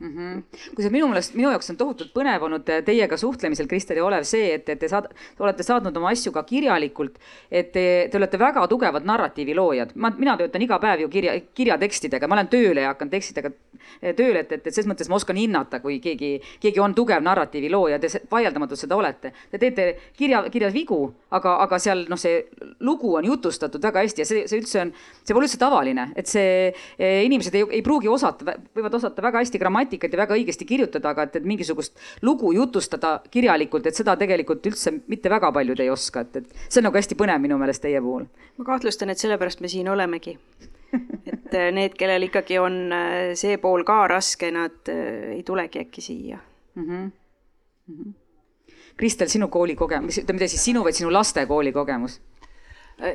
mm. 0.00 0.16
-hmm. 0.16 0.42
kusjuures 0.74 0.92
minu 0.92 1.08
meelest, 1.08 1.34
minu 1.34 1.50
jaoks 1.50 1.70
on 1.70 1.76
tohutult 1.76 2.12
põnev 2.14 2.42
olnud 2.46 2.68
äh, 2.68 2.82
teiega 2.84 3.16
suhtlemisel, 3.16 3.68
Kristel 3.68 4.00
ja 4.00 4.04
Olev, 4.04 4.24
see, 4.24 4.54
et, 4.54 4.68
et 4.68 4.78
te 4.78 4.88
saad, 4.88 5.08
olete 5.38 5.62
saatnud 5.66 5.96
oma 5.96 6.10
asju 6.14 6.32
ka 6.32 6.42
kirjalikult. 6.42 7.18
et 7.50 7.72
te, 7.72 8.08
te 8.10 8.18
olete 8.18 8.38
väga 8.38 8.66
tugevad 8.68 9.04
narratiiviloojad, 9.04 9.92
ma, 9.94 10.12
mina 10.18 10.36
töötan 10.36 10.62
iga 10.62 10.78
päev 10.78 11.00
ju 11.04 11.08
kirja, 11.08 11.34
kirjatekstidega, 11.54 12.28
ma 12.28 12.38
olen 12.38 12.48
tööle 12.48 12.86
hakanud 12.86 13.12
tekstidega 13.12 13.52
äh, 13.52 14.14
tööle, 14.16 14.40
et, 14.40 14.52
et, 14.52 14.66
et 14.66 14.74
selles 14.74 14.88
mõttes 14.90 15.08
ma 15.08 15.18
oskan 15.20 15.36
hinnata, 15.36 15.80
kui 15.80 16.00
keegi, 16.00 16.32
keegi 16.60 16.80
on 16.80 16.94
tugev 16.94 17.22
narratiivilooja, 17.22 17.98
te 17.98 18.08
vaieldamatult 18.30 18.78
seda 18.80 18.96
olete. 18.96 19.32
Te 19.50 19.58
teete 19.58 19.88
kirja, 20.16 20.42
kirjas 20.50 20.74
vigu, 20.74 21.00
aga, 21.30 21.56
aga 21.64 21.78
seal 21.78 22.06
noh, 22.08 22.18
see 22.18 22.44
lugu 22.80 23.14
on 23.16 23.24
jutustatud 23.24 23.82
väga 23.82 24.04
hästi 24.04 24.24
ja 24.24 24.26
see, 24.26 24.46
see 24.48 24.60
üldse 24.60 24.80
on, 24.80 24.92
see 25.24 25.34
pole 25.34 25.48
üldse 25.48 25.58
tavaline, 25.60 26.10
et 26.16 26.26
see 26.26 26.70
eh, 26.98 27.24
inimesed 27.26 27.54
ei, 27.54 27.66
ei 27.78 27.82
pruugi 27.82 28.08
osata, 28.08 28.56
võivad 28.76 28.94
osata 28.94 29.22
väga 29.22 29.42
hästi 29.42 29.58
grammatikat 29.58 29.89
temaatikat 29.90 30.12
ja 30.12 30.20
väga 30.22 30.36
õigesti 30.38 30.66
kirjutada, 30.66 31.10
aga 31.10 31.26
et, 31.26 31.36
et 31.36 31.46
mingisugust 31.46 31.96
lugu 32.22 32.52
jutustada 32.52 33.20
kirjalikult, 33.30 33.86
et 33.86 33.96
seda 33.96 34.16
tegelikult 34.16 34.66
üldse 34.66 34.92
mitte 35.08 35.30
väga 35.30 35.50
paljud 35.52 35.80
ei 35.80 35.90
oska, 35.90 36.20
et, 36.20 36.36
et 36.36 36.68
see 36.68 36.80
on 36.80 36.88
nagu 36.88 36.96
hästi 36.96 37.18
põnev 37.18 37.40
minu 37.40 37.58
meelest 37.58 37.82
teie 37.82 38.00
puhul. 38.00 38.26
ma 38.58 38.64
kahtlustan, 38.64 39.10
et 39.10 39.18
sellepärast 39.18 39.60
me 39.60 39.68
siin 39.68 39.88
olemegi. 39.88 40.38
et 40.92 41.54
äh, 41.54 41.70
need, 41.72 41.94
kellel 41.94 42.26
ikkagi 42.26 42.58
on 42.58 42.92
äh, 42.92 43.34
see 43.38 43.58
pool 43.58 43.84
ka 43.86 44.06
raske, 44.10 44.50
nad 44.50 44.90
äh, 44.90 45.36
ei 45.36 45.42
tulegi 45.46 45.84
äkki 45.84 46.00
siia 46.02 46.38
mm. 46.74 46.82
-hmm. 46.82 47.10
Mm 47.86 47.94
-hmm. 47.96 48.12
Kristel, 48.96 49.28
sinu 49.28 49.48
koolikogemus, 49.48 50.18
ütleme 50.18 50.38
mitte 50.38 50.48
siis 50.48 50.64
sinu, 50.64 50.84
vaid 50.84 50.94
sinu 50.94 51.12
laste 51.12 51.46
koolikogemus 51.46 52.20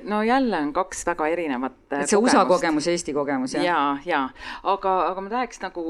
no 0.04 0.22
jälle 0.24 0.58
on 0.58 0.74
kaks 0.74 1.06
väga 1.08 1.28
erinevat 1.28 1.78
äh, 1.94 2.02
et 2.02 2.10
see 2.10 2.18
kogemust. 2.18 2.36
USA 2.36 2.46
kogemus 2.46 2.88
ja 2.88 2.96
Eesti 2.96 3.14
kogemus, 3.14 3.54
jah? 3.54 3.66
ja, 3.66 3.98
ja 4.06 4.22
aga, 4.64 4.94
aga 5.12 5.22
ma 5.22 5.34
läheks 5.34 5.62
nagu 5.64 5.86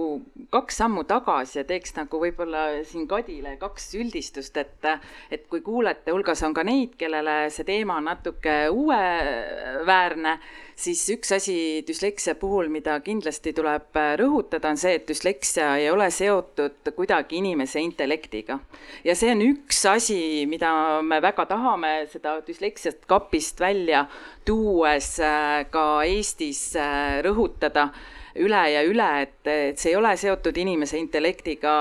kaks 0.54 0.78
sammu 0.82 1.06
tagasi 1.10 1.60
ja 1.60 1.66
teeks 1.68 1.96
nagu 2.00 2.20
võib-olla 2.22 2.66
siin 2.88 3.08
Kadile 3.08 3.56
kaks 3.62 3.94
üldistust, 4.00 4.58
et 4.58 4.90
et 5.32 5.48
kui 5.50 5.62
kuulete 5.66 6.14
hulgas 6.14 6.44
on 6.44 6.54
ka 6.54 6.64
neid, 6.68 6.96
kellele 7.00 7.50
see 7.54 7.68
teema 7.68 8.00
on 8.02 8.10
natuke 8.12 8.56
uueväärne, 8.70 10.38
siis 10.76 11.02
üks 11.14 11.32
asi 11.36 11.56
düsleksia 11.88 12.36
puhul, 12.40 12.68
mida 12.72 12.98
kindlasti 13.04 13.54
tuleb 13.56 13.96
rõhutada, 14.20 14.72
on 14.72 14.80
see, 14.80 14.96
et 15.00 15.08
düsleksia 15.08 15.72
ei 15.82 15.90
ole 15.92 16.10
seotud 16.12 16.92
kuidagi 16.96 17.40
inimese 17.40 17.82
intellektiga. 17.84 18.60
ja 19.04 19.16
see 19.16 19.32
on 19.32 19.44
üks 19.46 19.84
asi, 19.90 20.20
mida 20.50 21.02
me 21.02 21.22
väga 21.24 21.46
tahame 21.50 21.94
seda 22.12 22.40
düsleksiast 22.48 23.06
kapist 23.08 23.60
välja 23.60 24.06
tuues 24.46 25.16
äh, 25.20 25.66
ka 25.72 26.04
Eestis 26.06 26.76
äh, 26.76 27.22
rõhutada 27.26 27.90
üle 28.36 28.66
ja 28.74 28.84
üle, 28.84 29.12
et, 29.22 29.40
et 29.48 29.80
see 29.80 29.94
ei 29.94 29.96
ole 29.96 30.12
seotud 30.20 30.58
inimese 30.58 31.00
intellektiga, 31.00 31.72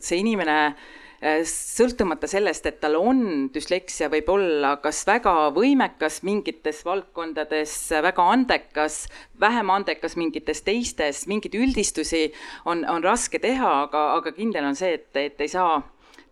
see 0.00 0.20
inimene 0.20 0.58
Äh, 0.68 1.03
sõltumata 1.48 2.28
sellest, 2.28 2.66
et 2.68 2.80
tal 2.82 2.98
on 2.98 3.48
düsleksia, 3.54 4.10
võib 4.12 4.28
olla 4.34 4.74
kas 4.82 5.04
väga 5.08 5.32
võimekas 5.56 6.20
mingites 6.26 6.82
valdkondades, 6.84 7.72
väga 8.04 8.26
andekas, 8.34 8.98
vähem 9.40 9.72
andekas 9.72 10.18
mingites 10.20 10.60
teistes, 10.66 11.24
mingeid 11.30 11.56
üldistusi 11.56 12.26
on, 12.68 12.84
on 12.84 13.04
raske 13.04 13.40
teha, 13.40 13.72
aga, 13.86 14.06
aga 14.18 14.34
kindel 14.36 14.68
on 14.68 14.76
see, 14.76 14.98
et, 14.98 15.10
et 15.16 15.40
ei 15.40 15.48
saa 15.48 15.80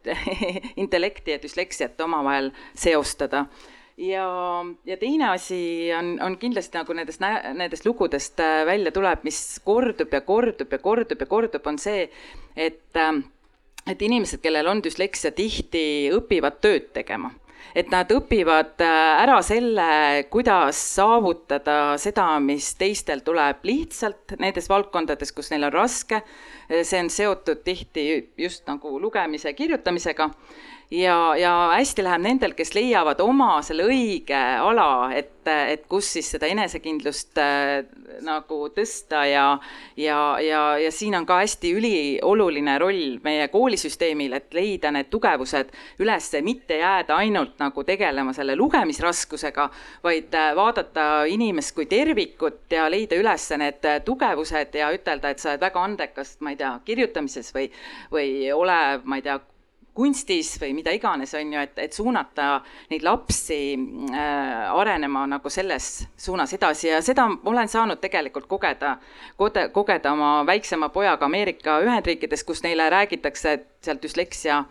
intellekti 0.83 1.37
ja 1.37 1.43
düsleksiat 1.43 2.01
omavahel 2.05 2.53
seostada. 2.75 3.47
Ja, 3.97 4.27
ja 4.89 4.97
teine 4.97 5.29
asi 5.31 5.91
on, 5.97 6.15
on 6.25 6.37
kindlasti 6.41 6.79
nagu 6.81 6.95
nendest, 6.97 7.21
nendest 7.57 7.85
lugudest 7.87 8.41
äh, 8.41 8.63
välja 8.67 8.93
tuleb, 8.93 9.25
mis 9.25 9.61
kordub 9.65 10.13
ja 10.13 10.23
kordub 10.25 10.73
ja 10.73 10.81
kordub 10.81 11.21
ja 11.21 11.29
kordub, 11.29 11.67
on 11.69 11.79
see, 11.79 12.09
et 12.57 12.97
äh, 12.97 13.21
et 13.87 14.03
inimesed, 14.03 14.41
kellel 14.43 14.69
on 14.71 14.83
düsleksia, 14.85 15.33
tihti 15.35 16.11
õpivad 16.15 16.61
tööd 16.63 16.93
tegema 16.95 17.33
et 17.75 17.91
nad 17.93 18.11
õpivad 18.13 18.83
äh, 18.85 19.23
ära 19.23 19.39
selle, 19.45 19.87
kuidas 20.33 20.81
saavutada 20.97 21.97
seda, 22.01 22.27
mis 22.45 22.73
teistel 22.79 23.23
tuleb 23.25 23.65
lihtsalt 23.67 24.37
nendes 24.43 24.69
valdkondades, 24.69 25.33
kus 25.33 25.53
neil 25.53 25.69
on 25.69 25.75
raske. 25.75 26.23
see 26.73 27.01
on 27.01 27.11
seotud 27.11 27.63
tihti 27.65 28.05
just 28.39 28.67
nagu 28.69 28.99
lugemise, 29.01 29.53
kirjutamisega 29.53 30.31
ja, 30.91 31.37
ja 31.37 31.53
hästi 31.73 32.05
läheb 32.05 32.23
nendel, 32.23 32.55
kes 32.57 32.75
leiavad 32.77 33.21
oma 33.25 33.57
selle 33.65 33.87
õige 33.89 34.39
ala, 34.39 35.11
et, 35.17 35.33
et 35.47 35.87
kus 35.91 36.11
siis 36.17 36.29
seda 36.35 36.49
enesekindlust 36.53 37.39
äh, 37.41 37.85
nagu 38.23 38.59
tõsta 38.75 39.23
ja, 39.29 39.47
ja, 39.97 40.19
ja, 40.43 40.63
ja 40.79 40.91
siin 40.93 41.17
on 41.19 41.27
ka 41.27 41.41
hästi 41.41 41.73
ülioluline 41.79 42.77
roll 42.83 43.19
meie 43.25 43.49
koolisüsteemil, 43.53 44.37
et 44.37 44.55
leida 44.55 44.93
need 44.95 45.09
tugevused 45.13 45.73
üles, 46.03 46.31
mitte 46.45 46.79
jääda 46.83 47.17
ainult 47.23 47.57
nagu 47.63 47.85
tegelema 47.89 48.35
selle 48.37 48.57
lugemisraskusega, 48.61 49.69
vaid 50.05 50.37
äh, 50.39 50.51
vaadata 50.59 51.09
inimest 51.31 51.75
kui 51.77 51.89
tervikut 51.91 52.73
ja 52.73 52.89
leida 52.93 53.17
üles 53.21 53.49
need 53.59 53.89
tugevused 54.05 54.77
ja 54.77 54.93
ütelda, 54.95 55.33
et 55.33 55.41
sa 55.41 55.53
oled 55.53 55.65
väga 55.65 55.87
andekas, 55.89 56.37
ma 56.41 56.53
ei 56.53 56.61
tea, 56.61 56.75
kirjutamises 56.85 57.53
või, 57.57 57.71
või 58.13 58.29
ole, 58.53 58.79
ma 59.05 59.19
ei 59.19 59.25
tea, 59.25 59.41
kunstis 59.95 60.55
või 60.61 60.73
mida 60.77 60.93
iganes, 60.97 61.35
on 61.37 61.53
ju, 61.53 61.61
et, 61.61 61.75
et 61.79 61.93
suunata 61.93 62.63
neid 62.91 63.05
lapsi 63.05 63.59
äh, 63.77 64.71
arenema 64.73 65.27
nagu 65.29 65.53
selles 65.53 66.07
suunas 66.17 66.55
edasi. 66.57 66.89
Ja 66.89 67.03
seda 67.05 67.29
olen 67.45 67.69
saanud 67.69 68.01
tegelikult 68.01 68.49
kogeda, 68.49 68.97
kogeda 69.73 70.13
oma 70.13 70.33
väiksema 70.49 70.89
pojaga 70.95 71.29
Ameerika 71.29 71.81
Ühendriikides, 71.85 72.45
kus 72.49 72.65
neile 72.65 72.89
räägitakse 72.93 73.59
seal 73.83 74.01
düsleksia 74.03 74.63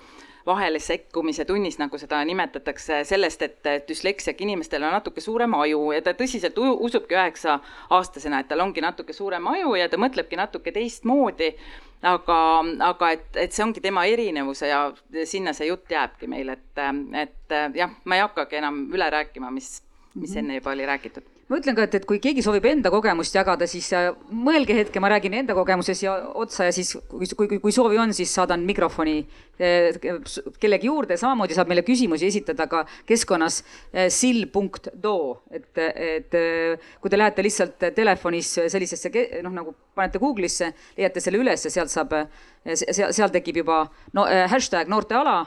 vahele 0.45 0.79
sekkumise 0.79 1.45
tunnis, 1.45 1.77
nagu 1.81 1.97
seda 2.01 2.21
nimetatakse, 2.25 3.03
sellest, 3.07 3.45
et 3.45 3.87
düsleksiaga 3.87 4.43
inimestel 4.45 4.83
on 4.83 4.95
natuke 4.95 5.21
suurem 5.21 5.53
aju 5.59 5.91
ja 5.95 6.01
ta 6.05 6.15
tõsiselt 6.17 6.57
usubki 6.57 7.17
üheksa 7.17 7.59
aastasena, 7.89 8.41
et 8.41 8.49
tal 8.51 8.63
ongi 8.65 8.83
natuke 8.83 9.13
suurem 9.13 9.47
aju 9.53 9.75
ja 9.79 9.89
ta 9.89 9.99
mõtlebki 10.01 10.39
natuke 10.39 10.73
teistmoodi. 10.75 11.53
Aga, 12.01 12.35
aga 12.81 13.11
et, 13.13 13.27
et 13.37 13.53
see 13.53 13.61
ongi 13.61 13.81
tema 13.83 14.07
erinevuse 14.09 14.71
ja 14.71 14.87
sinna 15.29 15.53
see 15.53 15.67
jutt 15.67 15.91
jääbki 15.93 16.25
meil, 16.31 16.49
et, 16.49 16.79
et 17.13 17.57
jah, 17.77 17.93
ma 18.09 18.17
ei 18.17 18.23
hakkagi 18.23 18.57
enam 18.57 18.87
üle 18.89 19.09
rääkima, 19.13 19.51
mis, 19.53 19.75
mis 20.17 20.33
enne 20.41 20.57
juba 20.57 20.73
oli 20.73 20.89
räägitud 20.89 21.29
ma 21.51 21.59
ütlen 21.59 21.75
ka, 21.75 21.83
et, 21.83 21.95
et 21.99 22.05
kui 22.07 22.19
keegi 22.23 22.43
soovib 22.45 22.65
enda 22.69 22.89
kogemust 22.93 23.35
jagada, 23.35 23.67
siis 23.67 23.89
äh, 23.97 24.07
mõelge 24.31 24.75
hetke, 24.77 25.01
ma 25.03 25.09
räägin 25.11 25.35
enda 25.41 25.55
kogemuses 25.57 25.99
ja 26.05 26.13
otsa 26.39 26.69
ja 26.69 26.75
siis 26.75 26.93
kui, 27.11 27.27
kui, 27.27 27.59
kui 27.59 27.75
soovi 27.75 27.99
on, 27.99 28.13
siis 28.15 28.31
saadan 28.37 28.63
mikrofoni 28.67 29.17
äh, 29.59 29.99
kellegi 30.61 30.87
juurde, 30.87 31.19
samamoodi 31.19 31.57
saab 31.57 31.71
meile 31.71 31.83
küsimusi 31.87 32.29
esitada 32.31 32.69
ka 32.71 32.85
keskkonnas 33.09 33.61
äh, 33.61 34.07
sill.do, 34.13 35.15
et, 35.51 35.69
et 35.75 36.39
kui 37.03 37.11
te 37.11 37.19
lähete 37.19 37.43
lihtsalt 37.43 37.89
telefonis 37.97 38.53
sellisesse 38.71 39.11
noh, 39.43 39.51
nagu 39.51 39.75
panete 39.95 40.21
Google'isse, 40.23 40.71
leiate 40.97 41.23
selle 41.23 41.41
üles 41.41 41.67
ja 41.67 41.73
sealt 41.73 41.91
saab, 41.91 42.15
seal, 42.63 43.33
tekib 43.33 43.59
juba 43.63 43.83
no 44.15 44.23
hashtag 44.51 44.87
noorteala 44.91 45.41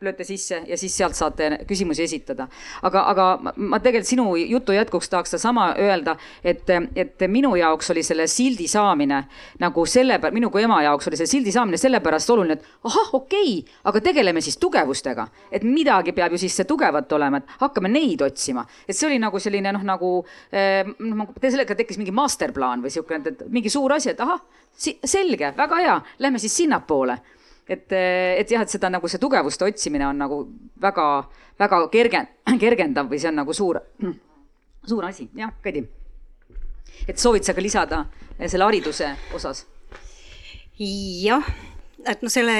lööte 0.00 0.24
sisse 0.24 0.60
ja 0.66 0.76
siis 0.78 0.94
sealt 0.96 1.16
saate 1.18 1.48
küsimusi 1.66 2.04
esitada. 2.04 2.46
aga, 2.82 3.02
aga 3.10 3.52
ma 3.56 3.80
tegelikult 3.82 4.08
sinu 4.08 4.26
jutu 4.36 4.72
jätkuks 4.72 5.08
tahaks 5.10 5.34
sedasama 5.34 5.72
öelda, 5.82 6.16
et, 6.44 6.70
et 6.94 7.26
minu 7.28 7.56
jaoks 7.56 7.90
oli 7.90 8.02
selle 8.06 8.26
sildi 8.30 8.68
saamine 8.70 9.24
nagu 9.58 9.86
selle, 9.86 10.20
minu 10.32 10.50
kui 10.50 10.62
ema 10.62 10.78
jaoks 10.86 11.10
oli 11.10 11.18
see 11.18 11.26
sildi 11.26 11.52
saamine 11.52 11.80
sellepärast 11.80 12.30
oluline, 12.30 12.58
et 12.58 12.86
ahah, 12.86 13.12
okei 13.18 13.58
okay,, 13.58 13.76
aga 13.84 14.00
tegeleme 14.00 14.40
siis 14.40 14.58
tugevustega. 14.62 15.28
et 15.50 15.62
midagi 15.62 16.12
peab 16.12 16.32
ju 16.32 16.38
siis 16.38 16.56
see 16.56 16.68
tugevat 16.68 17.12
olema, 17.12 17.42
et 17.42 17.56
hakkame 17.60 17.90
neid 17.90 18.22
otsima. 18.22 18.66
et 18.88 18.96
see 18.96 19.08
oli 19.10 19.18
nagu 19.18 19.38
selline 19.42 19.72
noh, 19.72 19.82
nagu 19.82 20.12
eh, 20.52 20.84
noh, 20.98 21.24
nagu 21.24 21.34
sellega 21.42 21.74
tekkis 21.74 21.98
mingi 21.98 22.14
masterplaan 22.14 22.82
või 22.84 22.94
sihuke, 22.94 23.22
et 23.24 23.46
mingi 23.50 23.70
suur 23.72 23.92
asi, 23.92 24.12
et 24.14 24.20
ahah, 24.20 24.40
selge, 24.76 25.54
väga 25.56 25.80
hea, 25.82 25.96
lähme 26.22 26.38
siis 26.38 26.56
sinnapoole 26.56 27.18
et, 27.68 27.92
et 27.92 28.50
jah, 28.50 28.62
et 28.62 28.70
seda 28.70 28.90
nagu 28.92 29.08
see 29.10 29.20
tugevuste 29.22 29.66
otsimine 29.66 30.06
on 30.06 30.18
nagu 30.22 30.40
väga, 30.82 31.06
väga 31.58 31.82
kerge, 31.92 32.24
kergendav 32.62 33.10
või 33.10 33.20
see 33.22 33.30
on 33.32 33.40
nagu 33.42 33.54
suur, 33.56 33.80
suur 34.90 35.06
asi, 35.08 35.28
jah, 35.36 35.54
Kadi. 35.64 35.84
et 37.06 37.18
soovid 37.18 37.46
sa 37.46 37.54
ka 37.56 37.64
lisada 37.64 38.04
selle 38.46 38.68
hariduse 38.68 39.14
osas? 39.34 39.64
jah, 40.78 41.46
et 42.06 42.22
noh, 42.22 42.30
selle 42.30 42.54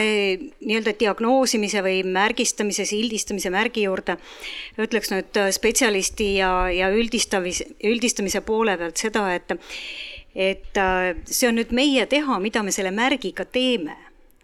nii-öelda 0.65 0.97
diagnoosimise 0.99 1.83
või 1.85 2.01
märgistamise, 2.09 2.87
sildistamise 2.89 3.53
märgi 3.53 3.85
juurde 3.85 4.17
ütleks 4.81 5.13
nüüd 5.13 5.39
spetsialisti 5.55 6.33
ja, 6.41 6.51
ja 6.73 6.91
üldistamise, 6.91 7.69
üldistamise 7.85 8.43
poole 8.47 8.79
pealt 8.81 9.07
seda, 9.07 9.29
et 9.37 9.55
et 10.37 10.77
see 11.25 11.49
on 11.49 11.57
nüüd 11.57 11.71
meie 11.73 12.03
teha, 12.11 12.41
mida 12.43 12.61
me 12.65 12.73
selle 12.75 12.91
märgiga 12.93 13.47
teeme 13.49 13.95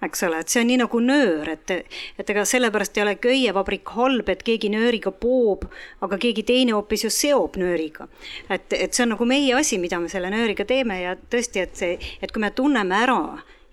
eks 0.03 0.24
ole, 0.26 0.40
et 0.42 0.53
see 0.53 0.62
on 0.62 0.70
nii 0.70 0.80
nagu 0.82 1.00
nöör, 1.03 1.48
et, 1.53 1.74
et 2.18 2.30
ega 2.34 2.44
sellepärast 2.48 2.98
ei 2.98 3.05
ole 3.05 3.14
köievabrik 3.22 3.94
halb, 3.96 4.28
et 4.32 4.44
keegi 4.46 4.70
nööriga 4.72 5.12
poob, 5.14 5.66
aga 6.03 6.18
keegi 6.22 6.44
teine 6.48 6.76
hoopis 6.76 7.07
ju 7.07 7.12
seob 7.12 7.59
nööriga. 7.62 8.09
et, 8.48 8.72
et 8.72 8.92
see 8.92 9.07
on 9.07 9.14
nagu 9.14 9.26
meie 9.28 9.55
asi, 9.59 9.78
mida 9.82 10.00
me 10.03 10.11
selle 10.12 10.30
nööriga 10.32 10.66
teeme 10.68 11.00
ja 11.03 11.16
tõesti, 11.16 11.62
et 11.62 11.76
see, 11.78 11.98
et 12.22 12.32
kui 12.32 12.42
me 12.42 12.50
tunneme 12.50 12.98
ära 13.05 13.20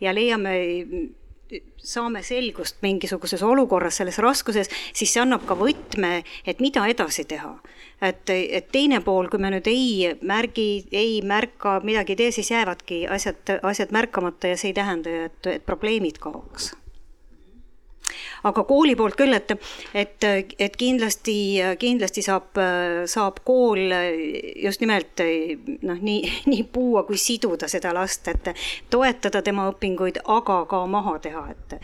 ja 0.01 0.13
leiame 0.15 0.55
saame 1.82 2.21
selgust 2.21 2.84
mingisuguses 2.86 3.41
olukorras, 3.43 3.97
selles 3.97 4.19
raskuses, 4.21 4.69
siis 4.93 5.13
see 5.13 5.21
annab 5.23 5.47
ka 5.49 5.57
võtme, 5.57 6.19
et 6.45 6.61
mida 6.61 6.86
edasi 6.91 7.25
teha 7.25 7.55
et, 8.02 8.30
et 8.30 8.68
teine 8.72 9.02
pool, 9.06 9.30
kui 9.30 9.41
me 9.41 9.52
nüüd 9.54 9.68
ei 9.70 10.14
märgi, 10.22 10.68
ei 10.91 11.20
märka, 11.26 11.80
midagi 11.86 12.16
ei 12.16 12.22
tee, 12.24 12.32
siis 12.36 12.52
jäävadki 12.52 13.06
asjad, 13.12 13.58
asjad 13.64 13.95
märkamata 13.95 14.54
ja 14.54 14.60
see 14.60 14.72
ei 14.74 14.78
tähenda 14.78 15.16
ju, 15.16 15.32
et, 15.32 15.52
et 15.60 15.66
probleemid 15.66 16.22
kaoks 16.24 16.74
aga 18.47 18.64
kooli 18.68 18.95
poolt 18.99 19.18
küll, 19.20 19.34
et, 19.36 19.51
et, 19.93 20.28
et 20.60 20.78
kindlasti, 20.80 21.36
kindlasti 21.80 22.24
saab, 22.26 22.60
saab 23.10 23.41
kool 23.47 23.93
just 24.64 24.84
nimelt 24.84 25.24
noh, 25.88 25.99
nii, 25.99 26.34
nii 26.51 26.64
puua 26.74 27.03
kui 27.07 27.20
siduda 27.20 27.70
seda 27.72 27.93
last, 27.95 28.28
et 28.32 28.51
toetada 28.89 29.41
tema 29.45 29.70
õpinguid, 29.72 30.22
aga 30.30 30.62
ka 30.70 30.84
maha 30.89 31.18
teha, 31.24 31.45
et 31.53 31.78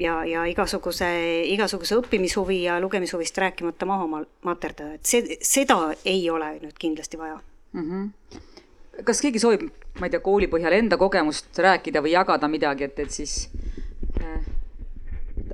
ja, 0.00 0.20
ja 0.28 0.46
igasuguse, 0.50 1.10
igasuguse 1.52 1.98
õppimishuvi 2.00 2.62
ja 2.66 2.80
lugemishuvist 2.82 3.38
rääkimata 3.38 3.88
maha 3.88 4.24
materdada, 4.46 4.94
et 4.96 5.06
see, 5.06 5.40
seda 5.44 5.82
ei 6.04 6.24
ole 6.30 6.56
nüüd 6.60 6.78
kindlasti 6.78 7.20
vaja 7.20 7.40
mm. 7.72 7.90
-hmm 7.90 8.48
kas 9.06 9.20
keegi 9.24 9.40
soovib, 9.42 9.68
ma 10.00 10.08
ei 10.08 10.14
tea, 10.14 10.22
kooli 10.24 10.48
põhjal 10.50 10.76
enda 10.76 10.98
kogemust 11.00 11.58
rääkida 11.62 12.02
või 12.04 12.14
jagada 12.14 12.48
midagi, 12.50 12.88
et, 12.88 12.98
et 13.04 13.14
siis 13.14 13.36
äh, 14.20 14.49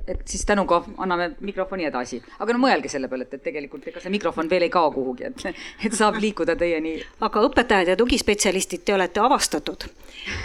et 0.07 0.21
siis 0.25 0.45
tänuga 0.45 0.81
anname 0.97 1.31
mikrofoni 1.39 1.85
edasi. 1.87 2.21
aga 2.39 2.53
no 2.53 2.61
mõelge 2.63 2.89
selle 2.91 3.07
peale, 3.07 3.27
et, 3.27 3.33
et 3.33 3.43
tegelikult 3.43 3.87
ega 3.87 4.01
see 4.03 4.13
mikrofon 4.13 4.49
veel 4.49 4.67
ei 4.67 4.73
kao 4.73 4.91
kuhugi, 4.91 5.29
et, 5.31 5.45
et 5.85 5.97
saab 5.97 6.19
liikuda 6.21 6.55
teieni. 6.59 6.97
aga 7.21 7.45
õpetajad 7.49 7.93
ja 7.93 7.97
tugispetsialistid, 7.99 8.85
te 8.85 8.95
olete 8.97 9.23
avastatud 9.23 9.87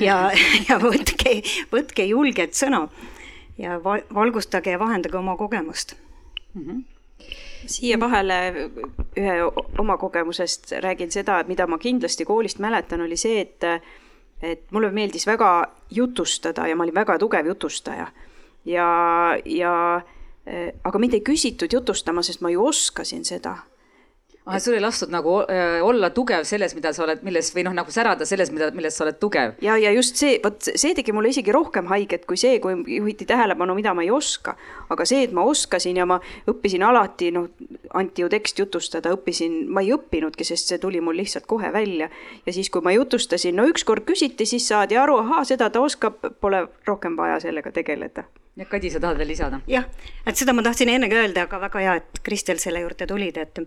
ja, 0.00 0.30
ja 0.68 0.78
võtke, 0.82 1.40
võtke 1.72 2.06
julget 2.08 2.56
sõna 2.58 2.86
ja 3.58 3.78
valgustage 3.82 4.72
ja 4.72 4.80
vahendage 4.80 5.18
oma 5.18 5.36
kogemust 5.36 5.96
mm. 6.54 6.64
-hmm 6.64 6.82
siia 7.66 7.94
vahele 8.00 8.34
ühe 9.16 9.34
oma 9.78 9.94
kogemusest 9.96 10.72
räägin 10.82 11.12
seda, 11.14 11.36
et 11.40 11.48
mida 11.48 11.66
ma 11.70 11.78
kindlasti 11.78 12.24
koolist 12.26 12.58
mäletan, 12.58 13.00
oli 13.00 13.16
see, 13.16 13.40
et 13.40 13.62
et 14.42 14.64
mulle 14.74 14.90
meeldis 14.90 15.26
väga 15.26 15.70
jutustada 15.90 16.66
ja 16.66 16.76
ma 16.76 16.82
olin 16.82 16.94
väga 16.94 17.18
tugev 17.18 17.46
jutustaja 17.46 18.08
ja, 18.64 18.88
ja 19.44 19.74
äh, 20.46 20.72
aga 20.84 20.98
mind 20.98 21.18
ei 21.18 21.24
küsitud 21.26 21.72
jutustama, 21.72 22.22
sest 22.22 22.40
ma 22.40 22.50
ju 22.50 22.66
oskasin 22.66 23.24
seda 23.24 23.58
ah, 24.46 24.58
sul 24.58 24.74
ei 24.74 24.80
lastud 24.82 25.10
nagu 25.12 25.36
äh, 25.46 25.82
olla 25.84 26.10
tugev 26.10 26.44
selles, 26.48 26.74
mida 26.74 26.92
sa 26.92 27.04
oled, 27.04 27.22
milles 27.26 27.52
või 27.54 27.64
noh, 27.66 27.74
nagu 27.76 27.94
särada 27.94 28.26
selles, 28.26 28.50
mida, 28.54 28.70
milles 28.74 28.96
sa 28.98 29.04
oled 29.06 29.18
tugev. 29.22 29.54
ja, 29.62 29.76
ja 29.78 29.92
just 29.94 30.18
see, 30.18 30.38
vot 30.42 30.58
see 30.66 30.94
tegi 30.98 31.14
mulle 31.14 31.30
isegi 31.32 31.54
rohkem 31.54 31.86
haiget 31.90 32.26
kui 32.26 32.40
see, 32.40 32.58
kui 32.62 32.74
juhiti 32.96 33.26
tähelepanu, 33.28 33.76
mida 33.78 33.94
ma 33.94 34.04
ei 34.06 34.10
oska. 34.10 34.56
aga 34.90 35.06
see, 35.08 35.22
et 35.28 35.36
ma 35.36 35.46
oskasin 35.46 36.02
ja 36.02 36.06
ma 36.08 36.18
õppisin 36.50 36.82
alati, 36.86 37.30
noh, 37.34 37.48
anti 37.94 38.26
ju 38.26 38.30
tekst 38.32 38.58
jutustada, 38.58 39.14
õppisin, 39.14 39.66
ma 39.70 39.84
ei 39.84 39.94
õppinudki, 39.94 40.46
sest 40.46 40.72
see 40.72 40.82
tuli 40.82 41.00
mul 41.00 41.18
lihtsalt 41.22 41.46
kohe 41.46 41.72
välja. 41.72 42.10
ja 42.46 42.52
siis, 42.52 42.70
kui 42.70 42.82
ma 42.82 42.94
jutustasin, 42.96 43.56
no 43.56 43.68
ükskord 43.70 44.06
küsiti, 44.08 44.46
siis 44.46 44.66
saadi 44.68 44.98
aru, 44.98 45.20
ahaa, 45.22 45.44
seda 45.46 45.70
ta 45.70 45.82
oskab, 45.82 46.18
pole 46.40 46.66
rohkem 46.86 47.16
vaja 47.16 47.40
sellega 47.42 47.72
tegeleda 47.72 48.26
jah, 48.52 48.68
Kadi, 48.68 48.90
sa 48.92 49.00
tahad 49.00 49.16
veel 49.16 49.30
lisada? 49.32 49.60
jah, 49.70 49.86
et 50.28 50.36
seda 50.36 50.52
ma 50.52 50.60
tahtsin 50.64 50.90
ennegi 50.92 51.16
öelda, 51.16 51.46
aga 51.46 51.60
väga 51.62 51.80
hea, 51.80 51.94
et 52.02 52.20
Kristel 52.26 52.60
selle 52.60 52.82
juurde 52.82 53.06
tulid, 53.08 53.38
et 53.40 53.60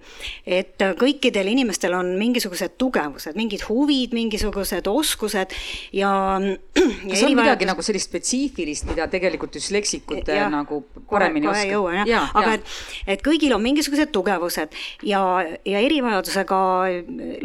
et 0.46 0.86
kõikidel 1.00 1.50
inimestel 1.50 1.96
on 1.98 2.12
mingisugused 2.20 2.76
tugevused, 2.82 3.34
mingid 3.40 3.66
huvid, 3.66 4.14
mingisugused 4.14 4.86
oskused 4.92 5.58
ja, 5.96 6.14
ja 6.38 6.86
kas 7.10 7.26
on 7.26 7.34
midagi 7.34 7.66
nagu 7.66 7.86
sellist 7.86 8.12
spetsiifilist, 8.12 8.86
mida 8.92 9.10
tegelikult 9.10 9.58
düsleksikud 9.58 10.30
ja, 10.30 10.50
nagu 10.54 10.84
paremini 11.10 11.50
kohe, 11.50 11.66
kohe 11.66 11.74
jõuan 11.74 12.00
jah 12.04 12.12
ja,, 12.14 12.24
aga 12.38 12.54
ja. 12.54 12.60
et, 12.60 12.74
et 13.16 13.26
kõigil 13.26 13.58
on 13.58 13.66
mingisugused 13.66 14.14
tugevused 14.14 14.82
ja, 15.02 15.22
ja 15.66 15.82
erivajadusega 15.82 16.60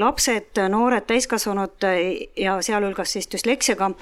lapsed, 0.01 0.67
noored, 0.69 1.09
täiskasvanud 1.09 1.89
ja 2.37 2.61
sealhulgas 2.65 3.17
siis 3.17 3.33
düsleksiaga 3.33 3.95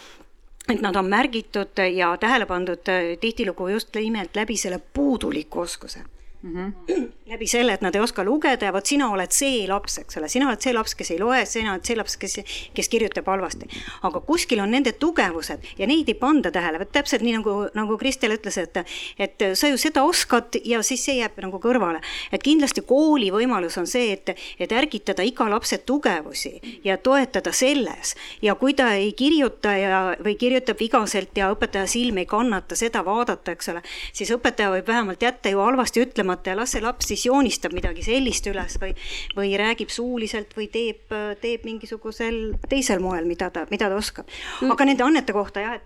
et 0.69 0.81
nad 0.81 0.97
on 0.97 1.07
märgitud 1.09 1.81
ja 1.95 2.17
tähele 2.17 2.47
pandud 2.47 2.91
tihtilugu 3.21 3.69
just 3.69 3.95
nimelt 3.95 4.37
läbi 4.37 4.57
selle 4.57 4.81
puuduliku 4.95 5.61
oskuse 5.61 6.05
mm. 6.43 6.73
-hmm. 6.89 7.13
läbi 7.27 7.47
selle, 7.47 7.73
et 7.73 7.81
nad 7.81 7.95
ei 7.95 8.01
oska 8.01 8.25
lugeda 8.25 8.67
ja 8.67 8.73
vot 8.73 8.87
sina 8.87 9.11
oled 9.11 9.33
see 9.33 9.67
laps, 9.69 9.99
eks 9.99 10.17
ole, 10.17 10.29
sina 10.29 10.49
oled 10.49 10.61
see 10.61 10.73
laps, 10.73 10.95
kes 10.95 11.11
ei 11.11 11.19
loe, 11.19 11.45
sina 11.47 11.73
oled 11.73 11.85
see 11.85 11.97
laps, 11.97 12.17
kes, 12.17 12.39
kes 12.75 12.89
kirjutab 12.89 13.27
halvasti. 13.27 13.69
aga 14.03 14.21
kuskil 14.21 14.61
on 14.61 14.71
nende 14.71 14.93
tugevused 14.93 15.65
ja 15.79 15.87
neid 15.87 16.09
ei 16.09 16.15
panda 16.15 16.51
tähele, 16.51 16.79
vot 16.79 16.93
täpselt 16.93 17.23
nii 17.23 17.37
nagu, 17.39 17.57
nagu 17.75 17.99
Kristel 17.99 18.37
ütles, 18.37 18.59
et, 18.59 18.77
et 19.19 19.45
sa 19.55 19.69
ju 19.69 19.77
seda 19.77 20.03
oskad 20.03 20.61
ja 20.65 20.83
siis 20.83 21.05
see 21.05 21.19
jääb 21.19 21.39
nagu 21.43 21.59
kõrvale. 21.59 22.01
et 22.33 22.43
kindlasti 22.43 22.81
kooli 22.81 23.31
võimalus 23.35 23.79
on 23.79 23.87
see, 23.87 24.13
et, 24.13 24.35
et 24.59 24.73
ärgitada 24.73 25.23
iga 25.23 25.51
lapse 25.51 25.79
tugevusi 25.79 26.81
ja 26.85 26.97
toetada 26.97 27.53
selles 27.53 28.15
ja 28.43 28.55
kui 28.55 28.75
ta 28.75 28.93
ei 28.95 29.13
kirjuta 29.13 29.77
ja, 29.77 30.17
või 30.25 30.37
kirjutab 30.37 30.79
vigaselt 30.81 31.37
ja 31.37 31.51
õpetaja 31.53 31.87
silm 31.87 32.19
ei 32.19 32.27
kannata 32.27 32.77
seda 32.77 33.05
vaadata, 33.05 33.53
eks 33.53 33.69
ole, 33.69 33.83
siis 34.13 34.31
õpetaja 34.31 34.71
võib 34.71 34.87
vähemalt 34.87 35.23
jätta 35.23 35.49
ju 35.49 35.59
halvasti 35.59 36.01
ütlemata 36.29 36.53
ja 36.53 36.57
las 36.57 36.73
see 36.75 36.83
laps 36.83 37.09
siis 37.09 37.25
joonistab 37.27 37.73
midagi 37.73 38.03
sellist 38.05 38.47
üles 38.51 38.77
või, 38.81 38.95
või 39.37 39.57
räägib 39.57 39.91
suuliselt 39.91 40.55
või 40.57 40.69
teeb, 40.69 41.09
teeb 41.41 41.65
mingisugusel 41.65 42.55
teisel 42.69 43.01
moel, 43.01 43.25
mida 43.27 43.51
ta, 43.51 43.67
mida 43.71 43.89
ta 43.89 43.97
oskab. 43.97 44.29
aga 44.63 44.85
nende 44.85 45.05
annete 45.05 45.33
kohta 45.33 45.61
jah, 45.61 45.75
et, 45.75 45.83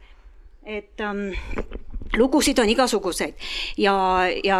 et 0.64 1.00
ähm, 1.00 1.30
lugusid 2.16 2.58
on 2.58 2.68
igasuguseid 2.68 3.34
ja, 3.78 3.94
ja 4.44 4.58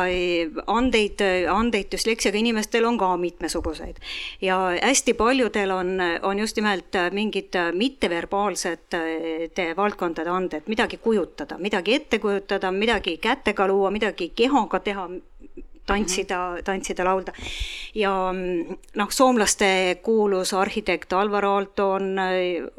andeid, 0.66 1.20
andeid 1.50 1.90
düsleksiaga 1.92 2.38
inimestel 2.38 2.84
on 2.84 2.98
ka 2.98 3.16
mitmesuguseid. 3.16 3.98
ja 4.40 4.58
hästi 4.82 5.14
paljudel 5.14 5.70
on, 5.70 5.98
on 6.22 6.38
just 6.38 6.56
nimelt 6.56 6.96
mingid 7.12 7.58
mitteverbaalsed 7.72 8.96
valdkondade 9.76 10.30
anded, 10.30 10.62
midagi 10.66 10.96
kujutada, 10.96 11.58
midagi 11.58 11.94
ette 11.94 12.18
kujutada, 12.18 12.72
midagi 12.72 13.16
kätega 13.18 13.66
luua, 13.66 13.90
midagi 13.90 14.32
kehaga 14.36 14.80
teha, 14.80 15.08
tantsida, 15.86 16.38
tantsida, 16.64 17.04
laulda. 17.04 17.32
ja 17.94 18.12
noh, 18.94 19.10
soomlaste 19.10 19.98
kuulus 20.02 20.54
arhitekt 20.54 21.12
Alvar 21.12 21.44
Aalto 21.44 21.90
on, 21.98 22.14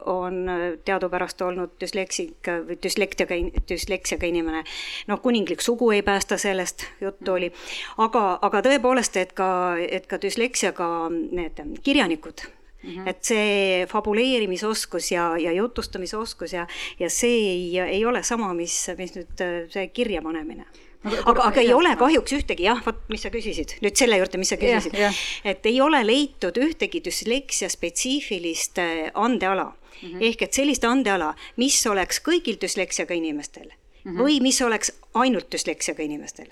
on 0.06 0.40
teadupärast 0.86 1.42
olnud 1.42 1.76
düsleksik 1.82 2.50
või 2.68 2.80
düslektiaga, 2.84 3.38
düsleksiaga 3.70 4.28
inimene. 4.28 4.64
noh, 5.08 5.22
kuninglik 5.22 5.62
sugu 5.62 5.92
ei 5.92 6.02
päästa 6.02 6.38
sellest, 6.38 6.88
juttu 7.02 7.36
oli. 7.36 7.52
aga, 7.98 8.26
aga 8.42 8.64
tõepoolest, 8.70 9.20
et 9.20 9.34
ka, 9.34 9.50
et 9.78 10.08
ka 10.08 10.22
düsleksiaga 10.22 10.90
need 11.12 11.64
kirjanikud 11.84 12.48
Mm 12.84 12.90
-hmm. 12.90 13.10
et 13.10 13.24
see 13.24 13.86
fabuleerimisoskus 13.88 15.12
ja, 15.12 15.38
ja 15.38 15.52
jutustamisoskus 15.52 16.54
ja, 16.54 16.68
ja 17.00 17.10
see 17.10 17.30
ei, 17.30 17.80
ei 17.80 18.06
ole 18.06 18.24
sama, 18.24 18.54
mis, 18.54 18.92
mis 18.98 19.16
nüüd 19.16 19.44
see 19.72 19.88
kirjapanemine 19.88 20.66
aga, 21.04 21.44
aga 21.50 21.62
ei 21.62 21.74
ole 21.74 21.94
kahjuks 22.00 22.36
ühtegi, 22.40 22.68
jah, 22.68 22.82
vot 22.86 23.00
mis 23.12 23.24
sa 23.26 23.32
küsisid, 23.34 23.78
nüüd 23.84 24.00
selle 24.00 24.20
juurde, 24.22 24.40
mis 24.42 24.54
sa 24.54 24.58
küsisid, 24.62 24.98
et 25.44 25.70
ei 25.70 25.80
ole 25.84 26.02
leitud 26.08 26.58
ühtegi 26.58 27.04
düsleksia 27.06 27.70
spetsiifilist 27.70 28.82
äh, 28.84 29.12
andeala 29.14 29.72
mm. 29.74 30.10
-hmm. 30.10 30.26
ehk 30.30 30.42
et 30.48 30.54
sellist 30.54 30.84
andeala, 30.88 31.34
mis 31.58 31.80
oleks 31.88 32.22
kõigil 32.24 32.60
düsleksiaga 32.62 33.14
inimestel 33.14 33.70
mm 33.70 34.12
-hmm. 34.12 34.20
või 34.24 34.42
mis 34.42 34.62
oleks 34.62 34.94
ainult 35.14 35.52
düsleksiaga 35.52 36.04
inimestel 36.04 36.52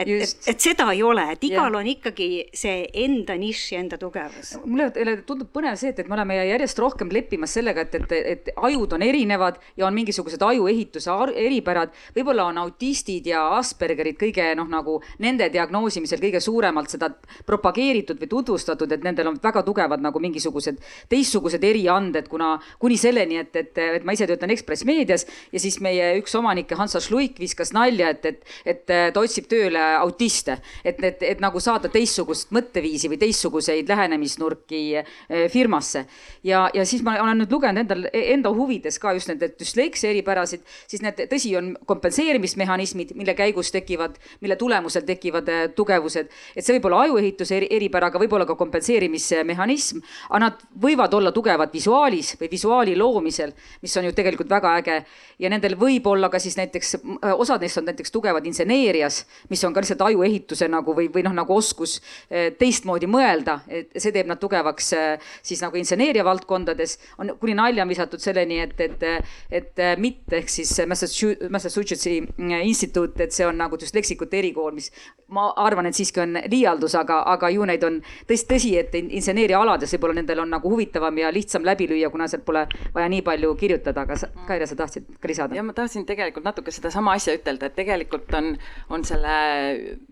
et, 0.00 0.08
et, 0.24 0.48
et 0.52 0.64
seda 0.68 0.88
ei 0.94 1.02
ole, 1.04 1.24
et 1.34 1.44
igal 1.50 1.72
ja. 1.74 1.80
on 1.80 1.88
ikkagi 1.90 2.28
see 2.56 2.84
enda 3.04 3.36
nišš 3.40 3.64
ja 3.74 3.80
enda 3.84 3.98
tugevus. 4.00 4.54
mulle 4.64 4.88
tundub 5.28 5.50
põnev 5.52 5.76
see, 5.80 5.92
et, 5.92 6.02
et 6.02 6.08
me 6.08 6.16
oleme 6.16 6.38
järjest 6.38 6.80
rohkem 6.82 7.10
leppimas 7.12 7.54
sellega, 7.58 7.84
et, 7.86 7.98
et, 8.00 8.14
et 8.34 8.50
ajud 8.56 8.96
on 8.96 9.04
erinevad 9.04 9.60
ja 9.78 9.86
on 9.88 9.96
mingisugused 9.96 10.42
ajuehituse 10.42 11.10
eripärad. 11.44 11.92
võib-olla 12.16 12.48
on 12.50 12.60
autistid 12.64 13.26
ja 13.30 13.46
Aspergerid 13.58 14.18
kõige 14.20 14.46
noh, 14.56 14.68
nagu 14.70 14.98
nende 15.22 15.50
diagnoosimisel 15.52 16.20
kõige 16.22 16.40
suuremalt 16.40 16.92
seda 16.92 17.10
propageeritud 17.46 18.20
või 18.20 18.30
tutvustatud, 18.30 18.92
et 18.92 19.04
nendel 19.04 19.32
on 19.32 19.38
väga 19.42 19.62
tugevad 19.66 20.02
nagu 20.02 20.22
mingisugused 20.22 20.80
teistsugused 21.10 21.64
erianded, 21.64 22.28
kuna 22.30 22.54
kuni 22.80 22.96
selleni, 23.00 23.40
et, 23.42 23.56
et, 23.56 23.78
et 24.00 24.06
ma 24.06 24.14
ise 24.16 24.28
töötan 24.30 24.52
Ekspress 24.54 24.86
Meedias 24.88 25.26
ja 25.52 25.62
siis 25.62 25.80
meie 25.84 26.12
üks 26.20 26.34
omanikke, 26.38 26.78
Hansa 26.78 27.02
Šluik 27.02 27.38
viskas 27.40 27.74
nalja, 27.76 28.12
et, 28.14 28.26
et, 28.26 28.56
et 28.64 28.84
ta 28.86 29.20
otsib 29.20 29.48
tööle 29.50 29.89
autiste, 29.98 30.58
et, 30.84 31.02
et, 31.04 31.22
et 31.22 31.40
nagu 31.42 31.60
saada 31.60 31.90
teistsugust 31.92 32.52
mõtteviisi 32.54 33.10
või 33.10 33.18
teistsuguseid 33.20 33.88
lähenemisnurki 33.88 34.80
eh, 35.00 35.44
firmasse. 35.52 36.04
ja, 36.44 36.68
ja 36.74 36.84
siis 36.86 37.02
ma 37.06 37.16
olen 37.22 37.42
nüüd 37.42 37.52
lugenud 37.52 37.82
endal, 37.84 38.06
enda 38.12 38.52
huvides 38.54 38.98
ka 39.02 39.12
just 39.16 39.30
nende 39.32 39.50
düsleeksia 39.58 40.10
eripärasid, 40.10 40.62
siis 40.90 41.02
need, 41.04 41.20
tõsi, 41.30 41.52
on 41.58 41.72
kompenseerimismehhanismid, 41.86 43.14
mille 43.18 43.34
käigus 43.38 43.72
tekivad, 43.74 44.18
mille 44.40 44.56
tulemusel 44.60 45.06
tekivad 45.08 45.48
eh, 45.48 45.66
tugevused. 45.76 46.30
et 46.54 46.64
see 46.64 46.76
võib 46.76 46.90
olla 46.90 47.04
ajuehituse 47.06 47.56
eri, 47.56 47.70
eripäraga, 47.80 48.20
võib 48.22 48.38
olla 48.38 48.46
ka 48.48 48.58
kompenseerimismehhanism, 48.60 50.00
aga 50.30 50.44
nad 50.46 50.64
võivad 50.82 51.14
olla 51.16 51.32
tugevad 51.32 51.72
visuaalis 51.72 52.36
või 52.40 52.50
visuaali 52.50 52.96
loomisel, 52.96 53.52
mis 53.82 53.96
on 53.96 54.08
ju 54.08 54.14
tegelikult 54.16 54.50
väga 54.50 54.76
äge. 54.80 55.00
ja 55.38 55.50
nendel 55.50 55.76
võib 55.80 56.06
olla 56.06 56.28
ka 56.28 56.38
siis 56.38 56.56
näiteks, 56.58 56.96
osad 57.36 57.60
neist 57.60 57.78
on 57.80 57.86
näiteks 57.88 58.12
tugevad 58.12 58.46
inseneerias, 58.46 59.24
mis 59.50 59.64
on 59.64 59.74
ka 59.74 59.79
ka 59.80 59.86
lihtsalt 59.86 60.04
ajuehituse 60.10 60.68
nagu 60.70 60.94
või, 60.96 61.08
või 61.12 61.24
noh, 61.26 61.34
nagu 61.36 61.56
oskus 61.56 61.98
eh, 62.28 62.50
teistmoodi 62.58 63.08
mõelda, 63.10 63.60
et 63.68 63.94
see 63.96 64.12
teeb 64.14 64.28
nad 64.30 64.40
tugevaks 64.42 64.92
eh, 64.96 65.30
siis 65.42 65.62
nagu 65.64 65.78
inseneeria 65.80 66.24
valdkondades. 66.26 66.98
on 67.18 67.34
kuni 67.40 67.54
nalja 67.54 67.86
visatud 67.88 68.20
selleni, 68.20 68.60
et, 68.60 68.80
et, 68.80 69.06
et 69.50 69.84
MIT 69.98 70.36
ehk 70.40 70.52
siis 70.52 70.74
Massachusettsi 70.86 72.18
instituut, 72.62 73.18
et 73.20 73.32
see 73.32 73.46
on 73.46 73.56
nagu 73.56 73.78
düsleksikute 73.80 74.38
erikool, 74.38 74.74
mis 74.76 74.90
ma 75.30 75.50
arvan, 75.62 75.86
et 75.86 75.96
siiski 75.96 76.20
on 76.22 76.38
liialdus, 76.50 76.94
aga, 76.98 77.20
aga 77.30 77.50
ju 77.54 77.66
neid 77.68 77.84
on 77.86 78.00
tõsi, 78.28 78.46
tõsi, 78.50 78.72
et 78.80 78.94
inseneeria 79.00 79.60
alades 79.60 79.92
võib-olla 79.94 80.18
nendel 80.18 80.42
on 80.42 80.50
nagu 80.50 80.70
huvitavam 80.72 81.18
ja 81.22 81.30
lihtsam 81.34 81.64
läbi 81.66 81.86
lüüa, 81.90 82.10
kuna 82.10 82.26
sealt 82.30 82.44
pole 82.46 82.66
vaja 82.94 83.08
nii 83.12 83.22
palju 83.26 83.54
kirjutada, 83.60 84.04
aga 84.06 84.18
sa, 84.18 84.30
Kaire, 84.48 84.66
sa 84.66 84.78
tahtsid 84.78 85.06
ka 85.20 85.30
lisada? 85.30 85.56
ja 85.56 85.64
ma 85.66 85.74
tahtsin 85.76 86.06
tegelikult 86.08 86.46
natuke 86.46 86.74
sedasama 86.74 87.14
asja 87.18 87.36
ütelda, 87.38 87.70
et 87.70 87.78
tegelikult 87.78 88.32
on, 88.38 88.52
on 88.90 89.06
selle 89.06 89.36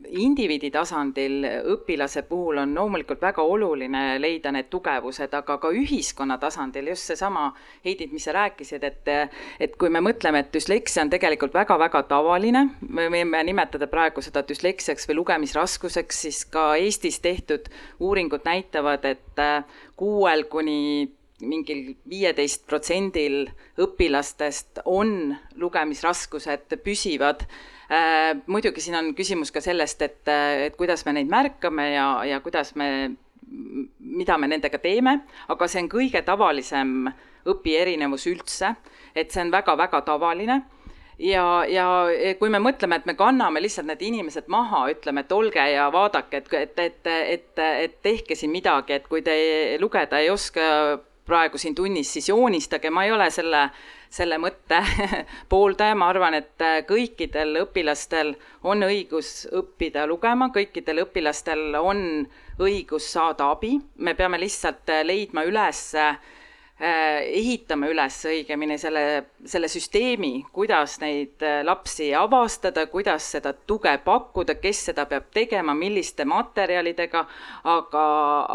indiviidi 0.09 0.71
tasandil 0.73 1.45
õpilase 1.75 2.23
puhul 2.29 2.61
on 2.63 2.75
loomulikult 2.77 3.21
väga 3.23 3.43
oluline 3.43 4.03
leida 4.21 4.53
need 4.55 4.71
tugevused, 4.73 5.35
aga 5.35 5.59
ka 5.61 5.73
ühiskonna 5.75 6.39
tasandil 6.41 6.93
just 6.93 7.11
seesama, 7.11 7.49
Heidit, 7.85 8.13
mis 8.13 8.25
sa 8.25 8.35
rääkisid, 8.37 8.85
et 8.85 9.13
et 9.61 9.77
kui 9.79 9.91
me 9.91 10.01
mõtleme, 10.05 10.43
et 10.45 10.53
düsleksia 10.55 11.03
on 11.05 11.11
tegelikult 11.11 11.55
väga-väga 11.55 12.03
tavaline, 12.11 12.65
me 12.89 13.09
võime 13.13 13.43
nimetada 13.45 13.87
praegu 13.91 14.23
seda 14.25 14.43
düsleksiaks 14.47 15.09
või 15.09 15.21
lugemisraskuseks, 15.21 16.23
siis 16.27 16.45
ka 16.47 16.75
Eestis 16.77 17.21
tehtud 17.25 17.69
uuringud 18.01 18.45
näitavad, 18.45 19.05
et 19.05 19.45
kuuel 19.97 20.45
kuni 20.51 21.09
mingil 21.41 21.95
viieteist 22.09 22.67
protsendil 22.67 23.47
õpilastest 23.79 24.83
on 24.85 25.37
lugemisraskused 25.55 26.79
püsivad. 26.83 27.45
Äh, 27.45 27.78
muidugi 28.47 28.83
siin 28.85 28.99
on 28.99 29.15
küsimus 29.17 29.53
ka 29.53 29.63
sellest, 29.65 30.03
et, 30.05 30.29
äh, 30.29 30.67
et 30.69 30.77
kuidas 30.77 31.07
me 31.07 31.15
neid 31.17 31.31
märkame 31.31 31.93
ja, 31.95 32.09
ja 32.29 32.41
kuidas 32.45 32.75
me, 32.77 33.17
mida 33.99 34.37
me 34.39 34.49
nendega 34.49 34.79
teeme, 34.79 35.23
aga 35.49 35.69
see 35.69 35.83
on 35.83 35.89
kõige 35.93 36.23
tavalisem 36.27 37.09
õpierinevus 37.49 38.27
üldse, 38.29 38.75
et 39.17 39.33
see 39.33 39.47
on 39.47 39.55
väga-väga 39.55 40.03
tavaline. 40.05 40.63
Ja, 41.19 41.65
ja 41.67 41.85
kui 42.39 42.51
me 42.53 42.61
mõtleme, 42.63 43.01
et 43.01 43.07
me 43.09 43.17
kanname 43.19 43.59
lihtsalt 43.59 43.89
need 43.89 44.05
inimesed 44.07 44.47
maha, 44.53 44.85
ütleme, 44.93 45.25
et 45.25 45.33
olge 45.35 45.65
ja 45.73 45.89
vaadake, 45.91 46.45
et, 46.45 46.53
et, 46.55 46.79
et, 46.79 47.09
et, 47.09 47.63
et 47.89 47.97
tehke 48.05 48.37
siin 48.39 48.53
midagi, 48.55 48.95
et 48.95 49.09
kui 49.11 49.25
te 49.27 49.35
lugeda 49.83 50.21
ei 50.23 50.31
oska 50.31 51.01
praegu 51.27 51.59
siin 51.59 51.75
tunnis, 51.75 52.13
siis 52.13 52.31
joonistage, 52.31 52.93
ma 52.95 53.09
ei 53.09 53.13
ole 53.13 53.27
selle 53.35 53.65
selle 54.11 54.39
mõtte 54.41 54.81
pooldaja, 55.53 55.97
ma 55.99 56.09
arvan, 56.13 56.39
et 56.39 56.65
äh, 56.65 56.81
kõikidel 56.89 57.63
õpilastel 57.65 58.35
on 58.69 58.87
õigus 58.87 59.47
õppida 59.53 60.07
lugema, 60.09 60.51
kõikidel 60.55 61.05
õpilastel 61.05 61.77
on 61.81 62.25
õigus 62.59 63.13
saada 63.13 63.53
abi, 63.53 63.77
me 63.99 64.17
peame 64.19 64.41
lihtsalt 64.41 64.89
äh, 64.95 65.05
leidma 65.07 65.45
üles 65.49 65.83
äh, 65.99 66.17
ehitame 66.79 67.89
üles 67.91 68.17
õigemini 68.31 68.77
selle, 68.79 69.01
selle 69.51 69.67
süsteemi, 69.69 70.45
kuidas 70.55 71.01
neid 71.03 71.43
lapsi 71.67 72.13
avastada, 72.15 72.85
kuidas 72.87 73.27
seda 73.35 73.51
tuge 73.67 73.97
pakkuda, 74.05 74.55
kes 74.63 74.85
seda 74.93 75.09
peab 75.11 75.27
tegema, 75.35 75.75
milliste 75.75 76.23
materjalidega, 76.23 77.25
aga, 77.75 78.07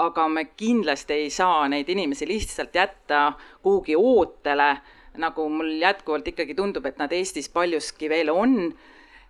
aga 0.06 0.28
me 0.32 0.45
kindlasti 0.56 1.20
ei 1.26 1.30
saa 1.36 1.68
neid 1.68 1.91
inimesi 1.91 2.30
lihtsalt 2.32 2.80
jätta 2.80 3.34
kuhugi 3.60 3.99
ootele, 3.99 4.72
nagu 5.22 5.45
mul 5.49 5.76
jätkuvalt 5.82 6.28
ikkagi 6.28 6.55
tundub, 6.57 6.86
et 6.86 6.97
nad 6.97 7.11
Eestis 7.14 7.49
paljuski 7.49 8.09
veel 8.09 8.32
on 8.34 8.74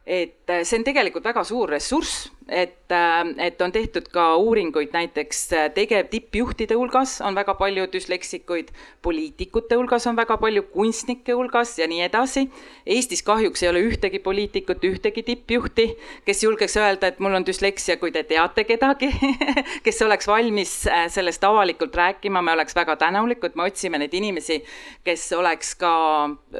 et 0.05 0.49
äh, 0.49 0.63
see 0.67 0.79
on 0.79 0.85
tegelikult 0.85 1.25
väga 1.25 1.43
suur 1.47 1.71
ressurss, 1.71 2.27
et, 2.49 2.91
äh, 2.91 3.45
et 3.45 3.61
on 3.61 3.71
tehtud 3.71 4.07
ka 4.13 4.35
uuringuid 4.37 4.93
näiteks 4.93 5.41
äh, 5.53 5.69
tegev 5.73 6.07
tippjuhtide 6.11 6.75
hulgas 6.75 7.19
on 7.21 7.35
väga 7.35 7.55
palju 7.59 7.85
düsleksikuid, 7.93 8.71
poliitikute 9.01 9.77
hulgas 9.79 10.07
on 10.07 10.17
väga 10.17 10.37
palju, 10.37 10.63
kunstnike 10.73 11.35
hulgas 11.37 11.77
ja 11.79 11.87
nii 11.87 12.01
edasi. 12.07 12.47
Eestis 12.85 13.23
kahjuks 13.23 13.63
ei 13.63 13.69
ole 13.69 13.83
ühtegi 13.87 14.19
poliitikut, 14.19 14.83
ühtegi 14.83 15.23
tippjuhti, 15.23 15.87
kes 16.25 16.43
julgeks 16.43 16.77
öelda, 16.77 17.11
et 17.11 17.19
mul 17.23 17.37
on 17.37 17.45
düsleksia, 17.47 17.97
kui 18.01 18.11
te 18.11 18.23
teate 18.27 18.65
kedagi 18.67 19.11
kes 19.85 20.01
oleks 20.01 20.27
valmis 20.27 20.73
sellest 21.13 21.43
avalikult 21.43 21.95
rääkima, 21.95 22.41
me 22.41 22.55
oleks 22.57 22.75
väga 22.75 22.95
tänulikud, 23.01 23.55
me 23.55 23.69
otsime 23.69 24.01
neid 24.01 24.13
inimesi, 24.13 24.59
kes 25.03 25.29
oleks 25.37 25.75
ka 25.79 25.93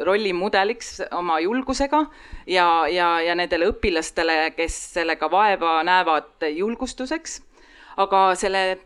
rollimudeliks 0.05 1.01
oma 1.11 1.39
julgusega 1.43 2.05
ja, 2.47 2.67
ja 2.87 3.13
ja 3.21 3.35
nendele 3.35 3.67
õpilastele, 3.71 4.37
kes 4.57 4.75
sellega 4.95 5.29
vaeva 5.31 5.72
näevad, 5.83 6.47
julgustuseks. 6.49 7.41
aga 7.97 8.35
selle 8.35 8.79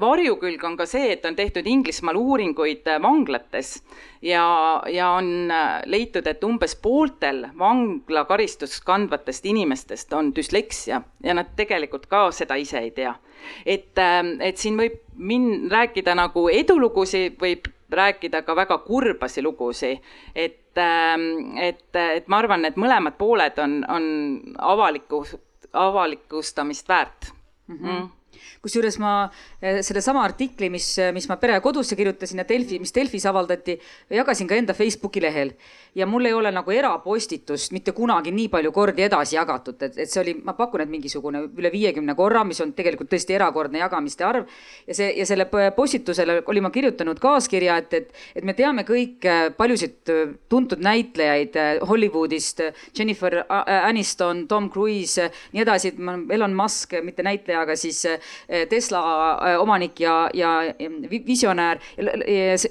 varjukülg 0.00 0.62
on 0.64 0.76
ka 0.78 0.86
see, 0.86 1.08
et 1.12 1.24
on 1.26 1.34
tehtud 1.36 1.66
Inglismaal 1.66 2.16
uuringuid 2.16 2.86
vanglates 3.02 3.82
ja, 4.22 4.44
ja 4.86 5.08
on 5.18 5.50
leitud, 5.90 6.26
et 6.26 6.44
umbes 6.46 6.76
pooltel 6.76 7.44
vanglakaristust 7.58 8.84
kandvatest 8.86 9.46
inimestest 9.50 10.12
on 10.12 10.30
düsleksia 10.36 11.02
ja 11.24 11.34
nad 11.34 11.50
tegelikult 11.56 12.06
ka 12.06 12.28
seda 12.30 12.54
ise 12.54 12.78
ei 12.78 12.90
tea. 12.94 13.14
et, 13.66 13.98
et 14.40 14.56
siin 14.56 14.78
võib 14.78 15.00
min-, 15.18 15.66
rääkida 15.70 16.14
nagu 16.14 16.48
edulugusid, 16.48 17.34
võib 17.40 17.66
rääkida 17.94 18.42
ka 18.42 18.56
väga 18.56 18.78
kurbasi 18.86 19.42
lugusid, 19.42 19.98
et, 20.34 20.78
ähm, 20.78 21.56
et, 21.58 21.90
et 21.94 22.28
ma 22.28 22.38
arvan, 22.42 22.64
et 22.64 22.78
mõlemad 22.80 23.18
pooled 23.18 23.58
on, 23.58 23.82
on 23.88 24.06
avaliku, 24.58 25.24
avalikustamist 25.74 26.88
väärt 26.88 27.32
mm. 27.66 27.78
-hmm 27.78 28.08
kusjuures 28.62 28.98
ma 29.02 29.14
eh, 29.60 29.80
sellesama 29.84 30.22
artikli, 30.24 30.70
mis, 30.72 30.88
mis 31.14 31.28
ma 31.30 31.36
Pere 31.40 31.58
ja 31.58 31.62
Kodusse 31.64 31.96
kirjutasin 31.98 32.40
ja 32.42 32.46
Delfi, 32.48 32.78
mis 32.80 32.94
Delfis 32.94 33.26
avaldati, 33.28 33.76
jagasin 34.12 34.48
ka 34.48 34.58
enda 34.58 34.74
Facebooki 34.76 35.22
lehel. 35.22 35.54
ja 35.94 36.06
mul 36.10 36.26
ei 36.26 36.32
ole 36.34 36.50
nagu 36.50 36.72
erapostitust 36.74 37.70
mitte 37.70 37.92
kunagi 37.94 38.32
nii 38.34 38.48
palju 38.50 38.72
kordi 38.74 39.04
edasi 39.06 39.36
jagatud, 39.36 39.76
et, 39.86 39.98
et 40.02 40.10
see 40.10 40.20
oli, 40.22 40.32
ma 40.42 40.56
pakun, 40.58 40.82
et 40.82 40.90
mingisugune 40.90 41.44
üle 41.54 41.70
viiekümne 41.70 42.16
korra, 42.18 42.42
mis 42.44 42.58
on 42.64 42.72
tegelikult 42.74 43.12
tõesti 43.12 43.36
erakordne 43.36 43.78
jagamiste 43.78 44.26
arv. 44.26 44.48
ja 44.88 44.96
see, 44.96 45.12
ja 45.20 45.26
selle 45.26 45.46
postitusele 45.76 46.40
olin 46.50 46.66
ma 46.66 46.72
kirjutanud 46.74 47.20
kaaskirja, 47.22 47.76
et, 47.84 47.94
et, 47.94 48.10
et 48.34 48.44
me 48.44 48.56
teame 48.58 48.82
kõik 48.88 49.28
eh, 49.28 49.44
paljusid 49.56 50.10
eh, 50.10 50.34
tuntud 50.48 50.82
näitlejaid 50.82 51.60
Hollywoodist, 51.86 52.64
Jennifer 52.98 53.44
Aniston, 53.48 54.46
Tom 54.50 54.70
Cruise, 54.70 55.28
nii 55.52 55.62
edasi, 55.62 55.94
Elon 56.34 56.58
Musk, 56.58 56.96
mitte 57.06 57.22
näitleja, 57.22 57.62
aga 57.62 57.78
siis 57.78 58.04
Eh, 58.04 58.20
Tesla 58.70 59.02
eh, 59.50 59.58
omanik 59.60 60.00
ja, 60.00 60.14
ja 60.34 60.54
visionäär, 61.26 61.80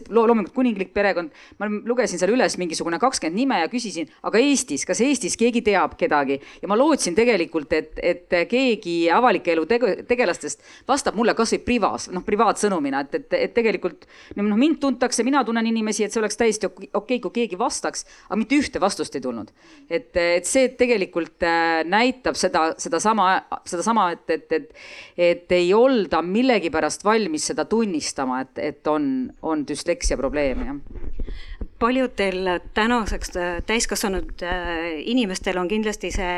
loomulikult 0.10 0.54
kuninglik 0.56 0.94
perekond. 0.94 1.32
ma 1.60 1.68
lugesin 1.70 2.20
seal 2.20 2.34
üles 2.34 2.58
mingisugune 2.58 3.00
kakskümmend 3.02 3.38
nime 3.38 3.60
ja 3.62 3.70
küsisin, 3.72 4.10
aga 4.24 4.40
Eestis, 4.42 4.86
kas 4.86 5.02
Eestis 5.04 5.38
keegi 5.40 5.64
teab 5.66 5.96
kedagi 6.00 6.40
ja 6.62 6.70
ma 6.70 6.78
lootsin 6.78 7.16
tegelikult, 7.16 7.74
et, 7.74 8.00
et 8.02 8.38
keegi 8.50 8.96
avalike 9.14 9.54
elu 9.54 9.66
tege, 9.70 9.94
tegelastest 10.10 10.64
vastab 10.88 11.18
mulle 11.20 11.36
kasvõi 11.38 11.62
privas, 11.66 12.10
noh 12.14 12.26
privaatsõnumina, 12.26 13.04
et, 13.06 13.20
et, 13.20 13.38
et 13.48 13.56
tegelikult 13.56 14.08
noh, 14.38 14.58
mind 14.60 14.80
tuntakse, 14.84 15.26
mina 15.26 15.44
tunnen 15.46 15.68
inimesi, 15.70 16.06
et 16.06 16.14
see 16.14 16.22
oleks 16.22 16.40
täiesti 16.40 16.70
okei 16.70 16.90
okay,, 16.94 17.20
kui 17.24 17.36
keegi 17.42 17.60
vastaks, 17.60 18.08
aga 18.30 18.40
mitte 18.40 18.58
ühte 18.60 18.82
vastust 18.84 19.16
ei 19.18 19.24
tulnud. 19.24 19.52
et, 19.90 20.12
et 20.18 20.48
see 20.50 20.70
tegelikult 20.78 21.44
äh, 21.48 21.84
näitab 21.88 22.38
seda, 22.40 22.72
sedasama, 22.82 23.30
sedasama, 23.70 24.10
et, 24.16 24.30
et, 24.30 24.52
et, 24.52 24.74
et 25.18 25.43
ei 25.52 25.74
olda 25.74 26.22
millegipärast 26.22 27.04
valmis 27.06 27.48
seda 27.52 27.66
tunnistama, 27.66 28.42
et, 28.42 28.58
et 28.58 28.88
on, 28.88 29.32
on 29.42 29.68
düsleksia 29.68 30.18
probleem, 30.18 30.66
jah 30.68 31.04
paljudel 31.84 32.60
tänaseks 32.74 33.36
äh, 33.36 33.64
täiskasvanud 33.68 34.44
äh, 34.44 35.02
inimestel 35.12 35.58
on 35.60 35.68
kindlasti 35.68 36.12
see 36.16 36.36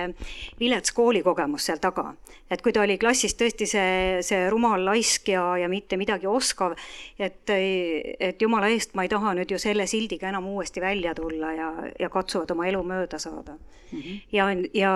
vilets 0.59 0.93
koolikogemus 0.95 1.67
seal 1.69 1.81
taga. 1.81 2.13
et 2.49 2.61
kui 2.61 2.73
ta 2.73 2.81
oli 2.81 2.97
klassis 3.01 3.33
tõesti 3.37 3.67
see, 3.69 4.23
see 4.25 4.49
rumal, 4.49 4.81
laisk 4.85 5.29
ja, 5.29 5.43
ja 5.57 5.69
mitte 5.69 5.97
midagi 5.97 6.27
oskav, 6.29 6.75
et, 7.19 7.49
et 7.49 8.41
jumala 8.41 8.69
eest, 8.73 8.93
ma 8.97 9.05
ei 9.05 9.09
taha 9.09 9.33
nüüd 9.37 9.53
ju 9.53 9.61
selle 9.61 9.87
sildiga 9.89 10.29
enam 10.29 10.49
uuesti 10.49 10.81
välja 10.81 11.13
tulla 11.17 11.53
ja, 11.53 11.69
ja 11.99 12.09
katsuvad 12.13 12.53
oma 12.55 12.67
elu 12.69 12.83
mööda 12.83 13.21
saada 13.21 13.57
mm. 13.57 14.01
-hmm. 14.01 14.19
ja, 14.31 14.49
ja 14.73 14.93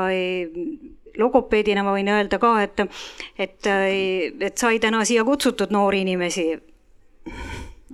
logopeedina 1.17 1.83
ma 1.85 1.93
võin 1.93 2.09
öelda 2.09 2.41
ka, 2.41 2.55
et, 2.63 2.85
et, 3.37 3.73
et 4.49 4.57
sai 4.57 4.79
täna 4.79 5.05
siia 5.05 5.25
kutsutud 5.25 5.73
noori 5.73 6.01
inimesi 6.05 6.51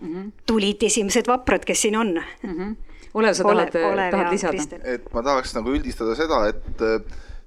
mm. 0.02 0.14
-hmm. 0.14 0.32
tulid 0.46 0.84
esimesed 0.84 1.28
vaprad, 1.28 1.66
kes 1.66 1.82
siin 1.82 1.98
on 1.98 2.14
mm. 2.44 2.50
-hmm. 2.50 2.76
Olev, 3.14 3.34
sa 3.34 3.44
tahad, 3.44 3.72
tahad 4.12 4.32
lisada? 4.32 4.78
et 4.84 5.14
ma 5.14 5.24
tahaks 5.24 5.56
nagu 5.56 5.72
üldistada 5.72 6.16
seda, 6.16 6.48
et 6.48 6.82
äh, 6.82 7.00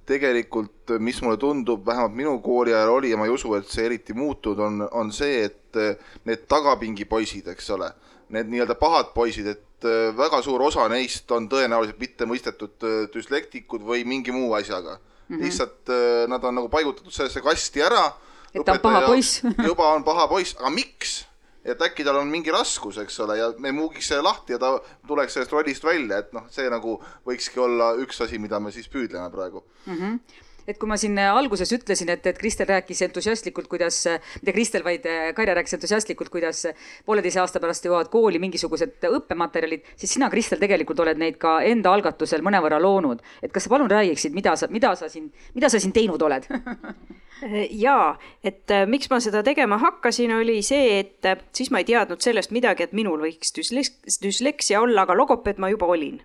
tegelikult, 0.08 0.94
mis 0.98 1.20
mulle 1.22 1.36
tundub, 1.36 1.86
vähemalt 1.86 2.14
minu 2.16 2.38
kooli 2.40 2.74
ajal 2.74 2.88
oli 2.88 3.10
ja 3.10 3.16
ma 3.20 3.26
ei 3.28 3.34
usu, 3.34 3.52
et 3.58 3.68
see 3.68 3.84
eriti 3.84 4.16
muutunud 4.16 4.62
on, 4.64 4.88
on 4.92 5.12
see, 5.12 5.44
et 5.44 5.80
need 6.24 6.46
tagapingi 6.48 7.04
poisid, 7.04 7.50
eks 7.52 7.70
ole, 7.76 7.90
need 8.32 8.48
nii-öelda 8.48 8.78
pahad 8.80 9.12
poisid, 9.14 9.50
et 9.52 9.88
väga 10.16 10.40
suur 10.42 10.64
osa 10.64 10.88
neist 10.88 11.30
on 11.36 11.50
tõenäoliselt 11.52 12.00
mittemõistetud 12.00 12.88
düslektikud 13.12 13.84
või 13.84 14.06
mingi 14.08 14.32
muu 14.32 14.54
asjaga 14.56 14.96
mm. 14.96 15.36
-hmm. 15.36 15.44
lihtsalt 15.44 15.92
nad 16.32 16.44
on 16.44 16.54
nagu 16.54 16.68
paigutatud 16.72 17.12
sellesse 17.12 17.44
kasti 17.44 17.84
ära. 17.84 18.08
et 18.54 18.64
ta 18.64 18.72
on 18.72 18.80
paha 18.80 19.06
poiss 19.06 19.42
juba 19.68 19.92
on 19.92 20.04
paha 20.04 20.26
poiss, 20.28 20.56
aga 20.58 20.70
miks? 20.70 21.27
Et 21.68 21.86
äkki 21.88 22.06
tal 22.06 22.20
on 22.20 22.30
mingi 22.32 22.52
raskus, 22.54 22.98
eks 23.02 23.20
ole, 23.24 23.38
ja 23.38 23.52
me 23.58 23.72
muugiks 23.76 24.10
selle 24.12 24.24
lahti 24.26 24.56
ja 24.56 24.58
ta 24.62 24.74
tuleks 25.08 25.38
sellest 25.38 25.54
rollist 25.54 25.84
välja, 25.84 26.22
et 26.22 26.34
noh, 26.36 26.48
see 26.52 26.68
nagu 26.72 26.98
võikski 27.28 27.62
olla 27.64 27.94
üks 28.02 28.20
asi, 28.24 28.40
mida 28.42 28.60
me 28.60 28.72
siis 28.74 28.88
püüdleme 28.92 29.30
praegu 29.34 29.64
mm. 29.86 29.96
-hmm 29.96 30.44
et 30.68 30.76
kui 30.76 30.88
ma 30.90 30.98
siin 31.00 31.16
alguses 31.16 31.70
ütlesin, 31.72 32.10
et, 32.12 32.26
et 32.28 32.38
Kristel 32.38 32.68
rääkis 32.68 33.00
entusiastlikult, 33.06 33.70
kuidas, 33.72 34.02
mitte 34.36 34.52
Kristel, 34.52 34.84
vaid 34.84 35.06
äh, 35.08 35.30
Kaire 35.36 35.54
rääkis 35.56 35.78
entusiastlikult, 35.78 36.28
kuidas 36.28 36.66
pooleteise 37.08 37.40
aasta 37.40 37.62
pärast 37.62 37.88
jõuavad 37.88 38.10
kooli 38.12 38.40
mingisugused 38.42 39.08
õppematerjalid, 39.08 39.88
siis 39.96 40.12
sina, 40.18 40.28
Kristel, 40.28 40.60
tegelikult 40.60 41.00
oled 41.00 41.20
neid 41.20 41.38
ka 41.40 41.58
enda 41.64 41.94
algatusel 41.96 42.44
mõnevõrra 42.44 42.80
loonud. 42.82 43.24
et 43.42 43.52
kas 43.52 43.64
sa 43.64 43.72
palun 43.72 43.90
räägiksid, 43.90 44.36
mida 44.36 44.56
sa, 44.56 44.68
mida 44.68 44.92
sa 44.96 45.08
siin, 45.08 45.32
mida 45.54 45.72
sa 45.72 45.80
siin 45.80 45.92
teinud 45.96 46.22
oled 46.22 46.44
jaa, 47.70 48.16
et 48.44 48.74
miks 48.90 49.10
ma 49.10 49.20
seda 49.22 49.44
tegema 49.46 49.78
hakkasin, 49.78 50.32
oli 50.40 50.58
see, 50.66 50.98
et 51.00 51.28
siis 51.54 51.70
ma 51.70 51.82
ei 51.82 51.88
teadnud 51.88 52.24
sellest 52.24 52.50
midagi, 52.54 52.88
et 52.88 52.96
minul 52.96 53.20
võiks 53.22 53.54
düsleks-, 53.54 54.20
düsleksia 54.22 54.80
olla, 54.82 55.06
aga 55.06 55.16
logopeed 55.18 55.62
ma 55.62 55.70
juba 55.70 55.86
olin. 55.94 56.20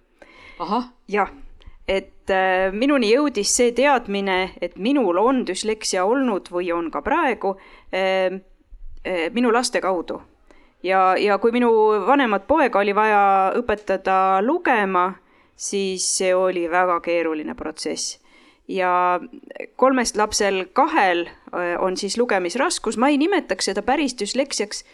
jah 1.08 1.34
et 1.88 2.32
äh, 2.32 2.72
minuni 2.72 3.12
jõudis 3.12 3.52
see 3.58 3.74
teadmine, 3.76 4.54
et 4.64 4.78
minul 4.80 5.20
on 5.20 5.44
düsleksia 5.48 6.06
olnud 6.08 6.48
või 6.54 6.72
on 6.76 6.90
ka 6.92 7.04
praegu 7.04 7.56
äh, 7.92 8.40
äh, 9.04 9.26
minu 9.34 9.52
laste 9.52 9.82
kaudu. 9.82 10.22
ja, 10.84 11.16
ja 11.18 11.38
kui 11.38 11.52
minu 11.52 11.72
vanemat 12.08 12.48
poega 12.48 12.80
oli 12.80 12.96
vaja 12.96 13.54
õpetada 13.56 14.42
lugema, 14.42 15.14
siis 15.56 16.06
see 16.18 16.34
oli 16.36 16.70
väga 16.72 17.00
keeruline 17.00 17.56
protsess. 17.56 18.20
Ja 18.68 19.20
kolmest 19.76 20.18
lapsel 20.18 20.66
kahel 20.74 21.28
on 21.80 21.98
siis 21.98 22.18
lugemisraskus, 22.18 22.98
ma 22.98 23.10
ei 23.12 23.18
nimetaks 23.18 23.66
seda 23.66 23.82
päris 23.82 24.16
düsleksiaks. 24.20 24.86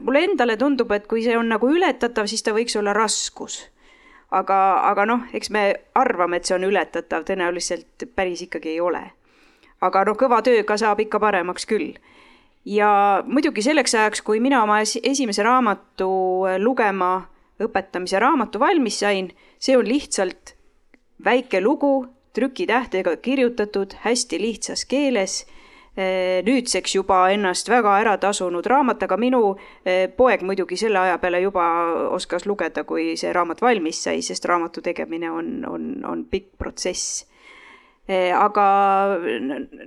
mulle 0.00 0.24
endale 0.24 0.56
tundub, 0.56 0.90
et 0.92 1.06
kui 1.06 1.22
see 1.24 1.36
on 1.38 1.48
nagu 1.48 1.68
ületatav, 1.68 2.26
siis 2.26 2.42
ta 2.42 2.52
võiks 2.56 2.76
olla 2.78 2.92
raskus 2.92 3.70
aga, 4.30 4.58
aga 4.90 5.06
noh, 5.06 5.26
eks 5.34 5.50
me 5.50 5.64
arvame, 5.98 6.38
et 6.38 6.48
see 6.48 6.56
on 6.56 6.66
ületatav, 6.68 7.26
tõenäoliselt 7.28 8.06
päris 8.16 8.44
ikkagi 8.46 8.74
ei 8.74 8.80
ole. 8.80 9.02
aga 9.80 10.04
noh, 10.04 10.16
kõva 10.16 10.42
tööga 10.44 10.76
saab 10.76 11.00
ikka 11.00 11.20
paremaks 11.20 11.66
küll. 11.66 11.94
ja 12.64 13.22
muidugi 13.26 13.62
selleks 13.62 13.94
ajaks, 13.94 14.22
kui 14.22 14.40
mina 14.40 14.62
oma 14.62 14.80
esimese 14.80 15.42
raamatu 15.42 16.10
lugema 16.58 17.28
õpetamise 17.60 18.20
raamatu 18.20 18.60
valmis 18.60 19.00
sain, 19.00 19.32
see 19.58 19.76
on 19.76 19.88
lihtsalt 19.88 20.54
väike 21.24 21.60
lugu, 21.60 22.06
trükitähtedega 22.32 23.16
kirjutatud 23.16 23.94
hästi 24.04 24.40
lihtsas 24.42 24.84
keeles. 24.84 25.46
Nüüdseks 26.46 26.94
juba 26.94 27.24
ennast 27.34 27.68
väga 27.68 27.96
ära 27.98 28.12
tasunud 28.22 28.64
raamat, 28.70 29.02
aga 29.02 29.16
minu 29.20 29.40
poeg 30.16 30.44
muidugi 30.46 30.78
selle 30.78 31.00
aja 31.00 31.16
peale 31.18 31.40
juba 31.42 31.64
oskas 32.14 32.46
lugeda, 32.46 32.84
kui 32.86 33.16
see 33.20 33.32
raamat 33.34 33.60
valmis 33.60 33.98
sai, 34.06 34.22
sest 34.22 34.46
raamatu 34.48 34.84
tegemine 34.86 35.32
on, 35.34 35.48
on, 35.68 35.88
on 36.06 36.22
pikk 36.30 36.54
protsess. 36.62 37.26
Aga 38.10 38.66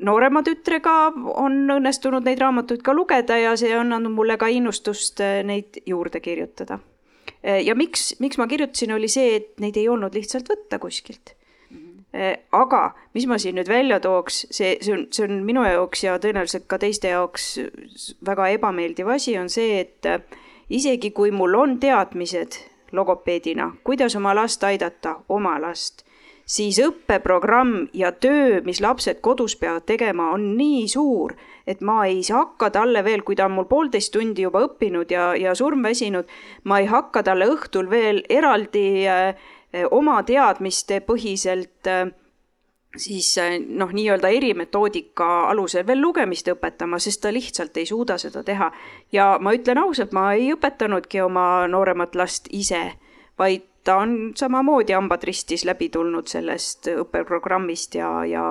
noorema 0.03 0.43
tütrega 0.45 0.95
on 1.39 1.63
õnnestunud 1.79 2.27
neid 2.27 2.43
raamatuid 2.43 2.83
ka 2.83 2.93
lugeda 2.95 3.39
ja 3.39 3.55
see 3.59 3.71
on 3.75 3.95
andnud 3.95 4.13
mulle 4.13 4.37
ka 4.37 4.51
innustust 4.51 5.23
neid 5.47 5.79
juurde 5.87 6.19
kirjutada. 6.19 6.79
ja 7.43 7.75
miks, 7.75 8.19
miks 8.19 8.37
ma 8.37 8.47
kirjutasin, 8.47 8.93
oli 8.95 9.07
see, 9.07 9.39
et 9.39 9.49
neid 9.63 9.79
ei 9.79 9.87
olnud 9.89 10.13
lihtsalt 10.15 10.51
võtta 10.51 10.79
kuskilt 10.83 11.33
aga 12.13 12.81
mis 13.15 13.25
ma 13.25 13.39
siin 13.41 13.57
nüüd 13.57 13.69
välja 13.71 13.99
tooks, 14.03 14.43
see, 14.53 14.75
see 14.85 14.93
on, 14.93 15.07
see 15.09 15.25
on 15.25 15.39
minu 15.47 15.63
jaoks 15.65 16.03
ja 16.05 16.19
tõenäoliselt 16.21 16.67
ka 16.69 16.77
teiste 16.81 17.09
jaoks 17.09 17.55
väga 18.25 18.51
ebameeldiv 18.53 19.09
asi, 19.15 19.33
on 19.41 19.49
see, 19.49 19.79
et 19.81 20.09
isegi 20.69 21.09
kui 21.11 21.33
mul 21.33 21.57
on 21.57 21.79
teadmised 21.81 22.59
logopeedina, 22.93 23.71
kuidas 23.83 24.15
oma 24.15 24.35
last 24.37 24.63
aidata, 24.63 25.17
oma 25.33 25.55
last, 25.61 26.03
siis 26.45 26.77
õppeprogramm 26.83 27.87
ja 27.97 28.11
töö, 28.11 28.59
mis 28.65 28.81
lapsed 28.83 29.21
kodus 29.25 29.55
peavad 29.57 29.87
tegema, 29.89 30.29
on 30.35 30.53
nii 30.57 30.85
suur, 30.91 31.33
et 31.67 31.81
ma 31.81 32.03
ei 32.09 32.21
hakka 32.27 32.69
talle 32.75 33.03
veel, 33.05 33.23
kui 33.23 33.37
ta 33.39 33.47
on 33.47 33.55
mul 33.57 33.67
poolteist 33.69 34.13
tundi 34.13 34.45
juba 34.45 34.63
õppinud 34.67 35.11
ja, 35.11 35.31
ja 35.39 35.55
surmväsinud, 35.55 36.29
ma 36.69 36.81
ei 36.83 36.89
hakka 36.91 37.23
talle 37.23 37.47
õhtul 37.55 37.89
veel 37.89 38.21
eraldi 38.29 39.07
äh, 39.07 39.49
oma 39.91 40.23
teadmiste 40.23 40.99
põhiselt 41.01 41.87
äh, 41.87 42.11
siis 42.97 43.37
äh, 43.37 43.57
noh, 43.67 43.91
nii-öelda 43.93 44.29
erimetoodika 44.29 45.49
alusel 45.49 45.87
veel 45.87 46.01
lugemist 46.01 46.47
õpetama, 46.51 46.99
sest 47.01 47.21
ta 47.21 47.33
lihtsalt 47.33 47.77
ei 47.77 47.85
suuda 47.89 48.17
seda 48.21 48.43
teha. 48.43 48.71
ja 49.11 49.37
ma 49.41 49.53
ütlen 49.53 49.81
ausalt, 49.81 50.13
ma 50.13 50.31
ei 50.33 50.51
õpetanudki 50.53 51.23
oma 51.25 51.67
nooremat 51.67 52.15
last 52.15 52.49
ise, 52.51 52.91
vaid 53.39 53.65
ta 53.83 53.97
on 53.97 54.33
samamoodi 54.37 54.93
hambad 54.93 55.23
ristis 55.27 55.65
läbi 55.65 55.89
tulnud 55.89 56.27
sellest 56.27 56.87
õppeprogrammist 56.93 57.95
ja, 57.99 58.25
ja, 58.25 58.43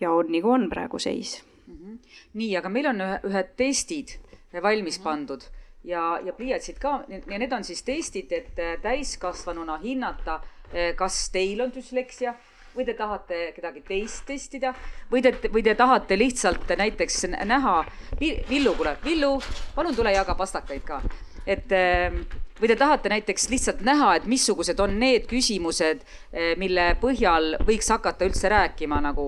ja 0.00 0.12
on 0.12 0.30
nagu 0.32 0.50
on 0.50 0.68
praegu 0.70 0.98
seis 0.98 1.42
mm. 1.66 1.74
-hmm. 1.74 1.98
nii, 2.32 2.56
aga 2.56 2.68
meil 2.68 2.86
on 2.86 3.00
ühe, 3.00 3.18
ühed 3.24 3.50
testid 3.56 4.16
valmis 4.62 4.98
-hmm. 4.98 5.04
pandud 5.04 5.42
ja, 5.84 6.20
ja 6.24 6.32
pliiatsid 6.32 6.78
ka 6.78 7.04
ja 7.08 7.38
need 7.38 7.52
on 7.52 7.64
siis 7.64 7.82
testid, 7.82 8.32
et 8.32 8.82
täiskasvanuna 8.82 9.76
hinnata 9.82 10.40
Eh, 10.40 10.59
kas 10.96 11.16
teil 11.34 11.60
on 11.64 11.72
düsleksia 11.74 12.34
või 12.76 12.86
te 12.86 12.94
tahate 12.94 13.40
kedagi 13.54 13.82
teist 13.86 14.26
testida 14.28 14.72
või 15.10 15.22
te, 15.24 15.32
või 15.52 15.62
te 15.66 15.74
tahate 15.74 16.18
lihtsalt 16.18 16.70
näiteks 16.78 17.24
näha, 17.44 17.80
Villu, 18.20 18.74
kuule, 18.78 18.96
Villu, 19.04 19.34
palun 19.74 19.96
tule 19.96 20.12
jaga 20.14 20.36
pastakaid 20.38 20.86
ka. 20.86 21.00
et 21.46 21.72
eh, 21.72 22.12
või 22.60 22.68
te 22.68 22.76
tahate 22.76 23.08
näiteks 23.08 23.48
lihtsalt 23.50 23.80
näha, 23.80 24.14
et 24.16 24.26
missugused 24.28 24.80
on 24.80 24.98
need 25.00 25.26
küsimused, 25.26 26.04
eh, 26.32 26.52
mille 26.60 26.94
põhjal 27.00 27.56
võiks 27.66 27.88
hakata 27.90 28.28
üldse 28.28 28.48
rääkima 28.48 29.00
nagu 29.00 29.26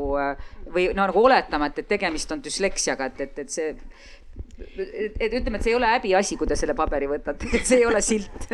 või 0.72 0.90
no 0.94 1.06
nagu 1.06 1.24
oletama, 1.24 1.66
et, 1.66 1.78
et 1.78 1.88
tegemist 1.88 2.32
on 2.32 2.42
düsleksiaga, 2.44 3.10
et, 3.10 3.20
et, 3.20 3.38
et 3.38 3.50
see 3.50 3.74
et, 4.78 5.18
et 5.20 5.34
ütleme, 5.34 5.58
et 5.58 5.66
see 5.66 5.72
ei 5.72 5.78
ole 5.78 5.90
häbiasi, 5.90 6.38
kui 6.40 6.48
te 6.50 6.56
selle 6.58 6.76
paberi 6.78 7.08
võtate, 7.10 7.50
et 7.56 7.68
see 7.68 7.82
ei 7.82 7.86
ole 7.88 8.00
silt. 8.04 8.48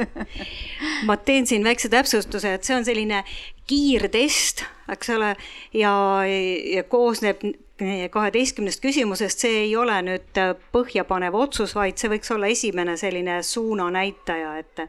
Ma 1.09 1.19
teen 1.21 1.47
siin 1.49 1.65
väikse 1.67 1.91
täpsustuse, 1.93 2.57
et 2.59 2.67
see 2.67 2.77
on 2.77 2.87
selline 2.87 3.23
kiirtest, 3.69 4.65
eks 4.93 5.15
ole, 5.17 5.33
ja, 5.77 5.95
ja 6.27 6.85
koosneb 6.89 7.45
kaheteistkümnest 8.11 8.83
küsimusest, 8.83 9.45
see 9.45 9.61
ei 9.63 9.77
ole 9.79 9.95
nüüd 10.03 10.41
põhjapanev 10.75 11.37
otsus, 11.39 11.77
vaid 11.79 12.01
see 12.01 12.11
võiks 12.11 12.33
olla 12.35 12.51
esimene 12.51 12.97
selline 12.99 13.39
suunanäitaja, 13.47 14.57
et 14.59 14.85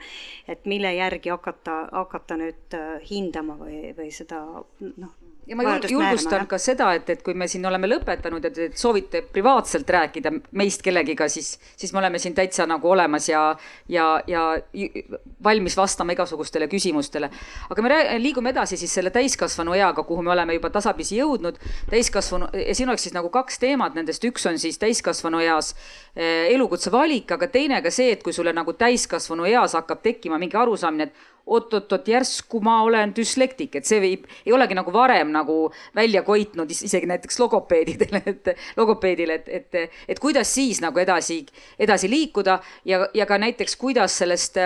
et 0.50 0.66
mille 0.66 0.96
järgi 0.96 1.30
hakata, 1.30 1.84
hakata 1.94 2.40
nüüd 2.42 2.80
hindama 3.12 3.60
või, 3.62 3.94
või 3.98 4.10
seda 4.16 4.42
noh 4.80 5.14
ja 5.50 5.56
ma 5.58 5.64
julgustan 5.90 6.46
ka 6.50 6.60
seda, 6.62 6.92
et, 6.98 7.10
et 7.10 7.22
kui 7.26 7.34
me 7.38 7.48
siin 7.50 7.66
oleme 7.66 7.90
lõpetanud 7.90 8.44
ja 8.46 8.52
te 8.54 8.70
soovite 8.78 9.22
privaatselt 9.34 9.90
rääkida 9.90 10.32
meist 10.60 10.84
kellegiga, 10.86 11.28
siis, 11.32 11.56
siis 11.78 11.94
me 11.94 12.02
oleme 12.04 12.22
siin 12.22 12.36
täitsa 12.38 12.68
nagu 12.70 12.90
olemas 12.92 13.30
ja, 13.30 13.44
ja, 13.90 14.08
ja 14.28 14.44
valmis 15.44 15.78
vastama 15.78 16.14
igasugustele 16.14 16.70
küsimustele. 16.70 17.32
aga 17.70 17.86
me 17.86 18.02
liigume 18.22 18.54
edasi 18.54 18.78
siis 18.78 18.94
selle 18.94 19.10
täiskasvanu 19.16 19.74
eaga, 19.78 20.04
kuhu 20.04 20.24
me 20.26 20.34
oleme 20.36 20.58
juba 20.60 20.70
tasapisi 20.70 21.18
jõudnud. 21.18 21.58
täiskasvanu 21.90 22.52
ja 22.54 22.76
siin 22.76 22.90
oleks 22.90 23.10
siis 23.10 23.18
nagu 23.18 23.30
kaks 23.34 23.60
teemat, 23.60 23.98
nendest 23.98 24.24
üks 24.30 24.46
on 24.50 24.60
siis 24.62 24.78
täiskasvanu 24.78 25.42
eas 25.46 25.74
elukutse 26.16 26.92
valik, 26.92 27.32
aga 27.32 27.48
teine 27.48 27.82
ka 27.82 27.92
see, 27.94 28.14
et 28.16 28.24
kui 28.24 28.34
sulle 28.34 28.54
nagu 28.56 28.74
täiskasvanu 28.74 29.46
eas 29.50 29.76
hakkab 29.78 30.02
tekkima 30.04 30.40
mingi 30.42 30.58
arusaamine, 30.58 31.10
et 31.10 31.28
oot-oot-oot, 31.50 32.08
järsku 32.08 32.62
ma 32.62 32.82
olen 32.86 33.14
düslektik, 33.16 33.76
et 33.80 33.88
see 33.90 34.02
viib, 34.04 34.26
ei 34.46 34.54
olegi 34.54 34.78
nagu 34.78 34.94
varem 34.94 35.32
nagu 35.34 35.58
välja 35.96 36.22
koitnud 36.28 36.70
isegi 36.72 37.10
näiteks 37.10 37.40
logopeedidele, 37.42 38.22
et 38.26 38.54
logopeedile, 38.78 39.40
et, 39.42 39.50
et, 39.50 39.98
et 40.08 40.22
kuidas 40.22 40.54
siis 40.56 40.82
nagu 40.84 41.00
edasi, 41.02 41.42
edasi 41.80 42.10
liikuda 42.10 42.60
ja, 42.86 43.08
ja 43.14 43.26
ka 43.30 43.40
näiteks, 43.42 43.76
kuidas 43.82 44.18
sellest 44.22 44.60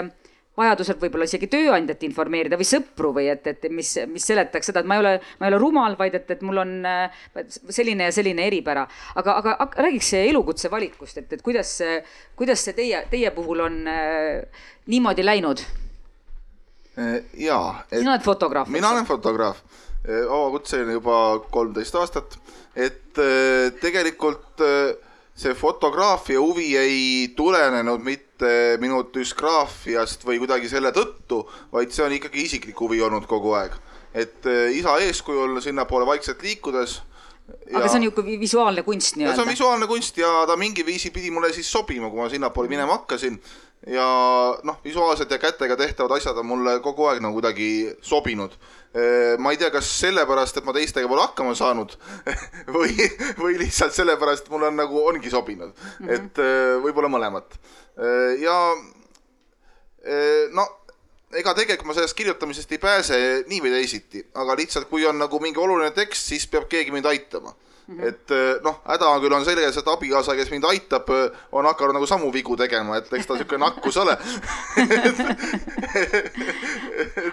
vajadusel 0.57 0.99
võib-olla 1.01 1.25
isegi 1.29 1.49
tööandjat 1.49 2.03
informeerida 2.05 2.59
või 2.59 2.67
sõpru 2.69 3.13
või 3.15 3.29
et, 3.33 3.47
et 3.47 3.69
mis, 3.73 3.91
mis 4.11 4.27
seletaks 4.29 4.69
seda, 4.69 4.83
et 4.83 4.89
ma 4.89 4.99
ei 4.99 5.03
ole, 5.03 5.13
ma 5.39 5.47
ei 5.47 5.53
ole 5.53 5.61
rumal, 5.61 5.97
vaid 5.99 6.17
et, 6.19 6.29
et 6.35 6.43
mul 6.45 6.61
on 6.61 6.73
selline 7.69 8.09
ja 8.09 8.15
selline 8.15 8.45
eripära. 8.47 8.87
aga, 9.15 9.37
aga 9.41 9.69
räägiks 9.87 10.13
elukutse 10.23 10.71
valikust, 10.71 11.17
et, 11.23 11.33
et 11.33 11.41
kuidas, 11.41 11.79
kuidas 12.35 12.65
see 12.65 12.77
teie, 12.77 13.05
teie 13.09 13.31
puhul 13.33 13.65
on 13.65 13.81
äh, 13.89 14.67
niimoodi 14.87 15.25
läinud 15.25 15.65
Äh, 16.97 17.23
jaa. 17.33 17.83
sina 17.89 18.11
oled 18.11 18.21
fotograaf. 18.21 18.67
mina 18.69 18.89
olen 18.91 19.05
fotograaf, 19.05 19.57
äh, 20.05 20.27
vabakutseline 20.29 20.93
juba 20.93 21.39
kolmteist 21.49 21.95
aastat, 21.97 22.37
et 22.75 23.17
äh, 23.17 23.71
tegelikult 23.81 24.61
see 25.33 25.55
fotograafia 25.57 26.37
huvi 26.37 26.67
ei 26.77 27.33
tulenenud 27.35 28.05
mitte 28.05 28.32
minu 28.81 29.03
düsgraafiast 29.13 30.25
või 30.27 30.39
kuidagi 30.41 30.69
selle 30.71 30.91
tõttu, 30.95 31.43
vaid 31.71 31.91
see 31.95 32.05
on 32.05 32.15
ikkagi 32.19 32.45
isiklik 32.47 32.79
huvi 32.79 33.01
olnud 33.01 33.27
kogu 33.29 33.55
aeg. 33.59 33.73
et 34.13 34.45
isa 34.77 34.99
eeskujul 35.01 35.61
sinnapoole 35.61 36.05
vaikselt 36.05 36.43
liikudes 36.45 37.01
Ja, 37.43 37.79
aga 37.79 37.89
see 37.89 37.97
on 37.97 38.03
niisugune 38.05 38.37
visuaalne 38.39 38.83
kunst 38.87 39.17
nii-öelda? 39.17 39.35
see 39.35 39.43
on 39.43 39.49
visuaalne 39.51 39.87
kunst 39.87 40.17
ja 40.17 40.29
ta 40.47 40.55
mingi 40.59 40.85
viisi 40.85 41.11
pidi 41.11 41.31
mulle 41.31 41.49
siis 41.55 41.71
sobima, 41.71 42.07
kui 42.11 42.21
ma 42.21 42.29
sinnapoole 42.31 42.71
minema 42.71 42.95
hakkasin 42.99 43.35
ja 43.87 44.05
noh, 44.63 44.77
visuaalselt 44.83 45.31
ja 45.31 45.39
kätega 45.41 45.75
tehtavad 45.77 46.15
asjad 46.17 46.37
on 46.39 46.47
mulle 46.47 46.77
kogu 46.83 47.07
aeg 47.09 47.19
nagu 47.23 47.35
kuidagi 47.39 47.67
sobinud. 48.01 48.55
ma 49.39 49.51
ei 49.51 49.57
tea, 49.57 49.71
kas 49.73 49.87
sellepärast, 49.99 50.57
et 50.57 50.65
ma 50.65 50.73
teistega 50.75 51.07
pole 51.09 51.23
hakkama 51.23 51.55
saanud 51.57 51.95
või, 52.75 52.93
või 53.39 53.57
lihtsalt 53.57 53.95
sellepärast, 53.95 54.45
et 54.45 54.53
mulle 54.53 54.69
on 54.69 54.77
nagu, 54.77 55.01
ongi 55.09 55.33
sobinud 55.33 55.73
mm, 55.73 56.05
-hmm. 56.07 56.13
et 56.13 56.43
võib-olla 56.85 57.09
mõlemat. 57.09 57.57
ja 58.39 58.57
no 60.53 60.67
ega 61.33 61.55
tegelikult 61.57 61.87
ma 61.89 61.97
sellest 61.97 62.17
kirjutamisest 62.17 62.71
ei 62.71 62.77
pääse 62.77 63.19
nii 63.49 63.61
või 63.65 63.73
teisiti, 63.73 64.21
aga 64.37 64.55
lihtsalt, 64.55 64.87
kui 64.89 65.05
on 65.09 65.17
nagu 65.17 65.39
mingi 65.41 65.59
oluline 65.59 65.91
tekst, 65.91 66.29
siis 66.29 66.45
peab 66.47 66.69
keegi 66.69 66.93
mind 66.93 67.09
aitama 67.09 67.55
Mm 67.87 67.99
-hmm. 67.99 68.07
et 68.07 68.31
eh, 68.31 68.61
noh, 68.63 68.79
häda 68.87 69.19
küll 69.19 69.33
on 69.35 69.45
selles, 69.45 69.77
et 69.77 69.87
abikaasa, 69.87 70.35
kes 70.35 70.51
mind 70.51 70.63
aitab, 70.63 71.09
eh, 71.09 71.31
on 71.51 71.65
hakanud 71.65 71.93
nagu 71.97 72.05
samu 72.07 72.33
vigu 72.33 72.55
tegema, 72.55 72.97
et 72.97 73.13
eks 73.13 73.27
ta 73.27 73.33
niisugune 73.33 73.59
nakkus 73.59 73.97
ole 73.97 74.11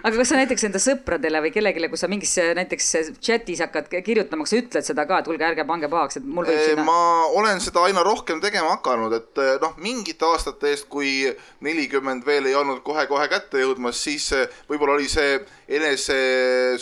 aga 0.03 0.17
kas 0.17 0.29
sa 0.29 0.37
näiteks 0.41 0.65
enda 0.67 0.79
sõpradele 0.83 1.43
või 1.45 1.53
kellelegi, 1.55 1.89
kui 1.93 2.01
sa 2.01 2.09
mingis 2.11 2.35
näiteks 2.59 2.87
chatis 3.21 3.61
hakkad 3.63 3.87
kirjutama, 4.03 4.43
kas 4.43 4.51
sa 4.51 4.57
ütled 4.57 4.85
seda 4.89 5.07
ka, 5.07 5.19
et 5.23 5.27
kuulge, 5.31 5.45
ärge 5.47 5.65
pange 5.69 5.89
pahaks, 5.89 6.17
et 6.19 6.27
mul 6.27 6.45
võib 6.51 6.59
eh, 6.59 6.67
sinna 6.73 6.85
ma 6.89 6.99
olen 7.39 7.59
seda 7.63 7.81
aina 7.87 8.03
rohkem 8.03 8.43
tegema 8.43 8.75
hakanud, 8.75 9.13
et 9.21 9.35
noh, 9.63 9.73
mingite 9.79 10.25
aastate 10.33 10.67
eest, 10.75 10.87
kui 10.91 11.31
nelikümmend 11.61 12.27
veel 12.27 12.47
ei 12.51 12.59
olnud 12.59 12.83
kohe-kohe 12.83 13.29
kätte 13.31 13.63
jõudmas, 13.63 14.03
siis 14.03 14.27
võib-olla 14.67 14.99
oli 14.99 15.09
see 15.09 15.39
enese 15.71 16.17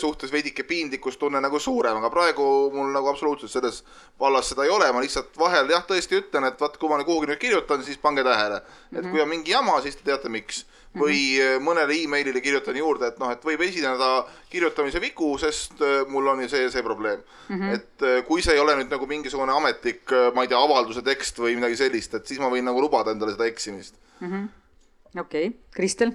suhtes 0.01 0.31
veidike 0.33 0.63
piinlikkustunne 0.65 1.41
nagu 1.43 1.59
suurem, 1.61 1.99
aga 1.99 2.09
praegu 2.13 2.45
mul 2.73 2.89
nagu 2.93 3.11
absoluutselt 3.11 3.51
selles 3.53 3.83
vallas 4.19 4.49
seda 4.49 4.65
ei 4.65 4.73
ole, 4.73 4.87
ma 4.93 5.03
lihtsalt 5.03 5.37
vahel 5.37 5.69
jah, 5.69 5.85
tõesti 5.85 6.17
ütlen, 6.17 6.47
et 6.49 6.59
vaat 6.61 6.77
kui 6.81 6.89
ma 6.89 6.97
kuhugi 7.05 7.29
nüüd 7.29 7.41
kirjutan, 7.41 7.83
siis 7.85 7.99
pange 8.01 8.25
tähele. 8.25 8.61
et 8.95 9.05
kui 9.05 9.21
on 9.21 9.29
mingi 9.29 9.53
jama, 9.53 9.77
siis 9.85 9.99
te 9.99 10.07
teate, 10.09 10.29
miks. 10.29 10.65
või 10.89 11.37
mm 11.37 11.41
-hmm. 11.41 11.61
mõnele 11.61 11.93
emailile 12.03 12.41
kirjutan 12.41 12.75
juurde, 12.75 13.07
et 13.07 13.19
noh, 13.19 13.29
et 13.31 13.43
võib 13.45 13.61
esineda 13.61 14.25
kirjutamise 14.49 15.01
vigu, 15.01 15.37
sest 15.37 15.81
äh, 15.81 16.07
mul 16.07 16.27
on 16.27 16.41
ju 16.41 16.49
see, 16.49 16.69
see 16.71 16.83
probleem 16.83 17.19
mm. 17.49 17.55
-hmm. 17.55 17.73
et 17.75 18.01
äh, 18.01 18.25
kui 18.25 18.41
see 18.41 18.53
ei 18.53 18.59
ole 18.59 18.75
nüüd 18.75 18.89
nagu 18.89 19.05
mingisugune 19.05 19.53
ametlik, 19.53 20.09
ma 20.33 20.41
ei 20.41 20.47
tea, 20.47 20.57
avalduse 20.57 21.01
tekst 21.01 21.37
või 21.37 21.55
midagi 21.55 21.75
sellist, 21.75 22.13
et 22.13 22.25
siis 22.27 22.39
ma 22.39 22.49
võin 22.49 22.65
nagu 22.65 22.81
lubada 22.81 23.11
endale 23.11 23.31
seda 23.31 23.45
eksimist 23.45 23.95
mm 24.19 24.27
-hmm.. 24.31 25.21
okei 25.21 25.51
Kristel 25.69 26.11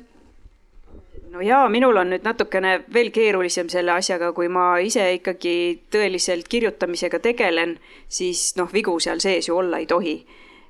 no 1.34 1.42
jaa, 1.42 1.68
minul 1.68 1.96
on 1.98 2.12
nüüd 2.14 2.24
natukene 2.26 2.76
veel 2.94 3.10
keerulisem 3.14 3.68
selle 3.72 3.92
asjaga, 3.96 4.30
kui 4.36 4.48
ma 4.52 4.76
ise 4.82 5.06
ikkagi 5.18 5.54
tõeliselt 5.92 6.48
kirjutamisega 6.50 7.20
tegelen, 7.24 7.76
siis 8.08 8.52
noh, 8.58 8.70
vigu 8.72 8.96
seal 9.02 9.22
sees 9.24 9.48
ju 9.50 9.58
olla 9.58 9.82
ei 9.82 9.86
tohi. 9.90 10.16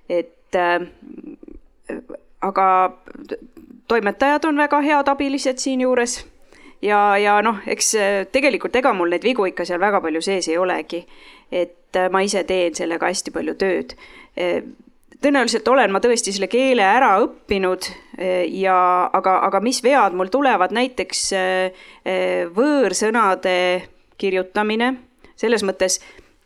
et 0.08 0.56
äh, 0.56 0.84
aga 2.40 2.66
toimetajad 3.88 4.44
on 4.44 4.56
väga 4.56 4.80
head 4.84 5.08
abilised 5.08 5.58
siinjuures 5.58 6.18
ja, 6.82 7.16
ja 7.18 7.38
noh, 7.42 7.60
eks 7.66 7.94
tegelikult 8.32 8.76
ega 8.76 8.92
mul 8.92 9.12
neid 9.12 9.24
vigu 9.24 9.46
ikka 9.48 9.64
seal 9.64 9.80
väga 9.80 10.00
palju 10.04 10.20
sees 10.24 10.48
ei 10.48 10.58
olegi. 10.58 11.06
et 11.52 12.00
ma 12.10 12.20
ise 12.20 12.44
teen 12.44 12.74
sellega 12.74 13.06
hästi 13.06 13.32
palju 13.32 13.54
tööd 13.54 13.96
tõenäoliselt 15.24 15.68
olen 15.68 15.92
ma 15.92 16.00
tõesti 16.04 16.34
selle 16.34 16.48
keele 16.52 16.84
ära 16.84 17.14
õppinud 17.24 17.88
eh, 18.18 18.44
ja 18.60 18.76
aga, 19.12 19.38
aga 19.48 19.62
mis 19.64 19.80
vead 19.84 20.16
mul 20.16 20.32
tulevad, 20.32 20.74
näiteks 20.76 21.24
eh, 21.38 21.86
eh, 22.04 22.44
võõrsõnade 22.54 23.56
kirjutamine, 24.20 24.94
selles 25.40 25.64
mõttes 25.66 25.98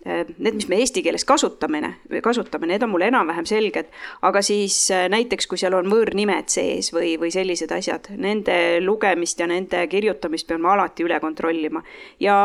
need, 0.09 0.55
mis 0.55 0.69
me 0.71 0.79
eesti 0.81 1.03
keeles 1.05 1.27
kasutamine, 1.27 1.91
kasutame, 2.25 2.69
need 2.71 2.85
on 2.87 2.89
mul 2.89 3.03
enam-vähem 3.05 3.45
selged, 3.51 3.91
aga 4.25 4.41
siis 4.47 4.77
näiteks, 5.11 5.45
kui 5.51 5.59
seal 5.61 5.75
on 5.77 5.91
võõrnimed 5.91 6.49
sees 6.49 6.89
või, 6.95 7.17
või 7.21 7.29
sellised 7.35 7.75
asjad, 7.75 8.07
nende 8.17 8.79
lugemist 8.81 9.43
ja 9.43 9.51
nende 9.51 9.83
kirjutamist 9.91 10.49
pean 10.49 10.63
ma 10.65 10.73
alati 10.79 11.05
üle 11.05 11.19
kontrollima. 11.21 11.83
ja 12.25 12.39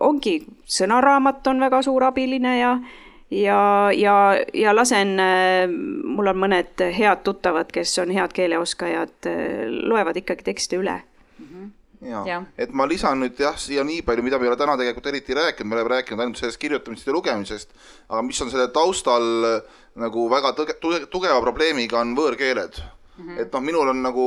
ongi, 0.00 0.38
sõnaraamat 0.64 1.50
on 1.52 1.60
väga 1.66 1.82
suur 1.84 2.08
abiline 2.08 2.56
ja 2.62 2.72
ja, 3.30 3.90
ja, 3.92 4.16
ja 4.54 4.76
lasen, 4.76 5.16
äh, 5.20 5.64
mul 6.04 6.32
on 6.32 6.42
mõned 6.44 6.84
head 6.98 7.24
tuttavad, 7.24 7.72
kes 7.72 7.98
on 8.02 8.12
head 8.14 8.34
keeleoskajad, 8.36 9.16
äh, 9.30 9.66
loevad 9.70 10.20
ikkagi 10.20 10.44
tekste 10.52 10.80
üle. 10.82 11.00
Ja, 12.04 12.20
ja., 12.28 12.40
et 12.60 12.72
ma 12.76 12.84
lisan 12.88 13.22
nüüd 13.22 13.38
jah, 13.40 13.54
siia 13.56 13.84
nii 13.86 14.02
palju, 14.04 14.24
mida 14.26 14.36
me 14.36 14.44
ei 14.44 14.50
ole 14.52 14.58
täna 14.60 14.74
tegelikult 14.76 15.06
eriti 15.08 15.36
rääkinud, 15.36 15.70
me 15.70 15.78
oleme 15.78 15.94
rääkinud 15.94 16.20
ainult 16.20 16.40
sellest 16.40 16.60
kirjutamisest 16.60 17.08
ja 17.08 17.14
lugemisest, 17.16 17.72
aga 18.10 18.20
mis 18.26 18.40
on 18.44 18.50
selle 18.52 18.66
taustal 18.74 19.46
äh, 19.48 19.78
nagu 20.02 20.26
väga 20.28 20.52
tõge, 20.58 20.76
tugeva 21.08 21.38
probleemiga, 21.40 22.02
on 22.02 22.12
võõrkeeled. 22.18 22.82
Mm 23.14 23.28
-hmm. 23.28 23.40
et 23.40 23.52
noh, 23.54 23.62
minul 23.62 23.88
on 23.88 24.00
nagu 24.02 24.24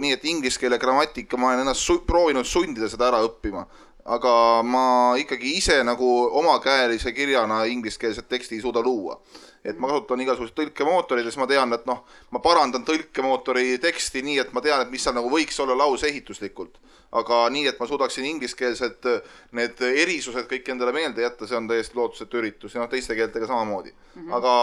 nii, 0.00 0.14
et 0.16 0.24
inglise 0.24 0.58
keele 0.58 0.78
grammatika, 0.80 1.36
ma 1.36 1.50
olen 1.50 1.60
ennast 1.60 1.84
su 1.84 1.98
proovinud 2.06 2.46
sundida 2.48 2.88
seda 2.88 3.10
ära 3.10 3.20
õppima, 3.20 3.66
aga 4.04 4.62
ma 4.62 5.14
ikkagi 5.20 5.56
ise 5.58 5.82
nagu 5.84 6.08
omakäelise 6.40 7.12
kirjana 7.12 7.64
ingliskeelset 7.64 8.28
teksti 8.28 8.54
ei 8.54 8.60
suuda 8.60 8.82
luua. 8.82 9.20
et 9.64 9.76
ma 9.78 9.90
kasutan 9.90 10.20
igasuguseid 10.24 10.56
tõlkemootoreid 10.56 11.26
ja 11.26 11.30
siis 11.30 11.36
ma 11.36 11.46
tean, 11.46 11.72
et 11.76 11.82
noh, 11.84 11.98
ma 12.32 12.40
parandan 12.40 12.80
tõlkemootori 12.80 13.76
teksti 13.76 14.22
nii, 14.24 14.38
et 14.40 14.54
ma 14.56 14.62
tean, 14.64 14.80
et 14.80 14.88
mis 14.90 15.02
seal 15.04 15.12
nagu 15.12 15.28
võiks 15.28 15.60
olla 15.60 15.76
lause 15.76 16.08
ehituslikult. 16.08 16.78
aga 17.12 17.42
nii, 17.50 17.66
et 17.66 17.80
ma 17.80 17.86
suudaksin 17.86 18.24
ingliskeelsed 18.24 19.08
need 19.52 19.82
erisused 19.82 20.46
kõik 20.48 20.68
endale 20.72 20.92
meelde 20.96 21.22
jätta, 21.22 21.46
see 21.46 21.58
on 21.58 21.68
täiesti 21.68 21.98
lootusetu 21.98 22.38
üritus 22.40 22.74
ja 22.74 22.80
noh, 22.80 22.88
teiste 22.88 23.14
keeltega 23.14 23.46
samamoodi 23.46 23.92
mm. 23.92 24.22
-hmm. 24.22 24.36
aga 24.36 24.54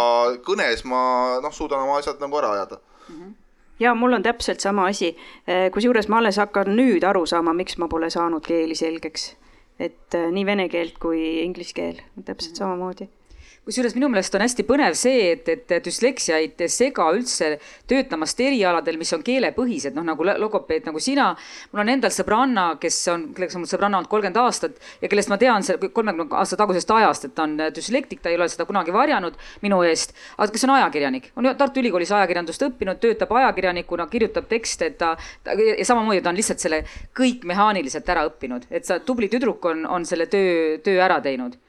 kõnes 0.47 0.85
ma 0.85 1.01
noh, 1.43 1.53
suudan 1.53 1.83
oma 1.83 1.99
asjad 1.99 2.23
nagu 2.23 2.37
ära 2.37 2.55
ajada 2.57 2.79
mm. 2.79 3.15
-hmm 3.15 3.35
ja 3.79 3.93
mul 3.95 4.13
on 4.13 4.23
täpselt 4.23 4.59
sama 4.59 4.87
asi, 4.87 5.15
eh, 5.47 5.71
kusjuures 5.71 6.07
ma 6.07 6.17
alles 6.17 6.37
hakkan 6.37 6.73
nüüd 6.75 7.03
aru 7.03 7.25
saama, 7.25 7.53
miks 7.53 7.77
ma 7.77 7.87
pole 7.87 8.09
saanud 8.09 8.45
keeli 8.47 8.75
selgeks. 8.75 9.35
et 9.79 10.15
eh, 10.15 10.31
nii 10.31 10.45
vene 10.45 10.69
keelt 10.69 10.97
kui 10.97 11.43
inglise 11.43 11.73
keel, 11.73 12.01
täpselt 12.25 12.55
samamoodi 12.55 13.09
kusjuures 13.67 13.95
minu 13.97 14.07
meelest 14.11 14.35
on 14.37 14.43
hästi 14.45 14.63
põnev 14.67 14.95
see, 14.95 15.33
et, 15.33 15.49
et 15.51 15.71
düsleksia 15.83 16.39
ei 16.39 16.69
sega 16.71 17.09
üldse 17.15 17.57
töötamast 17.89 18.39
erialadel, 18.39 18.95
mis 18.99 19.11
on 19.15 19.23
keelepõhised, 19.25 19.95
noh 19.97 20.05
nagu 20.07 20.23
logopeed 20.27 20.87
nagu 20.87 21.01
sina. 21.03 21.33
mul 21.73 21.83
on 21.83 21.91
endal 21.91 22.13
sõbranna, 22.15 22.67
kes 22.79 23.01
on, 23.11 23.27
kelleks 23.35 23.57
on 23.57 23.65
mul 23.65 23.71
sõbranna 23.71 23.99
olnud 23.99 24.11
kolmkümmend 24.11 24.39
aastat 24.39 24.79
ja 25.01 25.11
kellest 25.11 25.31
ma 25.33 25.39
tean 25.41 25.67
kolmekümne 25.67 26.39
aasta 26.39 26.59
tagusest 26.59 26.95
ajast, 26.95 27.27
et 27.27 27.35
ta 27.35 27.43
on 27.43 27.57
düslektik, 27.75 28.23
ta 28.23 28.31
ei 28.31 28.39
ole 28.39 28.47
seda 28.51 28.65
kunagi 28.69 28.95
varjanud 28.95 29.35
minu 29.65 29.81
eest, 29.87 30.15
aga 30.37 30.49
kes 30.55 30.67
on 30.69 30.75
ajakirjanik, 30.77 31.31
on 31.35 31.51
Tartu 31.59 31.83
Ülikoolis 31.83 32.11
ajakirjandust 32.15 32.63
õppinud, 32.69 33.03
töötab 33.03 33.35
ajakirjanikuna, 33.35 34.07
kirjutab 34.11 34.47
tekste, 34.47 34.93
et 34.93 34.99
ta, 35.01 35.13
ta 35.43 35.55
ja 35.57 35.85
samamoodi 35.85 36.23
ta 36.23 36.31
on 36.31 36.39
lihtsalt 36.39 36.63
selle 36.63 36.83
kõik 37.17 37.43
mehaaniliselt 37.49 38.15
ära 38.15 38.27
õppinud, 38.31 38.71
et 38.71 38.87
sa 38.87 39.01
tubli 39.03 39.27
tüdruk 39.31 39.65
on, 39.67 39.83
on 39.97 40.07
selle 40.07 40.31
töö, 40.31 40.77
töö 40.83 41.01
ära 41.03 41.19
teinud 41.23 41.59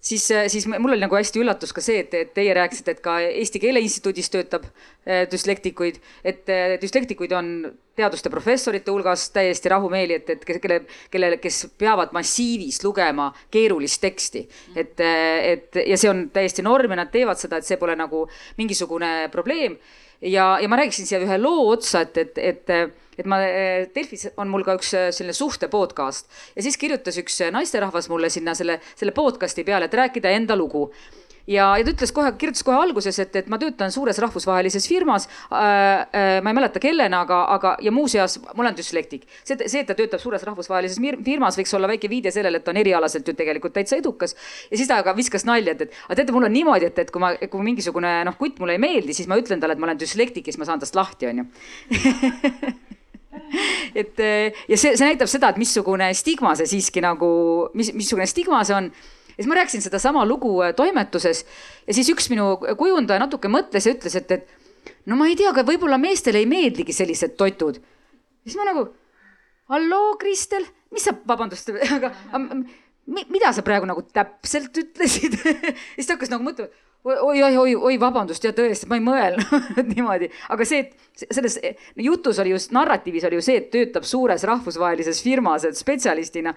siis, 0.00 0.30
äh, 0.30 0.46
siis 0.48 0.66
mul 0.66 0.92
oli 0.92 1.02
nagu 1.02 1.16
hästi 1.16 1.40
üllatus 1.42 1.72
ka 1.74 1.82
see, 1.84 2.02
et, 2.04 2.14
et 2.14 2.32
teie 2.34 2.54
rääkisite, 2.56 2.96
et 2.96 3.02
ka 3.04 3.18
Eesti 3.26 3.60
Keele 3.62 3.82
Instituudis 3.84 4.30
töötab 4.32 4.66
äh, 4.68 5.26
düslektikuid, 5.30 6.00
et 6.24 6.48
äh, 6.52 6.76
düslektikuid 6.82 7.34
on 7.36 7.52
teaduste 7.98 8.30
professorite 8.30 8.92
hulgas 8.94 9.28
täiesti 9.34 9.72
rahumeeli, 9.72 10.20
et, 10.20 10.30
et 10.36 10.44
kelle, 10.46 10.80
kellele, 11.10 11.40
kes 11.42 11.64
peavad 11.78 12.14
massiivis 12.14 12.82
lugema 12.84 13.32
keerulist 13.50 14.00
teksti. 14.04 14.44
et, 14.76 15.00
et 15.00 15.82
ja 15.86 15.98
see 15.98 16.10
on 16.10 16.28
täiesti 16.34 16.62
norm 16.62 16.94
ja 16.94 17.02
nad 17.02 17.10
teevad 17.12 17.40
seda, 17.40 17.58
et 17.58 17.66
see 17.66 17.80
pole 17.80 17.96
nagu 17.98 18.26
mingisugune 18.58 19.28
probleem. 19.32 19.78
ja, 20.22 20.58
ja 20.62 20.68
ma 20.68 20.78
räägiksin 20.78 21.10
siia 21.10 21.20
ühe 21.26 21.42
loo 21.42 21.72
otsa, 21.72 22.06
et, 22.06 22.18
et, 22.18 22.38
et 22.38 23.07
et 23.18 23.26
ma, 23.26 23.40
eh, 23.44 23.88
Delfis 23.94 24.28
on 24.36 24.50
mul 24.50 24.64
ka 24.66 24.78
üks 24.78 24.92
eh, 24.94 25.08
selline 25.14 25.36
suhte 25.36 25.70
podcast 25.72 26.28
ja 26.54 26.64
siis 26.64 26.78
kirjutas 26.80 27.18
üks 27.20 27.40
eh, 27.42 27.52
naisterahvas 27.54 28.10
mulle 28.12 28.30
sinna 28.32 28.54
selle, 28.58 28.80
selle 28.94 29.14
podcast'i 29.16 29.66
peale, 29.66 29.90
et 29.90 29.98
rääkida 29.98 30.32
enda 30.38 30.56
lugu 30.58 30.88
ja, 31.48 31.68
ja 31.78 31.84
ta 31.84 31.92
ütles 31.92 32.12
kohe, 32.14 32.30
kirjutas 32.38 32.64
kohe 32.66 32.78
alguses, 32.78 33.18
et, 33.22 33.36
et 33.40 33.48
ma 33.50 33.58
töötan 33.60 33.92
suures 33.94 34.20
rahvusvahelises 34.22 34.88
firmas 34.88 35.28
äh,. 35.28 35.66
Äh, 36.18 36.26
ma 36.44 36.52
ei 36.52 36.56
mäleta, 36.56 36.80
kellena, 36.82 37.22
aga, 37.24 37.40
aga 37.54 37.74
ja 37.82 37.92
muuseas 37.94 38.38
ma 38.44 38.62
olen 38.62 38.76
düslektik. 38.76 39.24
see, 39.42 39.56
see, 39.66 39.80
et 39.82 39.88
ta 39.88 39.96
töötab 39.98 40.20
suures 40.22 40.44
rahvusvahelises 40.46 41.00
firmas, 41.24 41.58
võiks 41.58 41.74
olla 41.76 41.88
väike 41.90 42.10
viide 42.10 42.32
sellele, 42.34 42.60
et 42.60 42.66
ta 42.66 42.72
on 42.74 42.80
erialaselt 42.80 43.28
ju 43.28 43.34
tegelikult 43.38 43.74
täitsa 43.76 43.98
edukas. 43.98 44.36
ja 44.70 44.76
siis 44.76 44.88
ta 44.88 45.00
aga 45.02 45.16
viskas 45.16 45.46
nalja, 45.48 45.74
et, 45.74 45.88
et 45.88 45.98
aga 46.06 46.20
teate, 46.20 46.36
mul 46.36 46.48
on 46.48 46.54
niimoodi, 46.54 46.92
et, 46.92 47.02
et 47.04 47.10
kui 47.14 47.22
ma, 47.22 47.34
kui 47.40 47.64
mingisugune 47.64 48.12
noh, 48.28 48.38
kutt 48.38 48.60
mulle 48.62 48.78
ei 48.78 48.84
meeldi, 48.84 49.16
siis 49.16 49.30
ma 49.30 49.40
ütlen 49.40 49.60
talle, 49.60 49.78
et 49.78 49.82
ma 49.82 49.90
olen 49.90 50.00
düslektik 50.00 50.46
ja 50.46 50.54
siis 50.54 50.60
ma 50.62 50.68
saan 50.68 50.84
tast 50.84 50.98
lahti, 50.98 51.32
onju 51.32 51.48
et 54.00 54.20
ja 54.20 54.78
see, 54.78 54.94
see 54.94 55.04
näitab 55.04 55.30
seda, 55.30 55.52
et 55.52 55.60
missugune 55.60 56.10
stigma 56.16 56.54
see 56.58 56.68
siiski 56.70 57.02
nagu, 57.04 57.30
mis, 57.78 57.92
missugune 57.96 58.28
stigma 58.30 58.62
see 58.66 58.76
on. 58.76 58.90
ja 59.34 59.36
siis 59.38 59.50
ma 59.50 59.58
rääkisin 59.60 59.84
sedasama 59.84 60.24
lugu 60.28 60.56
äh, 60.64 60.74
toimetuses 60.76 61.44
ja 61.86 61.96
siis 61.96 62.10
üks 62.14 62.30
minu 62.32 62.56
kujundaja 62.78 63.22
natuke 63.22 63.50
mõtles 63.52 63.86
ja 63.86 63.94
ütles, 63.96 64.18
et, 64.18 64.32
et 64.34 64.98
no 65.06 65.18
ma 65.20 65.28
ei 65.30 65.38
tea, 65.38 65.52
aga 65.52 65.66
võib-olla 65.66 66.00
meestele 66.00 66.42
ei 66.42 66.48
meeldigi 66.50 66.96
sellised 66.96 67.36
toitud. 67.40 67.80
siis 68.44 68.58
ma 68.58 68.68
nagu, 68.68 68.88
halloo, 69.72 70.16
Kristel, 70.20 70.66
mis 70.94 71.06
sa, 71.08 71.14
vabandust, 71.28 71.72
aga 71.98 72.12
mida 73.08 73.54
sa 73.56 73.64
praegu 73.64 73.88
nagu 73.88 74.04
täpselt 74.12 74.76
ütlesid 74.82 75.38
siis 75.96 76.06
ta 76.06 76.16
hakkas 76.16 76.32
nagu 76.32 76.44
mõtlema 76.44 76.87
oi, 77.04 77.42
oi, 77.42 77.56
oi, 77.56 77.74
oi, 77.74 78.00
vabandust, 78.00 78.44
ja 78.44 78.52
tõesti, 78.56 78.88
ma 78.90 78.98
ei 78.98 79.04
mõelnud 79.04 79.70
niimoodi, 79.92 80.28
aga 80.54 80.66
see, 80.68 80.88
et 80.88 81.24
selles 81.30 81.58
jutus 81.96 82.40
oli 82.42 82.54
just, 82.54 82.74
narratiivis 82.74 83.26
oli 83.28 83.38
ju 83.38 83.44
see, 83.44 83.62
et 83.62 83.70
töötab 83.74 84.06
suures 84.08 84.44
rahvusvahelises 84.48 85.22
firmas, 85.24 85.66
et 85.68 85.78
spetsialistina 85.78 86.54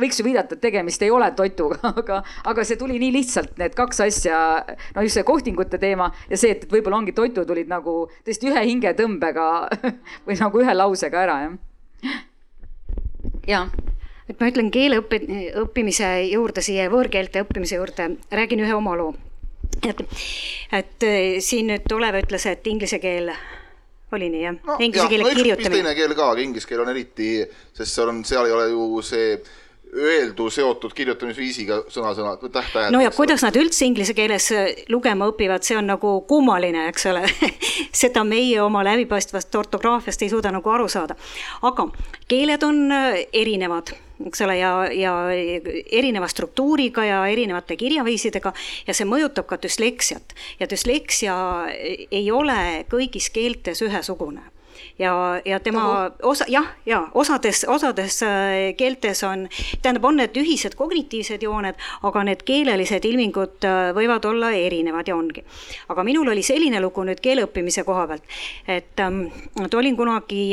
võiks 0.00 0.20
ju 0.20 0.24
viidata, 0.24 0.56
et 0.56 0.62
tegemist 0.62 1.02
ei 1.04 1.10
ole 1.12 1.28
toituga, 1.36 1.80
aga, 2.00 2.22
aga 2.48 2.64
see 2.66 2.78
tuli 2.80 2.98
nii 3.02 3.12
lihtsalt, 3.18 3.56
need 3.60 3.76
kaks 3.78 4.02
asja, 4.06 4.40
no 4.96 5.04
just 5.04 5.18
see 5.18 5.26
kohtingute 5.26 5.80
teema 5.82 6.10
ja 6.30 6.40
see, 6.40 6.54
et 6.56 6.66
võib-olla 6.70 7.02
ongi 7.02 7.16
toitu 7.16 7.44
tulid 7.48 7.70
nagu 7.70 8.02
tõesti 8.26 8.50
ühe 8.52 8.64
hingetõmbega 8.72 9.46
või 10.26 10.40
nagu 10.40 10.64
ühe 10.64 10.76
lausega 10.76 11.24
ära, 11.26 11.38
jah. 11.46 12.20
jaa. 13.48 13.64
Et 14.30 14.38
ma 14.38 14.46
ütlen 14.46 14.68
keele 14.70 15.00
õppe, 15.00 15.18
õppimise 15.58 16.06
juurde, 16.30 16.62
siia 16.62 16.86
võõrkeelte 16.92 17.42
õppimise 17.42 17.80
juurde, 17.80 18.12
räägin 18.30 18.62
ühe 18.62 18.76
oma 18.76 18.94
loo 18.94 19.10
et, 19.88 20.02
et 20.80 21.08
äh, 21.08 21.38
siin 21.44 21.70
nüüd 21.72 21.96
Olev 21.96 22.20
ütles, 22.22 22.46
et 22.50 22.66
inglise 22.70 23.00
keel 23.02 23.32
oli 24.12 24.28
nii 24.32 24.44
jah 24.44 24.58
no,? 24.58 24.76
Inglise 24.78 25.08
keele 25.08 25.24
no, 25.24 25.32
kirjutamine. 25.34 25.80
teine 25.80 25.96
keel 25.98 26.14
ka, 26.18 26.30
aga 26.34 26.44
inglise 26.44 26.68
keel 26.68 26.84
on 26.84 26.92
eriti, 26.92 27.32
sest 27.76 27.94
seal 27.94 28.12
on, 28.12 28.22
seal 28.26 28.48
ei 28.48 28.54
ole 28.56 28.68
ju 28.72 29.02
see 29.06 29.34
öeldu 29.90 30.46
seotud 30.54 30.92
kirjutamisviisiga 30.94 31.80
sõna-sõna, 31.90 32.36
täht-tähed. 32.44 32.92
no 32.94 33.00
ja 33.02 33.10
kuidas 33.14 33.42
nad 33.42 33.56
üldse 33.58 33.86
inglise 33.88 34.14
keeles 34.14 34.50
äh, 34.54 34.68
lugema 34.92 35.26
õpivad, 35.32 35.66
see 35.66 35.78
on 35.78 35.90
nagu 35.90 36.20
kummaline, 36.30 36.86
eks 36.92 37.08
ole 37.10 37.24
seda 38.02 38.22
meie 38.26 38.60
oma 38.62 38.84
läbipaistvast 38.86 39.54
ortograafiast 39.58 40.22
ei 40.22 40.30
suuda 40.30 40.54
nagu 40.54 40.70
aru 40.70 40.86
saada. 40.88 41.18
aga 41.66 41.88
keeled 42.30 42.62
on 42.66 42.86
äh, 42.94 43.24
erinevad 43.32 43.94
eks 44.26 44.44
ole, 44.44 44.58
ja, 44.60 44.72
ja 44.92 45.14
erineva 45.92 46.28
struktuuriga 46.28 47.04
ja 47.04 47.20
erinevate 47.30 47.76
kirjaviisidega 47.80 48.52
ja 48.86 48.96
see 48.96 49.08
mõjutab 49.08 49.48
ka 49.50 49.60
düsleksiat. 49.62 50.34
ja 50.60 50.68
düsleksia 50.70 51.36
ei 52.10 52.30
ole 52.30 52.86
kõigis 52.90 53.30
keeltes 53.32 53.82
ühesugune 53.86 54.42
ja, 55.00 55.40
ja 55.44 55.60
tema 55.60 56.10
osa, 56.22 56.44
jah, 56.48 56.66
ja 56.86 57.00
osades, 57.14 57.64
osades 57.68 58.22
äh, 58.22 58.74
keeltes 58.76 59.24
on, 59.24 59.46
tähendab, 59.82 60.04
on 60.04 60.20
need 60.20 60.36
ühised 60.36 60.76
kognitiivsed 60.78 61.42
jooned, 61.44 61.78
aga 62.06 62.24
need 62.28 62.44
keelelised 62.48 63.06
ilmingud 63.08 63.66
äh, 63.66 63.90
võivad 63.96 64.26
olla 64.28 64.52
erinevad 64.56 65.08
ja 65.08 65.16
ongi. 65.16 65.44
aga 65.88 66.04
minul 66.04 66.28
oli 66.32 66.44
selline 66.46 66.80
lugu 66.84 67.04
nüüd 67.08 67.22
keele 67.24 67.46
õppimise 67.48 67.84
koha 67.88 68.06
pealt, 68.10 68.36
et, 68.68 69.00
ähm, 69.00 69.24
olin 69.80 69.96
kunagi, 69.96 70.44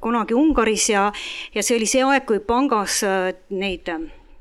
kunagi 0.00 0.34
Ungaris 0.34 0.88
ja, 0.90 1.10
ja 1.54 1.62
see 1.62 1.76
oli 1.76 1.90
see 1.90 2.04
aeg, 2.06 2.24
kui 2.28 2.40
pangas 2.40 3.02
äh, 3.04 3.34
neid 3.50 3.90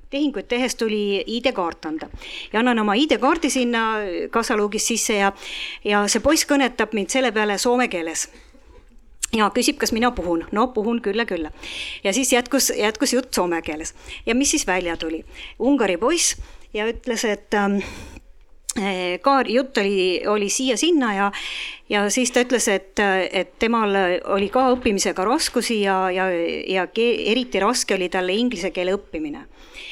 tehinguid 0.10 0.47
tehes 0.49 0.74
tuli 0.76 1.22
ID-kaart 1.22 1.86
anda. 1.86 2.07
Ja 2.53 2.64
annan 2.64 2.80
oma 2.82 2.95
ID-kaardi 2.97 3.51
sinna 3.53 3.84
kassaluugis 4.34 4.88
sisse 4.89 5.20
ja, 5.20 5.30
ja 5.86 6.07
see 6.10 6.24
poiss 6.26 6.49
kõnetab 6.49 6.95
mind 6.97 7.14
selle 7.14 7.30
peale 7.36 7.60
soome 7.62 7.86
keeles 7.93 8.26
ja 9.36 9.49
küsib, 9.53 9.77
kas 9.82 9.93
mina 9.95 10.11
puhun, 10.15 10.45
no 10.55 10.67
puhun 10.73 11.01
küll 11.05 11.19
ja 11.21 11.25
küll. 11.30 11.49
ja 12.03 12.13
siis 12.13 12.34
jätkus, 12.34 12.71
jätkus 12.75 13.13
jutt 13.13 13.34
soome 13.34 13.61
keeles 13.61 13.93
ja 14.25 14.36
mis 14.36 14.51
siis 14.51 14.67
välja 14.67 14.97
tuli? 14.97 15.23
Ungari 15.59 15.97
poiss 15.97 16.38
ja 16.73 16.88
ütles, 16.89 17.25
et 17.25 17.53
ähm, 17.53 17.80
eh, 18.77 19.19
ka 19.21 19.41
jutt 19.47 19.77
oli, 19.77 20.21
oli 20.27 20.49
siia-sinna 20.49 21.13
ja, 21.13 21.32
ja 21.89 22.07
siis 22.09 22.32
ta 22.32 22.43
ütles, 22.45 22.67
et, 22.67 22.99
et 23.32 23.55
temal 23.59 23.95
oli 24.36 24.49
ka 24.53 24.69
õppimisega 24.75 25.25
raskusi 25.25 25.82
ja, 25.84 26.01
ja, 26.13 26.30
ja 26.67 26.88
eriti 27.05 27.61
raske 27.61 27.97
oli 27.97 28.09
talle 28.09 28.34
inglise 28.34 28.71
keele 28.71 28.97
õppimine 28.97 29.45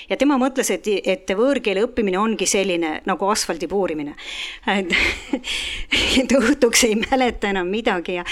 ja 0.10 0.18
tema 0.18 0.38
mõtles, 0.42 0.70
et, 0.74 0.88
et 1.04 1.34
võõrkeele 1.38 1.86
õppimine 1.88 2.20
ongi 2.20 2.48
selline 2.50 3.02
nagu 3.08 3.32
asfaldi 3.32 3.68
puurimine. 3.68 4.16
et 4.68 6.38
õhtuks 6.42 6.86
ei 6.88 7.00
mäleta 7.00 7.52
enam 7.52 7.68
midagi 7.72 8.20
ja, 8.20 8.28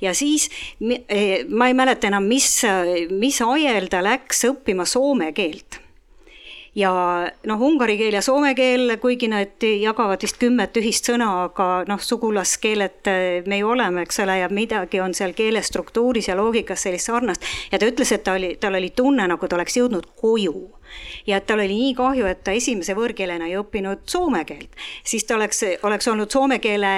ja 0.00 0.14
siis 0.14 0.48
eh, 0.80 1.44
ma 1.48 1.68
ei 1.68 1.76
mäleta 1.76 2.10
enam, 2.10 2.28
mis, 2.28 2.62
mis 3.10 3.42
ajel 3.44 3.90
ta 3.92 4.02
läks 4.04 4.46
õppima 4.52 4.88
soome 4.88 5.32
keelt 5.36 5.82
ja 6.78 6.92
noh, 7.46 7.62
ungari 7.64 7.96
keel 7.98 8.14
ja 8.18 8.22
soome 8.22 8.54
keel, 8.58 8.92
kuigi 9.02 9.28
nad 9.30 9.64
jagavad 9.64 10.22
vist 10.22 10.38
kümmet 10.40 10.76
ühist 10.78 11.08
sõna, 11.10 11.30
aga 11.48 11.68
noh, 11.88 12.00
sugulaskeeled 12.02 13.10
me 13.48 13.60
ju 13.60 13.72
oleme, 13.74 14.04
eks 14.06 14.22
ole, 14.24 14.38
ja 14.42 14.50
midagi 14.52 15.02
on 15.02 15.16
seal 15.16 15.34
keele 15.38 15.62
struktuuris 15.64 16.30
ja 16.30 16.36
loogikas 16.38 16.86
sellist 16.86 17.10
sarnast. 17.10 17.46
ja 17.72 17.78
ta 17.78 17.88
ütles, 17.88 18.12
et 18.14 18.24
ta 18.24 18.36
oli, 18.38 18.54
tal 18.60 18.78
oli 18.78 18.92
tunne, 18.94 19.26
nagu 19.30 19.48
ta 19.48 19.58
oleks 19.58 19.78
jõudnud 19.80 20.12
koju 20.20 20.77
ja 21.26 21.38
et 21.38 21.46
tal 21.46 21.62
oli 21.62 21.74
nii 21.74 21.94
kahju, 21.98 22.26
et 22.28 22.42
ta 22.44 22.54
esimese 22.56 22.96
võõrkeelena 22.98 23.48
ei 23.48 23.56
õppinud 23.60 24.04
soome 24.08 24.44
keelt, 24.48 24.74
siis 25.04 25.24
ta 25.28 25.36
oleks, 25.38 25.64
oleks 25.82 26.08
olnud 26.08 26.30
soome 26.32 26.58
keele 26.62 26.92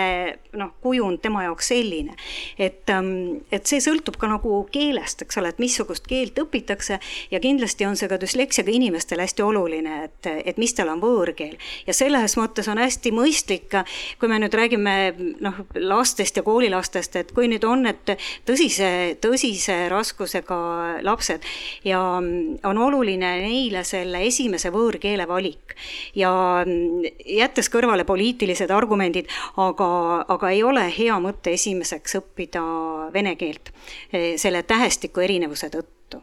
noh, 0.59 0.73
kujund 0.83 1.21
tema 1.23 1.45
jaoks 1.45 1.71
selline. 1.73 2.15
et, 2.59 2.91
ähm, 2.91 3.43
et 3.53 3.67
see 3.67 3.81
sõltub 3.81 4.17
ka 4.19 4.29
nagu 4.31 4.65
keelest, 4.73 5.23
eks 5.23 5.39
ole, 5.39 5.53
et 5.53 5.59
missugust 5.63 6.07
keelt 6.07 6.39
õpitakse 6.39 6.99
ja 7.31 7.41
kindlasti 7.41 7.87
on 7.87 7.97
see 7.97 8.09
ka 8.09 8.19
düsleksiaga 8.21 8.73
inimestele 8.73 9.23
hästi 9.23 9.43
oluline, 9.43 10.05
et, 10.05 10.31
et 10.45 10.59
mis 10.59 10.75
tal 10.75 10.91
on 10.93 11.03
võõrkeel. 11.03 11.57
ja 11.87 11.95
selles 11.95 12.37
mõttes 12.37 12.69
on 12.71 12.79
hästi 12.79 13.13
mõistlik, 13.15 13.75
kui 14.19 14.29
me 14.29 14.41
nüüd 14.43 14.55
räägime 14.55 14.97
noh, 15.41 15.63
lastest 15.75 16.37
ja 16.37 16.43
koolilastest, 16.47 17.17
et 17.17 17.33
kui 17.33 17.49
nüüd 17.51 17.65
on 17.65 17.85
need 17.87 18.15
tõsise, 18.49 19.17
tõsise 19.23 19.89
raskusega 19.91 20.61
lapsed 21.07 21.45
ja 21.85 22.01
on 22.01 22.79
oluline 22.79 23.33
neile 23.45 23.85
selle 23.91 24.23
esimese 24.27 24.73
võõrkeele 24.75 25.27
valik. 25.29 25.77
ja 26.15 26.33
jättes 27.27 27.71
kõrvale 27.73 28.07
poliitilised 28.09 28.71
argumendid, 28.71 29.31
aga, 29.61 29.91
aga 30.29 30.51
ei 30.51 30.63
ole 30.63 30.87
hea 30.99 31.19
mõte 31.23 31.55
esimeseks 31.59 32.21
õppida 32.21 32.65
vene 33.13 33.37
keelt 33.37 33.73
eh, 34.13 34.37
selle 34.39 34.63
tähestiku 34.63 35.27
erinevuse 35.27 35.71
tõttu 35.71 36.21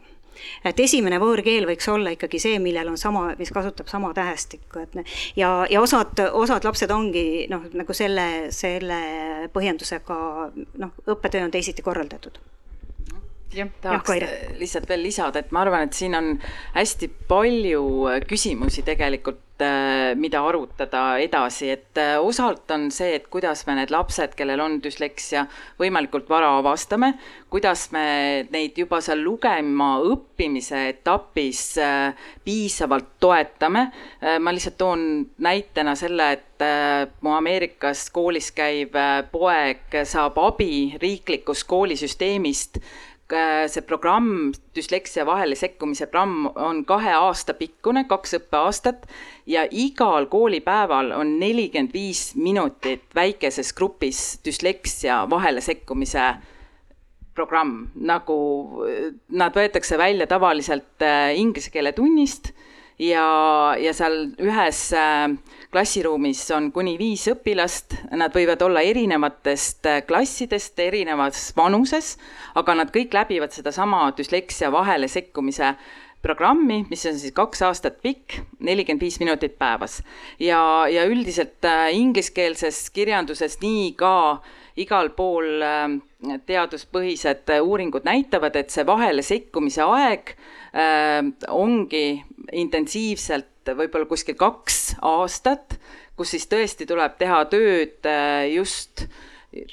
et 0.66 0.80
esimene 0.80 1.18
võõrkeel 1.22 1.66
võiks 1.68 1.88
olla 1.92 2.12
ikkagi 2.14 2.40
see, 2.42 2.58
millel 2.62 2.92
on 2.92 2.98
sama, 3.00 3.24
mis 3.38 3.52
kasutab 3.54 3.90
sama 3.90 4.12
tähestikku, 4.16 4.84
et 4.84 4.94
ja, 5.38 5.50
ja 5.70 5.82
osad, 5.82 6.20
osad 6.32 6.66
lapsed 6.68 6.92
ongi 6.94 7.24
noh, 7.50 7.66
nagu 7.78 7.96
selle, 7.96 8.28
selle 8.54 9.00
põhjendusega 9.54 10.20
noh, 10.84 10.94
õppetöö 11.06 11.46
on 11.46 11.54
teisiti 11.54 11.84
korraldatud 11.86 12.38
jah, 13.54 13.68
tahaks 13.82 14.14
ja, 14.18 14.30
lihtsalt 14.58 14.88
veel 14.90 15.04
lisada, 15.08 15.42
et 15.42 15.52
ma 15.54 15.64
arvan, 15.64 15.88
et 15.88 15.96
siin 15.96 16.16
on 16.18 16.32
hästi 16.76 17.10
palju 17.28 17.84
äh, 18.10 18.18
küsimusi 18.28 18.84
tegelikult, 18.86 19.62
äh, 19.64 20.12
mida 20.18 20.42
arutada 20.46 21.02
edasi, 21.22 21.70
et 21.74 22.00
äh, 22.00 22.16
osalt 22.20 22.70
on 22.74 22.88
see, 22.94 23.14
et 23.18 23.28
kuidas 23.32 23.64
me 23.68 23.78
need 23.78 23.92
lapsed, 23.94 24.36
kellel 24.38 24.62
on 24.64 24.78
düsleksia, 24.84 25.46
võimalikult 25.80 26.28
vara 26.30 26.54
avastame, 26.58 27.14
kuidas 27.48 27.88
me 27.94 28.04
neid 28.52 28.76
juba 28.78 29.00
seal 29.04 29.24
lugema 29.24 29.94
õppimise 30.04 30.84
etapis 30.92 31.62
piisavalt 32.44 33.14
toetame. 33.20 33.86
ma 34.44 34.52
lihtsalt 34.52 34.76
toon 34.76 35.00
näitena 35.40 35.94
selle, 35.96 36.26
et 36.36 36.64
mu 37.24 37.32
Ameerikas 37.32 38.10
koolis 38.12 38.50
käiv 38.52 38.92
poeg 39.32 39.96
saab 40.04 40.36
abi 40.42 40.98
riiklikust 41.00 41.64
koolisüsteemist 41.70 42.82
see 43.68 43.84
programm, 43.84 44.52
düsleksia 44.76 45.26
vahele 45.28 45.56
sekkumise 45.58 46.06
programm 46.08 46.46
on 46.56 46.84
kahe 46.88 47.12
aasta 47.12 47.52
pikkune, 47.54 48.06
kaks 48.08 48.38
õppeaastat 48.38 49.04
ja 49.46 49.66
igal 49.68 50.30
koolipäeval 50.32 51.12
on 51.12 51.34
nelikümmend 51.40 51.92
viis 51.92 52.30
minutit 52.36 53.04
väikeses 53.14 53.74
grupis 53.76 54.38
düsleksia 54.44 55.26
vahele 55.30 55.60
sekkumise 55.60 56.30
programm, 57.38 57.90
nagu 57.94 58.38
äh, 58.88 59.12
nad 59.30 59.54
võetakse 59.54 59.98
välja 60.00 60.26
tavaliselt 60.30 61.04
äh, 61.04 61.36
inglise 61.38 61.70
keele 61.74 61.92
tunnist 61.92 62.52
ja, 62.98 63.74
ja 63.78 63.92
seal 63.94 64.32
ühes 64.42 64.80
äh, 64.96 65.30
klassiruumis 65.72 66.42
on 66.56 66.70
kuni 66.74 66.96
viis 67.00 67.26
õpilast, 67.30 67.94
nad 68.18 68.34
võivad 68.34 68.62
olla 68.66 68.82
erinevatest 68.86 69.88
äh, 69.88 70.02
klassidest, 70.08 70.78
erinevas 70.82 71.48
vanuses, 71.56 72.16
aga 72.58 72.76
nad 72.82 72.92
kõik 72.94 73.14
läbivad 73.14 73.54
sedasama 73.54 74.08
düsleksia 74.18 74.72
vahele 74.74 75.08
sekkumise 75.08 75.74
programmi, 76.22 76.82
mis 76.90 77.04
on 77.06 77.18
siis 77.18 77.34
kaks 77.34 77.62
aastat 77.62 78.00
pikk, 78.02 78.40
nelikümmend 78.66 79.04
viis 79.06 79.20
minutit 79.22 79.54
päevas. 79.58 80.00
ja, 80.42 80.60
ja 80.90 81.06
üldiselt 81.06 81.64
äh, 81.64 81.94
ingliskeelses 81.94 82.88
kirjanduses 82.90 83.60
nii 83.62 83.92
ka 83.98 84.42
igal 84.78 85.10
pool 85.10 85.62
teaduspõhised 86.46 87.50
uuringud 87.62 88.04
näitavad, 88.06 88.54
et 88.56 88.70
see 88.70 88.84
vahele 88.86 89.22
sekkumise 89.26 89.82
aeg 89.82 90.34
äh, 90.34 90.57
ongi 91.48 92.22
intensiivselt 92.52 93.70
võib-olla 93.76 94.08
kuskil 94.08 94.36
kaks 94.38 94.98
aastat, 95.04 95.78
kus 96.16 96.34
siis 96.34 96.48
tõesti 96.50 96.86
tuleb 96.88 97.18
teha 97.18 97.44
tööd 97.50 98.06
äh, 98.08 98.48
just 98.52 99.06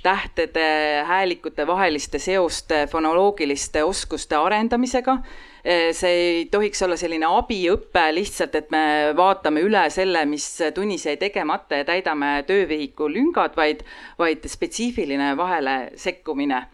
tähtede, 0.03 1.03
häälikute 1.03 1.65
vaheliste 1.67 2.19
seoste, 2.19 2.85
fonoloogiliste 2.87 3.83
oskuste 3.83 4.37
arendamisega. 4.39 5.17
Äh, 5.65 5.89
see 5.97 6.13
ei 6.13 6.45
tohiks 6.51 6.81
olla 6.85 6.97
selline 6.99 7.27
abiõpe 7.27 8.05
lihtsalt, 8.15 8.55
et 8.55 8.71
me 8.73 8.85
vaatame 9.17 9.65
üle 9.65 9.87
selle, 9.93 10.25
mis 10.29 10.47
tunnis 10.75 11.07
jäi 11.09 11.17
tegemata 11.21 11.81
ja 11.81 11.87
täidame 11.87 12.37
töövihiku 12.47 13.09
lüngad, 13.11 13.57
vaid, 13.57 13.83
vaid 14.19 14.47
spetsiifiline 14.49 15.33
vahele 15.37 15.77
sekkumine 15.99 16.65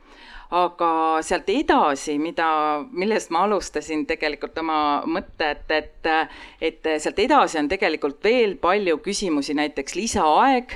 aga 0.52 0.92
sealt 1.24 1.50
edasi, 1.50 2.18
mida, 2.20 2.48
millest 2.92 3.32
ma 3.32 3.46
alustasin 3.48 4.06
tegelikult 4.10 4.58
oma 4.60 4.80
mõtet, 5.08 5.64
et, 5.72 6.12
et 6.60 6.90
sealt 7.00 7.20
edasi 7.24 7.60
on 7.62 7.70
tegelikult 7.72 8.20
veel 8.24 8.58
palju 8.60 9.00
küsimusi, 9.06 9.56
näiteks 9.56 9.96
lisaaeg 9.96 10.76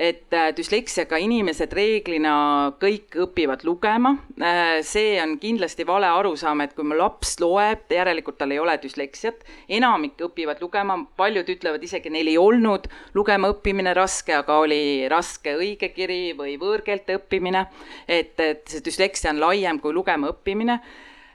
et 0.00 0.32
äh, 0.32 0.48
düsleksiaga 0.56 1.18
inimesed 1.20 1.74
reeglina 1.76 2.32
kõik 2.80 3.18
õpivad 3.26 3.66
lugema. 3.68 4.14
Äh, 4.40 4.78
see 4.86 5.18
on 5.20 5.34
kindlasti 5.42 5.84
vale 5.88 6.08
arusaam, 6.08 6.62
et 6.64 6.72
kui 6.76 6.86
mu 6.88 6.96
laps 6.96 7.34
loeb, 7.42 7.84
järelikult 7.92 8.38
tal 8.40 8.54
ei 8.54 8.62
ole 8.62 8.78
düsleksiat. 8.80 9.44
enamik 9.68 10.24
õpivad 10.24 10.62
lugema, 10.64 10.96
paljud 11.20 11.52
ütlevad 11.52 11.84
isegi, 11.84 12.10
neil 12.10 12.32
ei 12.32 12.38
olnud 12.40 12.88
lugema 13.14 13.52
õppimine 13.52 13.92
raske, 13.96 14.34
aga 14.40 14.56
oli 14.64 14.80
raske 15.12 15.58
õigekiri 15.60 16.32
või 16.38 16.56
võõrkeelte 16.56 17.20
õppimine. 17.20 17.66
et, 18.08 18.40
et 18.40 18.64
see 18.68 18.80
düsleksia 18.84 19.34
on 19.34 19.44
laiem 19.44 19.84
kui 19.84 19.92
lugema 19.92 20.32
õppimine 20.32 20.80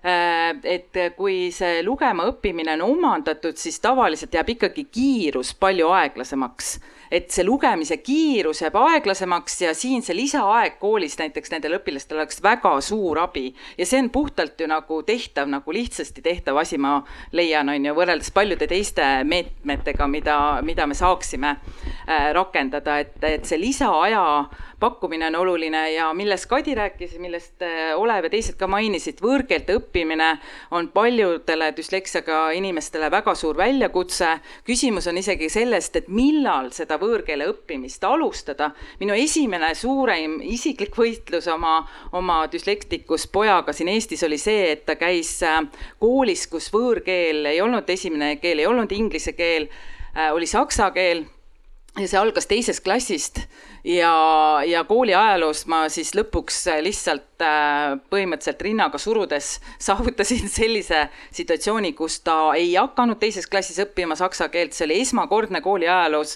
Äh, 0.05 0.51
et 0.69 0.97
kui 1.17 1.49
see 1.49 1.79
lugema 1.81 2.27
õppimine 2.29 2.75
on 2.75 2.83
omandatud, 2.91 3.57
siis 3.57 3.79
tavaliselt 3.81 4.35
jääb 4.37 4.51
ikkagi 4.53 4.83
kiirus 4.93 5.55
palju 5.57 5.89
aeglasemaks. 5.97 6.75
Et 7.15 7.31
see 7.31 7.45
lugemise 7.47 7.97
kiirus 8.03 8.59
jääb 8.63 8.75
aeglasemaks 8.79 9.61
ja 9.61 9.73
siin 9.77 10.03
see 10.03 10.15
lisaaeg 10.17 10.77
koolis 10.81 11.15
näiteks 11.21 11.53
nendel 11.53 11.77
õpilastel 11.79 12.19
oleks 12.19 12.41
väga 12.43 12.73
suur 12.83 13.21
abi. 13.23 13.47
ja 13.77 13.85
see 13.85 14.01
on 14.03 14.09
puhtalt 14.11 14.59
ju 14.59 14.67
nagu 14.67 15.01
tehtav, 15.07 15.47
nagu 15.51 15.73
lihtsasti 15.73 16.21
tehtav 16.25 16.59
asi, 16.59 16.77
ma 16.77 16.97
leian, 17.31 17.69
on 17.71 17.87
ju, 17.87 17.95
võrreldes 17.95 18.31
paljude 18.35 18.67
teiste 18.67 19.05
meetmetega, 19.23 20.07
mida, 20.11 20.37
mida 20.65 20.87
me 20.87 20.97
saaksime 20.97 21.55
äh, 21.55 22.31
rakendada, 22.35 22.99
et, 22.99 23.17
et 23.23 23.45
see 23.47 23.59
lisaaja 23.61 24.25
pakkumine 24.79 25.27
on 25.27 25.35
oluline 25.35 25.91
ja 25.93 26.13
millest 26.13 26.45
Kadi 26.45 26.75
rääkis, 26.75 27.15
millest 27.19 27.63
Olev 27.95 28.27
ja 28.27 28.29
teised 28.29 28.57
ka 28.59 28.67
mainisid, 28.69 29.21
võõrkeelte 29.23 29.77
õppimine 29.79 30.27
on 30.75 30.89
paljudele 30.93 31.71
düsleksiaga 31.77 32.49
inimestele 32.57 33.09
väga 33.11 33.35
suur 33.35 33.57
väljakutse. 33.57 34.39
küsimus 34.67 35.07
on 35.07 35.17
isegi 35.17 35.49
sellest, 35.49 35.95
et 35.95 36.07
millal 36.07 36.71
seda 36.75 36.99
võõrkeele 37.05 37.47
õppimist 37.51 38.03
alustada. 38.03 38.71
minu 38.99 39.13
esimene 39.13 39.73
suurem 39.75 40.39
isiklik 40.41 40.97
võitlus 40.97 41.47
oma, 41.47 41.77
oma 42.11 42.45
düslektikus 42.51 43.27
pojaga 43.27 43.73
siin 43.73 43.93
Eestis 43.93 44.23
oli 44.23 44.37
see, 44.41 44.71
et 44.71 44.85
ta 44.85 44.95
käis 44.95 45.39
koolis, 45.99 46.47
kus 46.47 46.71
võõrkeel 46.73 47.45
ei 47.45 47.61
olnud 47.61 47.89
esimene 47.89 48.35
keel, 48.41 48.59
ei 48.59 48.67
olnud 48.67 48.91
inglise 48.91 49.33
keel, 49.33 49.69
oli 50.31 50.47
saksa 50.47 50.91
keel. 50.95 51.25
Ja 51.95 52.09
see 52.11 52.19
algas 52.19 52.43
teisest 52.51 52.83
klassist. 52.83 53.37
Ja, 53.87 54.09
ja 54.67 54.81
kooli 54.83 55.13
ajaloos 55.15 55.61
ma 55.71 55.85
siis 55.93 56.09
lõpuks 56.17 56.57
lihtsalt 56.83 57.43
äh, 57.45 57.93
põhimõtteliselt 58.11 58.63
rinnaga 58.65 58.99
surudes 58.99 59.53
saavutasin 59.87 60.49
sellise 60.51 61.05
situatsiooni, 61.29 61.93
kus 61.95 62.19
ta 62.25 62.35
ei 62.57 62.73
hakanud 62.75 63.21
teises 63.21 63.47
klassis 63.47 63.79
õppima 63.85 64.17
saksa 64.19 64.49
keelt, 64.51 64.75
see 64.75 64.89
oli 64.89 64.99
esmakordne 65.05 65.61
kooli 65.63 65.87
ajaloos 65.87 66.35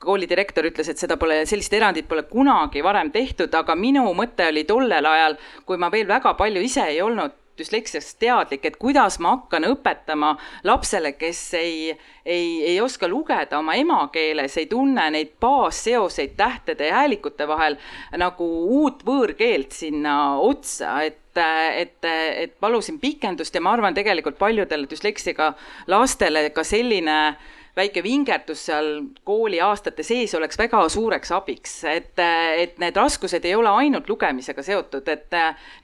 koolidirektor 0.00 0.64
ütles, 0.70 0.88
et 0.88 1.00
seda 1.00 1.18
pole, 1.20 1.42
sellist 1.48 1.74
erandit 1.76 2.08
pole 2.08 2.24
kunagi 2.28 2.82
varem 2.84 3.12
tehtud, 3.12 3.52
aga 3.54 3.76
minu 3.76 4.06
mõte 4.16 4.48
oli 4.48 4.64
tollel 4.68 5.06
ajal, 5.06 5.36
kui 5.68 5.80
ma 5.80 5.90
veel 5.92 6.08
väga 6.08 6.34
palju 6.38 6.64
ise 6.64 6.86
ei 6.88 7.02
olnud 7.04 7.36
düsleksiast 7.60 8.16
teadlik, 8.22 8.64
et 8.64 8.78
kuidas 8.80 9.18
ma 9.20 9.34
hakkan 9.34 9.66
õpetama 9.68 10.30
lapsele, 10.64 11.12
kes 11.20 11.40
ei, 11.58 11.90
ei, 12.24 12.46
ei 12.72 12.78
oska 12.80 13.08
lugeda 13.10 13.58
oma 13.58 13.76
emakeeles, 13.76 14.56
ei 14.56 14.68
tunne 14.70 15.10
neid 15.12 15.34
baasseoseid 15.42 16.32
tähtede 16.38 16.88
ja 16.88 17.02
häälikute 17.02 17.48
vahel 17.50 17.76
nagu 18.20 18.48
uut 18.80 19.04
võõrkeelt 19.06 19.76
sinna 19.76 20.16
otsa, 20.40 21.00
et 21.04 21.18
et, 21.30 22.02
et 22.04 22.56
palusin 22.60 22.96
pikendust 22.98 23.54
ja 23.54 23.60
ma 23.62 23.70
arvan, 23.76 23.94
tegelikult 23.94 24.34
paljudele 24.36 24.88
düsleksiga 24.90 25.52
lastele 25.88 26.48
ka 26.50 26.64
selline 26.66 27.14
äh, 27.28 27.59
väike 27.76 28.02
vingerdus 28.02 28.64
seal 28.66 28.90
kooliaastate 29.24 30.02
sees 30.06 30.34
oleks 30.34 30.58
väga 30.58 30.82
suureks 30.88 31.32
abiks, 31.36 31.74
et, 31.84 32.18
et 32.18 32.78
need 32.82 32.96
raskused 32.96 33.44
ei 33.44 33.54
ole 33.54 33.72
ainult 33.82 34.08
lugemisega 34.10 34.62
seotud, 34.62 35.08
et 35.08 35.36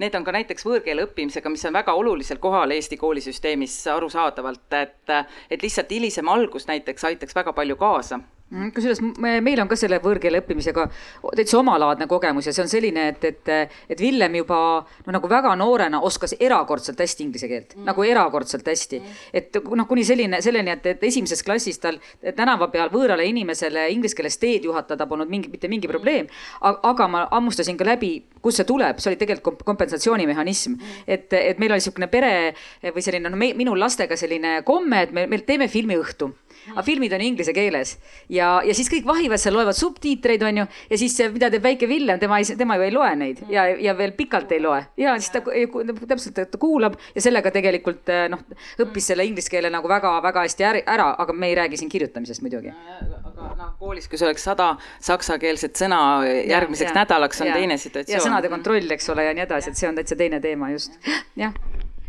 need 0.03 0.15
on 0.15 0.25
ka 0.27 0.35
näiteks 0.37 0.67
võõrkeele 0.67 1.07
õppimisega, 1.07 1.53
mis 1.53 1.65
on 1.69 1.77
väga 1.77 1.95
olulisel 1.95 2.41
kohal 2.43 2.75
Eesti 2.77 2.99
koolisüsteemis 3.01 3.79
arusaadavalt, 3.95 4.67
et, 4.81 5.15
et 5.51 5.63
lihtsalt 5.63 5.93
hilisem 5.93 6.29
algus 6.29 6.69
näiteks 6.69 7.11
aitaks 7.13 7.37
väga 7.37 7.53
palju 7.57 7.77
kaasa 7.81 8.21
kusjuures 8.47 9.01
meil 9.19 9.59
on 9.59 9.67
ka 9.67 9.75
selle 9.79 9.99
võõrkeele 10.03 10.39
õppimisega 10.39 10.85
täitsa 11.35 11.59
omalaadne 11.59 12.07
kogemus 12.07 12.47
ja 12.47 12.53
see 12.55 12.63
on 12.63 12.71
selline, 12.71 13.09
et, 13.11 13.25
et, 13.27 13.51
et 13.91 14.03
Villem 14.03 14.39
juba 14.39 14.59
no 15.07 15.15
nagu 15.17 15.31
väga 15.31 15.55
noorena 15.59 15.99
oskas 16.07 16.37
erakordselt 16.39 17.03
hästi 17.03 17.27
inglise 17.27 17.51
keelt 17.51 17.75
mm., 17.75 17.89
nagu 17.89 18.07
erakordselt 18.07 18.69
hästi. 18.71 19.01
Mm.. 19.03 19.25
et 19.41 19.59
noh, 19.67 19.89
kuni 19.91 20.07
selline, 20.07 20.41
selleni, 20.47 20.77
et, 20.77 20.87
et 20.95 21.05
esimeses 21.11 21.43
klassis 21.47 21.83
tal 21.83 21.99
tänava 22.39 22.71
peal 22.71 22.93
võõrale 22.95 23.27
inimesele 23.27 23.89
inglise 23.97 24.15
keeles 24.15 24.39
teed 24.39 24.71
juhatada 24.71 25.09
polnud 25.11 25.31
mingi, 25.31 25.51
mitte 25.51 25.71
mingi 25.73 25.91
probleem. 25.91 26.31
aga 26.63 27.11
ma 27.11 27.27
hammustasin 27.33 27.77
ka 27.77 27.89
läbi, 27.89 28.13
kust 28.43 28.63
see 28.63 28.69
tuleb, 28.69 29.03
see 29.03 29.11
oli 29.11 29.21
tegelikult 29.21 29.67
kompensatsioonimehhanism. 29.67 30.79
Mm.. 30.79 31.05
et, 31.07 31.33
et 31.35 31.59
meil 31.59 31.75
oli 31.75 31.83
niisugune 31.83 32.07
pere 32.11 32.33
või 32.95 33.03
selline, 33.03 33.27
no 33.27 33.37
minul 33.37 33.81
lastega 33.81 34.17
selline 34.17 34.61
komme, 34.67 35.03
et 35.03 35.13
me, 35.15 35.27
me 35.27 35.43
teeme 35.43 35.67
filmiõhtu 35.71 36.31
aga 36.73 36.85
filmid 36.87 37.15
on 37.17 37.25
inglise 37.25 37.55
keeles. 37.57 37.97
Ja, 38.33 38.57
ja 38.67 38.75
siis 38.77 38.91
kõik 38.93 39.07
vahivad 39.09 39.41
seal, 39.43 39.55
loevad 39.57 39.77
subtiitreid, 39.79 40.43
onju, 40.47 40.67
ja 40.91 40.99
siis 41.01 41.17
mida 41.35 41.51
teeb 41.53 41.65
väike 41.65 41.89
Villem, 41.91 42.21
tema 42.23 42.41
ei, 42.43 42.57
tema 42.59 42.79
ju 42.79 42.87
ei 42.87 42.95
loe 42.95 43.13
neid. 43.19 43.43
Ja, 43.53 43.67
ja 43.69 43.97
veel 43.99 44.15
pikalt 44.19 44.53
ei 44.57 44.63
loe. 44.63 44.83
Ja 45.01 45.17
siis 45.21 45.33
ta 45.35 45.43
täpselt, 45.45 46.43
ta 46.51 46.61
kuulab. 46.61 46.99
Ja 47.15 47.25
sellega 47.25 47.53
tegelikult 47.55 48.13
noh, 48.33 48.45
õppis 48.83 49.11
selle 49.13 49.27
inglise 49.27 49.53
keele 49.53 49.71
nagu 49.73 49.91
väga-väga 49.91 50.47
hästi 50.47 50.69
ära, 50.83 51.11
aga 51.19 51.37
me 51.37 51.51
ei 51.51 51.59
räägi 51.59 51.81
siin 51.81 51.93
kirjutamisest 51.93 52.45
muidugi. 52.45 52.75
aga 53.17 53.51
noh, 53.59 53.75
koolis, 53.81 54.09
kui 54.09 54.19
sul 54.19 54.31
oleks 54.31 54.47
sada 54.47 54.73
saksakeelset 55.01 55.79
sõna 55.79 56.01
järgmiseks 56.27 56.91
ja, 56.93 57.01
nädalaks, 57.03 57.43
on 57.43 57.53
ja, 57.53 57.59
teine 57.61 57.79
situatsioon. 57.81 58.19
ja 58.19 58.25
sõnade 58.25 58.53
kontroll, 58.53 58.91
eks 58.97 59.11
ole, 59.15 59.27
ja 59.29 59.35
nii 59.37 59.47
edasi, 59.47 59.73
et 59.73 59.81
see 59.81 59.91
on 59.91 59.99
täitsa 59.99 60.19
teine 60.19 60.41
teema 60.43 60.73
just, 60.75 60.99
jah 61.39 61.55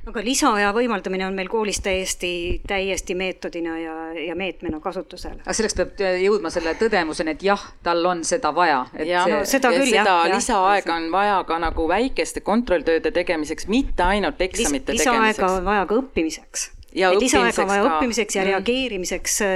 aga 0.08 0.24
lisaaja 0.24 0.70
võimaldamine 0.76 1.26
on 1.28 1.36
meil 1.36 1.50
koolis 1.52 1.80
täiesti, 1.84 2.62
täiesti 2.68 3.16
meetodina 3.18 3.76
ja, 3.80 3.96
ja 4.16 4.36
meetmena 4.40 4.80
kasutusel. 4.84 5.36
aga 5.42 5.56
selleks 5.56 5.76
peab 5.78 6.04
jõudma 6.22 6.52
selle 6.54 6.74
tõdemuseni, 6.80 7.36
et 7.36 7.44
jah, 7.48 7.66
tal 7.84 8.06
on 8.08 8.24
seda 8.28 8.54
vaja. 8.56 8.86
ja 9.04 9.26
see... 9.26 9.36
no 9.36 9.42
seda 9.52 9.74
küll 9.76 9.92
jah. 9.92 10.08
seda 10.08 10.16
lisaaega 10.36 10.96
on 10.96 11.10
vaja 11.12 11.38
ka 11.50 11.60
nagu 11.64 11.88
väikeste 11.92 12.44
kontrolltööde 12.48 13.12
tegemiseks, 13.16 13.68
mitte 13.72 14.08
ainult 14.08 14.42
eksamite 14.48 14.96
Lis 14.96 15.04
tegemiseks. 15.04 15.38
lisaaega 15.38 15.54
on 15.60 15.68
vaja 15.68 15.86
ka 15.90 16.00
õppimiseks. 16.02 16.68
et 16.96 17.20
lisaaega 17.20 17.64
on 17.66 17.72
vaja 17.74 17.86
ka. 17.86 17.94
õppimiseks 17.94 18.40
ja 18.40 18.44
mm. 18.44 18.52
reageerimiseks 18.54 19.40
äh, 19.46 19.56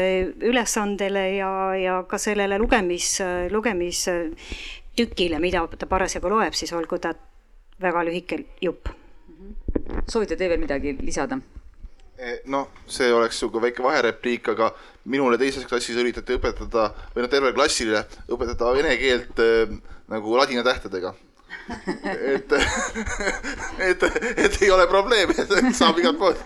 ülesandele 0.51 1.27
ja, 1.37 1.51
ja 1.79 1.99
ka 2.07 2.19
sellele 2.19 2.59
lugemis, 2.59 3.13
lugemistükile, 3.51 5.39
mida 5.39 5.63
ta 5.77 5.87
parasjagu 5.87 6.33
loeb, 6.33 6.57
siis 6.59 6.73
olgu 6.75 6.99
ta 6.99 7.15
väga 7.81 8.03
lühike 8.05 8.43
jupp 8.61 8.99
soovite 10.07 10.37
te 10.37 10.49
veel 10.49 10.61
midagi 10.61 10.95
lisada? 11.01 11.39
Noh, 12.53 12.67
see 12.85 13.09
oleks 13.09 13.39
sihuke 13.41 13.61
väike 13.63 13.81
vaherepliik, 13.81 14.51
aga 14.53 14.69
minule 15.09 15.39
teises 15.41 15.65
klassis 15.65 15.97
üritati 15.97 16.35
õpetada 16.37 16.91
või 17.15 17.23
noh, 17.23 17.31
tervele 17.31 17.55
klassile 17.55 18.03
õpetada 18.29 18.75
vene 18.77 18.93
keelt 19.01 19.41
äh, 19.41 19.73
nagu 20.11 20.37
ladina 20.37 20.61
tähtedega 20.67 21.15
et, 22.35 22.53
et, 23.79 24.05
et 24.37 24.61
ei 24.61 24.71
ole 24.71 24.85
probleemi, 24.89 25.35
saab 25.73 25.99
igalt 26.01 26.19
poolt. 26.21 26.45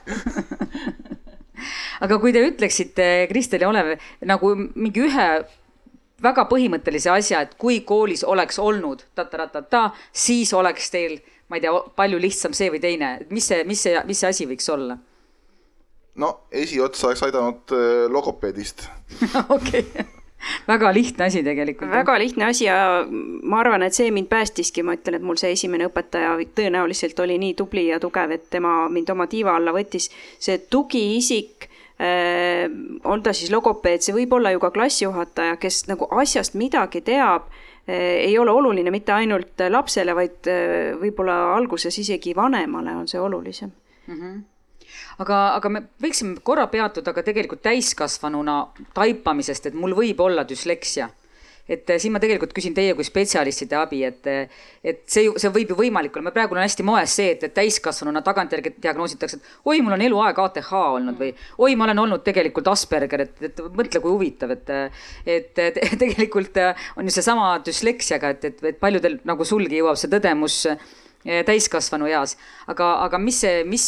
aga 2.06 2.20
kui 2.24 2.34
te 2.36 2.44
ütleksite, 2.46 3.10
Kristel 3.32 3.66
ja 3.66 3.70
Olev, 3.72 3.96
nagu 4.28 4.56
mingi 4.56 5.06
ühe 5.06 5.28
väga 6.24 6.46
põhimõttelise 6.50 7.12
asja, 7.14 7.44
et 7.46 7.56
kui 7.60 7.82
koolis 7.88 8.24
oleks 8.24 8.60
olnud 8.62 9.04
ta-ta-ta-ta, 9.16 9.90
siis 10.14 10.54
oleks 10.56 10.92
teil 10.94 11.20
ma 11.50 11.60
ei 11.60 11.66
tea, 11.66 11.74
palju 11.96 12.20
lihtsam 12.22 12.56
see 12.58 12.72
või 12.74 12.82
teine, 12.84 13.18
mis 13.30 13.48
see, 13.52 13.64
mis 13.68 13.86
see, 13.86 14.00
mis 14.08 14.22
see 14.24 14.32
asi 14.34 14.50
võiks 14.50 14.70
olla? 14.74 14.98
no 16.22 16.36
esiotsa 16.52 17.10
oleks 17.10 17.26
aidanud 17.28 17.76
äh, 17.76 18.06
logopeedist 18.12 18.88
okei 19.58 19.86
väga 20.68 20.94
lihtne 20.94 21.26
asi 21.26 21.44
tegelikult. 21.44 21.92
väga 21.92 22.18
lihtne 22.20 22.46
asi 22.46 22.66
ja 22.66 23.06
ma 23.44 23.60
arvan, 23.60 23.84
et 23.84 23.94
see 23.94 24.12
mind 24.12 24.30
päästiski, 24.32 24.84
ma 24.84 24.96
ütlen, 24.98 25.20
et 25.20 25.26
mul 25.26 25.40
see 25.42 25.54
esimene 25.56 25.90
õpetaja 25.90 26.36
tõenäoliselt 26.58 27.20
oli 27.24 27.38
nii 27.42 27.54
tubli 27.60 27.88
ja 27.90 28.00
tugev, 28.00 28.36
et 28.36 28.50
tema 28.54 28.86
mind 28.92 29.10
oma 29.14 29.28
tiiva 29.32 29.56
alla 29.58 29.74
võttis. 29.76 30.10
see 30.40 30.58
tugiisik 30.70 31.68
äh, 32.00 32.66
on 33.04 33.24
ta 33.24 33.34
siis 33.34 33.52
logopeed, 33.54 34.06
see 34.06 34.16
võib 34.16 34.38
olla 34.38 34.54
ju 34.54 34.64
ka 34.64 34.72
klassijuhataja, 34.76 35.58
kes 35.62 35.86
nagu 35.92 36.10
asjast 36.22 36.58
midagi 36.60 37.02
teab 37.06 37.50
ei 37.88 38.38
ole 38.40 38.52
oluline 38.52 38.92
mitte 38.92 39.14
ainult 39.14 39.62
lapsele, 39.70 40.16
vaid 40.18 40.50
eh, 40.50 40.96
võib-olla 40.98 41.56
alguses 41.56 41.98
isegi 42.02 42.36
vanemale 42.36 42.96
on 42.96 43.08
see 43.08 43.22
olulisem 43.22 43.72
mm. 44.08 44.20
-hmm 44.20 44.44
aga, 45.20 45.38
aga 45.56 45.70
me 45.70 45.82
võiksime 46.02 46.40
korra 46.44 46.68
peatuda 46.72 47.14
ka 47.14 47.24
tegelikult 47.26 47.62
täiskasvanuna 47.66 48.58
taipamisest, 48.94 49.66
et 49.66 49.74
mul 49.74 49.96
võib 49.98 50.20
olla 50.20 50.44
düsleksia 50.48 51.10
et 51.70 51.90
eh, 51.90 52.00
siin 52.02 52.14
ma 52.14 52.22
tegelikult 52.22 52.54
küsin 52.56 52.76
teie 52.78 52.94
kui 52.98 53.06
spetsialistide 53.08 53.78
abi, 53.80 54.02
et, 54.08 54.28
eh, 54.30 54.66
et 54.86 55.02
see 55.10 55.32
see 55.42 55.52
võib 55.54 55.74
ju 55.74 55.78
võimalik 55.80 56.18
olla, 56.20 56.34
praegu 56.36 56.58
on 56.58 56.62
hästi 56.62 56.86
moes 56.86 57.16
see, 57.20 57.32
et, 57.34 57.46
et 57.48 57.56
täiskasvanuna 57.56 58.22
tagantjärgi 58.26 58.76
diagnoositakse, 58.84 59.40
et 59.40 59.72
oi, 59.72 59.82
mul 59.86 59.98
on 59.98 60.06
eluaeg 60.06 60.42
ATH 60.46 60.74
olnud 60.82 61.18
või 61.22 61.32
oi, 61.58 61.76
ma 61.76 61.88
olen 61.90 62.04
olnud 62.06 62.26
tegelikult 62.26 62.70
Asperger, 62.74 63.26
et, 63.26 63.42
et 63.50 63.64
mõtle, 63.78 64.02
kui 64.04 64.14
huvitav, 64.14 64.54
et, 64.56 64.76
et, 65.26 65.64
et 65.66 65.82
tegelikult 66.04 66.62
on 66.96 67.10
ju 67.10 67.16
seesama 67.16 67.56
düsleksiaga, 67.66 68.36
et, 68.36 68.52
et, 68.52 68.64
et 68.74 68.80
paljudel 68.80 69.20
nagu 69.26 69.48
sulgi 69.48 69.82
jõuab 69.82 69.98
see 70.00 70.12
tõdemus 70.12 70.64
täiskasvanu 71.26 72.08
eas. 72.10 72.36
aga, 72.68 72.92
aga 73.06 73.20
mis 73.22 73.40
see, 73.42 73.64
mis, 73.68 73.86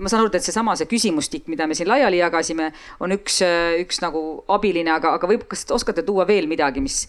ma 0.00 0.08
saan 0.08 0.24
aru, 0.24 0.32
et 0.34 0.46
seesama, 0.46 0.74
see 0.78 0.88
küsimustik, 0.90 1.46
mida 1.52 1.66
me 1.68 1.76
siin 1.76 1.88
laiali 1.90 2.20
jagasime, 2.22 2.70
on 3.00 3.12
üks, 3.16 3.40
üks 3.82 4.00
nagu 4.04 4.22
abiline, 4.48 4.92
aga, 4.94 5.14
aga 5.18 5.30
võib, 5.30 5.44
kas 5.50 5.66
oskate 5.76 6.04
tuua 6.06 6.26
veel 6.28 6.48
midagi, 6.50 6.82
mis, 6.84 7.02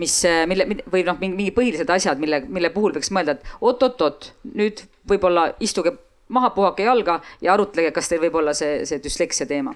mis, 0.00 0.16
mille 0.50 0.66
või 0.92 1.04
noh, 1.06 1.20
mingi 1.22 1.52
põhilised 1.54 1.90
asjad, 1.94 2.22
mille, 2.22 2.42
mille 2.48 2.72
puhul 2.74 2.96
võiks 2.96 3.12
mõelda, 3.14 3.38
et 3.38 3.54
oot-oot-oot, 3.60 4.32
nüüd 4.58 4.84
võib-olla 5.08 5.52
istuge 5.62 5.94
maha, 6.32 6.50
puhake 6.56 6.86
jalga 6.86 7.20
ja 7.44 7.54
arutlege, 7.54 7.92
kas 7.94 8.10
teil 8.10 8.22
võib 8.22 8.40
olla 8.42 8.54
see, 8.56 8.82
see 8.88 9.02
düsleksia 9.02 9.46
teema. 9.46 9.74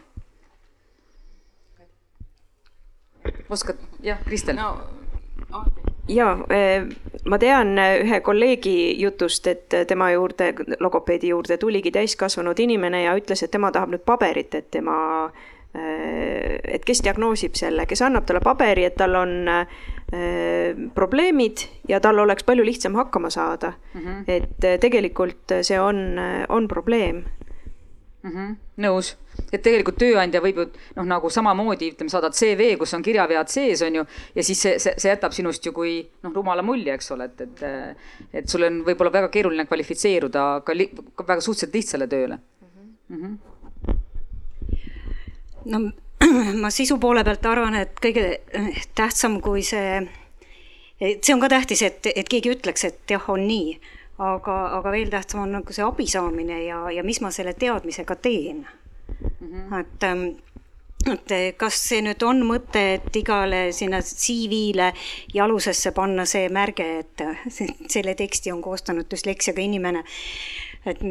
oskad, 3.51 3.79
jah, 4.03 4.19
Kristel 4.25 4.57
no,? 4.59 4.77
Jaa, 6.09 6.37
eh, 6.51 6.87
ma 7.25 7.39
tean 7.39 7.79
eh, 7.79 8.01
ühe 8.05 8.21
kolleegi 8.25 8.77
jutust, 9.01 9.47
et 9.51 9.75
eh, 9.75 9.85
tema 9.87 10.11
juurde, 10.13 10.53
logopeedi 10.81 11.33
juurde 11.33 11.59
tuligi 11.59 11.93
täiskasvanud 11.95 12.59
inimene 12.63 13.03
ja 13.07 13.17
ütles, 13.19 13.43
et 13.43 13.51
tema 13.51 13.73
tahab 13.75 13.95
nüüd 13.95 14.07
paberit, 14.07 14.55
et 14.55 14.71
tema, 14.71 14.97
et 15.77 16.85
kes 16.89 17.03
diagnoosib 17.05 17.57
selle, 17.59 17.85
kes 17.85 18.01
annab 18.07 18.25
talle 18.25 18.41
paberi, 18.41 18.87
et 18.89 18.95
tal 18.97 19.13
on 19.19 19.35
probleemid 20.97 21.67
ja 21.91 21.99
tal 22.01 22.23
oleks 22.23 22.47
palju 22.49 22.65
lihtsam 22.65 22.95
hakkama 22.97 23.29
saada 23.31 23.75
mm. 23.93 24.01
-hmm. 24.01 24.23
et 24.27 24.81
tegelikult 24.81 25.53
see 25.61 25.81
on, 25.81 26.17
on 26.49 26.69
probleem 26.69 27.25
mm. 28.23 28.31
-hmm. 28.31 28.55
Nõus, 28.83 29.15
et 29.53 29.63
tegelikult 29.65 29.99
tööandja 30.01 30.41
võib 30.45 30.61
ju 30.61 30.67
noh, 30.99 31.07
nagu 31.09 31.31
samamoodi 31.33 31.91
ütleme, 31.95 32.13
saadad 32.13 32.37
CV, 32.37 32.75
kus 32.81 32.95
on 32.97 33.05
kirjavead 33.05 33.49
sees, 33.53 33.83
on 33.87 34.01
ju, 34.01 34.05
ja 34.37 34.45
siis 34.45 34.61
see, 34.63 34.79
see, 34.83 34.95
see 35.01 35.13
jätab 35.13 35.33
sinust 35.37 35.65
ju 35.67 35.73
kui 35.77 35.99
noh, 36.25 36.33
rumala 36.35 36.65
mulje, 36.67 36.95
eks 36.97 37.13
ole, 37.17 37.31
et, 37.31 37.41
et 37.47 38.43
et 38.43 38.49
sul 38.51 38.67
on 38.67 38.83
võib-olla 38.87 39.13
väga 39.15 39.31
keeruline 39.33 39.67
kvalifitseeruda 39.69 40.47
ka, 40.67 40.77
li, 40.77 40.91
ka 40.93 41.25
väga 41.29 41.45
suhteliselt 41.45 41.75
lihtsale 41.79 42.07
tööle 42.11 42.39
mm. 43.09 43.23
-hmm. 43.23 43.35
no 45.73 45.79
ma 46.63 46.71
sisu 46.71 46.99
poole 47.01 47.25
pealt 47.25 47.47
arvan, 47.47 47.75
et 47.81 48.01
kõige 48.03 48.25
eh, 48.37 48.85
tähtsam, 48.97 49.41
kui 49.45 49.63
see, 49.67 50.01
see 51.01 51.35
on 51.35 51.43
ka 51.43 51.49
tähtis, 51.53 51.83
et, 51.87 52.09
et 52.15 52.29
keegi 52.29 52.55
ütleks, 52.57 52.85
et 52.89 53.17
jah, 53.17 53.25
on 53.33 53.47
nii, 53.47 53.77
aga, 54.19 54.57
aga 54.79 54.93
veel 54.95 55.11
tähtsam 55.13 55.45
on 55.45 55.57
nagu 55.59 55.73
see 55.73 55.85
abi 55.85 56.07
saamine 56.09 56.63
ja, 56.65 56.87
ja 56.91 57.05
mis 57.05 57.21
ma 57.21 57.31
selle 57.31 57.55
teadmisega 57.55 58.17
teen 58.17 58.67
mm. 58.67 59.49
-hmm. 59.51 59.81
et 59.81 60.03
ähm, 60.03 60.27
et 61.13 61.57
kas 61.59 61.79
see 61.89 62.03
nüüd 62.03 62.23
on 62.27 62.41
mõte, 62.47 62.83
et 62.97 63.17
igale 63.17 63.73
sinna 63.73 64.01
CV-le 64.03 64.93
ja 65.35 65.45
alusesse 65.45 65.93
panna 65.95 66.25
see 66.27 66.49
märge, 66.49 66.87
et 66.99 67.23
selle 67.93 68.15
teksti 68.19 68.53
on 68.53 68.63
koostanud 68.63 69.07
düsleksiaga 69.11 69.63
inimene, 69.63 70.03
et 70.87 71.03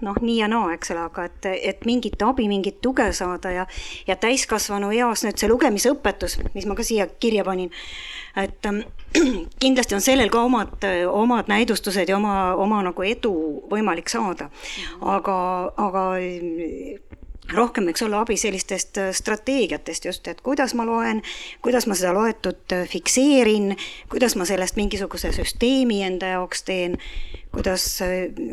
noh, 0.00 0.20
nii 0.20 0.36
ja 0.38 0.48
naa, 0.50 0.72
eks 0.74 0.92
ole, 0.94 1.06
aga 1.08 1.24
et, 1.28 1.48
et 1.72 1.84
mingit 1.88 2.22
abi, 2.22 2.48
mingit 2.50 2.80
tuge 2.84 3.10
saada 3.16 3.52
ja, 3.54 3.66
ja 4.06 4.16
täiskasvanu 4.16 4.92
eas 4.96 5.24
nüüd 5.26 5.40
see 5.40 5.50
lugemisõpetus, 5.50 6.38
mis 6.54 6.68
ma 6.68 6.78
ka 6.78 6.86
siia 6.86 7.08
kirja 7.20 7.44
panin, 7.48 7.72
et 8.36 8.70
ähm, 8.70 8.84
kindlasti 9.62 9.96
on 9.96 10.04
sellel 10.04 10.30
ka 10.32 10.42
omad, 10.44 10.84
omad 11.10 11.48
näidustused 11.48 12.08
ja 12.08 12.16
oma, 12.16 12.54
oma 12.54 12.82
nagu 12.86 13.06
edu 13.06 13.34
võimalik 13.70 14.10
saada. 14.12 14.50
aga, 15.00 15.38
aga 15.76 16.04
rohkem 17.54 17.88
võiks 17.88 18.04
olla 18.04 18.20
abi 18.20 18.36
sellistest 18.36 19.00
strateegiatest 19.16 20.04
just, 20.04 20.28
et 20.28 20.40
kuidas 20.44 20.74
ma 20.76 20.84
loen, 20.86 21.22
kuidas 21.64 21.88
ma 21.88 21.96
seda 21.96 22.12
loetut 22.16 22.76
fikseerin, 22.90 23.72
kuidas 24.12 24.36
ma 24.36 24.44
sellest 24.48 24.76
mingisuguse 24.76 25.32
süsteemi 25.32 26.02
enda 26.04 26.34
jaoks 26.36 26.62
teen 26.68 26.98
kuidas, 27.54 27.86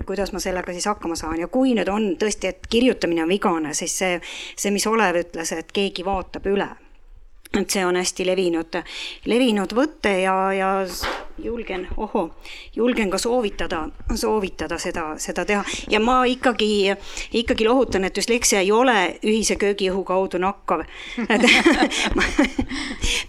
kuidas 0.08 0.32
ma 0.32 0.40
sellega 0.40 0.74
siis 0.74 0.88
hakkama 0.88 1.18
saan. 1.20 1.40
Ja 1.44 1.52
kui 1.52 1.76
nüüd 1.76 1.92
on 1.92 2.14
tõesti, 2.22 2.54
et 2.54 2.72
kirjutamine 2.72 3.26
on 3.26 3.30
vigane, 3.30 3.76
siis 3.76 3.98
see, 4.00 4.20
see, 4.56 4.72
mis 4.72 4.88
Olev 4.88 5.20
ütles, 5.20 5.52
et 5.52 5.76
keegi 5.76 6.06
vaatab 6.08 6.48
üle 6.48 6.72
et 7.54 7.70
see 7.70 7.86
on 7.86 7.96
hästi 7.96 8.26
levinud, 8.28 8.78
levinud 9.32 9.74
võte 9.76 10.12
ja, 10.22 10.36
ja 10.56 10.72
julgen, 11.44 11.88
ohoo, 11.98 12.30
julgen 12.76 13.12
ka 13.12 13.20
soovitada, 13.22 13.86
soovitada 14.16 14.78
seda, 14.82 15.06
seda 15.22 15.46
teha. 15.46 15.64
Ja 15.90 16.02
ma 16.04 16.24
ikkagi, 16.28 16.92
ikkagi 17.34 17.68
lohutan, 17.68 18.08
et 18.08 18.16
düsleksia 18.16 18.64
ei 18.64 18.72
ole 18.76 18.98
ühise 19.24 19.56
köögiõhu 19.62 20.04
kaudu 20.04 20.42
nakkav. 20.42 20.84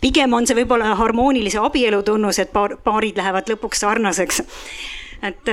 Pigem 0.02 0.34
on 0.34 0.46
see 0.46 0.58
võib-olla 0.58 0.96
harmoonilise 0.98 1.62
abielu 1.62 2.02
tunnus, 2.06 2.42
et 2.42 2.52
paar, 2.52 2.78
paarid 2.82 3.18
lähevad 3.18 3.54
lõpuks 3.54 3.86
sarnaseks 3.86 4.42
et, 5.22 5.48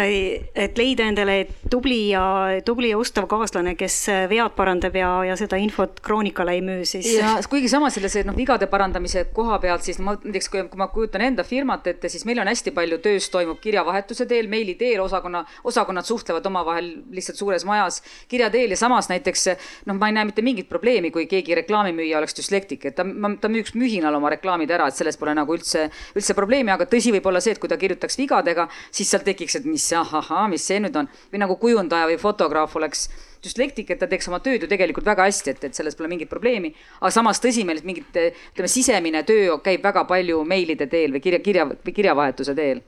et 0.56 0.78
leida 0.78 1.08
endale 1.10 1.38
tubli 1.70 2.10
ja, 2.12 2.24
tubli 2.66 2.92
ja 2.92 3.00
ustav 3.00 3.28
kaaslane, 3.32 3.76
kes 3.80 3.98
vead 4.32 4.56
parandab 4.58 4.96
ja, 4.98 5.12
ja 5.30 5.38
seda 5.40 5.58
infot 5.62 6.02
kroonikale 6.04 6.58
ei 6.58 6.64
müü, 6.66 6.84
siis. 6.88 7.08
ja 7.18 7.36
kuigi 7.50 7.70
samas 7.72 7.98
sellise 7.98 8.24
noh, 8.28 8.36
vigade 8.38 8.68
parandamise 8.72 9.26
koha 9.36 9.60
pealt, 9.64 9.86
siis 9.86 10.00
ma 10.04 10.16
näiteks, 10.20 10.50
kui 10.54 10.66
ma 10.80 10.88
kujutan 10.94 11.24
enda 11.26 11.46
firmat 11.48 11.88
ette, 11.92 12.12
siis 12.12 12.26
meil 12.30 12.42
on 12.44 12.50
hästi 12.52 12.74
palju 12.76 13.00
töös 13.04 13.30
toimub 13.34 13.62
kirjavahetuse 13.64 14.28
teel, 14.30 14.50
meili 14.52 14.76
teel, 14.80 15.02
osakonna, 15.04 15.44
osakonnad 15.70 16.08
suhtlevad 16.08 16.46
omavahel 16.50 16.90
lihtsalt 17.14 17.40
suures 17.40 17.66
majas 17.68 18.02
kirja 18.32 18.50
teel 18.54 18.74
ja 18.74 18.80
samas 18.80 19.10
näiteks 19.12 19.48
noh, 19.90 19.98
ma 19.98 20.10
ei 20.10 20.18
näe 20.18 20.28
mitte 20.30 20.46
mingit 20.46 20.70
probleemi, 20.70 21.12
kui 21.14 21.26
keegi 21.32 21.56
reklaamimüüja 21.64 22.20
oleks 22.20 22.38
düslektik, 22.38 22.88
et 22.90 22.98
ta, 22.98 23.06
ta 23.42 23.52
müüks 23.52 23.76
mühinal 23.80 24.16
oma 24.18 24.32
reklaamid 24.34 24.72
ära, 24.74 24.88
et 24.90 24.98
selles 24.98 25.18
pole 25.20 25.36
nagu 25.38 25.56
üldse, 25.56 25.88
üldse 26.18 26.36
probleemi, 26.38 26.74
aga 26.74 26.88
tõsi 26.90 27.14
võib 27.16 27.28
olla 27.30 27.42
see, 27.44 27.56
et 27.56 27.62
kui 27.62 27.72
ta 27.72 27.78
kirjutaks 27.80 28.18
vigadega, 28.20 28.68
siis 28.92 29.12
seal 29.14 29.26
tekiks 29.26 29.53
mõtleks, 29.54 29.60
et 29.60 29.66
mis 29.66 29.94
ahahaa, 29.94 30.48
mis 30.50 30.66
see 30.66 30.80
nüüd 30.80 30.96
on 30.96 31.08
või 31.32 31.40
nagu 31.40 31.56
kujundaja 31.58 32.08
või 32.08 32.18
fotograaf 32.20 32.76
oleks 32.76 33.10
düslektik, 33.44 33.92
et 33.92 34.00
ta 34.00 34.08
teeks 34.08 34.28
oma 34.30 34.40
tööd 34.40 34.62
ju 34.64 34.68
tegelikult 34.68 35.06
väga 35.06 35.26
hästi, 35.28 35.52
et, 35.52 35.64
et 35.64 35.76
selles 35.76 35.96
pole 35.96 36.08
mingit 36.08 36.30
probleemi. 36.30 36.74
aga 37.02 37.12
samas 37.12 37.40
tõsimeeles 37.40 37.84
mingit, 37.84 38.10
ütleme, 38.16 38.68
sisemine 38.68 39.24
töö 39.24 39.60
käib 39.64 39.84
väga 39.84 40.06
palju 40.06 40.44
meilide 40.44 40.88
teel 40.88 41.12
või 41.12 41.22
kirja, 41.22 41.40
kirja 41.40 41.66
või 41.66 41.94
kirjavahetuse 41.94 42.56
teel 42.56 42.82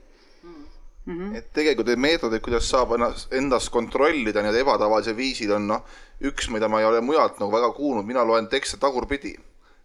Mm 1.06 1.18
-hmm. 1.18 1.36
et 1.36 1.52
tegelikult 1.54 1.86
need 1.86 1.98
meetodid, 2.02 2.40
kuidas 2.42 2.66
saab 2.66 2.92
ennast, 2.96 3.32
endast 3.32 3.70
kontrollida 3.70 4.42
nii-öelda 4.42 4.58
ebatavalisel 4.58 5.14
viisil 5.16 5.52
on 5.54 5.68
noh, 5.68 5.84
üks, 6.20 6.50
mida 6.50 6.68
ma 6.68 6.80
ei 6.80 6.86
ole 6.86 7.00
mujalt 7.00 7.38
nagu 7.38 7.52
väga 7.52 7.70
kuulnud, 7.76 8.04
mina 8.04 8.24
loen 8.26 8.48
tekste 8.48 8.76
tagurpidi, 8.76 9.36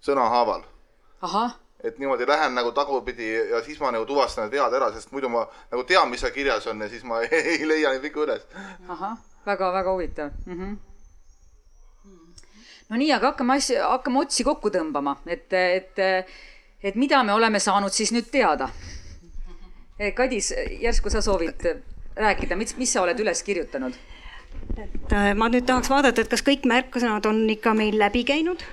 sõnahaaval. 0.02 0.64
ahah 1.22 1.54
et 1.84 1.98
niimoodi 2.00 2.28
lähen 2.28 2.56
nagu 2.56 2.72
tagurpidi 2.72 3.34
ja 3.50 3.64
siis 3.66 3.80
ma 3.80 3.92
nagu 3.92 4.06
tuvastan 4.06 4.46
need 4.46 4.60
vead 4.60 4.74
ära, 4.78 4.92
sest 4.94 5.12
muidu 5.12 5.30
ma 5.30 5.46
nagu 5.72 5.84
tean, 5.90 6.10
mis 6.10 6.22
seal 6.22 6.34
kirjas 6.36 6.68
on 6.68 6.82
ja 6.82 6.90
siis 6.90 7.04
ma 7.04 7.22
ei, 7.26 7.42
ei 7.56 7.68
leia 7.68 7.94
neid 7.94 8.06
vigu 8.06 8.26
üles. 8.26 8.46
ahah, 8.88 9.18
väga-väga 9.46 9.94
huvitav 9.94 10.32
mm. 10.46 10.58
-hmm 10.58 10.80
no 12.92 12.98
nii, 13.00 13.12
aga 13.16 13.32
hakkame 13.32 13.56
asja, 13.56 13.88
hakkame 13.88 14.20
otsi 14.20 14.44
kokku 14.44 14.70
tõmbama, 14.70 15.16
et, 15.26 15.54
et, 15.54 16.00
et 16.84 16.96
mida 17.00 17.24
me 17.24 17.34
oleme 17.34 17.60
saanud 17.60 17.94
siis 17.96 18.12
nüüd 18.12 18.28
teada. 18.32 18.68
Kadis, 20.16 20.50
järsku 20.82 21.10
sa 21.14 21.22
soovid 21.22 21.64
rääkida, 22.16 22.58
mis, 22.60 22.76
mis 22.78 22.92
sa 22.94 23.06
oled 23.06 23.20
üles 23.20 23.44
kirjutanud? 23.44 23.96
et 24.78 25.14
äh, 25.16 25.32
ma 25.36 25.48
nüüd 25.52 25.66
tahaks 25.66 25.90
vaadata, 25.90 26.22
et 26.22 26.30
kas 26.32 26.44
kõik 26.44 26.66
märksõnad 26.68 27.26
on 27.30 27.40
ikka 27.50 27.74
meil 27.78 27.98
läbi 28.00 28.24
käinud 28.28 28.64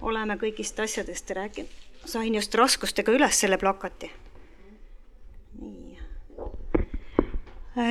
oleme 0.00 0.38
kõigist 0.38 0.80
asjadest 0.80 1.30
rääkinud. 1.30 1.70
sain 2.04 2.34
just 2.34 2.54
raskustega 2.54 3.12
üles 3.12 3.40
selle 3.40 3.58
plakati. 3.58 4.10
nii. 5.60 5.98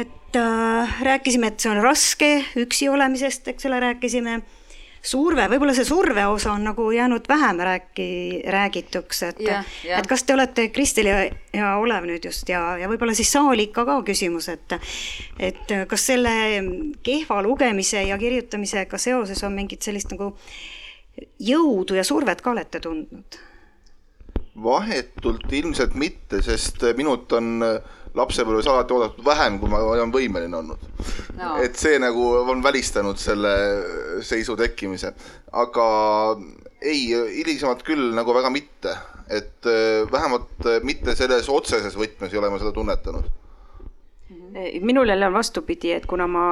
et 0.02 0.36
äh, 0.36 1.02
rääkisime, 1.02 1.48
et 1.48 1.60
see 1.60 1.72
on 1.72 1.82
raske, 1.84 2.46
üksi 2.56 2.90
olemisest, 2.90 3.48
eks 3.48 3.66
ole, 3.66 3.80
rääkisime. 3.80 4.42
surve, 5.02 5.46
võib-olla 5.48 5.74
see 5.76 5.86
surve 5.88 6.26
osa 6.28 6.52
on 6.52 6.64
nagu 6.68 6.90
jäänud 6.92 7.28
vähem 7.30 7.60
rääki, 7.60 8.08
räägituks, 8.48 9.22
et, 9.24 9.44
et 9.84 10.08
kas 10.08 10.24
te 10.24 10.34
olete, 10.34 10.70
Kristel 10.70 11.12
ja, 11.12 11.20
ja 11.54 11.76
Olev 11.78 12.08
nüüd 12.10 12.26
just 12.26 12.50
ja, 12.50 12.78
ja 12.78 12.90
võib-olla 12.90 13.14
siis 13.16 13.32
saali 13.32 13.70
ikka 13.70 13.86
ka 13.86 14.02
küsimus, 14.08 14.50
et 14.50 14.80
et 15.40 15.76
kas 15.88 16.08
selle 16.12 16.34
kehva 17.04 17.44
lugemise 17.44 18.04
ja 18.04 18.18
kirjutamisega 18.18 18.98
seoses 18.98 19.44
on 19.44 19.56
mingit 19.56 19.86
sellist 19.86 20.12
nagu 20.12 20.34
äh, 20.34 20.77
jõudu 21.39 21.98
ja 21.98 22.06
survet 22.07 22.41
ka 22.41 22.53
olete 22.56 22.81
tundnud? 22.84 23.44
vahetult 24.57 25.52
ilmselt 25.53 25.94
mitte, 25.94 26.39
sest 26.41 26.81
minult 26.98 27.30
on 27.38 27.60
lapsepõlves 28.18 28.65
alati 28.72 28.95
oodatud 28.95 29.26
vähem, 29.26 29.60
kui 29.61 29.69
ma 29.69 29.84
olen 29.85 30.10
võimeline 30.10 30.57
olnud. 30.57 30.88
No.. 31.38 31.52
et 31.61 31.77
see 31.77 31.99
nagu 32.02 32.23
on 32.41 32.64
välistanud 32.65 33.22
selle 33.22 33.52
seisu 34.26 34.56
tekkimise, 34.57 35.11
aga 35.61 35.85
ei, 36.81 37.11
hilisemalt 37.11 37.85
küll 37.85 38.15
nagu 38.18 38.34
väga 38.34 38.49
mitte, 38.49 38.95
et 39.30 39.69
vähemalt 40.10 40.65
mitte 40.88 41.14
selles 41.19 41.52
otseses 41.53 41.94
võtmes 41.99 42.34
ei 42.34 42.41
ole 42.41 42.49
ma 42.49 42.57
seda 42.57 42.73
tunnetanud 42.73 43.30
minul 44.82 45.08
jälle 45.08 45.28
on 45.28 45.34
vastupidi, 45.34 45.91
et 45.91 46.06
kuna 46.06 46.28
ma 46.28 46.44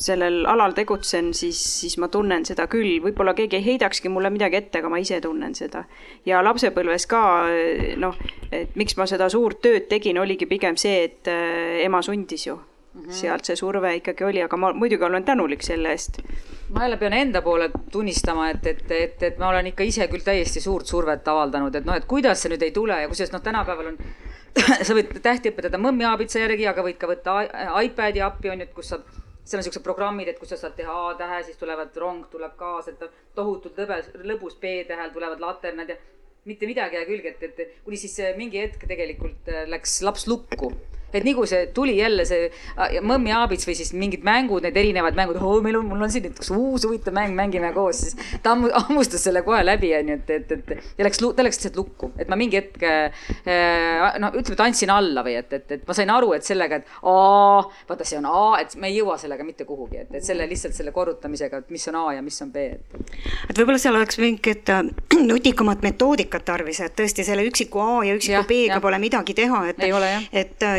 sellel 0.00 0.46
alal 0.48 0.72
tegutsen, 0.72 1.34
siis, 1.34 1.60
siis 1.80 1.98
ma 2.00 2.08
tunnen 2.08 2.46
seda 2.48 2.64
küll, 2.70 2.96
võib-olla 3.04 3.34
keegi 3.36 3.58
ei 3.58 3.64
heidakski 3.64 4.08
mulle 4.08 4.30
midagi 4.32 4.56
ette, 4.56 4.80
aga 4.80 4.88
ma 4.88 5.00
ise 5.02 5.20
tunnen 5.20 5.54
seda. 5.54 5.84
ja 6.26 6.40
lapsepõlves 6.44 7.06
ka 7.10 7.22
eh, 7.52 7.94
noh, 8.00 8.16
et 8.52 8.72
miks 8.80 8.96
ma 8.96 9.06
seda 9.10 9.28
suurt 9.28 9.60
tööd 9.60 9.88
tegin, 9.92 10.18
oligi 10.18 10.48
pigem 10.48 10.80
see, 10.80 11.04
et 11.10 11.28
eh, 11.28 11.84
ema 11.84 12.02
sundis 12.02 12.46
ju 12.46 12.58
Mm 12.94 13.04
-hmm. 13.06 13.12
sealt 13.12 13.44
see 13.44 13.56
surve 13.56 13.96
ikkagi 13.96 14.24
oli, 14.24 14.42
aga 14.42 14.56
ma 14.56 14.72
muidugi 14.72 15.04
olen 15.04 15.24
tänulik 15.24 15.62
selle 15.62 15.90
eest. 15.90 16.18
ma 16.74 16.82
jälle 16.82 16.96
pean 16.96 17.12
enda 17.12 17.42
poole 17.42 17.70
tunnistama, 17.92 18.50
et, 18.50 18.66
et, 18.66 18.90
et, 18.90 19.22
et 19.22 19.38
ma 19.38 19.48
olen 19.48 19.66
ikka 19.66 19.84
ise 19.84 20.08
küll 20.08 20.24
täiesti 20.24 20.60
suurt 20.60 20.86
survet 20.86 21.28
avaldanud, 21.28 21.74
et 21.74 21.84
noh, 21.84 21.94
et 21.94 22.04
kuidas 22.04 22.42
see 22.42 22.50
nüüd 22.50 22.62
ei 22.62 22.70
tule 22.70 23.00
ja 23.02 23.08
kusjuures 23.08 23.32
noh, 23.32 23.42
tänapäeval 23.42 23.86
on 23.86 23.98
sa 24.86 24.96
võid 24.96 25.12
tähti 25.22 25.52
õpetada 25.52 25.80
mõmmiaabitsa 25.80 26.42
järgi, 26.42 26.68
aga 26.70 26.84
võid 26.84 26.98
ka 27.00 27.10
võtta 27.10 27.36
iPad'i 27.84 28.22
appi 28.24 28.52
on 28.52 28.62
ju, 28.62 28.68
et 28.68 28.76
kus 28.76 28.92
saab, 28.92 29.04
seal 29.44 29.60
on 29.60 29.66
siuksed 29.66 29.84
programmid, 29.86 30.30
et 30.30 30.38
kus 30.40 30.52
sa 30.54 30.58
saad 30.60 30.76
teha 30.78 30.94
A-tähe, 31.08 31.42
siis 31.46 31.58
tulevad 31.60 31.96
rong 32.02 32.26
tuleb 32.32 32.56
kaasa, 32.58 32.94
et 32.94 33.20
tohutult 33.38 33.78
lõbes, 33.80 34.12
lõbus 34.26 34.58
B-tähel 34.62 35.12
tulevad 35.14 35.42
laternad 35.42 35.94
ja 35.94 35.98
mitte 36.48 36.66
midagi 36.66 36.96
ei 36.96 37.02
jää 37.02 37.10
külge, 37.10 37.34
et, 37.34 37.60
et 37.60 37.82
kuni 37.84 37.98
siis 38.00 38.16
mingi 38.38 38.62
hetk 38.62 38.86
tegelikult 38.88 39.50
äh, 39.52 39.66
läks 39.68 40.00
laps 40.06 40.26
lukku 40.30 40.72
et 41.14 41.26
nii 41.26 41.34
kui 41.36 41.48
see 41.50 41.66
tuli 41.76 41.96
jälle 41.98 42.24
see 42.28 42.48
äh, 42.50 42.98
Mõmmi 43.06 43.32
Aabits 43.34 43.66
või 43.68 43.76
siis 43.78 43.92
mingid 43.96 44.24
mängud, 44.26 44.64
need 44.66 44.76
erinevad 44.76 45.16
mängud, 45.18 45.40
oo, 45.40 45.60
meil 45.64 45.78
on, 45.80 45.88
mul 45.90 46.06
on 46.06 46.12
siin 46.12 46.28
üks 46.30 46.50
uus 46.54 46.86
huvitav 46.86 47.14
mäng, 47.16 47.34
mängime 47.36 47.72
koos, 47.76 48.02
siis 48.04 48.38
ta 48.44 48.54
ammu- 48.54 48.72
hammustas 48.74 49.24
selle 49.26 49.42
kohe 49.46 49.62
läbi, 49.64 49.92
onju, 49.96 50.18
et, 50.20 50.30
et, 50.36 50.52
et 50.56 50.98
ja 50.98 51.06
läks, 51.06 51.20
ta 51.20 51.46
läks 51.46 51.60
lihtsalt 51.60 51.78
lukku, 51.80 52.12
et 52.20 52.30
ma 52.30 52.38
mingi 52.40 52.60
hetk 52.60 52.84
äh, 52.86 53.24
no 54.20 54.32
ütleme, 54.34 54.56
et 54.56 54.64
andsin 54.66 54.92
alla 54.94 55.24
või 55.26 55.36
et, 55.40 55.52
et, 55.56 55.76
et 55.78 55.86
ma 55.88 55.96
sain 55.96 56.10
aru, 56.12 56.32
et 56.36 56.46
sellega, 56.46 56.80
et 56.80 56.96
A, 57.10 57.16
vaata, 57.88 58.06
see 58.06 58.18
on 58.20 58.28
A, 58.30 58.44
et 58.62 58.74
me 58.80 58.90
ei 58.90 58.98
jõua 59.00 59.16
sellega 59.20 59.46
mitte 59.46 59.66
kuhugi, 59.68 60.04
et, 60.04 60.12
et 60.18 60.26
selle 60.26 60.46
lihtsalt 60.50 60.76
selle 60.76 60.92
korrutamisega, 60.94 61.62
et 61.64 61.74
mis 61.74 61.86
on 61.90 62.00
A 62.02 62.04
ja 62.16 62.24
mis 62.24 62.40
on 62.44 62.52
B, 62.54 62.66
et. 62.76 63.00
võib-olla 63.56 63.80
seal 63.82 63.98
oleks 63.98 64.20
mingit 64.22 64.72
äh, 64.72 64.82
nutikamat 65.30 65.84
metoodikat 65.86 66.46
tarvis, 66.48 66.82
et 66.84 66.96
tõesti 66.98 67.26
selle 67.26 67.46
üksiku 67.48 67.82
A 67.84 67.90
ja 68.08 68.16
üksiku 68.18 68.38
Jah, 68.38 68.46
B-ga 68.48 68.80
pole 68.82 69.00
midagi 69.02 69.34
teha, 69.36 69.64
et 69.72 69.82
Ei 69.84 69.94
ole, 69.96 70.12
jah. 70.14 70.28
et 70.44 70.66
äh, 70.66 70.78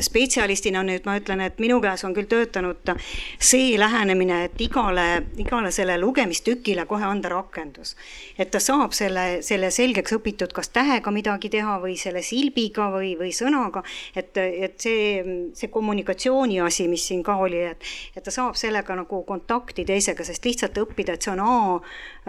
spetsialistina 0.00 0.82
nüüd 0.86 1.06
ma 1.08 1.16
ütlen, 1.20 1.42
et 1.44 1.58
minu 1.62 1.80
käes 1.82 2.04
on 2.06 2.14
küll 2.16 2.28
töötanud 2.30 2.94
see 3.38 3.76
lähenemine, 3.78 4.44
et 4.48 4.60
igale, 4.60 5.06
igale 5.40 5.70
selle 5.74 5.98
lugemistükile 6.00 6.86
kohe 6.90 7.04
anda 7.04 7.32
rakendus. 7.32 7.96
et 8.38 8.50
ta 8.50 8.60
saab 8.60 8.92
selle, 8.96 9.42
selle 9.42 9.70
selgeks 9.70 10.14
õpitud 10.16 10.52
kas 10.56 10.70
tähega 10.74 11.10
midagi 11.14 11.50
teha 11.52 11.78
või 11.82 11.96
selle 12.00 12.22
silbiga 12.24 12.88
või, 12.94 13.12
või 13.18 13.32
sõnaga, 13.36 13.82
et, 14.16 14.36
et 14.36 14.80
see, 14.80 15.22
see 15.54 15.70
kommunikatsiooni 15.72 16.60
asi, 16.64 16.88
mis 16.88 17.04
siin 17.10 17.22
ka 17.26 17.36
oli, 17.44 17.62
et, 17.72 17.90
et 18.16 18.24
ta 18.24 18.32
saab 18.34 18.58
sellega 18.58 18.96
nagu 18.96 19.22
kontakti 19.28 19.84
teisega, 19.88 20.24
sest 20.26 20.44
lihtsalt 20.48 20.78
õppida, 20.82 21.16
et 21.16 21.26
see 21.26 21.34
on 21.34 21.44
A, 21.44 21.54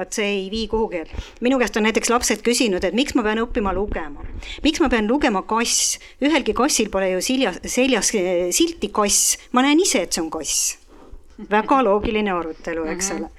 et 0.01 0.13
see 0.15 0.27
ei 0.27 0.45
vii 0.51 0.67
kuhugi. 0.71 1.03
minu 1.41 1.59
käest 1.61 1.77
on 1.77 1.87
näiteks 1.87 2.11
lapsed 2.13 2.43
küsinud, 2.45 2.83
et 2.85 2.97
miks 2.97 3.15
ma 3.17 3.25
pean 3.25 3.41
õppima 3.43 3.73
lugema, 3.75 4.25
miks 4.65 4.83
ma 4.83 4.89
pean 4.91 5.09
lugema 5.09 5.43
kass, 5.47 5.97
ühelgi 6.23 6.55
kassil 6.57 6.90
pole 6.91 7.11
ju 7.13 7.21
siljas, 7.25 7.61
seljas 7.65 8.13
eh, 8.19 8.49
silti 8.55 8.91
kass, 8.93 9.37
ma 9.55 9.63
näen 9.65 9.81
ise, 9.83 10.05
et 10.05 10.13
see 10.13 10.23
on 10.23 10.31
kass. 10.33 10.77
väga 11.49 11.79
loogiline 11.87 12.29
arutelu, 12.35 12.85
eks 12.93 13.15
ole 13.15 13.31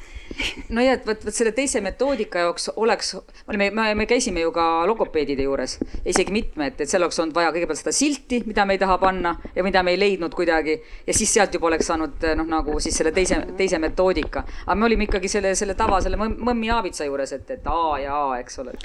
no 0.69 0.83
ja, 0.85 0.97
et 0.97 1.07
vot, 1.07 1.25
vot 1.27 1.35
selle 1.35 1.53
teise 1.57 1.81
metoodika 1.85 2.45
jaoks 2.47 2.71
oleks, 2.77 3.15
me, 3.57 3.71
me, 3.71 3.87
me 3.99 4.07
käisime 4.11 4.45
ju 4.45 4.53
ka 4.55 4.67
logopeedide 4.89 5.47
juures, 5.47 5.79
isegi 6.09 6.35
mitme, 6.35 6.71
et, 6.73 6.85
seal 6.89 7.05
oleks 7.05 7.21
olnud 7.23 7.37
vaja 7.37 7.53
kõigepealt 7.55 7.83
seda 7.83 7.95
silti, 7.97 8.43
mida 8.47 8.67
me 8.69 8.77
ei 8.77 8.83
taha 8.83 8.99
panna 9.03 9.35
ja 9.57 9.65
mida 9.67 9.83
me 9.83 9.95
ei 9.95 10.01
leidnud 10.01 10.35
kuidagi. 10.37 10.79
ja 11.07 11.15
siis 11.17 11.35
sealt 11.35 11.55
juba 11.55 11.71
oleks 11.71 11.91
saanud 11.91 12.27
noh, 12.39 12.49
nagu 12.49 12.79
siis 12.81 12.97
selle 12.99 13.13
teise, 13.13 13.43
teise 13.59 13.79
metoodika. 13.83 14.45
aga 14.67 14.79
me 14.79 14.89
olime 14.89 15.09
ikkagi 15.09 15.29
selle, 15.33 15.55
selle 15.59 15.77
tava, 15.79 16.01
selle 16.05 16.21
mõmm- 16.21 16.41
mõmmi 16.51 16.73
Aavitsa 16.73 17.07
juures, 17.09 17.33
et, 17.37 17.51
et 17.51 17.69
A 17.69 17.99
ja 18.03 18.17
A, 18.17 18.41
eks 18.41 18.59
ole, 18.63 18.77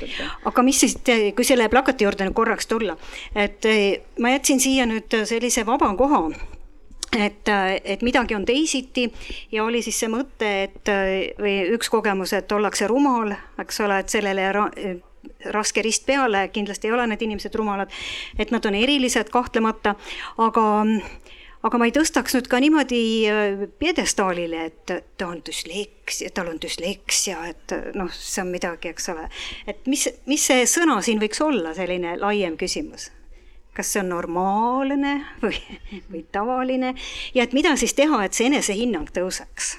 aga 0.46 0.66
mis 0.66 0.84
siis, 0.84 0.98
kui 1.36 1.48
selle 1.48 1.70
plakati 1.70 2.08
juurde 2.08 2.30
korraks 2.34 2.68
tulla, 2.68 2.98
et 3.36 3.66
eh, 3.66 4.04
ma 4.20 4.36
jätsin 4.36 4.60
siia 4.62 4.86
nüüd 4.90 5.22
sellise 5.26 5.66
vaba 5.68 5.94
koha 5.98 6.28
et, 7.16 7.50
et 7.84 8.02
midagi 8.06 8.36
on 8.36 8.46
teisiti 8.46 9.08
ja 9.52 9.64
oli 9.64 9.82
siis 9.86 10.00
see 10.04 10.10
mõte, 10.12 10.50
et 10.68 10.92
või 11.40 11.60
üks 11.78 11.90
kogemus, 11.94 12.34
et 12.36 12.52
ollakse 12.52 12.88
rumal, 12.90 13.34
eks 13.62 13.84
ole, 13.86 14.02
et 14.04 14.12
sellele 14.12 14.52
ra 14.56 14.68
raske 15.54 15.82
rist 15.84 16.06
peale, 16.08 16.48
kindlasti 16.54 16.88
ei 16.88 16.94
ole 16.96 17.08
need 17.12 17.24
inimesed 17.26 17.56
rumalad, 17.56 17.92
et 18.40 18.52
nad 18.52 18.66
on 18.66 18.76
erilised 18.78 19.30
kahtlemata, 19.34 19.96
aga 20.44 20.64
aga 21.68 21.80
ma 21.82 21.88
ei 21.90 21.94
tõstaks 21.96 22.38
nüüd 22.38 22.48
ka 22.52 22.60
niimoodi 22.64 23.02
pjedestaalile, 23.82 24.66
et 24.70 24.94
ta 25.20 25.28
on 25.28 25.42
düsleksia, 25.46 26.32
tal 26.36 26.52
on 26.54 26.62
düsleksia, 26.64 27.42
et 27.52 27.76
noh, 27.98 28.12
see 28.14 28.44
on 28.44 28.54
midagi, 28.54 28.94
eks 28.94 29.12
ole. 29.14 29.28
et 29.68 29.90
mis, 29.90 30.08
mis 30.30 30.48
see 30.52 30.68
sõna 30.70 31.00
siin 31.04 31.22
võiks 31.24 31.42
olla, 31.44 31.74
selline 31.78 32.18
laiem 32.22 32.58
küsimus? 32.60 33.12
Kas 33.78 33.94
see 33.94 34.02
on 34.02 34.10
normaalne 34.16 35.14
või, 35.44 35.60
või 36.10 36.24
tavaline 36.34 36.96
ja 37.36 37.46
et 37.46 37.54
mida 37.58 37.76
siis 37.80 37.94
teha, 37.98 38.24
et 38.26 38.38
see 38.38 38.50
enesehinnang 38.50 39.12
tõuseks, 39.14 39.76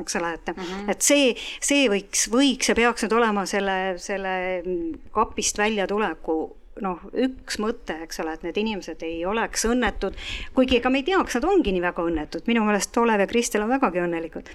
eks 0.00 0.16
ole, 0.20 0.32
et 0.38 0.52
mm, 0.52 0.62
-hmm. 0.62 0.94
et 0.94 1.02
see, 1.02 1.34
see 1.58 1.90
võiks, 1.92 2.28
võiks 2.32 2.70
ja 2.70 2.78
peaks 2.78 3.06
nüüd 3.06 3.18
olema 3.18 3.46
selle, 3.50 3.76
selle 3.98 4.32
kapist 5.14 5.58
väljatuleku 5.58 6.40
noh, 6.84 7.02
üks 7.26 7.58
mõte, 7.60 7.96
eks 8.06 8.20
ole, 8.22 8.34
et 8.36 8.44
need 8.46 8.58
inimesed 8.60 9.02
ei 9.04 9.18
oleks 9.28 9.66
õnnetud, 9.68 10.16
kuigi 10.56 10.78
ega 10.78 10.92
me 10.92 11.02
ei 11.02 11.06
tea, 11.08 11.20
kas 11.26 11.36
nad 11.38 11.48
ongi 11.50 11.74
nii 11.74 11.82
väga 11.84 12.04
õnnetud, 12.06 12.46
minu 12.48 12.64
meelest 12.66 12.96
Olev 13.02 13.24
ja 13.24 13.28
Kristel 13.30 13.66
on 13.66 13.72
vägagi 13.74 14.02
õnnelikud. 14.04 14.50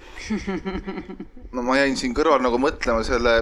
no 1.54 1.66
ma 1.66 1.78
jäin 1.80 1.96
siin 2.00 2.16
kõrval 2.16 2.42
nagu 2.44 2.58
mõtlema 2.62 3.04
selle 3.06 3.38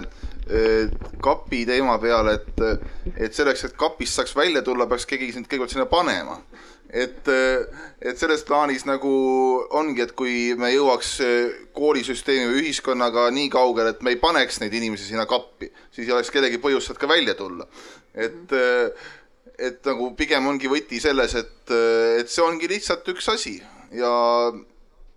kapi 1.25 1.65
teema 1.69 1.97
peale, 1.99 2.35
et, 2.37 2.63
et 3.17 3.35
selleks, 3.35 3.65
et 3.65 3.77
kapist 3.81 4.19
saaks 4.19 4.35
välja 4.37 4.63
tulla, 4.63 4.87
peaks 4.91 5.07
keegi 5.09 5.33
sind 5.33 5.49
kõigepealt 5.49 5.73
sinna 5.73 5.87
panema. 5.89 6.39
et, 6.95 7.27
et 8.01 8.19
selles 8.21 8.45
plaanis 8.47 8.85
nagu 8.87 9.11
ongi, 9.75 10.05
et 10.05 10.13
kui 10.15 10.55
me 10.55 10.69
jõuaks 10.71 11.15
koolisüsteemi 11.75 12.53
või 12.53 12.61
ühiskonnaga 12.63 13.31
nii 13.35 13.49
kaugele, 13.51 13.97
et 13.97 14.03
me 14.03 14.15
ei 14.15 14.21
paneks 14.21 14.61
neid 14.61 14.77
inimesi 14.77 15.09
sinna 15.09 15.25
kappi, 15.27 15.73
siis 15.91 16.07
ei 16.07 16.15
oleks 16.15 16.31
kellegi 16.31 16.61
põhjust 16.63 16.93
sealt 16.93 17.01
ka 17.03 17.11
välja 17.11 17.35
tulla. 17.35 17.67
et, 18.15 18.53
et 19.59 19.81
nagu 19.87 20.13
pigem 20.15 20.47
ongi 20.47 20.71
võti 20.71 21.01
selles, 21.03 21.35
et, 21.35 21.75
et 22.21 22.31
see 22.31 22.45
ongi 22.45 22.71
lihtsalt 22.71 23.09
üks 23.11 23.33
asi 23.33 23.57
ja 23.95 24.13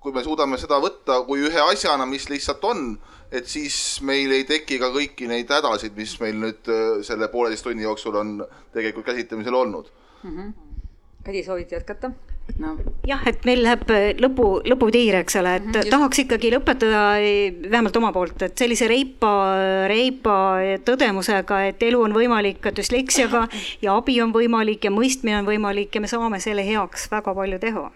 kui 0.07 0.15
me 0.15 0.23
suudame 0.23 0.55
seda 0.55 0.79
võtta 0.79 1.19
kui 1.27 1.41
ühe 1.43 1.63
asjana, 1.67 2.05
mis 2.07 2.29
lihtsalt 2.31 2.63
on, 2.63 2.93
et 3.27 3.49
siis 3.51 3.75
meil 4.07 4.31
ei 4.31 4.45
teki 4.47 4.79
ka 4.79 4.87
kõiki 4.93 5.27
neid 5.27 5.51
hädasid, 5.51 5.97
mis 5.99 6.13
meil 6.23 6.39
nüüd 6.45 6.71
äh, 6.71 7.01
selle 7.03 7.27
pooleteist 7.33 7.67
tunni 7.67 7.83
jooksul 7.83 8.15
on 8.15 8.37
tegelikult 8.71 9.09
käsitlemisel 9.11 9.59
olnud 9.59 9.91
mm. 10.23 10.31
-hmm. 10.31 10.55
Kadi, 11.27 11.43
soovid 11.43 11.71
jätkata? 11.75 12.13
no 12.55 12.77
jah, 13.07 13.25
et 13.27 13.43
meil 13.43 13.59
läheb 13.65 13.83
lõpu, 14.23 14.47
lõputiir, 14.63 15.19
eks 15.19 15.35
ole, 15.41 15.57
et 15.59 15.65
mm 15.65 15.75
-hmm, 15.75 15.91
tahaks 15.91 16.23
ikkagi 16.23 16.53
lõpetada 16.55 17.03
vähemalt 17.67 17.99
oma 17.99 18.13
poolt, 18.15 18.41
et 18.47 18.57
sellise 18.57 18.87
reipa, 18.87 19.33
reipa 19.91 20.37
tõdemusega, 20.87 21.61
et 21.67 21.83
elu 21.83 22.01
on 22.01 22.15
võimalik 22.15 22.63
ka 22.63 22.71
düsleksiaga 22.71 23.47
ja 23.81 23.97
abi 23.97 24.21
on 24.21 24.31
võimalik 24.31 24.87
ja 24.87 24.91
mõistmine 24.91 25.39
on 25.39 25.51
võimalik 25.51 25.95
ja 25.95 26.01
me 26.01 26.07
saame 26.07 26.39
selle 26.39 26.63
heaks 26.63 27.11
väga 27.11 27.35
palju 27.35 27.59
teha. 27.59 27.91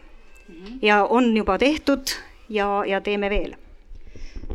Ja 0.82 1.04
on 1.04 1.36
juba 1.38 1.58
tehtud 1.58 2.16
ja, 2.50 2.84
ja 2.88 3.02
teeme 3.02 3.30
veel. 3.30 3.56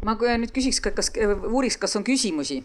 ma 0.05 0.14
nüüd 0.14 0.52
küsiks, 0.52 0.81
kas, 0.81 1.12
uuriks, 1.51 1.77
kas 1.81 1.97
on 1.97 2.05
küsimusi 2.05 2.62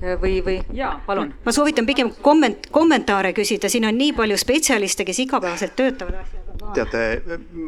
või, 0.00 0.38
või 0.44 0.58
jaa, 0.74 0.98
palun. 1.06 1.32
ma 1.44 1.52
soovitan 1.54 1.86
pigem 1.86 2.10
komment-, 2.22 2.70
kommentaare 2.74 3.32
küsida, 3.36 3.70
siin 3.70 3.86
on 3.88 3.98
nii 3.98 4.12
palju 4.16 4.36
spetsialiste, 4.38 5.06
kes 5.06 5.24
igapäevaselt 5.24 5.76
töötavad 5.76 6.20
asjaga. 6.22 6.74
teate, 6.74 7.02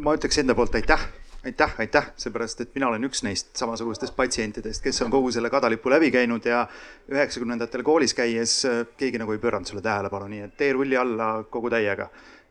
ma 0.02 0.14
ütleks 0.18 0.39
enda 0.43 0.55
poolt 0.55 0.74
aitäh, 0.78 1.06
aitäh, 1.44 1.74
aitäh, 1.78 2.10
seepärast 2.20 2.60
et 2.60 2.74
mina 2.74 2.89
olen 2.90 3.06
üks 3.09 3.24
neist 3.27 3.55
samasugustest 3.59 4.16
patsientidest, 4.16 4.82
kes 4.82 5.02
on 5.02 5.10
kogu 5.10 5.32
selle 5.35 5.51
kadalipu 5.51 5.90
läbi 5.90 6.10
käinud 6.14 6.47
ja 6.47 6.66
üheksakümnendatel 7.10 7.82
koolis 7.86 8.14
käies 8.14 8.60
keegi 8.97 9.22
nagu 9.22 9.35
ei 9.35 9.43
pööranud 9.43 9.70
selle 9.70 9.82
tähelepanu, 9.82 10.31
nii 10.31 10.47
et 10.48 10.59
teerulli 10.60 10.98
alla 11.01 11.32
kogu 11.51 11.70
täiega 11.70 12.10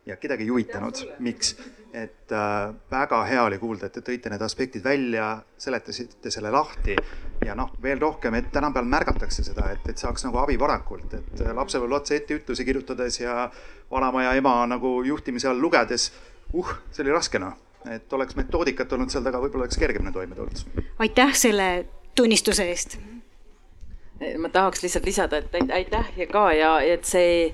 ja 0.10 0.18
kedagi 0.18 0.44
ei 0.44 0.50
huvitanud, 0.50 1.04
miks. 1.20 1.56
et 1.94 2.32
äh, 2.32 2.74
väga 2.92 3.24
hea 3.26 3.44
oli 3.44 3.58
kuulda, 3.58 3.88
et 3.88 3.96
te 3.98 4.02
tõite 4.06 4.30
need 4.30 4.42
aspektid 4.46 4.84
välja, 4.86 5.40
seletasite 5.58 6.30
selle 6.30 6.52
lahti 6.54 6.94
ja 7.46 7.56
noh, 7.58 7.72
veel 7.82 8.02
rohkem, 8.02 8.36
et 8.38 8.52
tänapäeval 8.54 8.90
märgatakse 8.90 9.44
seda, 9.44 9.72
et, 9.74 9.88
et 9.90 9.98
saaks 9.98 10.26
nagu 10.28 10.38
abi 10.38 10.60
varakult, 10.60 11.16
et 11.18 11.42
lapsepõlve 11.56 11.98
otsa 11.98 12.14
ette 12.20 12.38
ütlusi 12.38 12.66
kirjutades 12.68 13.20
ja 13.22 13.48
vanaema 13.92 14.28
ja 14.28 14.36
ema 14.38 14.54
nagu 14.70 15.00
juhtimise 15.08 15.50
all 15.50 15.62
lugedes, 15.62 16.12
uh, 16.54 16.76
see 16.92 17.06
oli 17.08 17.16
raske 17.16 17.42
noh, 17.42 17.58
et 17.90 18.14
oleks 18.14 18.38
metoodikat 18.38 18.94
olnud 18.94 19.10
seal 19.10 19.26
taga, 19.26 19.42
võib-olla 19.42 19.66
oleks 19.66 19.82
kergemini 19.82 20.14
toime 20.14 20.38
tulnud. 20.38 20.84
aitäh 21.00 21.34
selle 21.34 21.70
tunnistuse 22.16 22.70
eest. 22.70 23.00
ma 24.38 24.50
tahaks 24.54 24.84
lihtsalt 24.84 25.06
lisada, 25.06 25.38
et 25.38 25.72
aitäh 25.74 26.18
ja 26.18 26.28
ka 26.28 26.52
ja 26.54 26.74
et 26.86 27.06
see 27.06 27.54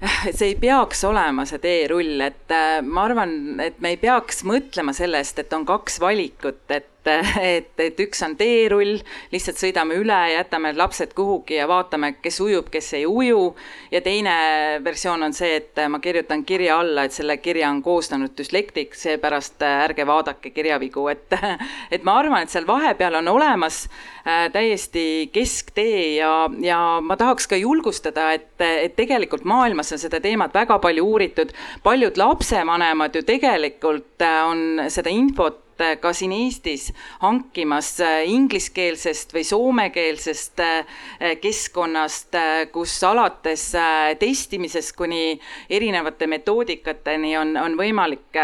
see 0.36 0.52
ei 0.52 0.56
peaks 0.60 1.04
olema 1.04 1.44
see 1.48 1.60
teerull, 1.62 2.20
et 2.24 2.54
äh, 2.54 2.80
ma 2.84 3.04
arvan, 3.08 3.34
et 3.62 3.80
me 3.84 3.94
ei 3.94 4.00
peaks 4.00 4.44
mõtlema 4.48 4.94
sellest, 4.96 5.42
et 5.42 5.52
on 5.56 5.66
kaks 5.68 6.00
valikut, 6.02 6.64
et 6.72 6.99
et, 7.06 7.72
et 7.80 8.00
üks 8.04 8.22
on 8.26 8.34
teerull, 8.38 8.98
lihtsalt 9.32 9.60
sõidame 9.60 9.96
üle, 10.00 10.18
jätame 10.34 10.72
lapsed 10.76 11.14
kuhugi 11.16 11.56
ja 11.58 11.68
vaatame, 11.70 12.14
kes 12.22 12.40
ujub, 12.44 12.70
kes 12.72 12.92
ei 12.98 13.06
uju. 13.08 13.54
ja 13.90 14.00
teine 14.04 14.34
versioon 14.84 15.22
on 15.22 15.34
see, 15.36 15.56
et 15.60 15.80
ma 15.88 16.00
kirjutan 16.00 16.44
kirja 16.44 16.78
alla, 16.80 17.04
et 17.04 17.16
selle 17.16 17.36
kirja 17.40 17.70
on 17.70 17.82
koostanud 17.82 18.34
düslektik, 18.36 18.94
seepärast 18.94 19.62
ärge 19.62 20.06
vaadake 20.06 20.52
kirjavigu, 20.54 21.08
et, 21.08 21.36
et 21.94 22.04
ma 22.04 22.18
arvan, 22.20 22.44
et 22.44 22.52
seal 22.52 22.66
vahepeal 22.68 23.20
on 23.22 23.32
olemas 23.32 23.82
äh, 24.26 24.50
täiesti 24.52 25.30
kesktee 25.32 26.16
ja, 26.18 26.34
ja 26.60 27.00
ma 27.02 27.16
tahaks 27.20 27.48
ka 27.50 27.56
julgustada, 27.56 28.32
et, 28.36 28.52
et 28.60 28.96
tegelikult 28.96 29.44
maailmas 29.48 29.92
on 29.96 30.02
seda 30.02 30.20
teemat 30.20 30.54
väga 30.54 30.78
palju 30.78 31.06
uuritud. 31.06 31.52
paljud 31.82 32.16
lapsevanemad 32.16 33.16
ju 33.16 33.22
tegelikult 33.22 34.22
äh, 34.22 34.44
on 34.46 34.86
seda 34.88 35.10
infot 35.10 35.69
ka 36.00 36.12
siin 36.16 36.32
Eestis 36.32 36.90
hankimas 37.22 37.92
äh, 38.04 38.22
ingliskeelsest 38.30 39.34
või 39.34 39.44
soomekeelsest 39.46 40.62
äh, 40.64 40.98
keskkonnast, 41.40 42.36
kus 42.72 42.94
alates 43.04 43.64
testimisest 44.20 44.94
kuni 44.96 45.40
erinevate 45.70 46.26
metoodikateni 46.30 47.34
on, 47.38 47.56
on 47.56 47.76
võimalik 47.78 48.38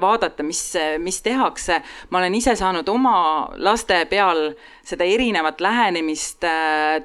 vaadata, 0.00 0.42
mis, 0.42 0.62
mis 1.02 1.20
tehakse. 1.22 1.80
ma 2.10 2.18
olen 2.18 2.34
ise 2.34 2.56
saanud 2.56 2.88
oma 2.88 3.14
laste 3.56 4.00
peal 4.10 4.52
seda 4.84 5.04
erinevat 5.04 5.60
lähenemist 5.60 6.44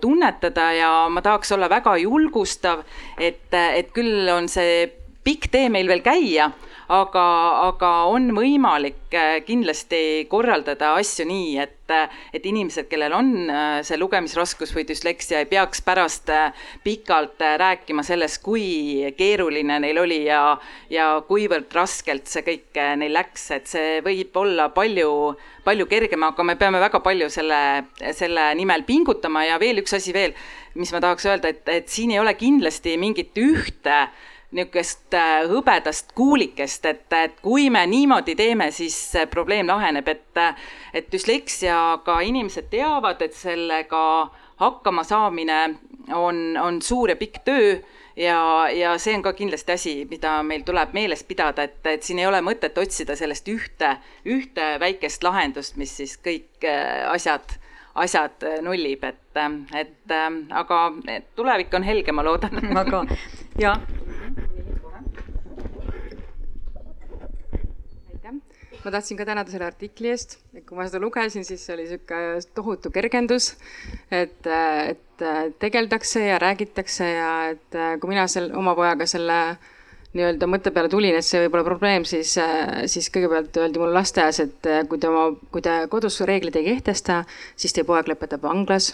tunnetada 0.01 0.71
ja 0.73 0.91
ma 1.09 1.21
tahaks 1.21 1.51
olla 1.51 1.69
väga 1.69 1.97
julgustav, 2.03 2.83
et, 3.17 3.51
et 3.53 3.91
küll 3.95 4.29
on 4.31 4.49
see 4.51 4.87
pikk 5.23 5.49
tee 5.51 5.69
meil 5.71 5.87
veel 5.87 6.03
käia 6.03 6.51
aga, 6.91 7.25
aga 7.69 7.91
on 8.11 8.31
võimalik 8.35 9.13
äh, 9.15 9.37
kindlasti 9.45 10.25
korraldada 10.31 10.93
asju 10.99 11.25
nii, 11.29 11.53
et, 11.63 11.91
äh, 11.93 12.11
et 12.35 12.45
inimesed, 12.45 12.87
kellel 12.91 13.15
on 13.15 13.31
äh, 13.47 13.79
see 13.85 13.99
lugemisraskus 13.99 14.73
või 14.75 14.85
düsleksia, 14.89 15.43
ei 15.43 15.49
peaks 15.49 15.83
pärast 15.85 16.31
pikalt 16.83 17.41
rääkima 17.59 18.03
sellest, 18.03 18.41
kui 18.43 19.13
keeruline 19.17 19.79
neil 19.83 20.01
oli 20.01 20.23
ja, 20.27 20.57
ja 20.91 21.07
kuivõrd 21.27 21.71
raskelt 21.75 22.27
see 22.31 22.43
kõik 22.47 22.81
neil 22.99 23.15
läks, 23.15 23.49
et 23.55 23.69
see 23.71 24.01
võib 24.05 24.35
olla 24.39 24.69
palju, 24.73 25.13
palju 25.63 25.87
kergem, 25.91 26.27
aga 26.27 26.47
me 26.47 26.57
peame 26.59 26.81
väga 26.83 27.03
palju 27.03 27.29
selle, 27.31 27.61
selle 28.15 28.49
nimel 28.59 28.83
pingutama. 28.87 29.45
Ja 29.47 29.59
veel 29.61 29.81
üks 29.83 29.95
asi 29.95 30.13
veel, 30.15 30.35
mis 30.79 30.91
ma 30.93 31.01
tahaks 31.03 31.27
öelda, 31.29 31.53
et, 31.53 31.67
et 31.69 31.89
siin 31.91 32.13
ei 32.13 32.21
ole 32.21 32.35
kindlasti 32.39 32.97
mingit 33.01 33.37
ühte 33.39 34.07
niisugust 34.53 35.13
äh, 35.17 35.43
hõbedast 35.49 36.13
kuulikest, 36.17 36.85
et, 36.85 37.05
et 37.17 37.39
kui 37.41 37.69
me 37.73 37.83
niimoodi 37.89 38.35
teeme, 38.37 38.69
siis 38.71 38.97
probleem 39.31 39.67
laheneb, 39.67 40.07
et, 40.07 40.43
et 40.93 41.09
düsleksiaga 41.11 42.19
inimesed 42.27 42.69
teavad, 42.71 43.21
et 43.21 43.35
sellega 43.37 44.03
hakkama 44.61 45.03
saamine 45.03 45.59
on, 46.13 46.45
on 46.61 46.81
suur 46.81 47.13
ja 47.13 47.17
pikk 47.17 47.41
töö 47.47 47.73
ja, 48.19 48.69
ja 48.73 48.93
see 49.01 49.15
on 49.17 49.25
ka 49.25 49.33
kindlasti 49.33 49.75
asi, 49.75 49.95
mida 50.09 50.37
meil 50.45 50.63
tuleb 50.67 50.93
meeles 50.93 51.25
pidada, 51.25 51.65
et, 51.65 51.81
et 51.89 52.05
siin 52.05 52.21
ei 52.21 52.29
ole 52.29 52.43
mõtet 52.45 52.77
otsida 52.77 53.17
sellest 53.19 53.49
ühte, 53.49 53.97
ühte 54.29 54.75
väikest 54.83 55.25
lahendust, 55.25 55.77
mis 55.81 55.97
siis 56.01 56.17
kõik 56.21 56.69
äh, 56.69 57.09
asjad 57.11 57.57
asjad 57.93 58.41
nullib, 58.65 59.03
et, 59.05 59.37
et 59.77 60.13
aga 60.49 60.77
tulevik 61.37 61.75
on 61.77 61.85
helge, 61.85 62.09
ma 62.09 62.25
loodan. 62.25 62.57
aga 62.81 63.03
jah 63.61 63.77
ma 68.83 68.91
tahtsin 68.91 69.17
ka 69.17 69.25
tänada 69.27 69.51
selle 69.51 69.67
artikli 69.67 70.11
eest, 70.11 70.37
et 70.55 70.65
kui 70.67 70.77
ma 70.77 70.85
seda 70.87 70.99
lugesin, 71.03 71.45
siis 71.47 71.63
oli 71.73 71.85
sihuke 71.87 72.19
tohutu 72.55 72.91
kergendus. 72.93 73.53
et, 74.11 74.47
et 74.47 75.27
tegeldakse 75.59 76.25
ja 76.25 76.39
räägitakse 76.41 77.07
ja 77.07 77.29
et 77.53 77.79
kui 78.01 78.11
mina 78.11 78.27
seal 78.27 78.51
oma 78.59 78.75
pojaga 78.75 79.07
selle 79.09 79.39
nii-öelda 80.13 80.47
mõtte 80.49 80.73
peale 80.73 80.91
tulin, 80.93 81.15
et 81.17 81.25
see 81.25 81.41
võib 81.45 81.55
olla 81.57 81.65
probleem, 81.65 82.03
siis, 82.05 82.35
siis 82.91 83.09
kõigepealt 83.13 83.55
öeldi 83.57 83.81
mulle 83.81 83.97
lasteaias, 83.97 84.43
et 84.43 84.69
kui 84.89 85.01
te 85.01 85.09
oma, 85.09 85.31
kui 85.51 85.63
te 85.65 85.77
kodus 85.89 86.19
reegleid 86.29 86.59
ei 86.59 86.67
kehtesta, 86.67 87.23
siis 87.57 87.73
teie 87.73 87.87
poeg 87.87 88.11
lõpetab 88.11 88.43
vanglas. 88.45 88.93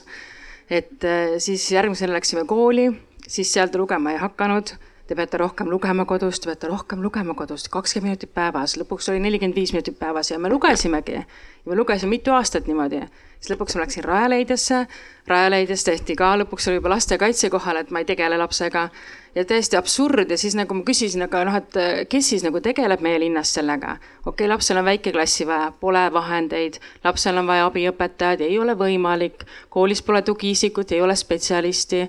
et 0.70 1.06
siis 1.42 1.64
järgmisel 1.74 2.14
läksime 2.14 2.46
kooli, 2.48 2.92
siis 3.28 3.52
seal 3.54 3.74
ta 3.74 3.82
lugema 3.82 4.14
ei 4.14 4.22
hakanud 4.22 4.76
te 5.10 5.16
peate 5.18 5.40
rohkem 5.42 5.70
lugema 5.72 6.06
kodus, 6.06 6.38
te 6.40 6.52
peate 6.52 6.68
rohkem 6.70 7.02
lugema 7.02 7.34
kodus, 7.34 7.66
kakskümmend 7.74 8.12
minutit 8.12 8.34
päevas, 8.34 8.76
lõpuks 8.78 9.10
oli 9.10 9.24
nelikümmend 9.24 9.58
viis 9.58 9.74
minutit 9.74 9.98
päevas 9.98 10.30
ja 10.30 10.38
me 10.38 10.52
lugesimegi. 10.54 11.18
ja 11.18 11.24
me 11.66 11.76
lugesime 11.76 12.10
mitu 12.18 12.32
aastat 12.32 12.68
niimoodi 12.70 13.02
siis 13.40 13.54
lõpuks 13.54 13.76
ma 13.76 13.84
läksin 13.86 14.04
Rajaleidjasse, 14.04 14.84
Rajaleidjas 15.28 15.86
tehti 15.88 16.16
ka, 16.20 16.34
lõpuks 16.44 16.70
oli 16.70 16.80
juba 16.80 16.94
lastekaitse 16.96 17.50
kohal, 17.54 17.82
et 17.82 17.92
ma 17.92 18.04
ei 18.04 18.08
tegele 18.10 18.38
lapsega. 18.38 18.90
Ja 19.36 19.46
täiesti 19.46 19.78
absurd 19.78 20.32
ja 20.32 20.38
siis 20.38 20.56
nagu 20.58 20.74
ma 20.74 20.84
küsisin, 20.88 21.24
aga 21.26 21.44
noh, 21.48 21.56
et 21.60 21.78
kes 22.10 22.30
siis 22.34 22.44
nagu 22.46 22.62
tegeleb 22.62 23.02
meie 23.06 23.20
linnas 23.20 23.54
sellega. 23.54 23.98
okei 24.26 24.32
okay,, 24.46 24.48
lapsel 24.48 24.78
on 24.82 24.86
väike 24.86 25.12
klassi 25.12 25.48
vaja, 25.48 25.72
pole 25.80 26.06
vahendeid, 26.14 26.80
lapsel 27.04 27.38
on 27.38 27.48
vaja 27.48 27.66
abiõpetajad, 27.70 28.42
ei 28.42 28.60
ole 28.60 28.76
võimalik, 28.78 29.46
koolis 29.70 30.02
pole 30.02 30.22
tugiisikut, 30.22 30.92
ei 30.92 31.02
ole 31.02 31.16
spetsialisti, 31.16 32.06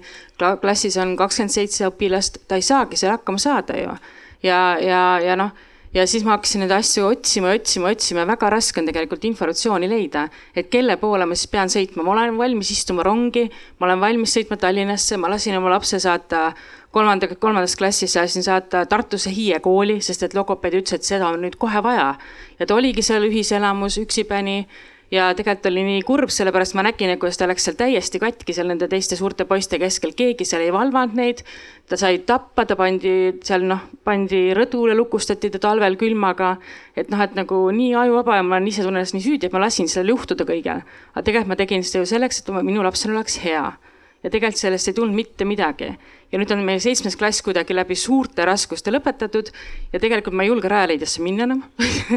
klassis 0.60 0.96
on 0.96 1.16
kakskümmend 1.16 1.54
seitse 1.54 1.88
õpilast, 1.88 2.44
ta 2.48 2.60
ei 2.60 2.62
saagi 2.62 2.96
seal 2.96 3.16
hakkama 3.18 3.38
saada 3.38 3.76
ju. 3.78 3.96
ja, 4.42 4.60
ja, 4.80 5.02
ja 5.24 5.36
noh 5.36 5.52
ja 5.94 6.06
siis 6.06 6.24
ma 6.24 6.36
hakkasin 6.36 6.62
neid 6.64 6.72
asju 6.74 7.06
otsima, 7.08 7.50
otsima, 7.56 7.90
otsima 7.90 8.22
ja 8.22 8.28
väga 8.30 8.50
raske 8.54 8.80
on 8.80 8.88
tegelikult 8.88 9.24
informatsiooni 9.26 9.88
leida, 9.90 10.26
et 10.54 10.70
kelle 10.70 10.96
poole 11.00 11.26
ma 11.26 11.38
siis 11.38 11.50
pean 11.50 11.72
sõitma, 11.72 12.04
ma 12.06 12.14
olen 12.14 12.38
valmis 12.38 12.70
istuma 12.74 13.04
rongi, 13.06 13.48
ma 13.78 13.88
olen 13.88 14.04
valmis 14.04 14.36
sõitma 14.36 14.58
Tallinnasse, 14.60 15.18
ma 15.18 15.32
lasin 15.32 15.58
oma 15.58 15.72
lapse 15.74 15.98
saata 16.02 16.50
kolmanda, 16.94 17.28
kolmandas 17.34 17.76
klassis 17.78 18.14
lasin 18.18 18.46
saata 18.46 18.84
Tartusse 18.86 19.32
Hiie 19.34 19.58
kooli, 19.64 20.00
sest 20.04 20.26
et 20.26 20.36
logopeed 20.38 20.78
ütles, 20.82 21.00
et 21.00 21.10
seda 21.10 21.30
on 21.30 21.42
nüüd 21.42 21.58
kohe 21.58 21.82
vaja. 21.82 22.14
ja 22.58 22.66
ta 22.66 22.74
oligi 22.74 23.02
seal 23.02 23.26
ühiselamus 23.26 23.98
üksipäini 23.98 24.66
ja 25.10 25.30
tegelikult 25.34 25.66
oli 25.70 25.82
nii 25.86 26.02
kurb, 26.06 26.30
sellepärast 26.32 26.76
ma 26.78 26.84
nägin, 26.86 27.12
kuidas 27.20 27.38
ta 27.40 27.48
läks 27.50 27.66
seal 27.66 27.76
täiesti 27.78 28.20
katki 28.22 28.54
seal 28.54 28.70
nende 28.70 28.88
teiste 28.90 29.18
suurte 29.18 29.46
poiste 29.48 29.80
keskel, 29.82 30.14
keegi 30.16 30.46
seal 30.46 30.64
ei 30.66 30.72
valvanud 30.74 31.18
neid. 31.18 31.44
ta 31.90 31.98
sai 31.98 32.20
tappa, 32.22 32.64
ta 32.66 32.76
pandi 32.78 33.40
seal 33.42 33.66
noh, 33.66 33.82
pandi 34.06 34.52
rõdule, 34.54 34.94
lukustati 34.94 35.50
ta 35.50 35.58
talvel 35.58 35.98
külmaga. 35.98 36.56
et 36.96 37.10
noh, 37.10 37.20
et 37.20 37.34
nagu 37.34 37.62
nii 37.74 37.94
ajuvaba 38.04 38.38
ja 38.38 38.46
ma 38.46 38.62
ise 38.62 38.82
tunnen 38.82 39.02
ennast 39.02 39.18
nii 39.18 39.26
süüdi, 39.26 39.46
et 39.46 39.52
ma 39.52 39.66
lasin 39.66 39.88
sellel 39.88 40.14
juhtuda 40.14 40.46
kõigel. 40.46 40.84
aga 41.14 41.22
tegelikult 41.26 41.54
ma 41.54 41.58
tegin 41.58 41.82
seda 41.82 42.04
ju 42.04 42.12
selleks, 42.14 42.40
et 42.40 42.52
minu 42.62 42.82
lapsel 42.86 43.16
oleks 43.16 43.40
hea 43.42 43.72
ja 44.22 44.30
tegelikult 44.30 44.60
sellest 44.60 44.90
ei 44.90 44.96
tulnud 44.96 45.16
mitte 45.16 45.46
midagi 45.48 45.94
ja 46.30 46.38
nüüd 46.38 46.52
on 46.54 46.62
meil 46.66 46.80
seitsmes 46.82 47.16
klass 47.18 47.42
kuidagi 47.42 47.74
läbi 47.74 47.96
suurte 47.98 48.44
raskuste 48.46 48.92
lõpetatud 48.94 49.50
ja 49.92 50.00
tegelikult 50.02 50.36
ma 50.36 50.44
ei 50.44 50.52
julge 50.52 50.70
Rajaleidjasse 50.70 51.24
minna 51.24 51.46
enam 51.48 51.64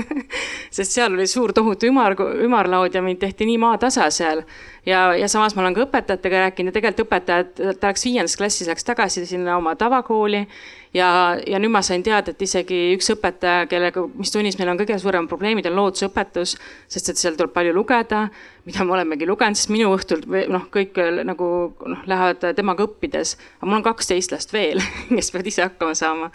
sest 0.77 0.93
seal 0.93 1.15
oli 1.15 1.25
suur 1.29 1.53
tohutu 1.55 1.89
ümar, 1.89 2.15
ümarlaud 2.45 2.93
ja 2.93 3.01
mind 3.05 3.23
tehti 3.23 3.47
nii 3.49 3.57
maatasa 3.63 4.09
seal. 4.13 4.43
ja, 4.85 5.05
ja 5.17 5.27
samas 5.31 5.55
ma 5.55 5.63
olen 5.63 5.77
ka 5.77 5.87
õpetajatega 5.87 6.45
rääkinud 6.47 6.73
ja 6.73 6.79
tegelikult 6.79 7.07
õpetajad, 7.07 7.51
ta 7.79 7.89
läks 7.89 8.05
viiendas 8.05 8.37
klassis, 8.37 8.69
läks 8.69 8.85
tagasi 8.87 9.25
sinna 9.29 9.57
oma 9.57 9.75
tavakooli 9.79 10.45
ja, 10.93 11.09
ja 11.47 11.59
nüüd 11.61 11.73
ma 11.73 11.81
sain 11.85 12.03
teada, 12.05 12.33
et 12.33 12.41
isegi 12.45 12.79
üks 12.95 13.09
õpetaja, 13.15 13.67
kellega, 13.71 14.05
mis 14.19 14.31
tunnis 14.33 14.57
meil 14.59 14.73
on 14.73 14.79
kõige 14.79 14.97
suurem 15.01 15.27
probleemid, 15.29 15.67
on 15.69 15.77
loodusõpetus, 15.79 16.55
sest 16.91 17.13
et 17.13 17.21
seal 17.21 17.37
tuleb 17.39 17.53
palju 17.55 17.75
lugeda, 17.75 18.25
mida 18.67 18.85
me 18.85 18.97
olemegi 18.97 19.27
lugenud, 19.29 19.59
sest 19.59 19.73
minu 19.73 19.91
õhtul 19.95 20.25
noh, 20.53 20.67
kõik 20.73 20.99
nagu 21.27 21.51
noh, 21.73 22.07
lähevad 22.09 22.49
temaga 22.57 22.87
õppides, 22.87 23.37
aga 23.59 23.69
mul 23.69 23.81
on 23.81 23.87
kaksteist 23.89 24.35
last 24.35 24.53
veel, 24.55 24.81
kes 25.15 25.33
peavad 25.33 25.53
ise 25.53 25.67
hakkama 25.67 25.97
saama. 25.97 26.33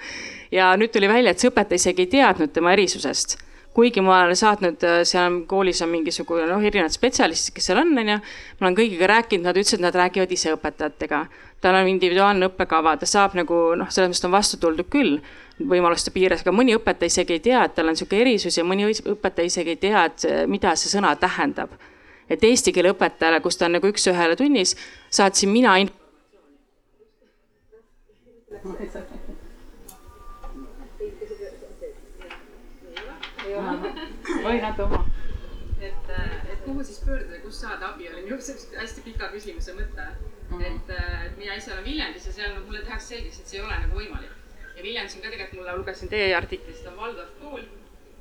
ja 0.54 0.72
nüüd 0.80 0.94
tuli 0.94 1.10
välja, 1.10 1.34
et 1.34 1.42
see 1.42 1.52
õpetaja 1.52 1.84
isegi 1.84 2.06
ei 2.06 2.16
teadnud 2.18 2.54
tema 2.54 2.74
erisusest 2.76 3.38
kuigi 3.78 4.02
ma 4.02 4.24
olen 4.24 4.36
saatnud, 4.36 4.82
äh, 4.82 5.00
seal 5.06 5.42
koolis 5.46 5.82
on 5.84 5.92
mingisugune 5.92 6.48
noh, 6.50 6.62
erinevad 6.66 6.94
spetsialistid, 6.94 7.54
kes 7.54 7.68
seal 7.70 7.78
on, 7.78 7.92
onju. 8.02 8.16
ma 8.58 8.66
olen 8.66 8.78
kõigiga 8.78 9.06
rääkinud, 9.12 9.46
nad 9.46 9.60
ütlesid, 9.60 9.84
nad 9.84 9.94
räägivad 9.94 10.32
ise 10.34 10.54
õpetajatega. 10.56 11.20
Tal 11.60 11.74
on 11.74 11.90
individuaalne 11.90 12.48
õppekava, 12.52 12.94
ta 12.98 13.06
saab 13.08 13.34
nagu 13.38 13.58
noh, 13.78 13.90
selles 13.90 14.12
mõttes 14.12 14.26
on 14.28 14.34
vastu 14.34 14.58
tuldud 14.62 14.88
küll 14.92 15.18
võimaluste 15.58 16.12
piires, 16.14 16.44
aga 16.44 16.54
mõni 16.54 16.76
õpetaja 16.78 17.10
isegi 17.10 17.38
ei 17.38 17.42
tea, 17.42 17.64
et 17.66 17.74
tal 17.74 17.90
on 17.90 17.96
niisugune 17.96 18.22
erisus 18.22 18.58
ja 18.58 18.64
mõni 18.66 18.86
õpetaja 18.86 19.50
isegi 19.50 19.74
ei 19.74 19.80
tea, 19.88 20.04
et 20.06 20.26
mida 20.46 20.74
see 20.78 20.92
sõna 20.92 21.14
tähendab. 21.18 21.74
et 22.28 22.42
eesti 22.44 22.72
keele 22.76 22.92
õpetajale, 22.92 23.40
kus 23.40 23.56
ta 23.56 23.64
on 23.66 23.72
nagu 23.78 23.88
üks-ühele 23.88 24.36
tunnis, 24.36 24.76
saatsin 25.10 25.48
mina 25.48 25.78
in-. 25.80 25.90
või 34.44 34.60
nad 34.60 34.80
oma. 34.80 35.04
et, 35.80 36.10
et 36.52 36.60
kuhu 36.64 36.84
siis 36.84 37.00
pöörduda, 37.06 37.40
kus 37.42 37.60
saada 37.60 37.94
abi, 37.94 38.08
oli 38.12 38.26
minu 38.26 38.36
arust 38.36 38.76
hästi 38.76 39.06
pika 39.06 39.32
küsimuse 39.32 39.72
mõte 39.74 40.12
mm. 40.50 40.58
-hmm. 40.58 40.66
et, 40.66 40.90
et 41.26 41.36
mina 41.36 41.54
ise 41.54 41.72
olen 41.72 41.84
Viljandis 41.84 42.26
ja 42.26 42.32
seal 42.32 42.60
mulle 42.64 42.82
tehakse 42.82 43.06
selgeks, 43.06 43.40
et 43.40 43.46
see 43.46 43.60
ei 43.60 43.64
ole 43.66 43.78
nagu 43.78 43.98
võimalik. 44.00 44.36
ja 44.76 44.82
Viljandis 44.82 45.16
on 45.16 45.22
ka 45.22 45.30
tegelikult, 45.30 45.60
mulle 45.60 45.76
lugesin 45.76 46.08
teie 46.08 46.36
artiklist, 46.36 46.86
on 46.86 46.96
Waldorf 46.96 47.34
kool. 47.40 47.64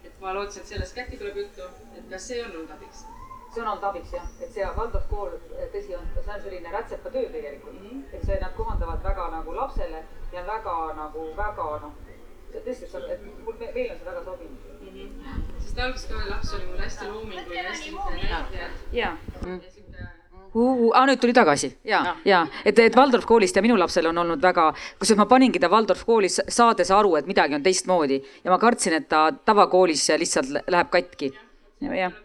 et 0.04 0.20
ma 0.22 0.34
lootsin, 0.34 0.62
et 0.62 0.68
sellest 0.68 0.96
ka 0.96 1.02
äkki 1.02 1.18
tuleb 1.18 1.38
juttu, 1.38 1.70
et 1.98 2.10
kas 2.10 2.28
see 2.28 2.44
on 2.46 2.52
olnud 2.52 2.72
abiks? 2.78 3.06
see 3.54 3.62
on 3.62 3.68
olnud 3.68 3.84
abiks 3.84 4.14
jah, 4.14 4.28
et 4.42 4.54
see 4.54 4.72
Waldorf 4.80 5.08
kool, 5.10 5.38
tõsi 5.76 5.96
on, 6.00 6.10
see 6.16 6.34
on 6.34 6.42
selline 6.42 6.72
rätsepatöö 6.72 7.30
tegelikult 7.38 7.82
mm. 7.82 7.88
-hmm. 7.90 8.16
et 8.16 8.26
see, 8.26 8.40
nad 8.42 8.54
kohandavad 8.54 9.04
väga 9.04 9.30
nagu 9.38 9.56
lapsele 9.56 10.04
ja 10.34 10.48
väga 10.48 10.78
nagu 11.02 11.30
väga 11.38 11.70
noh, 11.86 11.94
tõesti, 12.66 12.86
et 13.14 13.22
mul, 13.46 13.56
meil 13.60 13.92
on 13.92 13.98
see 13.98 14.06
väga 14.06 14.24
sobinud 14.24 14.82
mm. 14.82 14.88
-hmm 14.88 15.48
sest 15.68 15.80
alguses 15.86 16.08
ka 16.10 16.30
laps 16.30 16.54
oli 16.54 16.66
mul 16.66 16.80
hästi 16.80 17.08
loominguline, 17.12 17.64
hästi 17.70 17.92
näitleja. 18.32 18.68
Ah, 20.94 21.06
nüüd 21.10 21.20
tuli 21.22 21.34
tagasi. 21.36 21.72
Ja 21.86 22.04
no., 22.04 22.14
ja 22.26 22.46
et, 22.66 22.80
et 22.80 22.96
Waldorf 22.96 23.26
koolist 23.30 23.56
ja 23.56 23.62
minu 23.66 23.78
lapsel 23.78 24.08
on 24.10 24.18
olnud 24.24 24.42
väga, 24.42 24.70
kusjuures 25.00 25.24
ma 25.24 25.28
paningi 25.30 25.60
ta 25.60 25.70
Waldorf 25.72 26.06
koolis 26.06 26.40
saades 26.48 26.92
aru, 26.92 27.16
et 27.20 27.28
midagi 27.30 27.58
on 27.58 27.66
teistmoodi. 27.66 28.22
Ja 28.44 28.54
ma 28.54 28.62
kartsin, 28.62 28.98
et 28.98 29.10
ta 29.10 29.28
tavakoolis 29.46 30.08
lihtsalt 30.18 30.56
läheb 30.68 30.94
katki. 30.94 31.34
Jah 31.82 32.16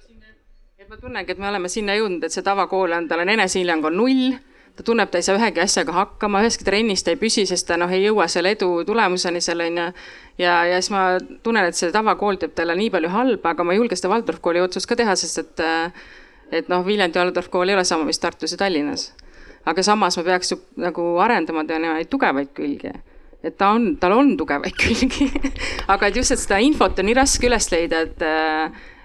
et 0.82 0.88
ma 0.90 0.96
tunnengi, 0.98 1.30
et 1.30 1.38
me 1.38 1.46
oleme 1.46 1.68
sinna 1.70 1.94
jõudnud, 1.94 2.24
et 2.26 2.34
see 2.34 2.42
tavakool 2.42 2.90
on, 2.96 3.04
tal 3.06 3.20
on 3.22 3.30
enesehinnang 3.30 3.84
on 3.86 3.94
null, 4.00 4.32
ta 4.74 4.82
tunneb, 4.86 5.10
ta 5.12 5.20
ei 5.20 5.26
saa 5.26 5.36
ühegi 5.38 5.60
asjaga 5.62 5.94
hakkama, 5.94 6.40
üheski 6.42 6.66
trennis 6.66 7.04
ta 7.06 7.12
ei 7.12 7.20
püsi, 7.20 7.44
sest 7.46 7.68
ta 7.68 7.76
noh, 7.78 7.92
ei 7.92 8.02
jõua 8.06 8.26
selle 8.32 8.54
edu 8.56 8.70
tulemuseni 8.88 9.42
seal 9.44 9.62
on 9.62 9.78
ju. 9.78 9.84
ja, 10.42 10.56
ja 10.66 10.80
siis 10.80 10.90
ma 10.94 11.04
tunnen, 11.44 11.68
et 11.70 11.78
see 11.78 11.92
tavakool 11.94 12.40
teeb 12.40 12.56
talle 12.58 12.74
nii 12.78 12.90
palju 12.94 13.12
halba, 13.12 13.54
aga 13.54 13.66
ma 13.68 13.76
ei 13.76 13.78
julge 13.82 13.98
seda 14.00 14.10
Waldorf 14.10 14.42
kooli 14.42 14.64
otsust 14.64 14.90
ka 14.90 14.98
teha, 14.98 15.14
sest 15.18 15.44
et 15.44 15.64
et 16.52 16.68
noh, 16.68 16.84
Viljandi 16.86 17.18
Waldorf 17.18 17.48
kool 17.52 17.72
ei 17.72 17.78
ole 17.78 17.84
sama, 17.88 18.04
mis 18.08 18.20
Tartus 18.20 18.52
ja 18.52 18.60
Tallinnas. 18.60 19.12
aga 19.64 19.82
samas 19.82 20.16
me 20.18 20.24
peaks 20.26 20.54
nagu 20.76 21.02
arendama 21.22 21.64
tema 21.64 21.94
neid 21.94 22.10
tugevaid 22.10 22.50
külgi 22.54 22.92
et 23.42 23.56
ta 23.58 23.72
on, 23.74 23.96
tal 24.00 24.14
on 24.16 24.36
tugevaid 24.38 24.74
külgi 24.82 25.28
aga 25.90 26.08
et 26.08 26.16
just, 26.18 26.34
et 26.34 26.42
seda 26.42 26.58
infot 26.62 26.98
on 26.98 27.08
nii 27.08 27.18
raske 27.18 27.48
üles 27.48 27.70
leida, 27.72 28.06
et 28.06 28.26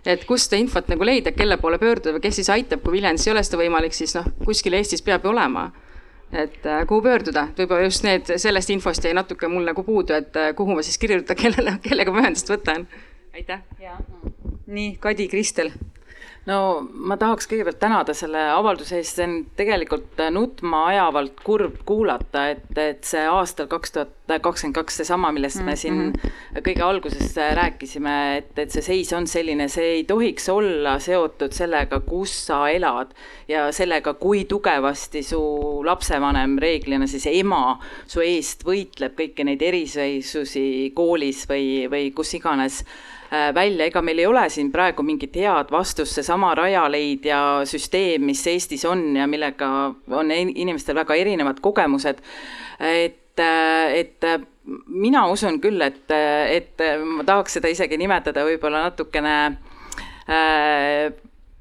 et 0.08 0.24
kust 0.28 0.48
seda 0.48 0.62
infot 0.62 0.88
nagu 0.88 1.04
leida, 1.04 1.34
kelle 1.36 1.58
poole 1.60 1.80
pöörduda 1.82 2.14
või 2.16 2.24
kes 2.24 2.40
siis 2.40 2.50
aitab, 2.54 2.80
kui 2.84 2.96
Viljandis 2.96 3.28
ei 3.28 3.34
ole 3.34 3.44
seda 3.44 3.60
võimalik, 3.60 3.96
siis 3.98 4.16
noh, 4.16 4.30
kuskil 4.46 4.78
Eestis 4.78 5.04
peab 5.04 5.26
ju 5.26 5.34
olema. 5.34 5.72
et 6.32 6.66
äh, 6.66 6.82
kuhu 6.88 7.02
pöörduda, 7.02 7.48
võib-olla 7.58 7.88
just 7.88 8.04
need, 8.04 8.32
sellest 8.36 8.70
infost 8.70 9.04
jäi 9.04 9.14
natuke 9.16 9.48
mul 9.48 9.64
nagu 9.68 9.84
puudu, 9.84 10.16
et 10.16 10.36
äh, 10.36 10.54
kuhu 10.56 10.76
ma 10.76 10.84
siis 10.84 10.98
kirjutan, 11.00 11.40
kellele, 11.40 11.78
kellega 11.84 12.12
ma 12.12 12.24
ühendust 12.24 12.52
võtan. 12.52 12.88
aitäh. 13.36 13.64
nii, 14.68 14.98
Kadi, 15.00 15.28
Kristel 15.32 15.72
no 16.48 16.58
ma 16.92 17.18
tahaks 17.20 17.50
kõigepealt 17.50 17.80
tänada 17.82 18.16
selle 18.18 18.42
avalduse 18.54 19.02
eest, 19.02 19.18
see 19.18 19.28
on 19.28 19.36
tegelikult 19.60 20.22
nutma 20.34 20.86
ajavalt 20.94 21.42
kurb 21.46 21.82
kuulata, 21.88 22.48
et, 22.54 22.70
et 22.80 23.04
see 23.08 23.26
aastal 23.28 23.68
kaks 23.72 23.96
tuhat 23.96 24.14
kakskümmend 24.44 24.76
kaks, 24.76 24.98
seesama, 25.00 25.32
millest 25.32 25.62
me 25.64 25.76
siin 25.80 26.00
-hmm. 26.12 26.62
kõige 26.66 26.84
alguses 26.84 27.36
rääkisime, 27.56 28.38
et, 28.38 28.60
et 28.60 28.72
see 28.72 28.84
seis 28.84 29.14
on 29.14 29.28
selline, 29.28 29.68
see 29.72 29.86
ei 29.98 30.04
tohiks 30.04 30.50
olla 30.50 30.98
seotud 31.00 31.56
sellega, 31.56 32.00
kus 32.00 32.34
sa 32.48 32.68
elad 32.70 33.14
ja 33.48 33.72
sellega, 33.72 34.14
kui 34.14 34.46
tugevasti 34.46 35.24
su 35.24 35.42
lapsevanem, 35.86 36.58
reeglina 36.60 37.08
siis 37.08 37.28
ema, 37.32 37.80
su 38.08 38.22
eest 38.22 38.66
võitleb 38.68 39.16
kõiki 39.16 39.44
neid 39.48 39.62
eriseisusi 39.62 40.92
koolis 40.96 41.46
või, 41.50 41.88
või 41.92 42.12
kus 42.12 42.34
iganes 42.34 42.84
välja, 43.32 43.86
ega 43.86 44.02
meil 44.02 44.20
ei 44.22 44.28
ole 44.30 44.46
siin 44.50 44.72
praegu 44.72 45.04
mingit 45.04 45.36
head 45.36 45.72
vastust, 45.72 46.16
seesama 46.16 46.54
Rajaleidja 46.56 47.40
süsteem, 47.68 48.24
mis 48.30 48.44
Eestis 48.48 48.86
on 48.88 49.16
ja 49.18 49.28
millega 49.28 49.70
on 50.16 50.32
inimestel 50.32 50.96
väga 50.96 51.16
erinevad 51.20 51.60
kogemused, 51.64 52.22
et, 52.80 53.40
äh, 53.44 53.98
et 54.00 54.24
äh, 54.24 54.40
mina 54.88 55.28
usun 55.32 55.62
küll, 55.64 55.82
et, 55.82 56.06
et 56.12 56.84
ma 57.04 57.28
tahaks 57.28 57.60
seda 57.60 57.72
isegi 57.72 58.00
nimetada 58.00 58.44
võib-olla 58.48 58.88
natukene 58.90 59.38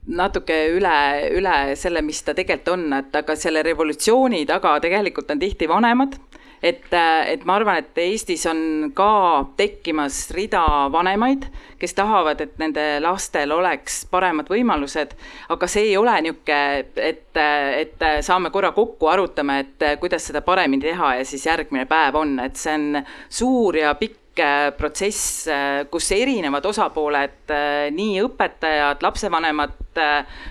natuke 0.06 0.56
üle, 0.74 0.96
üle 1.34 1.56
selle, 1.78 2.02
mis 2.06 2.22
ta 2.22 2.34
tegelikult 2.34 2.72
on, 2.74 2.86
et 2.98 3.18
aga 3.18 3.36
selle 3.38 3.62
revolutsiooni 3.66 4.44
taga 4.46 4.76
tegelikult 4.82 5.30
on 5.34 5.42
tihti 5.42 5.68
vanemad 5.70 6.14
et, 6.62 6.92
äh, 6.92 7.32
et 7.32 7.44
ma 7.44 7.56
arvan, 7.58 7.80
et 7.80 7.98
Eestis 8.00 8.46
on 8.50 8.90
ka 8.96 9.46
tekkimas 9.58 10.30
rida 10.34 10.62
vanemaid, 10.92 11.46
kes 11.80 11.94
tahavad, 11.96 12.40
et 12.40 12.58
nende 12.58 12.84
lastel 13.04 13.52
oleks 13.52 14.04
paremad 14.10 14.48
võimalused, 14.50 15.16
aga 15.52 15.70
see 15.70 15.90
ei 15.90 15.96
ole 16.00 16.14
niisugune, 16.24 16.84
et, 16.96 17.40
et 17.40 18.06
saame 18.24 18.50
korra 18.54 18.72
kokku, 18.76 19.08
arutame, 19.12 19.60
et 19.64 19.88
kuidas 20.00 20.30
seda 20.30 20.42
paremini 20.46 20.88
teha 20.88 21.16
ja 21.20 21.26
siis 21.28 21.46
järgmine 21.46 21.86
päev 21.90 22.16
on, 22.22 22.38
et 22.42 22.56
see 22.60 22.74
on 22.74 23.02
suur 23.28 23.76
ja 23.78 23.94
pikk 23.98 24.40
äh, 24.42 24.68
protsess, 24.76 25.46
äh, 25.48 25.84
kus 25.92 26.10
erinevad 26.16 26.66
osapooled, 26.66 27.54
nii 27.96 28.20
õpetajad, 28.26 29.04
lapsevanemad, 29.04 29.76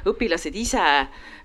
õpilased 0.09 0.55
ise 0.57 0.85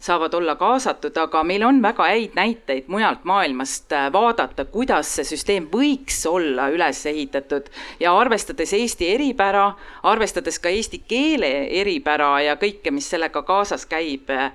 saavad 0.01 0.35
olla 0.35 0.55
kaasatud, 0.56 1.16
aga 1.20 1.43
meil 1.44 1.62
on 1.66 1.82
väga 1.82 2.06
häid 2.09 2.36
näiteid 2.39 2.89
mujalt 2.89 3.24
maailmast 3.28 3.93
äh, 3.93 4.09
vaadata, 4.12 4.64
kuidas 4.64 5.10
see 5.18 5.28
süsteem 5.28 5.66
võiks 5.72 6.22
olla 6.28 6.70
üles 6.72 7.02
ehitatud 7.06 7.68
ja 8.01 8.14
arvestades 8.16 8.72
Eesti 8.72 9.10
eripära, 9.12 9.66
arvestades 10.09 10.59
ka 10.59 10.72
eesti 10.72 11.02
keele 11.09 11.51
eripära 11.82 12.31
ja 12.47 12.56
kõike, 12.60 12.94
mis 12.97 13.10
sellega 13.12 13.43
kaasas 13.44 13.85
käib 13.90 14.32
äh,, 14.32 14.48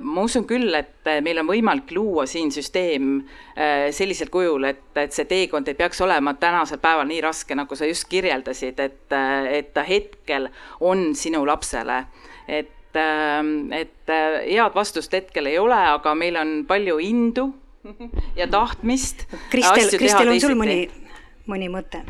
ma 0.00 0.22
usun 0.22 0.46
küll, 0.46 0.70
et 0.74 1.10
meil 1.24 1.42
on 1.42 1.50
võimalik 1.50 1.90
luua 1.96 2.26
siin 2.30 2.54
süsteem 2.54 3.18
äh, 3.58 3.90
sellisel 3.90 4.30
kujul, 4.30 4.70
et, 4.70 4.86
et 5.02 5.14
see 5.14 5.26
teekond 5.26 5.66
ei 5.68 5.78
peaks 5.78 6.00
olema 6.06 6.36
tänasel 6.38 6.78
päeval 6.78 7.10
nii 7.10 7.20
raske, 7.26 7.58
nagu 7.58 7.74
sa 7.74 7.90
just 7.90 8.06
kirjeldasid, 8.06 8.78
et, 8.86 9.04
äh, 9.10 9.52
et 9.58 9.74
ta 9.74 9.82
hetkel 9.82 10.46
on 10.80 11.08
sinu 11.18 11.42
lapsele. 11.46 12.04
et 12.48 12.77
Ähm, 12.98 13.72
et 13.72 14.10
äh, 14.10 14.42
head 14.48 14.74
vastust 14.74 15.12
hetkel 15.14 15.46
ei 15.50 15.58
ole, 15.60 15.78
aga 15.94 16.14
meil 16.18 16.38
on 16.40 16.62
palju 16.68 16.98
indu 17.04 17.50
ja 18.36 18.48
tahtmist. 18.50 19.26
Kristel, 19.52 19.90
Kristel, 20.00 20.32
on 20.32 20.40
sul 20.42 20.56
mõni, 20.58 20.82
mõni 21.48 21.70
mõte? 21.72 22.04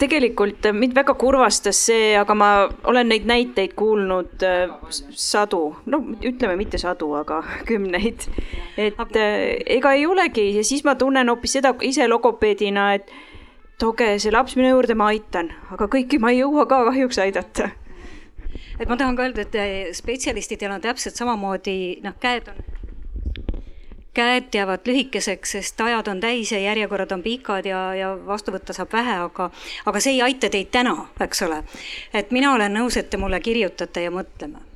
tegelikult 0.00 0.64
äh, 0.64 0.72
mind 0.72 0.94
väga 0.96 1.12
kurvastas 1.20 1.80
see, 1.90 2.12
aga 2.16 2.36
ma 2.36 2.50
olen 2.88 3.10
neid 3.12 3.26
näiteid 3.28 3.74
kuulnud 3.76 4.44
äh, 4.46 4.70
sadu, 4.90 5.74
no 5.92 6.00
ütleme 6.24 6.56
mitte 6.60 6.80
sadu, 6.80 7.10
aga 7.18 7.42
kümneid. 7.68 8.28
et 8.80 9.18
ega 9.20 9.96
ei 9.96 10.06
olegi 10.08 10.46
ja 10.56 10.64
siis 10.64 10.86
ma 10.86 10.96
tunnen 11.00 11.28
hoopis 11.32 11.58
seda 11.58 11.74
ise 11.84 12.08
logopeedina, 12.08 12.94
et 12.96 13.12
tooge 13.80 14.14
see 14.20 14.32
laps 14.32 14.56
minu 14.56 14.72
juurde, 14.72 14.96
ma 14.96 15.10
aitan, 15.12 15.52
aga 15.72 15.88
kõiki 15.92 16.20
ma 16.20 16.32
ei 16.32 16.42
jõua 16.42 16.68
ka 16.68 16.84
kahjuks 16.88 17.20
aidata 17.24 17.70
et 18.80 18.88
ma 18.88 18.96
tahan 18.96 19.16
ka 19.16 19.26
öelda, 19.28 19.44
et 19.44 19.54
eh, 19.60 19.94
spetsialistidel 19.96 20.72
on 20.72 20.80
täpselt 20.80 21.18
samamoodi, 21.18 22.00
noh, 22.04 22.16
käed 22.20 22.48
on, 22.48 22.62
käed 24.16 24.48
jäävad 24.54 24.88
lühikeseks, 24.88 25.54
sest 25.56 25.80
ajad 25.80 26.08
on 26.10 26.20
täis 26.20 26.52
ja 26.52 26.58
järjekorrad 26.58 27.12
on 27.12 27.22
pikad 27.22 27.68
ja, 27.68 27.82
ja 27.94 28.10
vastu 28.26 28.54
võtta 28.54 28.74
saab 28.76 28.92
vähe, 28.92 29.20
aga, 29.26 29.50
aga 29.86 30.02
see 30.02 30.16
ei 30.16 30.24
aita 30.30 30.50
teid 30.50 30.72
täna, 30.72 30.96
eks 31.20 31.46
ole. 31.46 31.62
et 32.12 32.34
mina 32.34 32.54
olen 32.56 32.74
nõus, 32.80 32.96
et 32.96 33.10
te 33.10 33.20
mulle 33.20 33.40
kirjutate 33.40 34.08
ja 34.08 34.10
mõtleme 34.14 34.66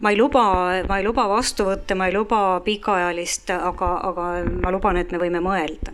ma 0.00 0.10
ei 0.10 0.16
luba, 0.16 0.44
ma 0.88 0.98
ei 0.98 1.04
luba 1.04 1.28
vastuvõtte, 1.28 1.94
ma 1.94 2.08
ei 2.08 2.16
luba 2.16 2.60
pikaajalist, 2.64 3.52
aga, 3.52 3.96
aga 4.08 4.30
ma 4.64 4.72
luban, 4.72 4.96
et 4.96 5.12
me 5.12 5.20
võime 5.20 5.44
mõelda 5.44 5.92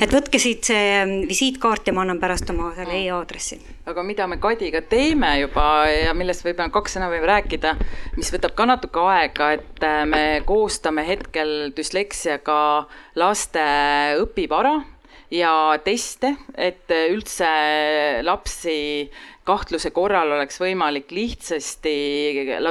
et 0.00 0.12
võtke 0.12 0.40
siit 0.42 0.66
see 0.68 0.86
mm, 1.04 1.26
visiitkaart 1.30 1.88
ja 1.88 1.94
ma 1.96 2.04
annan 2.04 2.20
pärast 2.22 2.50
oma 2.52 2.72
selle 2.76 2.96
e-aadressi. 3.00 3.58
aga 3.86 4.04
mida 4.06 4.26
me 4.30 4.38
Kadiga 4.42 4.82
teeme 4.88 5.34
juba 5.40 5.66
ja 5.90 6.14
millest 6.16 6.46
võib-olla 6.46 6.72
kaks 6.74 6.96
sõna 6.96 7.10
võime 7.12 7.28
rääkida, 7.30 7.74
mis 8.16 8.32
võtab 8.34 8.56
ka 8.58 8.68
natuke 8.68 9.04
aega, 9.12 9.52
et 9.58 9.86
äh, 9.86 10.02
me 10.08 10.24
koostame 10.48 11.04
hetkel 11.08 11.72
düsleksiaga 11.76 12.58
laste 13.20 13.66
õpivara 14.22 14.80
ja 15.32 15.52
teste, 15.84 16.34
et 16.54 16.92
üldse 16.92 17.48
lapsi 18.26 18.76
kahtluse 19.48 19.90
korral 19.90 20.36
oleks 20.36 20.60
võimalik 20.60 21.10
lihtsasti 21.10 21.94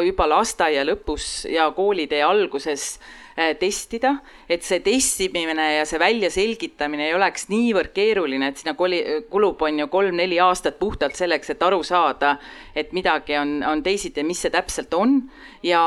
juba 0.05 0.27
lasteaia 0.29 0.85
lõpus 0.87 1.47
ja 1.51 1.65
koolitee 1.75 2.21
alguses 2.23 2.93
Äh, 3.30 3.30
testida, 3.59 4.15
et 4.49 4.63
see 4.65 4.81
testimine 4.83 5.67
ja 5.77 5.85
see 5.87 5.99
väljaselgitamine 6.01 7.07
ei 7.09 7.15
oleks 7.15 7.47
niivõrd 7.51 7.93
keeruline, 7.95 8.51
et 8.51 8.61
sinna 8.61 8.73
koli-, 8.79 9.03
kulub, 9.31 9.61
on 9.65 9.81
ju, 9.83 9.87
kolm-neli 9.91 10.39
aastat 10.43 10.79
puhtalt 10.79 11.17
selleks, 11.19 11.53
et 11.53 11.63
aru 11.63 11.81
saada, 11.87 12.35
et 12.75 12.93
midagi 12.95 13.37
on, 13.39 13.57
on 13.67 13.83
teisiti, 13.85 14.25
mis 14.27 14.41
see 14.43 14.53
täpselt 14.53 14.93
on. 14.97 15.21
ja 15.63 15.81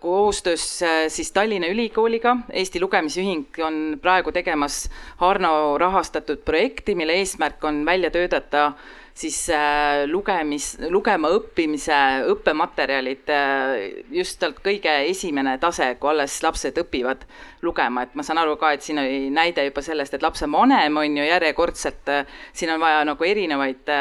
koostöös 0.00 0.82
äh, 0.82 1.06
siis 1.08 1.32
Tallinna 1.32 1.68
Ülikooliga, 1.70 2.36
Eesti 2.52 2.80
Lugemisühing 2.80 3.60
on 3.62 3.98
praegu 4.02 4.32
tegemas 4.32 4.88
Harno 5.22 5.78
rahastatud 5.78 6.42
projekti, 6.44 6.94
mille 6.94 7.14
eesmärk 7.22 7.64
on 7.64 7.84
välja 7.86 8.10
töötada 8.10 8.72
siis 9.16 9.38
äh, 9.50 10.04
lugemis, 10.10 10.76
lugema 10.92 11.30
õppimise 11.32 11.96
õppematerjalid 12.32 13.30
äh, 13.32 13.84
just 14.12 14.40
sealt 14.40 14.58
kõige 14.64 14.92
esimene 15.08 15.56
tase, 15.62 15.88
kui 16.00 16.10
alles 16.12 16.34
lapsed 16.44 16.76
õpivad 16.82 17.24
lugema, 17.64 18.04
et 18.04 18.16
ma 18.18 18.24
saan 18.26 18.42
aru 18.42 18.58
ka, 18.60 18.74
et 18.76 18.84
siin 18.84 19.00
oli 19.00 19.30
näide 19.32 19.64
juba 19.64 19.82
sellest, 19.84 20.14
et 20.18 20.24
lapsevanem 20.24 21.00
on 21.00 21.16
ju 21.16 21.24
järjekordselt, 21.24 22.12
äh, 22.12 22.40
siin 22.52 22.74
on 22.74 22.82
vaja 22.82 23.04
nagu 23.08 23.24
erinevaid 23.24 23.92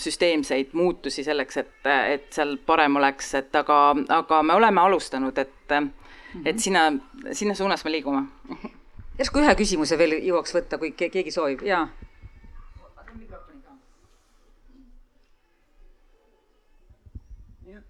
süsteemseid 0.00 0.72
muutusi 0.78 1.24
selleks, 1.26 1.60
et, 1.60 1.74
et 2.14 2.30
seal 2.32 2.56
parem 2.66 2.96
oleks, 3.00 3.34
et 3.42 3.60
aga, 3.60 3.80
aga 4.22 4.42
me 4.42 4.56
oleme 4.56 4.86
alustanud, 4.86 5.38
et 5.38 5.58
et 6.48 6.60
sinna, 6.64 6.86
sinna 7.36 7.52
suunas 7.54 7.84
me 7.84 7.92
liigume. 7.92 8.22
järsku 9.18 9.42
ühe 9.42 9.52
küsimuse 9.56 9.98
veel 10.00 10.16
jõuaks 10.24 10.56
võtta, 10.56 10.80
kui 10.80 10.94
keegi 10.96 11.34
soovib, 11.34 11.60
jaa 11.68 11.84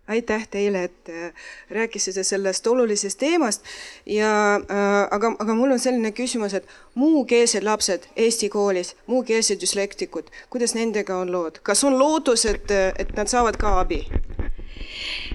aitäh 0.09 0.49
teile, 0.51 0.85
et 0.85 1.09
äh, 1.09 1.33
rääkisite 1.71 2.23
sellest 2.23 2.67
olulisest 2.67 3.19
teemast. 3.19 3.63
Ja 4.07 4.55
äh, 4.55 5.09
aga, 5.11 5.37
aga 5.39 5.55
mul 5.55 5.71
on 5.71 5.79
selline 5.79 6.13
küsimus, 6.13 6.55
et 6.55 6.67
muukeelsed 6.95 7.63
lapsed 7.65 8.09
Eesti 8.17 8.49
koolis, 8.49 8.97
muukeelsed 9.07 9.61
düslektikud, 9.61 10.31
kuidas 10.51 10.75
nendega 10.75 11.17
on 11.17 11.33
lood, 11.33 11.63
kas 11.63 11.85
on 11.85 11.99
lootus, 11.99 12.47
et, 12.47 12.71
et 12.99 13.15
nad 13.17 13.31
saavad 13.31 13.57
ka 13.57 13.79
abi? 13.81 14.07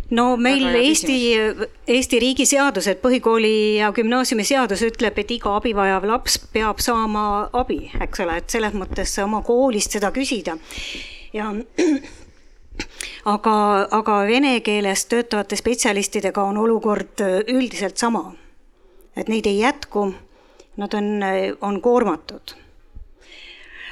no 0.09 0.35
meil 0.37 0.67
Eesti, 0.75 1.17
Eesti 1.87 2.19
riigi 2.19 2.45
seadused, 2.47 2.99
põhikooli 3.03 3.79
ja 3.79 3.91
gümnaasiumi 3.95 4.43
seadus 4.47 4.83
ütleb, 4.87 5.17
et 5.19 5.31
iga 5.31 5.55
abi 5.57 5.73
vajav 5.75 6.05
laps 6.07 6.37
peab 6.53 6.83
saama 6.83 7.47
abi, 7.53 7.85
eks 8.03 8.23
ole, 8.23 8.37
et 8.41 8.51
selles 8.51 8.75
mõttes 8.75 9.15
oma 9.23 9.41
koolist 9.47 9.95
seda 9.95 10.11
küsida. 10.15 10.57
Ja 11.35 11.51
aga, 13.25 13.87
aga 13.91 14.19
vene 14.27 14.59
keeles 14.61 15.05
töötavate 15.05 15.55
spetsialistidega 15.55 16.43
on 16.43 16.57
olukord 16.57 17.23
üldiselt 17.47 17.97
sama. 17.97 18.33
et 19.17 19.27
neid 19.27 19.45
ei 19.45 19.59
jätku, 19.59 20.13
nad 20.77 20.93
on, 20.93 21.23
on 21.61 21.81
koormatud 21.81 22.53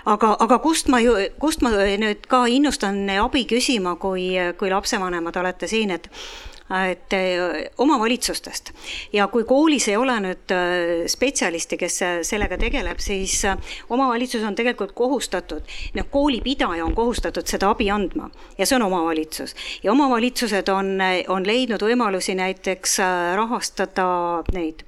aga, 0.05 0.35
aga 0.39 0.59
kust 0.63 0.89
ma 0.91 0.99
ju, 1.03 1.15
kust 1.41 1.63
ma 1.65 1.71
nüüd 1.73 2.27
ka 2.29 2.45
innustan 2.51 3.03
abi 3.17 3.45
küsima, 3.49 3.95
kui, 4.01 4.29
kui 4.59 4.71
lapsevanemad 4.73 5.37
olete 5.41 5.69
siin, 5.69 5.91
et 5.95 6.09
et 6.69 7.13
äh, 7.13 7.71
omavalitsustest 7.77 8.71
ja 9.13 9.27
kui 9.27 9.43
koolis 9.45 9.85
ei 9.91 9.97
ole 10.01 10.15
nüüd 10.23 10.53
äh, 10.53 11.03
spetsialisti, 11.11 11.77
kes 11.77 11.97
äh, 12.01 12.15
sellega 12.25 12.57
tegeleb, 12.57 12.97
siis 13.03 13.43
omavalitsus 13.89 14.43
on 14.43 14.57
tegelikult 14.57 14.95
kohustatud, 14.97 15.61
noh, 15.93 16.07
koolipidaja 16.09 16.85
on 16.85 16.95
kohustatud 16.97 17.45
seda 17.45 17.69
abi 17.69 17.91
andma 17.93 18.31
ja 18.57 18.65
see 18.65 18.79
on 18.79 18.87
omavalitsus. 18.87 19.53
ja 19.83 19.91
omavalitsused 19.93 20.69
on, 20.73 20.97
on 21.27 21.45
leidnud 21.45 21.85
võimalusi 21.85 22.33
näiteks 22.35 22.97
rahastada 23.37 24.07
neid 24.53 24.81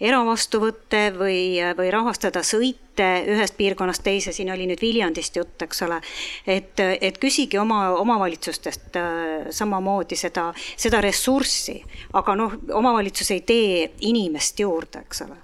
eravastuvõtte 0.00 1.12
või, 1.14 1.60
või 1.78 1.94
rahastada 1.94 2.42
sõite 2.42 2.89
ühest 3.00 3.56
piirkonnast 3.58 4.04
teise, 4.06 4.32
siin 4.32 4.52
oli 4.52 4.68
nüüd 4.70 4.80
Viljandist 4.82 5.36
jutt, 5.36 5.62
eks 5.66 5.82
ole. 5.86 6.00
et, 6.46 6.80
et 7.00 7.18
küsige 7.18 7.60
oma 7.60 7.90
omavalitsustest 8.00 8.98
samamoodi 9.56 10.16
seda, 10.16 10.50
seda 10.76 11.00
ressurssi 11.04 11.80
aga 12.12 12.34
noh, 12.38 12.54
omavalitsus 12.74 13.30
ei 13.34 13.42
tee 13.46 13.90
inimest 14.06 14.60
juurde, 14.60 15.04
eks 15.04 15.22
ole. 15.26 15.36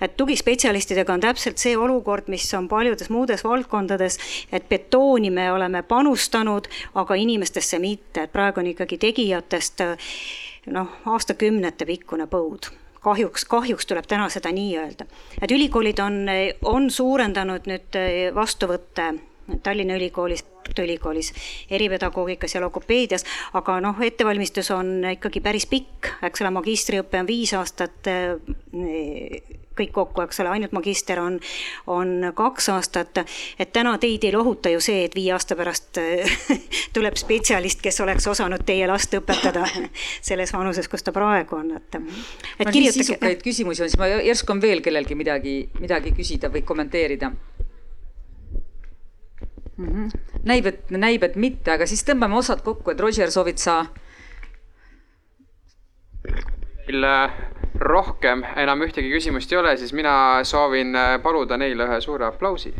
Et 0.00 0.16
tugispetsialistidega 0.16 1.12
on 1.12 1.22
täpselt 1.22 1.58
see 1.58 1.76
olukord, 1.78 2.28
mis 2.30 2.46
on 2.54 2.68
paljudes 2.70 3.10
muudes 3.10 3.44
valdkondades, 3.44 4.18
et 4.52 4.68
betooni 4.68 5.30
me 5.34 5.48
oleme 5.52 5.82
panustanud, 5.82 6.68
aga 6.94 7.18
inimestesse 7.18 7.80
mitte, 7.82 8.26
et 8.26 8.32
praegu 8.32 8.62
on 8.62 8.72
ikkagi 8.74 8.98
tegijatest 9.08 9.82
noh, 10.74 11.00
aastakümnete 11.06 11.86
pikkune 11.88 12.28
põud 12.30 12.70
kahjuks, 13.04 13.44
kahjuks 13.44 13.86
tuleb 13.86 14.06
täna 14.10 14.28
seda 14.32 14.52
nii 14.52 14.76
öelda. 14.78 15.06
et 15.42 15.50
ülikoolid 15.50 15.98
on, 16.04 16.22
on 16.64 16.90
suurendanud 16.90 17.68
nüüd 17.70 17.98
vastuvõtte 18.34 19.12
Tallinna 19.62 19.96
Ülikoolis, 19.96 20.44
Tartu 20.64 20.82
Ülikoolis, 20.82 21.32
eripedagoogikas 21.70 22.54
ja 22.54 22.60
logopeedias, 22.60 23.24
aga 23.56 23.78
noh, 23.80 23.96
ettevalmistus 24.04 24.70
on 24.74 25.00
ikkagi 25.14 25.40
päris 25.40 25.64
pikk, 25.70 26.10
eks 26.28 26.44
ole, 26.44 26.52
magistriõpe 26.58 27.22
on 27.22 27.30
viis 27.30 27.54
aastat 27.56 28.10
kõik 29.78 29.92
kokku, 29.94 30.24
eks 30.24 30.42
ole, 30.42 30.52
ainult 30.56 30.74
magister 30.76 31.20
on, 31.22 31.38
on 31.86 32.32
kaks 32.34 32.68
aastat. 32.74 33.22
et 33.58 33.72
täna 33.72 33.96
teid 33.98 34.24
ei 34.24 34.32
lohuta 34.34 34.72
ju 34.72 34.80
see, 34.84 35.04
et 35.06 35.14
viie 35.14 35.32
aasta 35.32 35.56
pärast 35.58 36.00
tuleb 36.96 37.16
spetsialist, 37.20 37.82
kes 37.84 38.00
oleks 38.04 38.26
osanud 38.26 38.64
teie 38.66 38.86
last 38.90 39.14
õpetada 39.14 39.66
selles 40.30 40.52
vanuses, 40.52 40.88
kus 40.88 41.02
ta 41.06 41.14
praegu 41.14 41.56
on, 41.60 41.72
et. 41.76 41.94
et 41.94 42.66
no, 42.66 42.72
kirjutage. 42.72 42.98
sisukaid 43.02 43.42
küsimusi 43.44 43.84
on, 43.84 43.92
siis 43.92 44.00
ma 44.00 44.10
järsku 44.10 44.54
on 44.54 44.62
veel 44.62 44.82
kellelgi 44.84 45.18
midagi, 45.18 45.56
midagi 45.80 46.14
küsida 46.16 46.52
või 46.52 46.62
kommenteerida 46.66 47.32
mm. 49.78 49.86
-hmm. 49.86 50.08
näib, 50.44 50.66
et 50.66 50.90
näib, 50.90 51.22
et 51.22 51.36
mitte, 51.36 51.70
aga 51.72 51.86
siis 51.86 52.04
tõmbame 52.04 52.38
osad 52.38 52.62
kokku, 52.62 52.90
et 52.90 53.00
Roger, 53.00 53.30
soovid 53.30 53.58
sa? 53.62 53.84
meil 56.88 57.04
rohkem 57.80 58.44
enam 58.56 58.82
ühtegi 58.82 59.10
küsimust 59.12 59.52
ei 59.52 59.58
ole, 59.58 59.76
siis 59.76 59.92
mina 59.92 60.44
soovin 60.44 60.96
äh, 60.96 61.16
paluda 61.22 61.56
neile 61.56 61.86
ühe 61.88 62.00
suure 62.00 62.26
aplausi. 62.26 62.74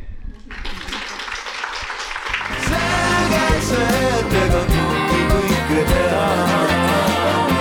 selge 2.69 3.44
see, 3.69 4.02
et 4.19 4.36
ega 4.43 4.65
keegi 4.73 5.23
kõike 5.32 5.86
teab. 5.93 7.56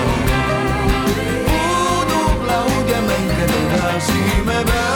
puudub 1.52 2.52
laud 2.52 2.92
ja 2.96 3.02
mängida 3.12 3.64
edasi 3.64 4.28
me 4.46 4.62
peame. 4.66 4.87